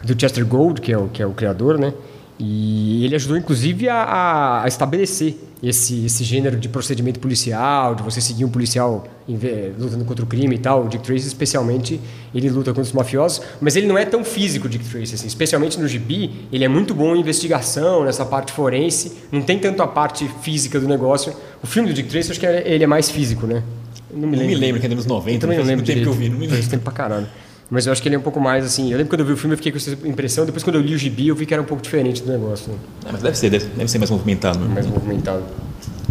do 0.03 0.19
Chester 0.19 0.45
Gould, 0.45 0.81
que 0.81 0.91
é 0.91 0.97
o, 0.97 1.07
que 1.07 1.21
é 1.21 1.25
o 1.25 1.33
criador, 1.33 1.77
né? 1.77 1.93
E 2.39 3.03
ele 3.03 3.15
ajudou, 3.15 3.35
inclusive, 3.35 3.89
a, 3.89 4.61
a- 4.63 4.67
estabelecer 4.67 5.35
esse, 5.61 6.05
esse 6.05 6.23
gênero 6.23 6.55
de 6.57 6.69
procedimento 6.69 7.19
policial, 7.19 7.93
de 7.95 8.01
você 8.01 8.21
seguir 8.21 8.45
um 8.45 8.49
policial 8.49 9.05
lutando 9.77 10.05
contra 10.05 10.23
o 10.23 10.27
crime 10.27 10.55
e 10.55 10.57
tal. 10.57 10.85
O 10.85 10.87
Dick 10.87 11.03
Tracy, 11.03 11.27
especialmente, 11.27 11.99
ele 12.33 12.49
luta 12.49 12.71
contra 12.71 12.83
os 12.83 12.93
mafiosos, 12.93 13.41
mas 13.59 13.75
ele 13.75 13.87
não 13.87 13.97
é 13.97 14.05
tão 14.05 14.23
físico, 14.23 14.67
o 14.67 14.69
Dick 14.69 14.85
Tracy, 14.87 15.15
assim. 15.15 15.27
Especialmente 15.27 15.77
no 15.77 15.85
gibi, 15.87 16.47
ele 16.51 16.63
é 16.63 16.69
muito 16.69 16.95
bom 16.95 17.13
em 17.13 17.19
investigação, 17.19 18.05
nessa 18.05 18.25
parte 18.25 18.53
forense, 18.53 19.17
não 19.31 19.41
tem 19.41 19.59
tanto 19.59 19.83
a 19.83 19.87
parte 19.87 20.25
física 20.41 20.79
do 20.79 20.87
negócio. 20.87 21.33
O 21.61 21.67
filme 21.67 21.89
do 21.89 21.93
Dick 21.93 22.07
Tracy, 22.09 22.31
acho 22.31 22.39
que 22.39 22.45
é- 22.45 22.63
ele 22.65 22.85
é 22.85 22.87
mais 22.87 23.09
físico, 23.11 23.45
né? 23.45 23.61
Não 24.11 24.27
me 24.29 24.37
Não 24.37 24.43
me 24.45 24.55
lembro. 24.55 24.59
lembro 24.61 24.79
que 24.79 24.85
é 24.87 24.89
dos 24.89 25.05
90, 25.05 25.35
Eu 25.35 25.39
também 25.41 25.57
não 25.57 25.65
faz 25.65 25.67
lembro 25.77 25.85
tempo 25.85 26.01
que 26.01 26.07
eu 26.07 26.13
vi, 26.13 26.29
não 26.29 26.37
me 26.39 26.47
Faz 26.47 26.59
lembro. 26.61 26.71
tempo 26.71 26.83
pra 26.85 26.93
caralho. 26.93 27.27
Mas 27.69 27.85
eu 27.85 27.91
acho 27.91 28.01
que 28.01 28.07
ele 28.07 28.15
é 28.15 28.19
um 28.19 28.21
pouco 28.21 28.39
mais 28.39 28.65
assim. 28.65 28.91
Eu 28.91 28.97
lembro 28.97 29.09
quando 29.09 29.19
eu 29.21 29.25
vi 29.27 29.33
o 29.33 29.37
filme, 29.37 29.53
eu 29.53 29.57
fiquei 29.57 29.71
com 29.71 29.77
essa 29.77 29.91
impressão. 30.07 30.45
Depois, 30.45 30.63
quando 30.63 30.77
eu 30.77 30.81
li 30.81 30.95
o 30.95 30.97
gibi, 30.97 31.27
eu 31.27 31.35
vi 31.35 31.45
que 31.45 31.53
era 31.53 31.61
um 31.61 31.65
pouco 31.65 31.83
diferente 31.83 32.23
do 32.23 32.31
negócio, 32.31 32.71
né? 32.71 32.77
Ah, 33.05 33.09
mas 33.11 33.21
deve 33.21 33.37
ser, 33.37 33.49
deve, 33.49 33.65
deve 33.65 33.89
ser 33.89 33.99
mais 33.99 34.09
movimentado. 34.09 34.59
Né? 34.59 34.73
mais 34.73 34.87
movimentado. 34.87 35.43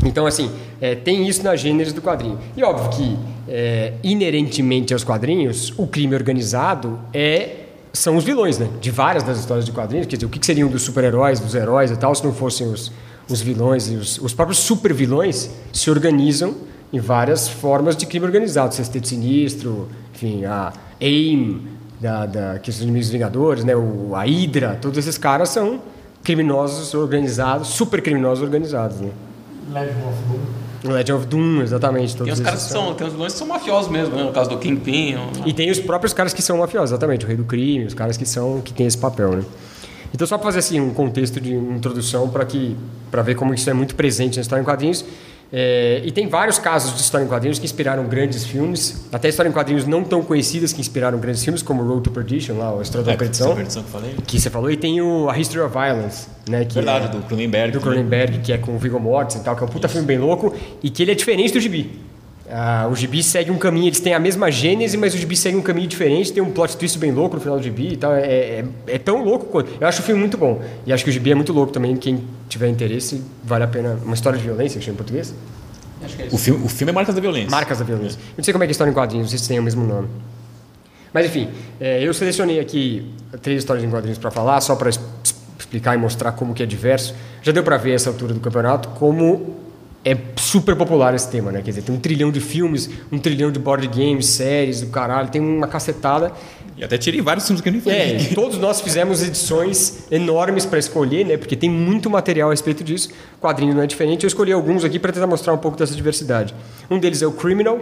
Então, 0.04 0.26
assim, 0.26 0.50
é, 0.80 0.94
tem 0.94 1.26
isso 1.26 1.42
na 1.42 1.56
gênese 1.56 1.92
do 1.92 2.00
quadrinho. 2.00 2.38
E 2.56 2.62
óbvio 2.62 2.90
que, 2.90 3.18
é, 3.48 3.94
inerentemente 4.04 4.92
aos 4.92 5.02
quadrinhos, 5.02 5.72
o 5.76 5.86
crime 5.86 6.14
organizado 6.14 6.98
é 7.12 7.64
são 7.92 8.16
os 8.16 8.22
vilões, 8.22 8.58
né? 8.58 8.68
De 8.80 8.90
várias 8.90 9.24
das 9.24 9.38
histórias 9.38 9.64
de 9.64 9.72
quadrinhos. 9.72 10.06
Quer 10.06 10.16
dizer, 10.16 10.26
o 10.26 10.28
que, 10.28 10.38
que 10.38 10.46
seriam 10.46 10.68
dos 10.68 10.82
super-heróis, 10.82 11.40
dos 11.40 11.54
heróis 11.54 11.90
e 11.90 11.96
tal, 11.96 12.14
se 12.14 12.22
não 12.22 12.32
fossem 12.32 12.68
os, 12.68 12.92
os 13.28 13.40
vilões 13.40 13.90
e 13.90 13.96
os, 13.96 14.18
os 14.18 14.32
próprios 14.32 14.58
super-vilões 14.58 15.50
se 15.72 15.90
organizam 15.90 16.54
em 16.92 17.00
várias 17.00 17.48
formas 17.48 17.96
de 17.96 18.06
crime 18.06 18.24
organizado. 18.24 18.74
Sexteto 18.74 19.08
Sinistro, 19.08 19.88
enfim, 20.14 20.44
a 20.44 20.72
AIM, 21.00 21.62
da, 22.00 22.26
da, 22.26 22.58
que 22.58 22.70
são 22.72 22.78
os 22.78 22.82
inimigos 22.84 23.08
vingadores, 23.10 23.64
né? 23.64 23.74
O, 23.76 24.14
a 24.14 24.22
Hydra, 24.24 24.78
todos 24.80 24.98
esses 24.98 25.18
caras 25.18 25.48
são 25.50 25.80
criminosos 26.22 26.94
organizados, 26.94 27.68
super 27.68 28.00
criminosos 28.02 28.42
organizados, 28.44 28.98
né? 29.00 29.10
Legend 29.72 29.96
of 30.06 30.22
Boom. 30.28 30.92
Legend 30.92 31.12
of 31.12 31.26
Doom, 31.26 31.62
exatamente. 31.62 32.16
Tem 32.16 32.26
todos 32.26 32.38
os 32.38 32.44
caras 32.44 32.64
que 32.64 32.70
são, 32.70 32.94
tem 32.94 33.06
os 33.06 33.12
vilões 33.12 33.32
que 33.32 33.38
são 33.38 33.48
mafiosos 33.48 33.90
mesmo, 33.90 34.14
né? 34.14 34.22
No 34.24 34.32
caso 34.32 34.50
do 34.50 34.58
Kingpin. 34.58 35.16
o- 35.16 35.48
E 35.48 35.52
tem 35.52 35.70
os 35.70 35.78
próprios 35.80 36.12
caras 36.12 36.32
que 36.32 36.40
são 36.42 36.58
mafiosos, 36.58 36.90
exatamente, 36.92 37.24
o 37.24 37.28
rei 37.28 37.36
do 37.36 37.44
crime, 37.44 37.84
os 37.84 37.94
caras 37.94 38.16
que 38.16 38.24
são 38.26 38.60
que 38.60 38.72
têm 38.72 38.86
esse 38.86 38.98
papel, 38.98 39.32
né? 39.32 39.44
Então 40.14 40.26
só 40.26 40.38
para 40.38 40.46
fazer 40.46 40.60
assim 40.60 40.80
um 40.80 40.94
contexto 40.94 41.38
de 41.40 41.52
introdução 41.52 42.28
para 42.30 42.44
que 42.46 42.74
para 43.10 43.20
ver 43.22 43.34
como 43.34 43.52
isso 43.52 43.68
é 43.68 43.74
muito 43.74 43.94
presente 43.94 44.36
na 44.36 44.42
história 44.42 44.62
em 44.62 44.64
quadrinhos. 44.64 45.04
É, 45.50 46.02
e 46.04 46.12
tem 46.12 46.28
vários 46.28 46.58
casos 46.58 46.94
de 46.94 47.00
história 47.00 47.24
em 47.24 47.28
quadrinhos 47.28 47.58
que 47.58 47.64
inspiraram 47.64 48.04
grandes 48.06 48.44
filmes, 48.44 49.06
até 49.10 49.28
história 49.30 49.48
em 49.48 49.52
quadrinhos 49.52 49.86
não 49.86 50.04
tão 50.04 50.22
conhecidas 50.22 50.74
que 50.74 50.80
inspiraram 50.80 51.18
grandes 51.18 51.42
filmes, 51.42 51.62
como 51.62 51.82
Road 51.82 52.02
to 52.02 52.10
Perdition, 52.10 52.58
lá, 52.58 52.74
o 52.74 52.82
História 52.82 53.04
da 53.06 53.12
É, 53.12 53.16
Perdição, 53.16 53.46
essa 53.48 53.56
perdição 53.56 53.82
que 53.82 53.90
falei. 53.90 54.14
que 54.26 54.38
você 54.38 54.50
falou, 54.50 54.70
e 54.70 54.76
tem 54.76 55.00
o 55.00 55.30
A 55.30 55.38
History 55.38 55.60
of 55.60 55.72
Violence, 55.72 56.28
né? 56.48 56.66
Que 56.66 56.74
Verdade, 56.74 57.06
é, 57.06 57.08
do 57.08 57.22
Cronenberg. 57.26 57.72
do 57.72 57.80
Cronenberg, 57.80 58.38
que 58.40 58.52
é 58.52 58.58
com 58.58 58.74
o 58.76 58.78
Viggo 58.78 59.00
Mortensen 59.00 59.40
e 59.40 59.44
tal, 59.44 59.56
que 59.56 59.62
é 59.62 59.66
um 59.66 59.70
puta 59.70 59.88
filme 59.88 60.06
bem 60.06 60.18
louco, 60.18 60.54
e 60.82 60.90
que 60.90 61.02
ele 61.02 61.12
é 61.12 61.14
diferente 61.14 61.52
do 61.54 61.60
Gibi. 61.60 61.98
Ah, 62.50 62.88
o 62.90 62.96
Gibi 62.96 63.22
segue 63.22 63.50
um 63.50 63.58
caminho, 63.58 63.88
eles 63.88 64.00
têm 64.00 64.14
a 64.14 64.18
mesma 64.18 64.50
gênese, 64.50 64.96
mas 64.96 65.14
o 65.14 65.18
Gibi 65.18 65.36
segue 65.36 65.56
um 65.56 65.62
caminho 65.62 65.86
diferente, 65.86 66.32
tem 66.32 66.42
um 66.42 66.50
plot 66.50 66.76
twist 66.76 66.98
bem 66.98 67.12
louco 67.12 67.36
no 67.36 67.40
final 67.40 67.58
do 67.58 67.62
Gibi 67.62 67.92
e 67.92 67.96
tal. 67.96 68.14
É, 68.14 68.22
é, 68.22 68.64
é 68.86 68.98
tão 68.98 69.22
louco 69.22 69.46
quanto. 69.46 69.70
Eu 69.78 69.86
acho 69.86 70.00
o 70.00 70.02
filme 70.02 70.20
muito 70.20 70.38
bom. 70.38 70.62
E 70.86 70.92
acho 70.92 71.04
que 71.04 71.10
o 71.10 71.12
Gibi 71.12 71.32
é 71.32 71.34
muito 71.34 71.52
louco 71.52 71.72
também. 71.72 71.94
Quem 71.96 72.24
tiver 72.48 72.68
interesse, 72.68 73.22
vale 73.44 73.64
a 73.64 73.68
pena. 73.68 73.98
Uma 74.02 74.14
história 74.14 74.38
de 74.38 74.44
violência, 74.44 74.78
que 74.78 74.84
chama 74.84 74.94
em 74.94 74.96
português? 74.96 75.34
Acho 76.02 76.16
que 76.16 76.22
é 76.22 76.26
isso. 76.26 76.36
O 76.36 76.38
filme, 76.38 76.64
o 76.64 76.68
filme 76.68 76.90
é 76.90 76.94
Marcas 76.94 77.14
da 77.14 77.20
Violência. 77.20 77.50
Marcas 77.50 77.78
da 77.78 77.84
Violência. 77.84 78.18
Eu 78.18 78.34
não 78.38 78.44
sei 78.44 78.52
como 78.52 78.64
é 78.64 78.66
que 78.66 78.70
é 78.70 78.72
a 78.72 78.72
história 78.72 78.90
em 78.90 78.94
quadrinhos, 78.94 79.24
não 79.24 79.30
sei 79.30 79.38
se 79.38 79.48
tem 79.48 79.58
o 79.58 79.62
mesmo 79.62 79.84
nome. 79.84 80.08
Mas 81.12 81.26
enfim, 81.26 81.48
é, 81.80 82.02
eu 82.02 82.12
selecionei 82.14 82.60
aqui 82.60 83.10
três 83.42 83.58
histórias 83.58 83.84
em 83.84 83.90
quadrinhos 83.90 84.18
para 84.18 84.30
falar, 84.30 84.60
só 84.60 84.76
para 84.76 84.90
explicar 85.58 85.94
e 85.94 85.98
mostrar 85.98 86.32
como 86.32 86.54
que 86.54 86.62
é 86.62 86.66
diverso. 86.66 87.14
Já 87.42 87.52
deu 87.52 87.62
para 87.62 87.76
ver 87.76 87.92
essa 87.92 88.10
altura 88.10 88.32
do 88.32 88.40
campeonato 88.40 88.88
como 88.90 89.67
é 90.04 90.16
super 90.36 90.76
popular 90.76 91.14
esse 91.14 91.30
tema, 91.30 91.50
né? 91.50 91.60
Quer 91.60 91.70
dizer, 91.70 91.82
tem 91.82 91.94
um 91.94 91.98
trilhão 91.98 92.30
de 92.30 92.40
filmes, 92.40 92.88
um 93.10 93.18
trilhão 93.18 93.50
de 93.50 93.58
board 93.58 93.86
games, 93.88 94.26
séries, 94.26 94.80
do 94.80 94.88
caralho, 94.88 95.28
tem 95.28 95.40
uma 95.40 95.66
cacetada. 95.66 96.32
E 96.76 96.84
até 96.84 96.96
tirei 96.96 97.20
vários 97.20 97.44
filmes 97.44 97.60
que 97.60 97.68
eu 97.68 97.72
nem 97.72 97.80
falei. 97.80 98.16
É, 98.16 98.34
todos 98.34 98.56
nós 98.58 98.80
fizemos 98.80 99.22
edições 99.22 100.04
enormes 100.10 100.64
para 100.64 100.78
escolher, 100.78 101.26
né? 101.26 101.36
Porque 101.36 101.56
tem 101.56 101.68
muito 101.68 102.08
material 102.08 102.50
a 102.50 102.52
respeito 102.52 102.84
disso. 102.84 103.10
O 103.36 103.42
quadrinho 103.42 103.74
não 103.74 103.82
é 103.82 103.86
diferente. 103.86 104.22
Eu 104.22 104.28
escolhi 104.28 104.52
alguns 104.52 104.84
aqui 104.84 104.98
para 104.98 105.12
tentar 105.12 105.26
mostrar 105.26 105.52
um 105.52 105.58
pouco 105.58 105.76
dessa 105.76 105.94
diversidade. 105.94 106.54
Um 106.88 107.00
deles 107.00 107.20
é 107.20 107.26
o 107.26 107.32
Criminal, 107.32 107.80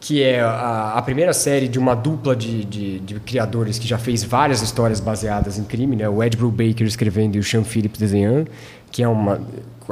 que 0.00 0.22
é 0.22 0.40
a, 0.40 0.94
a 0.96 1.02
primeira 1.02 1.34
série 1.34 1.68
de 1.68 1.78
uma 1.78 1.94
dupla 1.94 2.34
de, 2.34 2.64
de, 2.64 2.98
de 3.00 3.20
criadores 3.20 3.78
que 3.78 3.86
já 3.86 3.98
fez 3.98 4.24
várias 4.24 4.62
histórias 4.62 5.00
baseadas 5.00 5.58
em 5.58 5.64
crime, 5.64 5.94
né? 5.94 6.08
O 6.08 6.24
Ed 6.24 6.34
Brubaker 6.34 6.86
escrevendo 6.86 7.36
e 7.36 7.38
o 7.38 7.44
Sean 7.44 7.62
Phillips 7.62 8.00
desenhando, 8.00 8.50
que 8.90 9.02
é 9.02 9.08
uma 9.08 9.42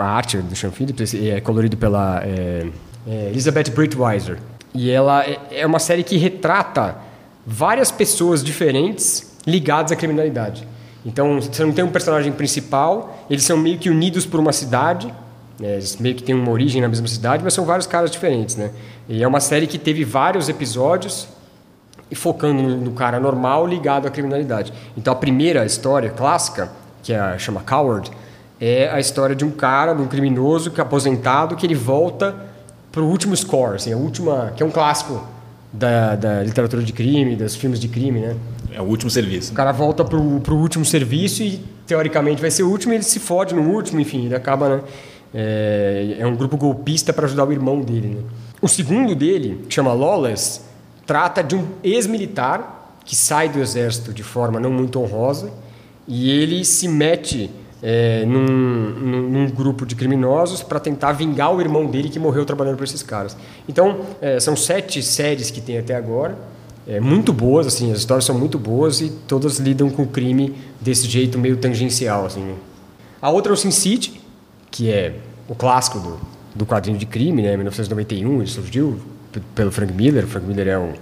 a 0.01 0.05
arte 0.05 0.38
do 0.38 0.55
Sean 0.55 0.70
Phillips 0.70 1.14
é 1.14 1.40
colorido 1.40 1.76
pela 1.76 2.22
é, 2.24 2.66
é, 3.07 3.28
Elizabeth 3.30 3.70
Breitweiser. 3.74 4.38
E 4.74 4.90
ela 4.90 5.24
é, 5.24 5.38
é 5.53 5.66
uma 5.66 5.78
série 5.78 6.03
que 6.03 6.16
retrata 6.16 6.96
várias 7.46 7.90
pessoas 7.90 8.44
diferentes 8.44 9.36
ligadas 9.46 9.92
à 9.92 9.96
criminalidade. 9.96 10.66
Então, 11.05 11.40
você 11.40 11.64
não 11.64 11.72
tem 11.72 11.84
um 11.84 11.90
personagem 11.90 12.32
principal, 12.32 13.24
eles 13.30 13.42
são 13.44 13.57
meio 13.57 13.78
que 13.78 13.88
unidos 13.88 14.26
por 14.26 14.38
uma 14.38 14.53
cidade, 14.53 15.07
né, 15.59 15.74
eles 15.74 15.96
meio 15.96 16.14
que 16.14 16.22
têm 16.22 16.34
uma 16.34 16.51
origem 16.51 16.82
na 16.82 16.88
mesma 16.88 17.09
cidade, 17.09 17.42
mas 17.42 17.55
são 17.55 17.64
vários 17.64 17.86
caras 17.86 18.11
diferentes, 18.11 18.57
né? 18.57 18.70
E 19.09 19.22
é 19.22 19.26
uma 19.26 19.40
série 19.40 19.66
que 19.66 19.78
teve 19.78 20.05
vários 20.05 20.49
episódios 20.49 21.26
focando 22.14 22.62
no, 22.62 22.92
cara 22.92 23.18
normal 23.18 23.66
ligado 23.66 24.07
à 24.07 24.11
criminalidade. 24.11 24.72
Então, 24.96 25.12
a 25.12 25.16
primeira 25.16 25.64
história 25.64 26.11
clássica, 26.11 26.70
que 27.03 27.12
é 27.12 27.38
chama 27.38 27.61
Coward, 27.61 28.11
é 28.61 28.89
a 28.89 28.99
história 28.99 29.37
de 29.37 29.45
um 29.45 29.51
cara, 29.51 29.95
de 29.95 30.03
um 30.03 30.07
criminoso 30.07 30.71
que 30.71 30.81
é 30.81 30.83
aposentado, 30.83 31.57
que 31.57 31.67
ele 31.67 31.75
volta 31.75 32.35
para 32.91 33.03
o 33.03 33.07
último 33.07 33.37
score, 33.37 33.77
assim, 33.77 33.93
a 33.93 33.97
última, 33.97 34.53
que 34.57 34.63
é 34.63 34.67
um 34.67 34.71
clássico 34.71 35.23
da, 35.73 36.17
da 36.17 36.43
literatura 36.43 36.83
de 36.83 36.93
crime, 36.93 37.37
dos 37.37 37.55
filmes 37.55 37.79
de 37.79 37.89
crime, 37.89 38.21
né? 38.21 38.37
É 38.73 38.81
o 38.81 38.85
último 38.85 39.11
serviço. 39.11 39.53
O 39.53 39.55
cara 39.55 39.73
volta 39.73 40.05
pro, 40.05 40.41
pro 40.41 40.57
último 40.57 40.85
serviço 40.85 41.43
e 41.43 41.63
teoricamente 41.87 42.41
vai 42.41 42.51
ser 42.51 42.63
o 42.63 42.71
último 42.71 42.93
e 42.93 42.97
ele 42.97 43.05
se 43.05 43.19
fode 43.19 43.55
no 43.55 43.63
último, 43.63 44.01
enfim, 44.01 44.27
ele 44.27 44.35
acaba, 44.35 44.69
né? 44.69 44.83
É, 45.35 46.17
é 46.21 46.27
um 46.27 46.35
grupo 46.35 46.57
golpista 46.57 47.13
para 47.13 47.27
ajudar 47.27 47.45
o 47.45 47.53
irmão 47.53 47.81
dele, 47.81 48.09
né? 48.09 48.23
O 48.61 48.69
segundo 48.69 49.15
dele, 49.15 49.65
que 49.69 49.75
chama 49.75 49.93
Lawless, 49.93 50.63
trata 51.07 51.43
de 51.43 51.55
um 51.55 51.67
ex-militar 51.85 52.97
que 53.05 53.15
sai 53.15 53.49
do 53.49 53.61
exército 53.61 54.13
de 54.13 54.23
forma 54.23 54.59
não 54.59 54.71
muito 54.71 55.01
honrosa 55.01 55.51
e 56.07 56.31
ele 56.31 56.65
se 56.65 56.89
mete 56.89 57.51
é, 57.83 58.24
num, 58.26 58.45
num, 58.45 59.22
num, 59.31 59.51
grupo 59.51 59.87
de 59.87 59.95
criminosos 59.95 60.62
para 60.62 60.81
tentar 60.81 61.12
vingar 61.12 61.55
o 61.55 61.61
irmão 61.61 61.87
dele 61.87 62.09
que 62.09 62.18
morreu 62.18 62.45
trabalhando 62.45 62.76
para 62.76 62.85
esses 62.85 63.03
caras. 63.03 63.37
Então, 63.68 64.01
é, 64.20 64.41
são 64.41 64.57
sete 64.57 65.03
séries 65.03 65.51
que 65.51 65.61
tem 65.61 65.79
até 65.79 65.95
agora, 65.95 66.37
é, 66.89 66.99
muito 66.99 67.35
boas, 67.35 67.66
assim, 67.66 67.93
as 67.93 67.99
histórias 67.99 68.24
são 68.24 68.37
muito 68.37 68.59
boas 68.59 69.03
e 69.03 69.11
todas 69.11 69.59
lidam 69.59 69.91
com 69.91 70.05
o 70.05 70.07
crime 70.07 70.55
desse 70.81 71.07
jeito 71.07 71.39
meio 71.39 71.59
tangencial. 71.59 72.24
Assim, 72.24 72.41
né? 72.41 72.55
A 73.20 73.31
outra 73.31 73.53
é 73.53 73.55
o 73.55 73.57
Sin 73.57 73.70
City, 73.70 74.18
que 74.70 74.91
é 74.91 75.16
o 75.47 75.55
clássico 75.55 75.99
do, 75.99 76.18
do 76.55 76.64
quadrinho 76.64 76.97
de 76.97 77.05
crime, 77.05 77.43
né? 77.43 77.55
1991, 77.57 78.39
ele 78.39 78.47
surgiu 78.47 78.99
pelo 79.55 79.70
Frank 79.70 79.93
Miller. 79.93 80.24
O 80.24 80.29
Frank 80.29 80.47
Miller 80.47 80.68
é 80.68 80.79
um 80.79 80.95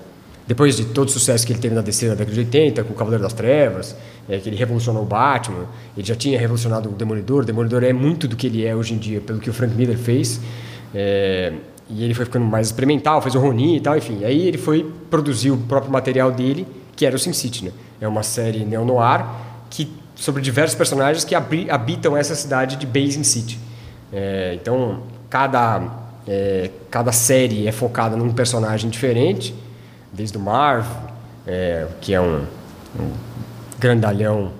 depois 0.46 0.76
de 0.76 0.84
todo 0.84 1.08
o 1.08 1.10
sucesso 1.10 1.44
que 1.44 1.52
ele 1.52 1.58
teve 1.58 1.74
na 1.74 1.80
DC 1.80 2.06
na 2.06 2.14
década 2.14 2.32
de 2.32 2.40
80, 2.40 2.84
com 2.84 2.92
o 2.92 2.96
Cavaleiro 2.96 3.22
das 3.22 3.32
Trevas, 3.32 3.96
é, 4.28 4.38
que 4.38 4.48
ele 4.48 4.56
revolucionou 4.56 5.02
o 5.02 5.06
Batman, 5.06 5.66
ele 5.96 6.06
já 6.06 6.14
tinha 6.14 6.38
revolucionado 6.38 6.88
o 6.88 6.92
Demolidor. 6.92 7.42
O 7.42 7.44
Demolidor 7.44 7.82
é 7.82 7.92
muito 7.92 8.28
do 8.28 8.36
que 8.36 8.46
ele 8.46 8.64
é 8.64 8.74
hoje 8.74 8.94
em 8.94 8.98
dia, 8.98 9.20
pelo 9.20 9.40
que 9.40 9.50
o 9.50 9.52
Frank 9.52 9.74
Miller 9.74 9.98
fez. 9.98 10.40
É, 10.94 11.52
e 11.90 12.04
ele 12.04 12.14
foi 12.14 12.24
ficando 12.24 12.44
mais 12.44 12.68
experimental, 12.68 13.20
fez 13.20 13.34
o 13.34 13.40
Ronin 13.40 13.76
e 13.76 13.80
tal, 13.80 13.96
enfim. 13.96 14.24
Aí 14.24 14.46
ele 14.46 14.58
foi 14.58 14.88
produzir 15.10 15.50
o 15.50 15.56
próprio 15.56 15.90
material 15.90 16.30
dele, 16.30 16.66
que 16.94 17.04
era 17.04 17.16
o 17.16 17.18
Sin 17.18 17.32
City. 17.32 17.64
Né? 17.64 17.72
É 18.00 18.06
uma 18.06 18.22
série 18.22 18.64
neo-noir 18.64 19.24
que, 19.68 19.88
sobre 20.14 20.42
diversos 20.42 20.76
personagens 20.76 21.24
que 21.24 21.34
habitam 21.34 22.16
essa 22.16 22.36
cidade 22.36 22.76
de 22.76 22.86
Basin 22.86 23.24
City. 23.24 23.58
É, 24.12 24.56
então, 24.60 25.02
cada, 25.28 25.82
é, 26.26 26.70
cada 26.88 27.10
série 27.10 27.66
é 27.66 27.72
focada 27.72 28.16
num 28.16 28.32
personagem 28.32 28.88
diferente 28.88 29.52
desde 30.16 30.38
o 30.38 30.40
Marv, 30.40 30.86
é, 31.46 31.86
que 32.00 32.14
é 32.14 32.20
um, 32.20 32.44
um, 32.98 33.12
grandalhão 33.78 34.50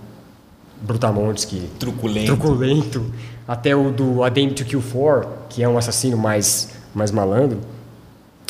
brutamontes 0.83 1.45
que 1.45 1.69
truculento. 1.79 2.37
truculento, 2.37 3.13
até 3.49 3.75
o 3.75 3.91
do 3.91 4.23
A 4.23 4.29
Dame 4.29 4.53
to 4.53 4.65
Kill 4.65 4.83
For, 4.83 5.27
que 5.49 5.63
é 5.63 5.69
um 5.69 5.79
assassino 5.79 6.17
mais 6.17 6.77
mais 6.95 7.11
malandro. 7.11 7.61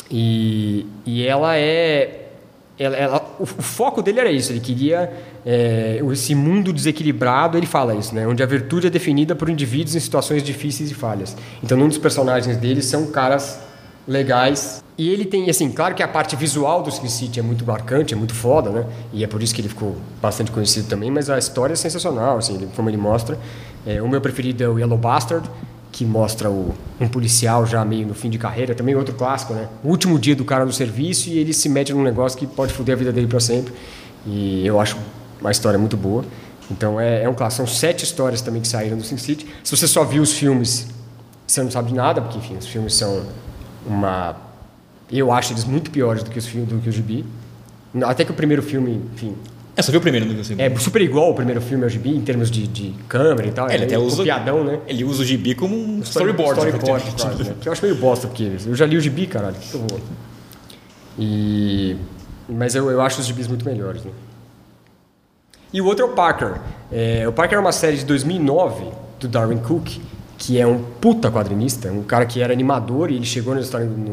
E, 0.09 0.85
e 1.05 1.25
ela 1.25 1.57
é 1.57 2.27
ela, 2.79 2.95
ela, 2.95 3.35
o, 3.39 3.43
o, 3.43 3.45
foco 3.45 4.01
dele 4.01 4.19
era 4.19 4.31
isso, 4.31 4.51
ele 4.51 4.59
queria 4.59 5.11
é, 5.45 5.99
esse 6.11 6.35
mundo 6.35 6.71
desequilibrado, 6.71 7.57
ele 7.57 7.65
fala 7.65 7.95
isso, 7.95 8.13
né? 8.13 8.27
onde 8.27 8.43
a 8.43 8.45
virtude 8.45 8.85
é 8.85 8.89
definida 8.89 9.35
por 9.35 9.49
indivíduos 9.49 9.95
em 9.95 9.99
situações 9.99 10.43
difíceis 10.43 10.91
e 10.91 10.93
falhas. 10.93 11.35
Então, 11.63 11.77
um 11.79 11.87
dos 11.87 11.97
personagens 11.97 12.55
dele 12.57 12.83
são 12.83 13.07
caras 13.07 13.59
legais. 14.07 14.83
E 14.97 15.09
ele 15.09 15.25
tem, 15.25 15.49
assim, 15.49 15.69
claro 15.71 15.93
que 15.93 16.01
a 16.01 16.07
parte 16.07 16.35
visual 16.35 16.81
do 16.81 16.89
Sin 16.89 17.07
City 17.07 17.39
é 17.39 17.43
muito 17.43 17.65
marcante, 17.65 18.13
é 18.13 18.17
muito 18.17 18.33
foda, 18.33 18.69
né? 18.69 18.85
E 19.13 19.23
é 19.23 19.27
por 19.27 19.43
isso 19.43 19.53
que 19.53 19.61
ele 19.61 19.69
ficou 19.69 19.97
bastante 20.21 20.49
conhecido 20.49 20.87
também, 20.87 21.11
mas 21.11 21.29
a 21.29 21.37
história 21.37 21.73
é 21.73 21.75
sensacional, 21.75 22.37
assim, 22.37 22.67
como 22.75 22.89
ele 22.89 22.97
mostra. 22.97 23.37
É, 23.85 24.01
o 24.01 24.07
meu 24.07 24.21
preferido 24.21 24.63
é 24.63 24.67
o 24.67 24.79
Yellow 24.79 24.97
Bastard, 24.97 25.47
que 25.91 26.05
mostra 26.05 26.49
o, 26.49 26.73
um 26.99 27.07
policial 27.07 27.65
já 27.65 27.83
meio 27.83 28.07
no 28.07 28.13
fim 28.13 28.29
de 28.29 28.37
carreira, 28.37 28.73
também 28.73 28.95
outro 28.95 29.13
clássico, 29.13 29.53
né? 29.53 29.67
O 29.83 29.89
último 29.89 30.17
dia 30.17 30.35
do 30.35 30.45
cara 30.45 30.65
no 30.65 30.73
serviço 30.73 31.29
e 31.29 31.37
ele 31.37 31.53
se 31.53 31.67
mete 31.67 31.93
num 31.93 32.03
negócio 32.03 32.37
que 32.37 32.47
pode 32.47 32.73
foder 32.73 32.95
a 32.95 32.97
vida 32.97 33.11
dele 33.11 33.27
para 33.27 33.39
sempre. 33.39 33.73
E 34.25 34.65
eu 34.65 34.79
acho 34.79 34.97
uma 35.39 35.51
história 35.51 35.77
muito 35.77 35.97
boa. 35.97 36.23
Então 36.69 36.99
é, 36.99 37.23
é 37.23 37.29
um 37.29 37.33
clássico. 37.33 37.65
São 37.65 37.75
sete 37.75 38.03
histórias 38.03 38.41
também 38.41 38.61
que 38.61 38.67
saíram 38.67 38.97
do 38.97 39.03
Sin 39.03 39.17
City. 39.17 39.47
Se 39.63 39.75
você 39.75 39.87
só 39.87 40.03
viu 40.03 40.21
os 40.21 40.33
filmes, 40.33 40.87
você 41.45 41.63
não 41.63 41.71
sabe 41.71 41.89
de 41.89 41.95
nada, 41.95 42.21
porque, 42.21 42.37
enfim, 42.37 42.57
os 42.57 42.67
filmes 42.67 42.93
são 42.93 43.23
uma 43.87 44.35
eu 45.11 45.31
acho 45.31 45.53
eles 45.53 45.63
muito 45.63 45.89
piores 45.89 46.23
do 46.23 46.29
que 46.29 46.37
os 46.37 46.45
filmes 46.45 46.69
do 46.69 46.79
que 46.79 46.89
o 46.89 46.91
Gibi. 46.91 47.25
Até 48.03 48.25
que 48.25 48.31
o 48.31 48.33
primeiro 48.33 48.61
filme 48.61 49.01
enfim. 49.13 49.35
É 49.75 49.81
só 49.81 49.91
viu 49.91 49.99
o 49.99 50.01
primeiro 50.01 50.25
não 50.25 50.33
viu 50.33 50.41
o 50.41 50.45
segundo. 50.45 50.61
É 50.61 50.75
super 50.77 51.01
igual 51.01 51.31
o 51.31 51.33
primeiro 51.33 51.61
filme 51.61 51.83
ao 51.83 51.89
Gibi 51.89 52.09
em 52.09 52.21
termos 52.21 52.49
de, 52.49 52.67
de 52.67 52.93
câmera 53.07 53.47
e 53.47 53.51
tal 53.51 53.69
é, 53.69 53.75
ele 53.75 53.83
é 53.83 53.85
até 53.85 53.97
usa 53.97 54.17
copiadão, 54.17 54.63
né? 54.63 54.79
ele 54.87 55.03
usa 55.03 55.21
o 55.21 55.25
Gibi 55.25 55.55
como 55.55 55.75
um 55.75 55.99
storyboard 56.01 56.59
storyboard 56.59 57.11
quase, 57.21 57.43
né? 57.43 57.55
que 57.61 57.69
eu 57.69 57.71
acho 57.71 57.83
meio 57.83 57.95
bosta 57.95 58.27
porque 58.27 58.51
eu 58.65 58.75
já 58.75 58.85
li 58.85 58.97
o 58.97 59.01
Gibi 59.01 59.27
caralho 59.27 59.55
que 59.55 59.77
vou 59.77 59.99
e 61.19 61.95
mas 62.49 62.73
eu, 62.73 62.89
eu 62.89 63.01
acho 63.01 63.21
os 63.21 63.27
Gibis 63.27 63.47
muito 63.47 63.65
melhores 63.65 64.03
né? 64.03 64.11
e 65.71 65.81
o 65.81 65.85
outro 65.85 66.05
é 66.05 66.09
o 66.09 66.13
Parker. 66.13 66.55
É, 66.91 67.27
o 67.27 67.33
Parker 67.33 67.57
é 67.57 67.61
uma 67.61 67.71
série 67.71 67.97
de 67.97 68.05
2009 68.05 68.85
do 69.19 69.27
Darwin 69.27 69.57
Cook 69.57 69.97
que 70.37 70.59
é 70.59 70.67
um 70.67 70.83
puta 71.01 71.31
quadrinista, 71.31 71.91
um 71.91 72.03
cara 72.03 72.25
que 72.25 72.41
era 72.41 72.53
animador 72.53 73.09
e 73.11 73.15
ele 73.15 73.25
chegou 73.25 73.55
no, 73.55 73.61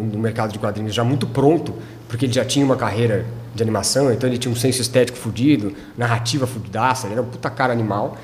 no 0.04 0.18
mercado 0.18 0.52
de 0.52 0.58
quadrinhos 0.58 0.94
já 0.94 1.04
muito 1.04 1.26
pronto, 1.26 1.74
porque 2.08 2.24
ele 2.26 2.32
já 2.32 2.44
tinha 2.44 2.64
uma 2.64 2.76
carreira 2.76 3.26
de 3.54 3.62
animação, 3.62 4.10
então 4.10 4.28
ele 4.28 4.38
tinha 4.38 4.50
um 4.50 4.56
senso 4.56 4.80
estético 4.80 5.18
fudido, 5.18 5.72
narrativa 5.96 6.46
fudidaça, 6.46 7.06
ele 7.06 7.14
era 7.14 7.22
um 7.22 7.26
puta 7.26 7.50
cara 7.50 7.72
animal. 7.72 8.16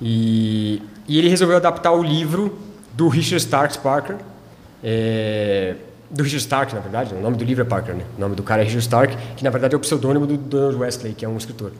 E, 0.00 0.80
e 1.08 1.18
ele 1.18 1.28
resolveu 1.28 1.56
adaptar 1.56 1.92
o 1.92 2.02
livro 2.02 2.58
do 2.94 3.08
Richard 3.08 3.36
Starks 3.42 3.76
Parker 3.76 4.16
é, 4.82 5.74
do 6.10 6.22
Richard 6.22 6.42
Stark, 6.42 6.74
na 6.74 6.80
verdade. 6.80 7.14
O 7.14 7.20
nome 7.20 7.36
do 7.36 7.44
livro 7.44 7.62
é 7.62 7.66
Parker, 7.66 7.94
né? 7.94 8.04
O 8.16 8.20
nome 8.20 8.34
do 8.34 8.42
cara 8.42 8.62
é 8.62 8.64
Richard 8.64 8.82
Stark, 8.82 9.16
que 9.36 9.44
na 9.44 9.50
verdade 9.50 9.74
é 9.74 9.76
o 9.76 9.80
pseudônimo 9.80 10.26
do 10.26 10.36
Donald 10.36 10.76
Wesley, 10.76 11.14
que 11.14 11.24
é 11.24 11.28
um 11.28 11.36
escritor. 11.36 11.72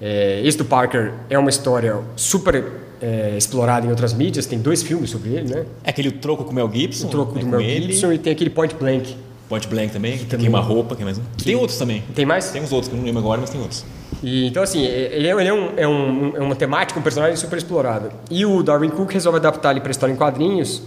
É, 0.00 0.40
esse 0.44 0.56
do 0.56 0.64
Parker 0.64 1.12
é 1.28 1.38
uma 1.38 1.50
história 1.50 1.96
super 2.16 2.64
é, 3.00 3.34
explorada 3.36 3.86
em 3.86 3.90
outras 3.90 4.12
mídias. 4.12 4.46
Tem 4.46 4.58
dois 4.58 4.82
filmes 4.82 5.10
sobre 5.10 5.30
ele, 5.30 5.54
né? 5.54 5.64
É 5.84 5.90
aquele 5.90 6.10
Troco 6.10 6.44
com 6.44 6.50
o 6.50 6.54
Mel 6.54 6.70
Gibson. 6.72 7.06
O 7.06 7.10
Troco 7.10 7.38
é 7.38 7.40
do 7.42 7.46
Mel. 7.46 7.60
Gibson 7.60 8.12
e 8.12 8.18
tem 8.18 8.32
aquele 8.32 8.50
Point 8.50 8.74
Blank. 8.74 9.16
Point 9.48 9.66
Blank 9.66 9.92
também, 9.92 10.18
que 10.18 10.24
também- 10.26 10.44
queima 10.44 10.60
roupa, 10.60 10.94
que 10.94 11.02
mais 11.02 11.16
um. 11.18 11.22
Tem 11.42 11.54
outros 11.54 11.78
também. 11.78 12.02
Tem 12.14 12.26
mais? 12.26 12.50
Tem 12.50 12.60
uns 12.62 12.70
outros 12.70 12.88
que 12.88 12.94
eu 12.94 12.98
não 12.98 13.04
lembro 13.06 13.20
agora, 13.20 13.40
mas 13.40 13.48
tem 13.50 13.60
outros. 13.60 13.84
E, 14.22 14.46
então, 14.46 14.62
assim, 14.62 14.84
ele 14.84 15.26
é, 15.26 15.30
ele 15.32 15.48
é, 15.48 15.54
um, 15.54 15.70
é, 15.76 15.88
um, 15.88 16.36
é 16.36 16.40
uma 16.40 16.54
temática, 16.56 16.98
um 16.98 17.02
personagem 17.02 17.36
super 17.36 17.56
explorado. 17.56 18.10
E 18.30 18.44
o 18.44 18.62
Darwin 18.62 18.90
Cook 18.90 19.10
resolve 19.12 19.38
adaptar 19.38 19.70
ele 19.70 19.80
para 19.80 19.90
história 19.90 20.12
em 20.12 20.16
quadrinhos 20.16 20.82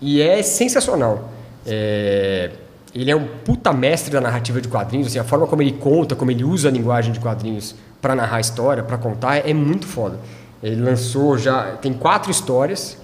e 0.00 0.20
é 0.20 0.42
sensacional. 0.42 1.32
É, 1.66 2.50
ele 2.94 3.10
é 3.10 3.16
um 3.16 3.26
puta 3.44 3.72
mestre 3.72 4.12
da 4.12 4.20
narrativa 4.20 4.60
de 4.60 4.68
quadrinhos, 4.68 5.08
assim, 5.08 5.18
a 5.18 5.24
forma 5.24 5.46
como 5.46 5.62
ele 5.62 5.72
conta, 5.72 6.14
como 6.14 6.30
ele 6.30 6.44
usa 6.44 6.68
a 6.68 6.70
linguagem 6.70 7.12
de 7.12 7.18
quadrinhos 7.18 7.74
para 8.00 8.14
narrar 8.14 8.36
a 8.36 8.40
história, 8.40 8.82
para 8.82 8.98
contar, 8.98 9.38
é 9.48 9.52
muito 9.52 9.86
foda. 9.86 10.18
Ele 10.64 10.82
lançou 10.82 11.36
já, 11.36 11.72
tem 11.76 11.92
quatro 11.92 12.30
histórias, 12.30 12.96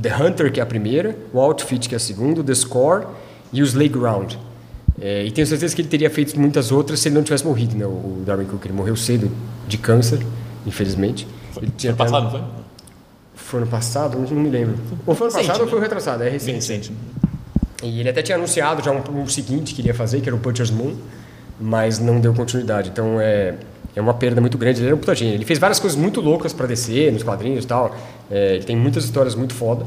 The 0.00 0.14
Hunter, 0.16 0.52
que 0.52 0.60
é 0.60 0.62
a 0.62 0.66
primeira, 0.66 1.16
o 1.32 1.40
Outfit, 1.40 1.88
que 1.88 1.94
é 1.94 1.96
a 1.96 2.00
segunda, 2.00 2.42
The 2.44 2.54
Score 2.54 3.06
e 3.52 3.60
o 3.60 3.64
Slay 3.64 3.88
Ground. 3.88 4.34
É, 5.00 5.24
e 5.24 5.30
tenho 5.30 5.46
certeza 5.46 5.74
que 5.74 5.82
ele 5.82 5.88
teria 5.88 6.10
feito 6.10 6.38
muitas 6.38 6.70
outras 6.72 7.00
se 7.00 7.08
ele 7.08 7.14
não 7.16 7.22
tivesse 7.22 7.44
morrido, 7.44 7.76
né? 7.76 7.86
O 7.86 8.22
Darwin 8.26 8.44
Cook 8.46 8.64
ele 8.64 8.74
morreu 8.74 8.96
cedo 8.96 9.30
de 9.66 9.78
câncer, 9.78 10.18
infelizmente. 10.66 11.26
Foi 11.52 11.62
Ele 11.64 11.72
tinha 11.76 11.92
ano 11.92 12.02
até- 12.02 12.10
passado, 12.10 12.30
foi? 12.30 12.42
Foi 13.34 13.60
ano 13.60 13.70
passado? 13.70 14.18
Não 14.18 14.40
me 14.40 14.50
lembro. 14.50 14.76
Ou 15.06 15.14
foi 15.14 15.26
ano 15.28 15.36
Recente, 15.36 15.46
passado 15.48 15.60
ou 15.60 15.66
né? 15.66 15.70
foi 15.72 15.80
retrasado? 15.80 16.22
É 16.24 16.28
recente. 16.28 16.54
recente. 16.54 16.92
E 17.82 18.00
ele 18.00 18.08
até 18.08 18.22
tinha 18.22 18.36
anunciado 18.36 18.82
já 18.82 18.90
um, 18.90 19.22
um 19.22 19.28
seguinte 19.28 19.72
que 19.74 19.80
ele 19.80 19.88
ia 19.88 19.94
fazer, 19.94 20.20
que 20.20 20.28
era 20.28 20.34
o 20.36 20.38
Butcher's 20.38 20.70
Moon, 20.70 20.94
mas 21.60 21.98
não 22.00 22.20
deu 22.20 22.34
continuidade. 22.34 22.90
Então 22.90 23.20
é, 23.20 23.54
é 23.98 24.02
uma 24.02 24.14
perda 24.14 24.40
muito 24.40 24.56
grande. 24.56 24.80
Ele 24.80 24.86
era 24.86 24.94
um 24.96 24.98
puta 24.98 25.14
gênio. 25.14 25.34
Ele 25.34 25.44
fez 25.44 25.58
várias 25.58 25.78
coisas 25.80 25.98
muito 25.98 26.20
loucas 26.20 26.52
para 26.52 26.66
descer 26.66 27.12
nos 27.12 27.22
quadrinhos 27.22 27.64
e 27.64 27.66
tal. 27.66 27.94
É, 28.30 28.54
ele 28.54 28.64
tem 28.64 28.76
muitas 28.76 29.04
histórias 29.04 29.34
muito 29.34 29.54
foda. 29.54 29.84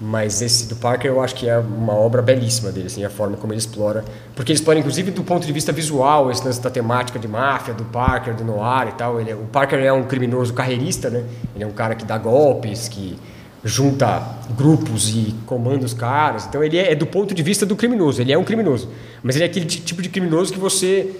Mas 0.00 0.40
esse 0.42 0.68
do 0.68 0.76
Parker 0.76 1.10
eu 1.10 1.20
acho 1.20 1.34
que 1.34 1.48
é 1.48 1.58
uma 1.58 1.92
obra 1.92 2.22
belíssima 2.22 2.70
dele, 2.70 2.86
assim, 2.86 3.04
a 3.04 3.10
forma 3.10 3.36
como 3.36 3.52
ele 3.52 3.58
explora. 3.58 4.04
Porque 4.36 4.52
ele 4.52 4.56
explora, 4.58 4.78
inclusive, 4.78 5.10
do 5.10 5.24
ponto 5.24 5.44
de 5.44 5.52
vista 5.52 5.72
visual, 5.72 6.30
esse 6.30 6.44
lance 6.44 6.60
da 6.62 6.70
temática 6.70 7.18
de 7.18 7.26
máfia, 7.26 7.74
do 7.74 7.84
Parker, 7.84 8.32
do 8.36 8.44
Noir 8.44 8.90
e 8.90 8.92
tal. 8.92 9.20
Ele 9.20 9.32
é- 9.32 9.34
o 9.34 9.46
Parker 9.50 9.80
é 9.80 9.92
um 9.92 10.04
criminoso 10.04 10.54
carreirista, 10.54 11.10
né? 11.10 11.24
Ele 11.52 11.64
é 11.64 11.66
um 11.66 11.72
cara 11.72 11.96
que 11.96 12.04
dá 12.04 12.16
golpes, 12.16 12.86
que 12.86 13.18
junta 13.64 14.22
grupos 14.56 15.08
e 15.08 15.34
comanda 15.46 15.84
os 15.84 15.92
caras. 15.94 16.46
Então 16.46 16.62
ele 16.62 16.78
é, 16.78 16.92
é 16.92 16.94
do 16.94 17.06
ponto 17.06 17.34
de 17.34 17.42
vista 17.42 17.66
do 17.66 17.74
criminoso, 17.74 18.20
ele 18.22 18.32
é 18.32 18.38
um 18.38 18.44
criminoso. 18.44 18.88
Mas 19.20 19.34
ele 19.34 19.44
é 19.44 19.48
aquele 19.48 19.66
ti- 19.66 19.80
tipo 19.80 20.00
de 20.00 20.08
criminoso 20.08 20.52
que 20.52 20.60
você 20.60 21.10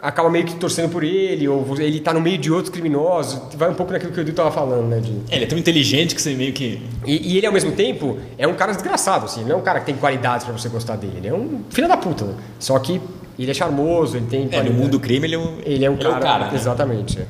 acaba 0.00 0.30
meio 0.30 0.44
que 0.44 0.54
torcendo 0.54 0.90
por 0.90 1.02
ele, 1.02 1.48
ou 1.48 1.64
ele 1.78 1.98
está 1.98 2.12
no 2.14 2.20
meio 2.20 2.38
de 2.38 2.50
outros 2.52 2.70
criminosos. 2.70 3.40
Vai 3.56 3.68
um 3.68 3.74
pouco 3.74 3.92
naquilo 3.92 4.12
que 4.12 4.18
o 4.18 4.22
Edu 4.22 4.30
estava 4.30 4.50
falando, 4.50 4.88
né? 4.88 5.00
De, 5.00 5.10
É, 5.30 5.36
ele 5.36 5.44
é 5.44 5.48
tão 5.48 5.58
inteligente 5.58 6.14
que 6.14 6.22
você 6.22 6.34
meio 6.34 6.52
que. 6.52 6.80
e, 7.04 7.32
e 7.32 7.36
ele, 7.36 7.46
ao 7.46 7.52
mesmo 7.52 7.72
tempo, 7.72 8.18
é 8.36 8.46
um 8.46 8.54
cara 8.54 8.72
desgraçado, 8.72 9.24
assim. 9.26 9.40
Ele 9.40 9.48
não 9.50 9.56
é 9.56 9.58
um 9.58 9.64
cara 9.64 9.80
que 9.80 9.86
tem 9.86 9.96
qualidades 9.96 10.44
pra 10.44 10.56
você 10.56 10.68
gostar 10.68 10.96
dele. 10.96 11.14
Ele 11.18 11.28
é 11.28 11.34
um 11.34 11.62
filho 11.70 11.88
da 11.88 11.96
puta. 11.96 12.24
né? 12.24 12.34
Só 12.58 12.78
que 12.78 13.00
ele 13.38 13.50
é 13.50 13.54
charmoso, 13.54 14.16
ele 14.16 14.26
tem... 14.26 14.48
É, 14.50 14.62
no 14.62 14.72
mundo 14.72 14.92
do 14.92 15.00
crime 15.00 15.26
ele 15.26 15.34
é 15.34 15.38
um. 15.38 15.58
Ele 15.64 15.84
é 15.84 15.90
um 15.90 15.96
cara... 15.96 16.18
o 16.18 16.20
cara 16.20 16.44
né? 16.46 16.54
Exatamente. 16.54 17.18
é. 17.18 17.26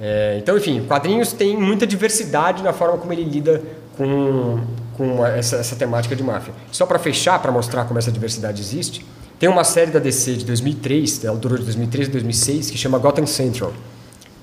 É, 0.00 0.38
então, 0.38 0.56
enfim, 0.56 0.84
quadrinhos 0.86 1.32
tem 1.32 1.56
muita 1.56 1.86
diversidade 1.86 2.62
na 2.62 2.72
forma 2.72 2.96
como 2.98 3.12
ele 3.12 3.24
lida 3.24 3.60
com, 3.96 4.60
com 4.96 5.26
essa, 5.26 5.56
essa 5.56 5.74
temática 5.74 6.14
de 6.14 6.22
máfia. 6.22 6.54
Só 6.70 6.86
para 6.86 6.98
fechar, 6.98 7.40
para 7.40 7.50
mostrar 7.50 7.84
como 7.84 7.98
essa 7.98 8.12
diversidade 8.12 8.62
existe, 8.62 9.04
tem 9.38 9.48
uma 9.48 9.64
série 9.64 9.90
da 9.90 9.98
DC 9.98 10.34
de 10.36 10.44
2003, 10.44 11.24
ela 11.24 11.36
durou 11.36 11.56
de 11.58 11.64
2003 11.64 12.08
a 12.08 12.12
2006, 12.12 12.70
que 12.70 12.78
chama 12.78 12.98
Gotham 12.98 13.26
Central, 13.26 13.72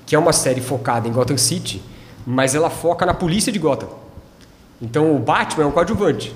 que 0.06 0.14
é 0.14 0.18
uma 0.18 0.32
série 0.32 0.60
focada 0.60 1.06
em 1.06 1.12
Gotham 1.12 1.36
City, 1.36 1.82
mas 2.26 2.54
ela 2.54 2.70
foca 2.70 3.04
na 3.04 3.12
polícia 3.14 3.52
de 3.52 3.58
Gotham. 3.58 3.88
Então 4.80 5.14
o 5.14 5.18
Batman 5.18 5.64
é 5.64 5.66
um 5.66 5.70
coadjuvante. 5.70 6.32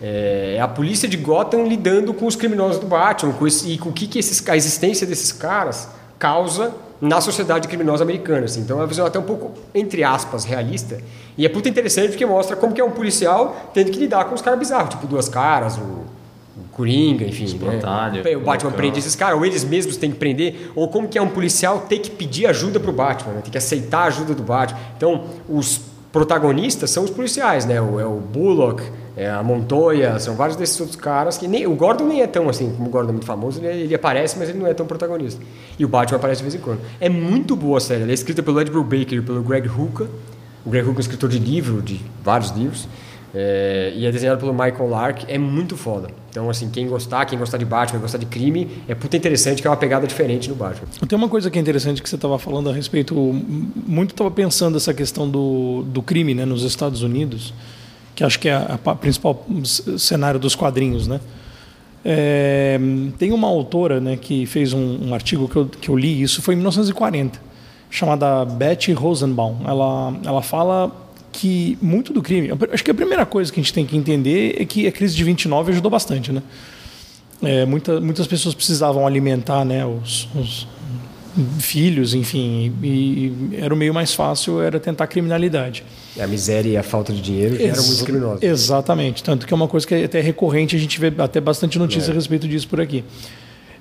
É 0.00 0.58
a 0.60 0.66
polícia 0.66 1.08
de 1.08 1.16
Gotham 1.16 1.64
lidando 1.66 2.12
com 2.12 2.26
os 2.26 2.34
criminosos 2.34 2.78
do 2.78 2.86
Batman 2.86 3.32
com 3.32 3.46
esse- 3.46 3.70
e 3.70 3.78
com 3.78 3.90
o 3.90 3.92
que, 3.92 4.06
que 4.06 4.18
esses, 4.18 4.46
a 4.48 4.56
existência 4.56 5.06
desses 5.06 5.30
caras 5.32 5.88
causa 6.18 6.72
na 7.00 7.20
sociedade 7.20 7.66
criminosa 7.68 8.02
americana. 8.04 8.44
assim. 8.44 8.60
Então 8.60 8.78
é 8.78 8.80
uma 8.82 8.86
visão 8.86 9.06
até 9.06 9.18
um 9.18 9.22
pouco, 9.22 9.52
entre 9.74 10.02
aspas, 10.04 10.44
realista. 10.44 10.98
E 11.38 11.46
é 11.46 11.48
puta 11.48 11.68
interessante 11.68 12.10
porque 12.10 12.26
mostra 12.26 12.56
como 12.56 12.72
que 12.74 12.80
é 12.80 12.84
um 12.84 12.90
policial 12.90 13.70
tendo 13.72 13.90
que 13.90 13.98
lidar 13.98 14.24
com 14.24 14.34
os 14.34 14.42
caras 14.42 14.58
bizarros, 14.58 14.90
tipo 14.90 15.06
Duas 15.06 15.28
Caras, 15.28 15.76
o 15.78 16.04
Coringa, 16.72 17.24
enfim. 17.24 17.44
Espantalho, 17.44 18.24
né? 18.24 18.36
O 18.36 18.40
Batman 18.40 18.72
prende 18.72 18.98
esses 18.98 19.14
caras, 19.14 19.38
ou 19.38 19.44
eles 19.44 19.62
mesmos 19.62 19.96
têm 19.96 20.10
que 20.10 20.16
prender, 20.16 20.70
ou 20.74 20.88
como 20.88 21.06
que 21.06 21.18
é 21.18 21.22
um 21.22 21.28
policial 21.28 21.80
ter 21.80 21.98
que 21.98 22.10
pedir 22.10 22.46
ajuda 22.46 22.80
pro 22.80 22.92
Batman, 22.92 23.34
né? 23.34 23.40
tem 23.42 23.52
que 23.52 23.58
aceitar 23.58 24.00
a 24.00 24.04
ajuda 24.06 24.34
do 24.34 24.42
Batman. 24.42 24.78
Então, 24.96 25.24
os 25.48 25.82
protagonistas 26.10 26.90
são 26.90 27.04
os 27.04 27.10
policiais, 27.10 27.66
né? 27.66 27.80
O, 27.80 28.00
é 28.00 28.06
o 28.06 28.16
Bullock, 28.16 28.82
é 29.16 29.28
a 29.28 29.42
Montoya, 29.42 30.18
são 30.18 30.34
vários 30.34 30.56
desses 30.56 30.78
outros 30.80 30.96
caras 30.96 31.36
que 31.36 31.46
nem 31.46 31.66
o 31.66 31.74
Gordon 31.74 32.06
nem 32.06 32.22
é 32.22 32.26
tão 32.26 32.48
assim, 32.48 32.72
como 32.74 32.88
o 32.88 32.90
Gordon 32.90 33.10
é 33.10 33.12
muito 33.12 33.26
famoso, 33.26 33.60
ele, 33.62 33.82
ele 33.82 33.94
aparece, 33.94 34.38
mas 34.38 34.48
ele 34.48 34.58
não 34.58 34.66
é 34.66 34.72
tão 34.72 34.86
protagonista. 34.86 35.42
E 35.78 35.84
o 35.84 35.88
Batman 35.88 36.16
aparece 36.16 36.38
de 36.38 36.48
vez 36.48 36.54
em 36.54 36.64
quando. 36.64 36.80
É 36.98 37.08
muito 37.08 37.54
boa 37.54 37.78
a 37.78 37.80
série, 37.80 38.02
ela 38.02 38.10
é 38.10 38.14
escrita 38.14 38.42
pelo 38.42 38.60
Ed 38.60 38.70
Brubaker 38.70 39.18
e 39.18 39.22
pelo 39.22 39.42
Greg 39.42 39.68
Hooker. 39.68 40.06
O 40.64 40.70
Greg 40.70 40.86
Hooker 40.86 40.96
é 40.96 40.98
um 40.98 41.00
escritor 41.00 41.28
de 41.28 41.38
livro, 41.38 41.82
de 41.82 42.00
vários 42.24 42.50
livros. 42.50 42.88
É, 43.34 43.92
e 43.96 44.04
é 44.04 44.12
desenhado 44.12 44.38
pelo 44.38 44.52
Michael 44.52 44.88
Lark, 44.88 45.24
é 45.26 45.38
muito 45.38 45.76
foda. 45.76 46.08
Então, 46.28 46.50
assim, 46.50 46.68
quem 46.68 46.86
gostar, 46.86 47.24
quem 47.24 47.38
gostar 47.38 47.56
de 47.56 47.64
Batman, 47.64 47.98
gostar 47.98 48.18
de 48.18 48.26
crime, 48.26 48.68
é 48.86 48.94
puta 48.94 49.16
interessante 49.16 49.62
que 49.62 49.66
é 49.66 49.70
uma 49.70 49.76
pegada 49.76 50.06
diferente 50.06 50.50
no 50.50 50.54
Batman. 50.54 50.86
Tem 51.08 51.16
uma 51.16 51.28
coisa 51.28 51.50
que 51.50 51.58
é 51.58 51.62
interessante 51.62 52.02
que 52.02 52.08
você 52.08 52.16
estava 52.16 52.38
falando 52.38 52.68
a 52.68 52.72
respeito. 52.72 53.14
Muito 53.14 54.10
estava 54.10 54.30
pensando 54.30 54.76
essa 54.76 54.92
questão 54.92 55.28
do, 55.28 55.82
do 55.86 56.02
crime 56.02 56.34
né, 56.34 56.44
nos 56.44 56.62
Estados 56.62 57.02
Unidos, 57.02 57.54
que 58.14 58.22
acho 58.22 58.38
que 58.38 58.48
é 58.50 58.54
a, 58.54 58.94
principal 58.94 59.46
cenário 59.96 60.38
dos 60.38 60.54
quadrinhos. 60.54 61.08
Né? 61.08 61.18
É, 62.04 62.78
tem 63.18 63.32
uma 63.32 63.48
autora 63.48 63.98
né, 63.98 64.18
que 64.20 64.44
fez 64.44 64.74
um, 64.74 65.08
um 65.08 65.14
artigo 65.14 65.48
que 65.48 65.56
eu, 65.56 65.66
que 65.66 65.88
eu 65.88 65.96
li, 65.96 66.20
isso 66.20 66.42
foi 66.42 66.52
em 66.52 66.58
1940, 66.58 67.40
chamada 67.88 68.44
Betty 68.44 68.92
Rosenbaum. 68.92 69.58
Ela, 69.64 70.14
ela 70.24 70.42
fala 70.42 70.92
que 71.32 71.76
muito 71.80 72.12
do 72.12 72.20
crime. 72.22 72.50
Acho 72.72 72.84
que 72.84 72.90
a 72.90 72.94
primeira 72.94 73.24
coisa 73.26 73.50
que 73.52 73.58
a 73.58 73.62
gente 73.62 73.72
tem 73.72 73.86
que 73.86 73.96
entender 73.96 74.56
é 74.60 74.64
que 74.64 74.86
a 74.86 74.92
crise 74.92 75.16
de 75.16 75.24
29 75.24 75.72
ajudou 75.72 75.90
bastante. 75.90 76.30
Né? 76.30 76.42
É, 77.42 77.64
muita, 77.66 78.00
muitas 78.00 78.26
pessoas 78.26 78.54
precisavam 78.54 79.06
alimentar 79.06 79.64
né, 79.64 79.84
os, 79.84 80.28
os 80.34 80.66
filhos, 81.58 82.12
enfim, 82.14 82.72
e, 82.82 82.86
e 82.86 83.56
era 83.56 83.72
o 83.72 83.76
meio 83.76 83.94
mais 83.94 84.12
fácil 84.14 84.60
era 84.60 84.78
tentar 84.78 85.06
criminalidade. 85.06 85.82
A 86.20 86.26
miséria 86.26 86.68
e 86.70 86.76
a 86.76 86.82
falta 86.82 87.10
de 87.12 87.22
dinheiro 87.22 87.54
Ex- 87.56 87.78
muitos 87.78 88.02
criminosos. 88.02 88.42
Exatamente, 88.42 89.22
tanto 89.24 89.46
que 89.46 89.52
é 89.52 89.56
uma 89.56 89.66
coisa 89.66 89.86
que 89.86 89.94
é 89.94 90.04
até 90.04 90.20
recorrente, 90.20 90.76
a 90.76 90.78
gente 90.78 91.00
vê 91.00 91.10
até 91.18 91.40
bastante 91.40 91.78
notícia 91.78 92.10
É. 92.10 92.12
a 92.12 92.14
respeito 92.14 92.46
disso 92.46 92.68
por 92.68 92.80
aqui. 92.80 93.02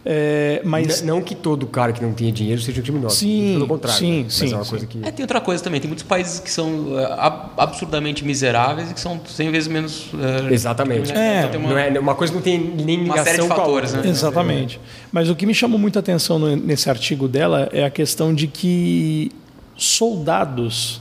É, 0.04 0.62
mas 0.66 1.02
N- 1.02 1.08
Não 1.12 1.22
que 1.22 1.36
todo 1.36 1.68
cara 1.68 1.93
que 1.93 2.02
não 2.02 2.12
tenha 2.12 2.32
dinheiro 2.32 2.60
seja 2.60 2.80
um 2.80 2.84
criminoso. 2.84 3.16
Sim, 3.18 3.52
Pelo 3.54 3.68
contrário. 3.68 3.99
sim, 3.99 4.12
né? 4.20 4.24
Mas 4.24 4.34
sim, 4.34 4.52
é 4.52 4.56
uma 4.56 4.64
sim. 4.64 4.70
coisa 4.72 4.86
que. 4.88 4.97
É, 5.04 5.12
tem 5.12 5.24
outra 5.24 5.39
coisa 5.39 5.64
também. 5.64 5.80
Tem 5.80 5.88
muitos 5.88 6.04
países 6.04 6.39
que 6.39 6.49
são 6.49 6.99
é, 6.99 7.06
ab- 7.20 7.52
absurdamente 7.56 8.26
miseráveis 8.26 8.89
e 8.89 8.93
que 8.95 8.99
são 8.99 9.22
100 9.24 9.52
vezes 9.52 9.68
menos. 9.68 10.08
é, 10.49 10.52
Exatamente. 10.54 11.04
criminais. 11.12 11.45
É, 11.45 11.47
Então 11.49 11.60
uma- 11.62 11.70
Não 11.70 11.78
é, 11.78 11.99
uma 11.99 12.16
coisa 12.16 12.34
não 12.34 12.41
tem 12.41 12.58
nem 12.60 12.97
uma 12.97 13.04
ligação 13.16 13.26
série 13.26 13.41
de 13.43 13.47
com 13.47 13.54
a 13.54 13.56
fatores, 13.58 13.89
outra, 13.91 14.06
né? 14.08 14.10
Exatamente. 14.12 14.80
Mas 15.12 15.30
o 15.30 15.36
que 15.36 15.45
me 15.45 15.54
chamou 15.54 15.78
muita 15.78 15.99
atenção 15.99 16.39
no- 16.39 16.56
nesse 16.56 16.89
artigo 16.89 17.28
dela 17.28 17.70
é 17.72 17.84
a 17.86 17.89
questão 17.91 18.34
de 18.34 18.47
que 18.47 19.32
soldados, 19.78 20.99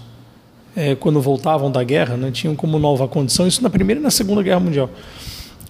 é, 0.76 0.94
quando 0.94 1.20
voltavam 1.22 1.70
da 1.70 1.82
guerra, 1.82 2.16
né, 2.18 2.30
tinham 2.30 2.54
como 2.54 2.78
nova 2.78 3.08
condição, 3.08 3.46
isso 3.46 3.62
na 3.62 3.70
Primeira 3.70 3.98
e 3.98 4.02
na 4.02 4.10
Segunda 4.10 4.42
Guerra 4.42 4.60
Mundial. 4.60 4.90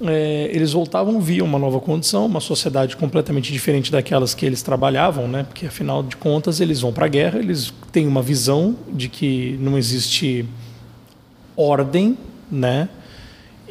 É, 0.03 0.49
eles 0.53 0.73
voltavam 0.73 1.21
via 1.21 1.45
uma 1.45 1.59
nova 1.59 1.79
condição, 1.79 2.25
uma 2.25 2.41
sociedade 2.41 2.97
completamente 2.97 3.53
diferente 3.53 3.93
daquelas 3.93 4.33
que 4.33 4.47
eles 4.47 4.63
trabalhavam, 4.63 5.29
né? 5.29 5.45
Porque 5.45 5.67
afinal 5.67 6.03
de 6.03 6.17
contas 6.17 6.61
eles 6.61 6.81
vão 6.81 6.93
para 6.93 7.05
a 7.05 7.09
guerra, 7.09 7.39
eles 7.39 7.73
têm 7.93 8.07
uma 8.07 8.23
visão 8.23 8.75
de 8.91 9.09
que 9.09 9.59
não 9.61 9.77
existe 9.77 10.47
ordem, 11.57 12.17
né? 12.51 12.89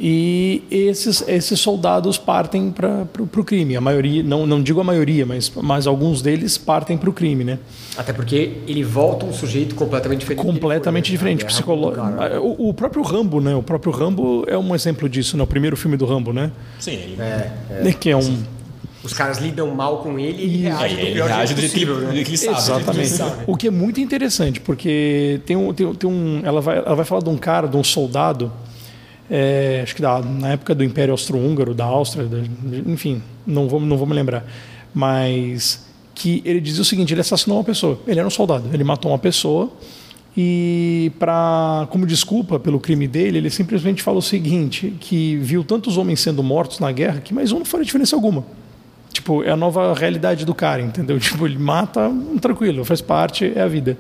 E 0.02 0.64
esses, 0.72 1.22
esses 1.28 1.60
soldados 1.60 2.18
partem 2.18 2.72
para 2.72 3.06
o 3.22 3.44
crime. 3.44 3.76
A 3.76 3.82
maioria, 3.82 4.24
não, 4.24 4.48
não 4.48 4.64
digo 4.64 4.80
a 4.80 4.84
maioria, 4.84 5.26
mas, 5.26 5.52
mas 5.62 5.86
alguns 5.86 6.22
deles 6.22 6.58
partem 6.58 6.98
para 6.98 7.10
o 7.10 7.14
crime, 7.14 7.44
né? 7.44 7.60
Até 7.98 8.14
porque 8.14 8.54
ele 8.66 8.82
volta 8.82 9.26
um 9.26 9.34
sujeito 9.34 9.76
completamente 9.76 10.22
diferente. 10.22 10.46
Completamente 10.46 11.08
foi, 11.08 11.12
diferente. 11.12 11.44
Psicolo... 11.44 11.94
o. 12.42 12.70
O, 12.70 12.74
próprio 12.74 13.02
Rambo, 13.04 13.42
né? 13.42 13.54
O 13.56 13.64
próprio 13.64 13.92
Rambo 13.92 14.46
é 14.48 14.58
um 14.58 14.74
exemplo 14.74 15.10
disso, 15.10 15.36
né? 15.36 15.44
O 15.44 15.48
primeiro 15.48 15.76
filme 15.76 15.98
do 15.98 16.06
Rambo, 16.06 16.32
né? 16.32 16.50
Sim, 16.80 16.94
ele, 16.94 17.18
É, 17.20 17.84
Né, 17.84 17.92
Que 17.92 18.12
é 18.12 18.16
um. 18.16 18.44
Os 19.04 19.14
caras 19.14 19.40
lidam 19.40 19.74
mal 19.74 20.00
com 20.00 20.20
ele 20.20 20.42
e 20.42 20.44
ele 20.44 20.68
Isso. 20.68 20.78
reage 20.78 20.94
é, 20.94 20.98
do 20.98 21.06
ele 21.06 21.14
pior 21.14 21.28
reage 21.28 21.56
jeito 21.56 21.72
possível, 21.72 21.96
do 21.96 22.02
né? 22.14 22.24
que 22.24 22.38
sabe. 22.38 22.58
Exatamente. 22.58 23.08
sabe. 23.08 23.44
O 23.48 23.56
que 23.56 23.68
é 23.68 23.72
muito 23.72 24.00
interessante, 24.00 24.60
porque 24.60 25.40
tem 25.46 25.56
um, 25.56 25.74
tem, 25.74 25.94
tem 25.94 26.10
um 26.10 26.42
ela 26.44 26.60
vai, 26.62 26.78
ela 26.78 26.96
vai 26.96 27.06
falar 27.06 27.22
de 27.22 27.30
um 27.30 27.38
cara, 27.38 27.68
de 27.68 27.78
um 27.78 27.84
soldado, 27.84 28.52
é, 29.30 29.82
acho 29.84 29.96
que 29.96 30.02
da, 30.02 30.20
na 30.22 30.54
época 30.54 30.74
do 30.74 30.84
Império 30.84 31.12
Austro-Húngaro, 31.12 31.74
da 31.74 31.86
Áustria, 31.86 32.26
da, 32.26 32.40
enfim, 32.86 33.22
não 33.46 33.68
vou, 33.68 33.80
não 33.80 33.98
vou 33.98 34.08
me 34.08 34.14
lembrar. 34.14 34.46
Mas 34.94 35.86
que 36.16 36.42
ele 36.46 36.60
dizia 36.60 36.82
o 36.82 36.86
seguinte: 36.86 37.14
ele 37.14 37.22
assassinou 37.22 37.58
uma 37.58 37.64
pessoa. 37.64 38.00
Ele 38.08 38.20
era 38.20 38.28
um 38.28 38.32
soldado. 38.32 38.70
Ele 38.74 38.84
matou 38.84 39.12
uma 39.12 39.20
pessoa 39.20 39.72
e 40.42 41.12
para 41.20 41.88
como 41.90 42.06
desculpa 42.06 42.60
pelo 42.60 42.80
crime 42.80 43.08
dele, 43.08 43.40
ele 43.40 43.50
simplesmente 43.50 44.02
falou 44.02 44.20
o 44.20 44.22
seguinte: 44.22 44.94
que 45.00 45.36
viu 45.38 45.64
tantos 45.64 45.98
homens 45.98 46.20
sendo 46.20 46.44
mortos 46.44 46.80
na 46.80 46.92
guerra 46.92 47.20
que 47.20 47.34
mais 47.34 47.52
um 47.52 47.60
não 47.60 47.66
faria 47.66 47.86
diferença 47.86 48.16
alguma. 48.16 48.46
Tipo, 49.12 49.44
é 49.44 49.50
a 49.52 49.58
nova 49.58 49.94
realidade 49.94 50.46
do 50.46 50.54
cara, 50.54 50.82
entendeu? 50.82 51.18
Tipo, 51.20 51.46
ele 51.46 51.58
mata, 51.58 52.12
tranquilo, 52.40 52.86
faz 52.86 53.02
parte, 53.02 53.52
é 53.56 53.62
a 53.62 53.68
vida. 53.68 53.98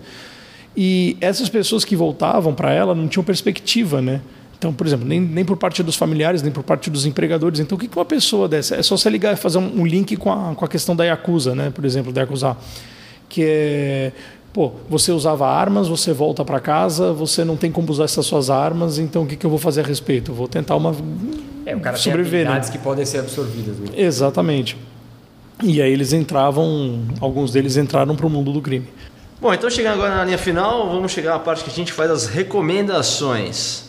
E 0.77 1.17
essas 1.19 1.49
pessoas 1.49 1.83
que 1.83 1.95
voltavam 1.95 2.53
para 2.53 2.71
ela 2.71 2.93
não 2.93 3.07
tinham 3.07 3.23
perspectiva, 3.23 4.01
né? 4.01 4.21
Então, 4.59 4.73
por 4.73 4.85
exemplo, 4.85 5.07
nem, 5.07 5.21
nem 5.21 5.45
por 5.45 5.55
parte 5.55 5.81
dos 5.81 5.95
familiares, 5.95 6.41
nem 6.41 6.51
por 6.51 6.63
parte 6.63 6.89
dos 6.89 7.05
empregadores. 7.05 7.61
Então, 7.61 7.77
o 7.77 7.79
que, 7.79 7.87
que 7.87 7.97
uma 7.97 8.03
pessoa 8.03 8.45
dessa? 8.45 8.75
É 8.75 8.83
só 8.83 8.97
você 8.97 9.09
ligar 9.09 9.31
e 9.31 9.37
fazer 9.37 9.57
um, 9.57 9.79
um 9.79 9.87
link 9.87 10.17
com 10.17 10.33
a, 10.33 10.53
com 10.53 10.65
a 10.65 10.67
questão 10.67 10.93
da 10.93 11.05
Yakuza, 11.05 11.55
né? 11.55 11.71
Por 11.73 11.85
exemplo, 11.85 12.11
da 12.11 12.21
Yakuza. 12.21 12.57
Que 13.29 13.45
é. 13.45 14.11
Pô, 14.51 14.73
você 14.89 15.13
usava 15.13 15.47
armas, 15.47 15.87
você 15.87 16.11
volta 16.11 16.43
para 16.43 16.59
casa, 16.59 17.13
você 17.13 17.45
não 17.45 17.55
tem 17.55 17.71
como 17.71 17.89
usar 17.89 18.03
essas 18.03 18.25
suas 18.25 18.49
armas, 18.49 18.97
então 18.97 19.23
o 19.23 19.27
que, 19.27 19.35
que 19.35 19.45
eu 19.45 19.49
vou 19.49 19.59
fazer 19.59 19.81
a 19.81 19.83
respeito? 19.85 20.31
Eu 20.31 20.35
vou 20.35 20.47
tentar 20.47 20.75
uma. 20.75 20.93
É, 21.65 21.75
o 21.75 21.79
cara 21.79 21.95
sobreviver, 21.95 22.31
tem 22.31 22.47
habilidades 22.47 22.69
né? 22.69 22.77
que 22.77 22.83
podem 22.83 23.05
ser 23.05 23.19
absorvidas. 23.19 23.77
Né? 23.77 23.89
Exatamente. 23.95 24.75
E 25.63 25.81
aí 25.81 25.91
eles 25.91 26.11
entravam, 26.13 26.99
alguns 27.21 27.51
deles 27.51 27.77
entraram 27.77 28.15
para 28.15 28.25
o 28.25 28.29
mundo 28.29 28.51
do 28.51 28.61
crime. 28.61 28.87
Bom, 29.39 29.53
então 29.53 29.69
chegando 29.69 29.93
agora 29.93 30.15
na 30.15 30.25
linha 30.25 30.37
final, 30.37 30.89
vamos 30.89 31.11
chegar 31.13 31.35
à 31.35 31.39
parte 31.39 31.63
que 31.63 31.69
a 31.69 31.73
gente 31.73 31.93
faz 31.93 32.11
as 32.11 32.25
recomendações. 32.25 33.88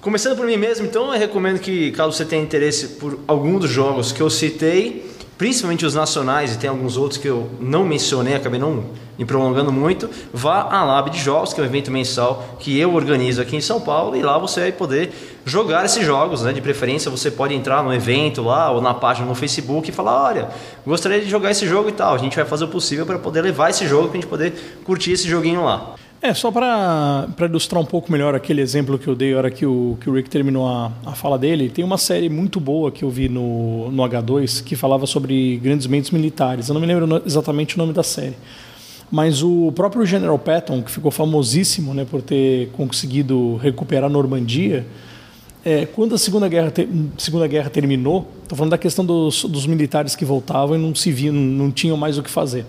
Começando 0.00 0.34
por 0.34 0.46
mim 0.46 0.56
mesmo, 0.56 0.86
então 0.86 1.12
eu 1.12 1.18
recomendo 1.18 1.58
que, 1.58 1.90
caso 1.90 2.12
você 2.16 2.24
tenha 2.24 2.42
interesse 2.42 2.88
por 2.88 3.18
algum 3.28 3.58
dos 3.58 3.70
jogos 3.70 4.12
que 4.12 4.22
eu 4.22 4.30
citei, 4.30 5.04
principalmente 5.36 5.84
os 5.84 5.94
nacionais 5.94 6.54
e 6.54 6.58
tem 6.58 6.70
alguns 6.70 6.96
outros 6.96 7.20
que 7.20 7.28
eu 7.28 7.50
não 7.60 7.84
mencionei, 7.84 8.34
acabei 8.34 8.58
não 8.58 8.84
me 9.18 9.26
prolongando 9.26 9.70
muito, 9.70 10.08
vá 10.32 10.62
à 10.62 10.82
Lab 10.84 11.10
de 11.10 11.18
Jogos, 11.18 11.52
que 11.52 11.60
é 11.60 11.62
um 11.62 11.66
evento 11.66 11.90
mensal 11.90 12.56
que 12.58 12.78
eu 12.78 12.94
organizo 12.94 13.42
aqui 13.42 13.56
em 13.56 13.60
São 13.60 13.78
Paulo, 13.78 14.16
e 14.16 14.22
lá 14.22 14.38
você 14.38 14.60
vai 14.60 14.72
poder 14.72 15.12
jogar 15.44 15.84
esses 15.84 16.02
jogos, 16.02 16.40
né? 16.40 16.54
De 16.54 16.62
preferência 16.62 17.10
você 17.10 17.30
pode 17.30 17.52
entrar 17.52 17.84
no 17.84 17.92
evento 17.92 18.40
lá 18.40 18.70
ou 18.70 18.80
na 18.80 18.94
página 18.94 19.26
no 19.26 19.34
Facebook 19.34 19.90
e 19.90 19.92
falar, 19.92 20.24
olha, 20.24 20.48
gostaria 20.86 21.20
de 21.20 21.28
jogar 21.28 21.50
esse 21.50 21.66
jogo 21.66 21.90
e 21.90 21.92
tal. 21.92 22.14
A 22.14 22.18
gente 22.18 22.36
vai 22.36 22.46
fazer 22.46 22.64
o 22.64 22.68
possível 22.68 23.04
para 23.04 23.18
poder 23.18 23.42
levar 23.42 23.68
esse 23.68 23.86
jogo 23.86 24.08
para 24.08 24.16
a 24.16 24.20
gente 24.22 24.30
poder 24.30 24.80
curtir 24.82 25.12
esse 25.12 25.28
joguinho 25.28 25.62
lá. 25.62 25.94
É, 26.22 26.34
só 26.34 26.52
para 26.52 27.26
ilustrar 27.46 27.80
um 27.80 27.84
pouco 27.84 28.12
melhor 28.12 28.34
aquele 28.34 28.60
exemplo 28.60 28.98
que 28.98 29.08
eu 29.08 29.14
dei 29.14 29.32
na 29.32 29.38
hora 29.38 29.50
que 29.50 29.64
o, 29.64 29.96
que 30.02 30.10
o 30.10 30.12
Rick 30.12 30.28
terminou 30.28 30.68
a, 30.68 30.92
a 31.06 31.12
fala 31.12 31.38
dele, 31.38 31.70
tem 31.70 31.82
uma 31.82 31.96
série 31.96 32.28
muito 32.28 32.60
boa 32.60 32.92
que 32.92 33.02
eu 33.02 33.08
vi 33.08 33.26
no, 33.26 33.90
no 33.90 34.02
H2 34.02 34.62
que 34.62 34.76
falava 34.76 35.06
sobre 35.06 35.56
grandes 35.62 35.86
mentes 35.86 36.10
militares. 36.10 36.68
Eu 36.68 36.74
não 36.74 36.80
me 36.80 36.86
lembro 36.86 37.22
exatamente 37.24 37.76
o 37.76 37.78
nome 37.78 37.94
da 37.94 38.02
série. 38.02 38.36
Mas 39.10 39.42
o 39.42 39.72
próprio 39.72 40.04
General 40.04 40.38
Patton, 40.38 40.82
que 40.82 40.90
ficou 40.90 41.10
famosíssimo 41.10 41.94
né, 41.94 42.04
por 42.08 42.20
ter 42.20 42.68
conseguido 42.72 43.56
recuperar 43.56 44.04
a 44.04 44.12
Normandia, 44.12 44.86
é, 45.64 45.86
quando 45.86 46.14
a 46.14 46.18
Segunda 46.18 46.48
Guerra, 46.48 46.70
te, 46.70 46.86
Segunda 47.16 47.46
Guerra 47.46 47.70
terminou, 47.70 48.28
estou 48.42 48.58
falando 48.58 48.72
da 48.72 48.78
questão 48.78 49.06
dos, 49.06 49.44
dos 49.44 49.66
militares 49.66 50.14
que 50.14 50.26
voltavam 50.26 50.76
e 50.76 50.78
não 50.78 50.94
se 50.94 51.10
viam, 51.10 51.34
não, 51.34 51.64
não 51.64 51.70
tinham 51.70 51.96
mais 51.96 52.18
o 52.18 52.22
que 52.22 52.30
fazer 52.30 52.66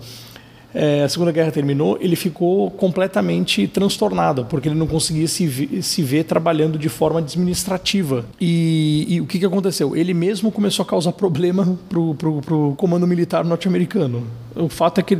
é, 0.74 1.02
a 1.02 1.08
Segunda 1.08 1.30
Guerra 1.30 1.50
terminou, 1.50 1.98
ele 2.00 2.16
ficou 2.16 2.70
completamente 2.70 3.66
transtornado, 3.66 4.46
porque 4.46 4.68
ele 4.68 4.74
não 4.74 4.86
conseguia 4.86 5.28
se 5.28 5.46
ver, 5.46 5.82
se 5.82 6.02
ver 6.02 6.24
trabalhando 6.24 6.78
de 6.78 6.88
forma 6.88 7.18
administrativa. 7.18 8.24
E, 8.40 9.06
e, 9.08 9.20
o 9.20 9.26
que, 9.26 9.38
que 9.38 9.44
aconteceu? 9.44 9.94
Ele 9.94 10.14
mesmo 10.14 10.50
começou 10.50 10.82
a 10.82 10.86
causar 10.86 11.12
problema 11.12 11.78
para 11.88 11.98
o 12.00 12.74
comando 12.76 13.06
militar 13.06 13.44
norte-americano. 13.44 14.26
O 14.56 14.68
fato 14.68 14.98
é 14.98 15.02
que 15.02 15.18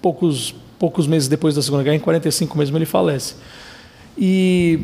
poucos, 0.00 0.54
poucos 0.78 1.06
meses 1.06 1.28
depois 1.28 1.54
da 1.54 1.60
Segunda 1.60 1.82
Guerra, 1.82 1.96
em 1.96 2.00
45 2.00 2.56
mesmo, 2.56 2.78
ele 2.78 2.86
falece. 2.86 3.34
E 4.16 4.80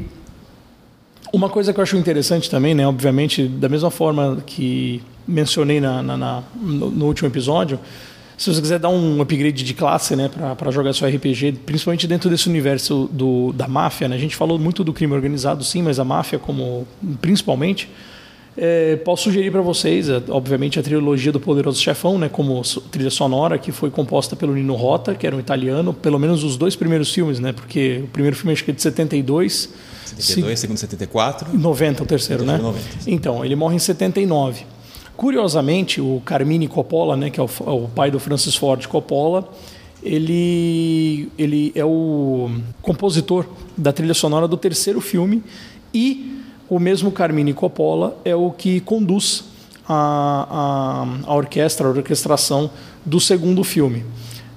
uma 1.33 1.49
coisa 1.49 1.73
que 1.73 1.81
eu 1.81 1.83
acho 1.83 1.97
interessante 1.97 2.51
também, 2.51 2.75
né, 2.75 2.87
obviamente, 2.87 3.49
da 3.49 3.69
mesma 3.69 3.91
forma 3.91 4.43
que 4.47 5.03
mencionei 5.27 5.81
na, 5.81 6.03
na, 6.03 6.17
na 6.17 6.43
no, 6.55 6.91
no 6.91 7.07
último 7.07 7.29
episódio, 7.29 7.81
se 8.37 8.53
você 8.53 8.61
quiser 8.61 8.79
dar 8.79 8.89
um 8.89 9.21
upgrade 9.21 9.63
de 9.63 9.75
classe 9.75 10.17
né, 10.17 10.29
para 10.59 10.71
jogar 10.71 10.93
seu 10.93 11.09
RPG, 11.09 11.61
principalmente 11.65 12.07
dentro 12.07 12.29
desse 12.29 12.49
universo 12.49 13.09
do, 13.13 13.53
da 13.53 13.69
máfia, 13.69 14.09
né, 14.09 14.17
a 14.17 14.19
gente 14.19 14.35
falou 14.35 14.59
muito 14.59 14.83
do 14.83 14.93
crime 14.93 15.13
organizado, 15.13 15.63
sim, 15.63 15.83
mas 15.83 15.99
a 15.99 16.05
máfia 16.05 16.39
como 16.39 16.87
principalmente. 17.21 17.89
É, 18.57 18.95
posso 18.97 19.25
sugerir 19.25 19.51
para 19.51 19.61
vocês, 19.61 20.09
é, 20.09 20.23
obviamente, 20.29 20.79
a 20.79 20.83
trilogia 20.83 21.33
do 21.33 21.41
Poderoso 21.41 21.81
Chefão, 21.81 22.19
né, 22.19 22.29
como 22.29 22.63
trilha 22.91 23.11
sonora, 23.11 23.59
que 23.59 23.73
foi 23.73 23.91
composta 23.91 24.37
pelo 24.37 24.55
Nino 24.55 24.75
Rota, 24.75 25.13
que 25.13 25.27
era 25.27 25.35
um 25.35 25.41
italiano, 25.41 25.93
pelo 25.93 26.21
menos 26.21 26.45
os 26.45 26.57
dois 26.57 26.77
primeiros 26.77 27.13
filmes, 27.13 27.41
né, 27.41 27.53
porque 27.53 28.03
o 28.05 28.09
primeiro 28.09 28.37
filme 28.37 28.53
acho 28.53 28.65
que 28.65 28.71
é 28.71 28.75
de 28.75 28.81
72. 28.81 29.71
72, 30.05 30.59
se... 30.59 30.61
segundo 30.61 30.79
74. 30.79 31.57
90 31.57 32.03
o 32.05 32.07
terceiro, 32.07 32.45
né? 32.45 32.59
90, 32.59 32.85
então, 33.09 33.45
ele 33.45 33.57
morre 33.57 33.75
em 33.75 33.81
79. 33.81 34.74
Curiosamente, 35.17 36.01
o 36.01 36.21
Carmine 36.25 36.67
Coppola, 36.67 37.17
né, 37.17 37.31
que 37.31 37.39
é 37.39 37.43
o, 37.43 37.49
o 37.67 37.89
pai 37.89 38.11
do 38.11 38.19
Francis 38.19 38.57
Ford 38.57 38.85
Coppola, 38.87 39.49
ele, 40.03 41.31
ele 41.39 41.73
é 41.75 41.85
o 41.85 42.51
compositor 42.83 43.47
da 43.77 43.93
trilha 43.93 44.13
sonora 44.13 44.47
do 44.47 44.57
terceiro 44.57 45.01
filme 45.01 45.43
e 45.93 46.43
o 46.69 46.79
mesmo 46.79 47.11
Carmine 47.11 47.55
Coppola 47.55 48.19
é 48.25 48.35
o 48.35 48.51
que 48.51 48.81
conduz 48.81 49.45
a, 49.89 51.07
a, 51.27 51.31
a 51.31 51.35
orquestra, 51.35 51.87
a 51.87 51.91
orquestração 51.91 52.71
do 53.05 53.21
segundo 53.21 53.63
filme. 53.63 54.05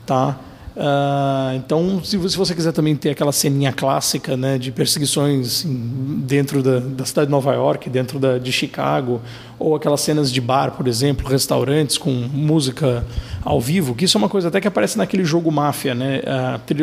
Tá? 0.05 0.39
Uh, 0.77 1.55
então, 1.55 2.03
se, 2.03 2.17
você 2.17 2.53
quiser 2.53 2.71
também 2.71 2.95
ter 2.95 3.09
aquela 3.09 3.31
ceninha 3.31 3.73
clássica 3.73 4.37
né, 4.37 4.59
de 4.59 4.71
perseguições 4.71 5.65
dentro 5.65 6.61
da, 6.61 6.77
da, 6.77 7.03
cidade 7.03 7.25
de 7.25 7.31
Nova 7.31 7.51
York, 7.51 7.89
dentro 7.89 8.19
da, 8.19 8.37
de 8.37 8.51
Chicago, 8.51 9.19
ou 9.57 9.75
aquelas 9.75 10.01
cenas 10.01 10.31
de 10.31 10.39
bar, 10.39 10.73
por 10.73 10.87
exemplo, 10.87 11.27
restaurantes 11.27 11.97
com 11.97 12.11
música 12.11 13.03
ao 13.43 13.59
vivo, 13.59 13.95
que 13.95 14.05
isso 14.05 14.19
é 14.19 14.19
uma 14.19 14.29
coisa 14.29 14.49
até 14.49 14.61
que 14.61 14.67
aparece 14.67 14.99
naquele 14.99 15.25
jogo 15.25 15.51
Máfia, 15.51 15.95
né? 15.95 16.21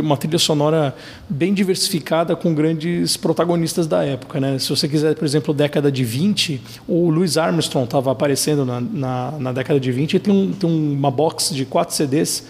Uma 0.03 0.17
trilha 0.17 0.41
sonora 0.41 0.93
bem 1.29 1.55
diversificada 1.55 2.35
com 2.35 2.53
grandes 2.53 3.17
protagonistas 3.17 3.87
da 3.87 4.03
época. 4.03 4.41
Né? 4.41 4.59
Se 4.59 4.71
você 4.71 4.89
quiser, 4.89 5.15
por 5.15 5.25
exemplo, 5.25 5.55
década 5.55 5.93
de 5.93 6.03
20, 6.03 6.61
o 6.89 7.11
Louis 7.11 7.37
Armstrong 7.37 7.85
estava 7.85 8.11
aparecendo 8.11 8.65
na, 8.65 8.81
na, 8.81 9.31
na, 9.39 9.53
década 9.53 9.79
de 9.79 9.93
20 9.93 10.15
e 10.15 10.19
tem, 10.19 10.35
um, 10.35 10.53
tem 10.53 10.69
uma 10.69 11.13
box 11.13 11.55
de 11.55 11.65
quatro 11.65 11.95
CDs 11.95 12.45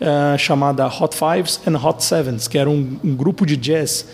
uh, 0.00 0.38
chamada 0.38 0.86
Hot 0.86 1.16
Fives 1.16 1.60
and 1.66 1.76
Hot 1.76 2.02
Sevens, 2.02 2.48
que 2.48 2.58
era 2.58 2.68
um, 2.68 2.98
um, 3.04 3.14
grupo 3.14 3.44
de 3.44 3.56
jazz 3.56 4.08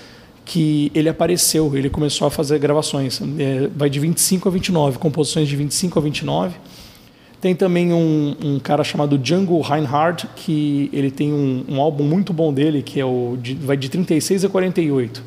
que 0.44 0.92
ele 0.94 1.08
apareceu, 1.08 1.76
ele 1.76 1.90
começou 1.90 2.28
a 2.28 2.30
fazer 2.30 2.58
gravações. 2.58 3.20
É, 3.38 3.68
vai 3.74 3.90
de 3.90 3.98
25 3.98 4.48
a 4.48 4.52
29, 4.52 4.98
composições 4.98 5.48
de 5.48 5.56
25 5.56 5.98
a 5.98 6.02
29. 6.02 6.54
Tem 7.40 7.54
também 7.54 7.92
um, 7.92 8.36
um 8.42 8.58
cara 8.58 8.82
chamado 8.82 9.18
Django 9.18 9.60
Reinhardt, 9.60 10.26
que 10.36 10.88
ele 10.92 11.10
tem 11.10 11.32
um, 11.32 11.64
um, 11.68 11.80
álbum 11.80 12.04
muito 12.04 12.32
bom 12.32 12.52
dele, 12.52 12.82
que 12.82 12.98
é 12.98 13.04
o 13.04 13.36
de, 13.40 13.54
vai 13.54 13.76
de 13.76 13.88
36 13.88 14.44
a 14.44 14.48
48. 14.48 15.22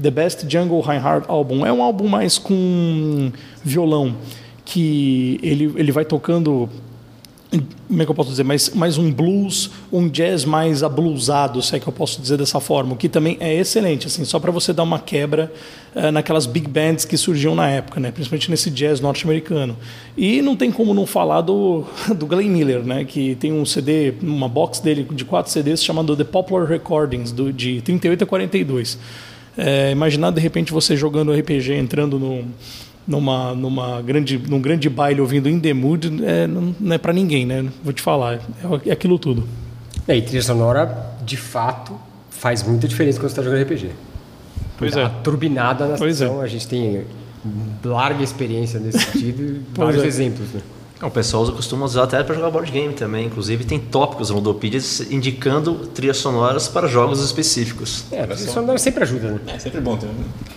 The 0.00 0.10
Best 0.10 0.44
Django 0.46 0.80
Reinhardt 0.80 1.26
Album. 1.28 1.64
É 1.64 1.72
um 1.72 1.82
álbum 1.82 2.08
mais 2.08 2.36
com 2.36 3.30
violão, 3.64 4.16
que 4.64 5.38
ele, 5.42 5.72
ele 5.76 5.92
vai 5.92 6.04
tocando 6.04 6.68
como 7.58 8.02
é 8.02 8.04
que 8.04 8.10
eu 8.10 8.14
posso 8.14 8.30
dizer, 8.30 8.42
mais, 8.42 8.70
mais 8.70 8.98
um 8.98 9.12
blues, 9.12 9.70
um 9.92 10.08
jazz 10.08 10.44
mais 10.44 10.82
ablusado, 10.82 11.60
se 11.62 11.76
é 11.76 11.80
que 11.80 11.86
eu 11.86 11.92
posso 11.92 12.20
dizer 12.20 12.36
dessa 12.36 12.60
forma, 12.60 12.94
o 12.94 12.96
que 12.96 13.08
também 13.08 13.36
é 13.40 13.54
excelente, 13.54 14.06
assim, 14.06 14.24
só 14.24 14.38
para 14.38 14.50
você 14.50 14.72
dar 14.72 14.82
uma 14.82 14.98
quebra 14.98 15.52
uh, 15.94 16.10
naquelas 16.10 16.46
big 16.46 16.68
bands 16.68 17.04
que 17.04 17.16
surgiam 17.16 17.54
na 17.54 17.68
época, 17.68 18.00
né, 18.00 18.10
principalmente 18.10 18.50
nesse 18.50 18.70
jazz 18.70 19.00
norte-americano. 19.00 19.76
E 20.16 20.40
não 20.42 20.56
tem 20.56 20.72
como 20.72 20.94
não 20.94 21.06
falar 21.06 21.40
do, 21.42 21.84
do 22.16 22.26
Glenn 22.26 22.48
Miller, 22.48 22.84
né, 22.84 23.04
que 23.04 23.34
tem 23.36 23.52
um 23.52 23.64
CD, 23.64 24.14
uma 24.22 24.48
box 24.48 24.80
dele 24.80 25.06
de 25.10 25.24
quatro 25.24 25.52
CDs 25.52 25.84
chamado 25.84 26.16
The 26.16 26.24
Popular 26.24 26.66
Recordings, 26.66 27.32
do, 27.32 27.52
de 27.52 27.80
38 27.82 28.24
a 28.24 28.26
42. 28.26 28.98
É, 29.56 29.92
imaginar 29.92 30.32
de 30.32 30.40
repente 30.40 30.72
você 30.72 30.96
jogando 30.96 31.32
RPG, 31.32 31.74
entrando 31.74 32.18
no 32.18 32.44
numa, 33.06 33.54
numa 33.54 34.00
grande, 34.02 34.38
num 34.38 34.60
grande 34.60 34.88
baile 34.88 35.20
ouvindo 35.20 35.48
In 35.48 35.60
The 35.60 35.74
Mood 35.74 36.24
é, 36.24 36.46
não, 36.46 36.74
não 36.78 36.94
é 36.94 36.98
para 36.98 37.12
ninguém, 37.12 37.44
né? 37.46 37.66
Vou 37.82 37.92
te 37.92 38.02
falar, 38.02 38.34
é, 38.34 38.88
é 38.88 38.92
aquilo 38.92 39.18
tudo. 39.18 39.46
É, 40.06 40.16
e 40.16 40.22
trilha 40.22 40.42
sonora, 40.42 41.16
de 41.24 41.36
fato, 41.36 41.98
faz 42.30 42.62
muita 42.62 42.86
diferença 42.86 43.18
quando 43.18 43.30
você 43.30 43.40
está 43.40 43.42
jogando 43.42 43.62
RPG. 43.62 43.90
Pois 44.76 44.96
é. 44.96 45.08
turbinada 45.22 45.86
na 45.86 45.96
pois 45.96 46.20
é. 46.20 46.26
a 46.26 46.46
gente 46.46 46.66
tem 46.66 47.04
larga 47.84 48.22
experiência 48.22 48.80
nesse 48.80 48.98
sentido 48.98 49.42
e 49.42 49.62
vários 49.74 50.02
é. 50.02 50.06
exemplos, 50.06 50.52
né? 50.52 50.60
O 51.02 51.10
pessoal 51.10 51.50
costuma 51.52 51.84
usar 51.84 52.04
até 52.04 52.22
para 52.22 52.34
jogar 52.34 52.50
board 52.50 52.70
game 52.70 52.94
também. 52.94 53.26
Inclusive 53.26 53.64
tem 53.64 53.78
tópicos 53.78 54.30
no 54.30 54.36
Ludopedia 54.36 54.80
indicando 55.10 55.74
trilhas 55.88 56.18
sonoras 56.18 56.68
para 56.68 56.86
jogos 56.86 57.22
específicos. 57.22 58.04
É, 58.12 58.22
a 58.22 58.26
trilha 58.26 58.50
sonora 58.50 58.78
sempre 58.78 59.02
ajuda, 59.02 59.32
né? 59.32 59.40
É 59.48 59.58
sempre 59.58 59.80
bom 59.80 59.96
ter. 59.96 60.08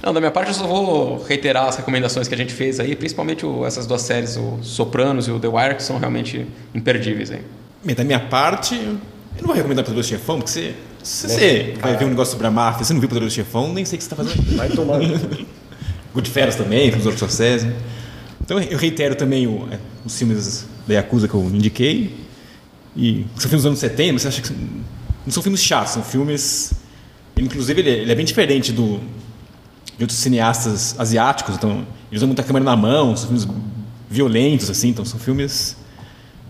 Não, 0.04 0.14
da 0.14 0.20
minha 0.20 0.32
parte 0.32 0.50
eu 0.50 0.54
só 0.54 0.68
vou 0.68 1.24
reiterar 1.24 1.68
as 1.68 1.76
recomendações 1.78 2.28
que 2.28 2.36
a 2.36 2.38
gente 2.38 2.54
fez 2.54 2.80
aí, 2.80 2.96
principalmente 2.96 3.46
o, 3.46 3.66
essas 3.66 3.88
duas 3.88 4.02
séries, 4.04 4.38
o 4.38 4.60
Sopranos 4.62 5.28
e 5.28 5.32
o 5.32 5.40
The 5.40 5.48
Wire, 5.48 5.76
que 5.76 5.84
são 5.84 5.98
realmente 5.98 6.48
imperdíveis 6.74 7.32
aí. 7.32 7.42
Bem, 7.84 7.96
da 7.96 8.04
minha 8.04 8.20
parte, 8.20 8.76
eu 8.76 9.42
não 9.42 9.48
vou 9.48 9.56
recomendar 9.56 9.84
Poderoso 9.84 10.10
Chefão, 10.10 10.38
porque 10.38 10.52
você, 10.52 10.76
se 11.04 11.30
você 11.30 11.74
vai 11.82 11.98
ver 11.98 12.06
um 12.06 12.10
negócio 12.10 12.32
sobre 12.32 12.48
a 12.48 12.52
máfia, 12.52 12.86
você 12.86 12.94
não 12.94 13.00
viu 13.00 13.10
Poderoso 13.10 13.34
Chefão, 13.34 13.74
nem 13.74 13.86
sei 13.86 13.98
o 13.98 14.00
que 14.00 14.04
você 14.04 14.14
está 14.14 14.16
fazendo. 14.16 14.56
Vai 14.56 14.70
tomar. 14.70 15.00
Goodfellas 16.14 16.56
também, 16.56 16.90
filmes 16.90 17.06
do 17.06 17.12
Scorsese. 17.12 17.72
Então 18.44 18.60
eu 18.60 18.78
reitero 18.78 19.14
também 19.14 19.46
o, 19.46 19.68
é, 19.72 19.78
os 20.08 20.18
filmes 20.18 20.66
da 20.88 20.96
Yakuza 20.96 21.28
que 21.28 21.34
eu 21.34 21.44
indiquei. 21.44 22.16
E 22.96 23.26
são 23.36 23.50
filmes 23.50 23.64
dos 23.64 23.66
anos 23.66 23.80
70, 23.80 24.14
mas 24.14 24.22
você 24.24 24.28
acha 24.28 24.42
que 24.42 24.52
não 24.52 25.32
são 25.32 25.44
filmes 25.44 25.62
chatos, 25.62 25.94
são 25.94 26.04
filmes. 26.04 26.74
Inclusive, 27.38 27.80
ele 27.80 27.90
é, 27.90 27.94
ele 28.00 28.12
é 28.12 28.16
bem 28.16 28.26
diferente 28.26 28.72
do, 28.72 29.00
de 29.96 30.04
outros 30.04 30.18
cineastas 30.18 30.96
asiáticos. 31.00 31.56
Então, 31.56 31.86
eles 32.10 32.18
usam 32.20 32.28
muita 32.28 32.42
câmera 32.44 32.66
na 32.66 32.76
mão, 32.76 33.16
são 33.16 33.28
filmes 33.28 33.48
violentos, 34.10 34.70
assim. 34.70 34.90
Então, 34.90 35.06
são 35.06 35.20
filmes. 35.20 35.78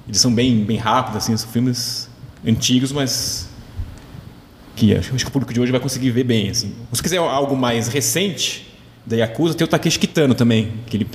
Eles 0.07 0.21
são 0.21 0.33
bem, 0.33 0.63
bem 0.63 0.77
rápidos, 0.77 1.17
assim, 1.23 1.35
são 1.35 1.49
filmes 1.49 2.09
antigos, 2.45 2.93
mas. 2.93 3.49
que 4.75 4.95
acho, 4.95 5.13
acho 5.13 5.25
que 5.25 5.29
o 5.29 5.33
público 5.33 5.53
de 5.53 5.59
hoje 5.59 5.71
vai 5.71 5.81
conseguir 5.81 6.11
ver 6.11 6.23
bem, 6.23 6.49
assim. 6.49 6.73
Se 6.93 7.03
quiser 7.03 7.17
algo 7.17 7.57
mais 7.57 7.89
recente 7.89 8.73
da 9.05 9.17
Yakuza, 9.17 9.53
tem 9.53 9.65
o 9.65 9.67
Takeshi 9.67 9.99
Kitano 9.99 10.33
também, 10.33 10.71
que 10.85 10.95
ele 10.95 11.07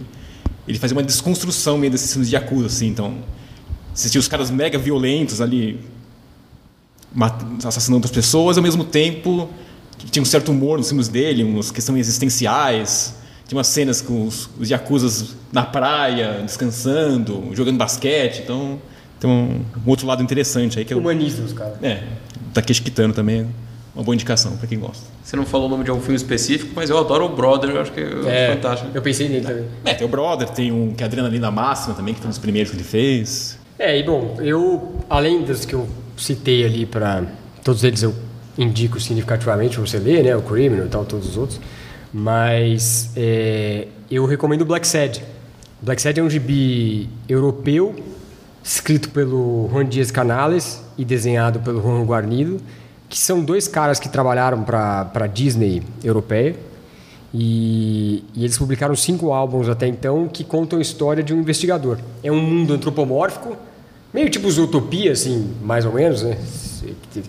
ele 0.66 0.78
fazia 0.78 0.96
uma 0.96 1.02
desconstrução 1.02 1.76
meio 1.78 1.90
desses 1.90 2.12
filmes 2.12 2.28
de 2.28 2.36
Yakuza, 2.36 2.66
assim, 2.66 2.88
então 2.88 3.14
assistia 3.92 4.20
os 4.20 4.28
caras 4.28 4.50
mega 4.50 4.78
violentos 4.78 5.40
ali 5.40 5.80
assassinando 7.64 7.98
outras 7.98 8.12
pessoas, 8.12 8.56
ao 8.56 8.62
mesmo 8.62 8.84
tempo 8.84 9.48
tinha 10.10 10.22
um 10.22 10.26
certo 10.26 10.50
humor 10.50 10.78
nos 10.78 10.88
filmes 10.88 11.08
dele, 11.08 11.44
umas 11.44 11.70
questões 11.70 12.00
existenciais, 12.00 13.14
tinha 13.46 13.56
umas 13.56 13.66
cenas 13.66 14.00
com 14.00 14.26
os, 14.26 14.48
os 14.58 14.68
Yakuzas 14.68 15.36
na 15.52 15.62
praia, 15.62 16.42
descansando, 16.44 17.50
jogando 17.52 17.76
basquete, 17.76 18.40
então 18.42 18.80
tem 19.20 19.30
um, 19.30 19.60
um 19.86 19.90
outro 19.90 20.06
lado 20.06 20.22
interessante 20.22 20.78
aí 20.78 20.84
que 20.84 20.92
é 20.92 20.96
Humaniza 20.96 21.42
os 21.42 21.52
caras. 21.52 21.74
É, 21.82 22.02
Takeshi 22.52 22.82
Kitano 22.82 23.12
também 23.14 23.46
uma 23.94 24.02
boa 24.02 24.14
indicação 24.14 24.56
para 24.56 24.66
quem 24.66 24.78
gosta. 24.78 25.04
Você 25.22 25.36
não 25.36 25.44
falou 25.44 25.66
o 25.66 25.70
nome 25.70 25.84
de 25.84 25.90
algum 25.90 26.02
filme 26.02 26.16
específico, 26.16 26.72
mas 26.74 26.88
eu 26.88 26.98
adoro 26.98 27.26
o 27.26 27.28
Brother, 27.30 27.70
eu 27.70 27.80
acho 27.80 27.92
que 27.92 28.00
é, 28.00 28.50
é 28.50 28.54
fantástico. 28.54 28.90
Eu 28.94 29.02
pensei 29.02 29.28
nele 29.28 29.46
também. 29.46 29.64
É, 29.84 29.94
tem 29.94 30.06
o 30.06 30.10
Brother, 30.10 30.48
tem 30.48 30.72
um 30.72 30.94
que 30.94 31.02
é 31.02 31.06
Adrenalina 31.06 31.50
Máxima 31.50 31.94
também, 31.94 32.14
que 32.14 32.20
foi 32.20 32.28
um 32.28 32.30
dos 32.30 32.38
primeiros 32.38 32.70
que 32.70 32.76
ele 32.76 32.84
fez. 32.84 33.58
É, 33.78 33.98
e 33.98 34.02
bom, 34.02 34.36
eu, 34.40 34.96
além 35.10 35.42
das 35.42 35.64
que 35.64 35.74
eu 35.74 35.88
citei 36.16 36.64
ali 36.64 36.86
para 36.86 37.24
todos 37.64 37.84
eles 37.84 38.02
eu 38.02 38.14
indico 38.56 39.00
significativamente 39.00 39.76
para 39.76 39.86
você 39.86 39.98
ler, 39.98 40.22
né, 40.22 40.36
o 40.36 40.42
Criminal 40.42 40.86
e 40.86 40.88
tal, 40.88 41.04
todos 41.04 41.28
os 41.28 41.36
outros, 41.36 41.60
mas 42.12 43.10
é, 43.16 43.88
eu 44.10 44.26
recomendo 44.26 44.62
o 44.62 44.64
Black 44.64 44.86
Sad. 44.86 45.22
Black 45.80 46.00
Sad 46.00 46.20
é 46.20 46.22
um 46.22 46.30
gibi 46.30 47.08
europeu, 47.28 47.94
escrito 48.62 49.10
pelo 49.10 49.68
Juan 49.72 49.86
Dias 49.86 50.10
Canales 50.10 50.82
e 50.96 51.04
desenhado 51.04 51.60
pelo 51.60 51.80
Juan 51.80 52.04
Guarnido, 52.04 52.60
que 53.12 53.18
são 53.18 53.44
dois 53.44 53.68
caras 53.68 54.00
que 54.00 54.08
trabalharam 54.08 54.62
para 54.62 55.10
a 55.14 55.26
Disney 55.26 55.82
europeia. 56.02 56.56
E, 57.34 58.24
e, 58.34 58.42
eles 58.42 58.56
publicaram 58.56 58.96
cinco 58.96 59.34
álbuns 59.34 59.68
até 59.68 59.86
então 59.86 60.26
que 60.28 60.42
contam 60.42 60.78
a 60.78 60.82
história 60.82 61.22
de 61.22 61.34
um 61.34 61.40
investigador. 61.40 61.98
É 62.24 62.32
um 62.32 62.40
mundo 62.40 62.72
antropomórfico, 62.72 63.54
meio 64.14 64.30
tipo 64.30 64.50
Zootopia, 64.50 65.12
assim, 65.12 65.54
mais 65.62 65.84
ou 65.84 65.92
menos, 65.92 66.22
né? 66.22 66.38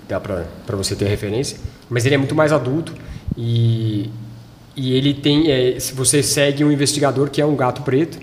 Dá 0.08 0.22
para 0.22 0.46
você 0.70 0.96
ter 0.96 1.06
referência. 1.06 1.58
Mas 1.90 2.06
ele 2.06 2.16
é 2.16 2.18
muito 2.18 2.34
mais 2.34 2.54
adulto 2.54 2.94
e, 3.36 4.10
e 4.78 4.96
ele 4.96 5.14
tem. 5.14 5.52
É, 5.52 5.82
se 5.82 5.94
você 5.94 6.24
segue 6.24 6.64
um 6.64 6.72
investigador 6.72 7.30
que 7.30 7.42
é 7.42 7.46
um 7.46 7.58
gato 7.58 7.82
preto, 7.82 8.20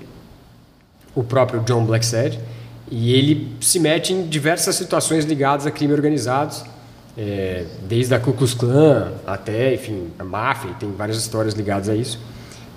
o 1.14 1.22
próprio 1.22 1.60
John 1.60 1.84
Blacksad, 1.84 2.38
e 2.90 3.12
ele 3.12 3.54
se 3.60 3.78
mete 3.78 4.14
em 4.14 4.26
diversas 4.26 4.76
situações 4.76 5.26
ligadas 5.26 5.66
a 5.66 5.70
crime 5.70 5.92
organizados 5.92 6.64
é, 7.16 7.64
desde 7.88 8.14
a 8.14 8.20
Ku 8.20 8.32
Klux 8.32 8.54
Klan 8.54 9.12
até, 9.26 9.74
enfim, 9.74 10.08
a 10.18 10.24
máfia, 10.24 10.72
tem 10.78 10.90
várias 10.92 11.18
histórias 11.18 11.54
ligadas 11.54 11.88
a 11.88 11.94
isso. 11.94 12.18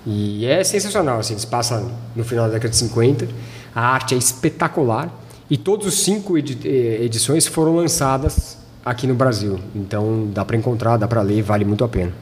E 0.06 0.44
é 0.46 0.62
sensacional, 0.62 1.18
assim, 1.18 1.34
eles 1.34 1.44
passam 1.44 1.90
no 2.14 2.24
final 2.24 2.46
da 2.46 2.54
década 2.54 2.70
de 2.70 2.76
50, 2.76 3.28
a 3.74 3.80
arte 3.80 4.14
é 4.14 4.18
espetacular 4.18 5.10
e 5.48 5.56
todos 5.56 5.86
os 5.86 6.02
cinco 6.02 6.36
edi 6.36 6.58
eh, 6.64 7.04
edições 7.04 7.46
foram 7.46 7.76
lançadas 7.76 8.58
aqui 8.84 9.06
no 9.06 9.14
Brasil. 9.14 9.58
Então 9.74 10.28
dá 10.32 10.44
para 10.44 10.56
encontrar, 10.56 10.96
dá 10.96 11.08
para 11.08 11.22
ler, 11.22 11.42
vale 11.42 11.64
muito 11.64 11.84
a 11.84 11.88
pena. 11.88 12.12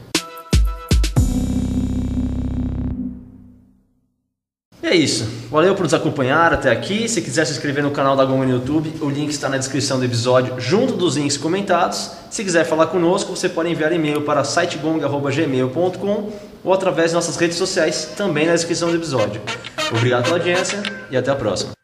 é 4.93 4.95
isso. 4.95 5.42
Valeu 5.53 5.75
por 5.75 5.83
nos 5.83 5.93
acompanhar 5.93 6.51
até 6.51 6.71
aqui. 6.71 7.07
Se 7.07 7.21
quiser 7.21 7.45
se 7.45 7.51
inscrever 7.51 7.83
no 7.83 7.91
canal 7.91 8.15
da 8.15 8.25
Goma 8.25 8.43
no 8.43 8.53
YouTube, 8.53 8.91
o 9.01 9.07
link 9.07 9.29
está 9.29 9.47
na 9.47 9.57
descrição 9.59 9.99
do 9.99 10.03
episódio, 10.03 10.59
junto 10.59 10.93
dos 10.93 11.15
links 11.15 11.37
comentados. 11.37 12.09
Se 12.31 12.43
quiser 12.43 12.63
falar 12.63 12.87
conosco, 12.87 13.35
você 13.35 13.47
pode 13.47 13.69
enviar 13.69 13.93
e-mail 13.93 14.23
para 14.23 14.43
sitegong.gmail.com 14.43 16.31
ou 16.63 16.73
através 16.73 17.11
de 17.11 17.15
nossas 17.15 17.35
redes 17.35 17.55
sociais, 17.55 18.13
também 18.17 18.47
na 18.47 18.53
descrição 18.53 18.89
do 18.89 18.95
episódio. 18.95 19.39
Obrigado 19.95 20.23
pela 20.23 20.37
audiência 20.37 20.81
e 21.11 21.15
até 21.15 21.29
a 21.29 21.35
próxima. 21.35 21.82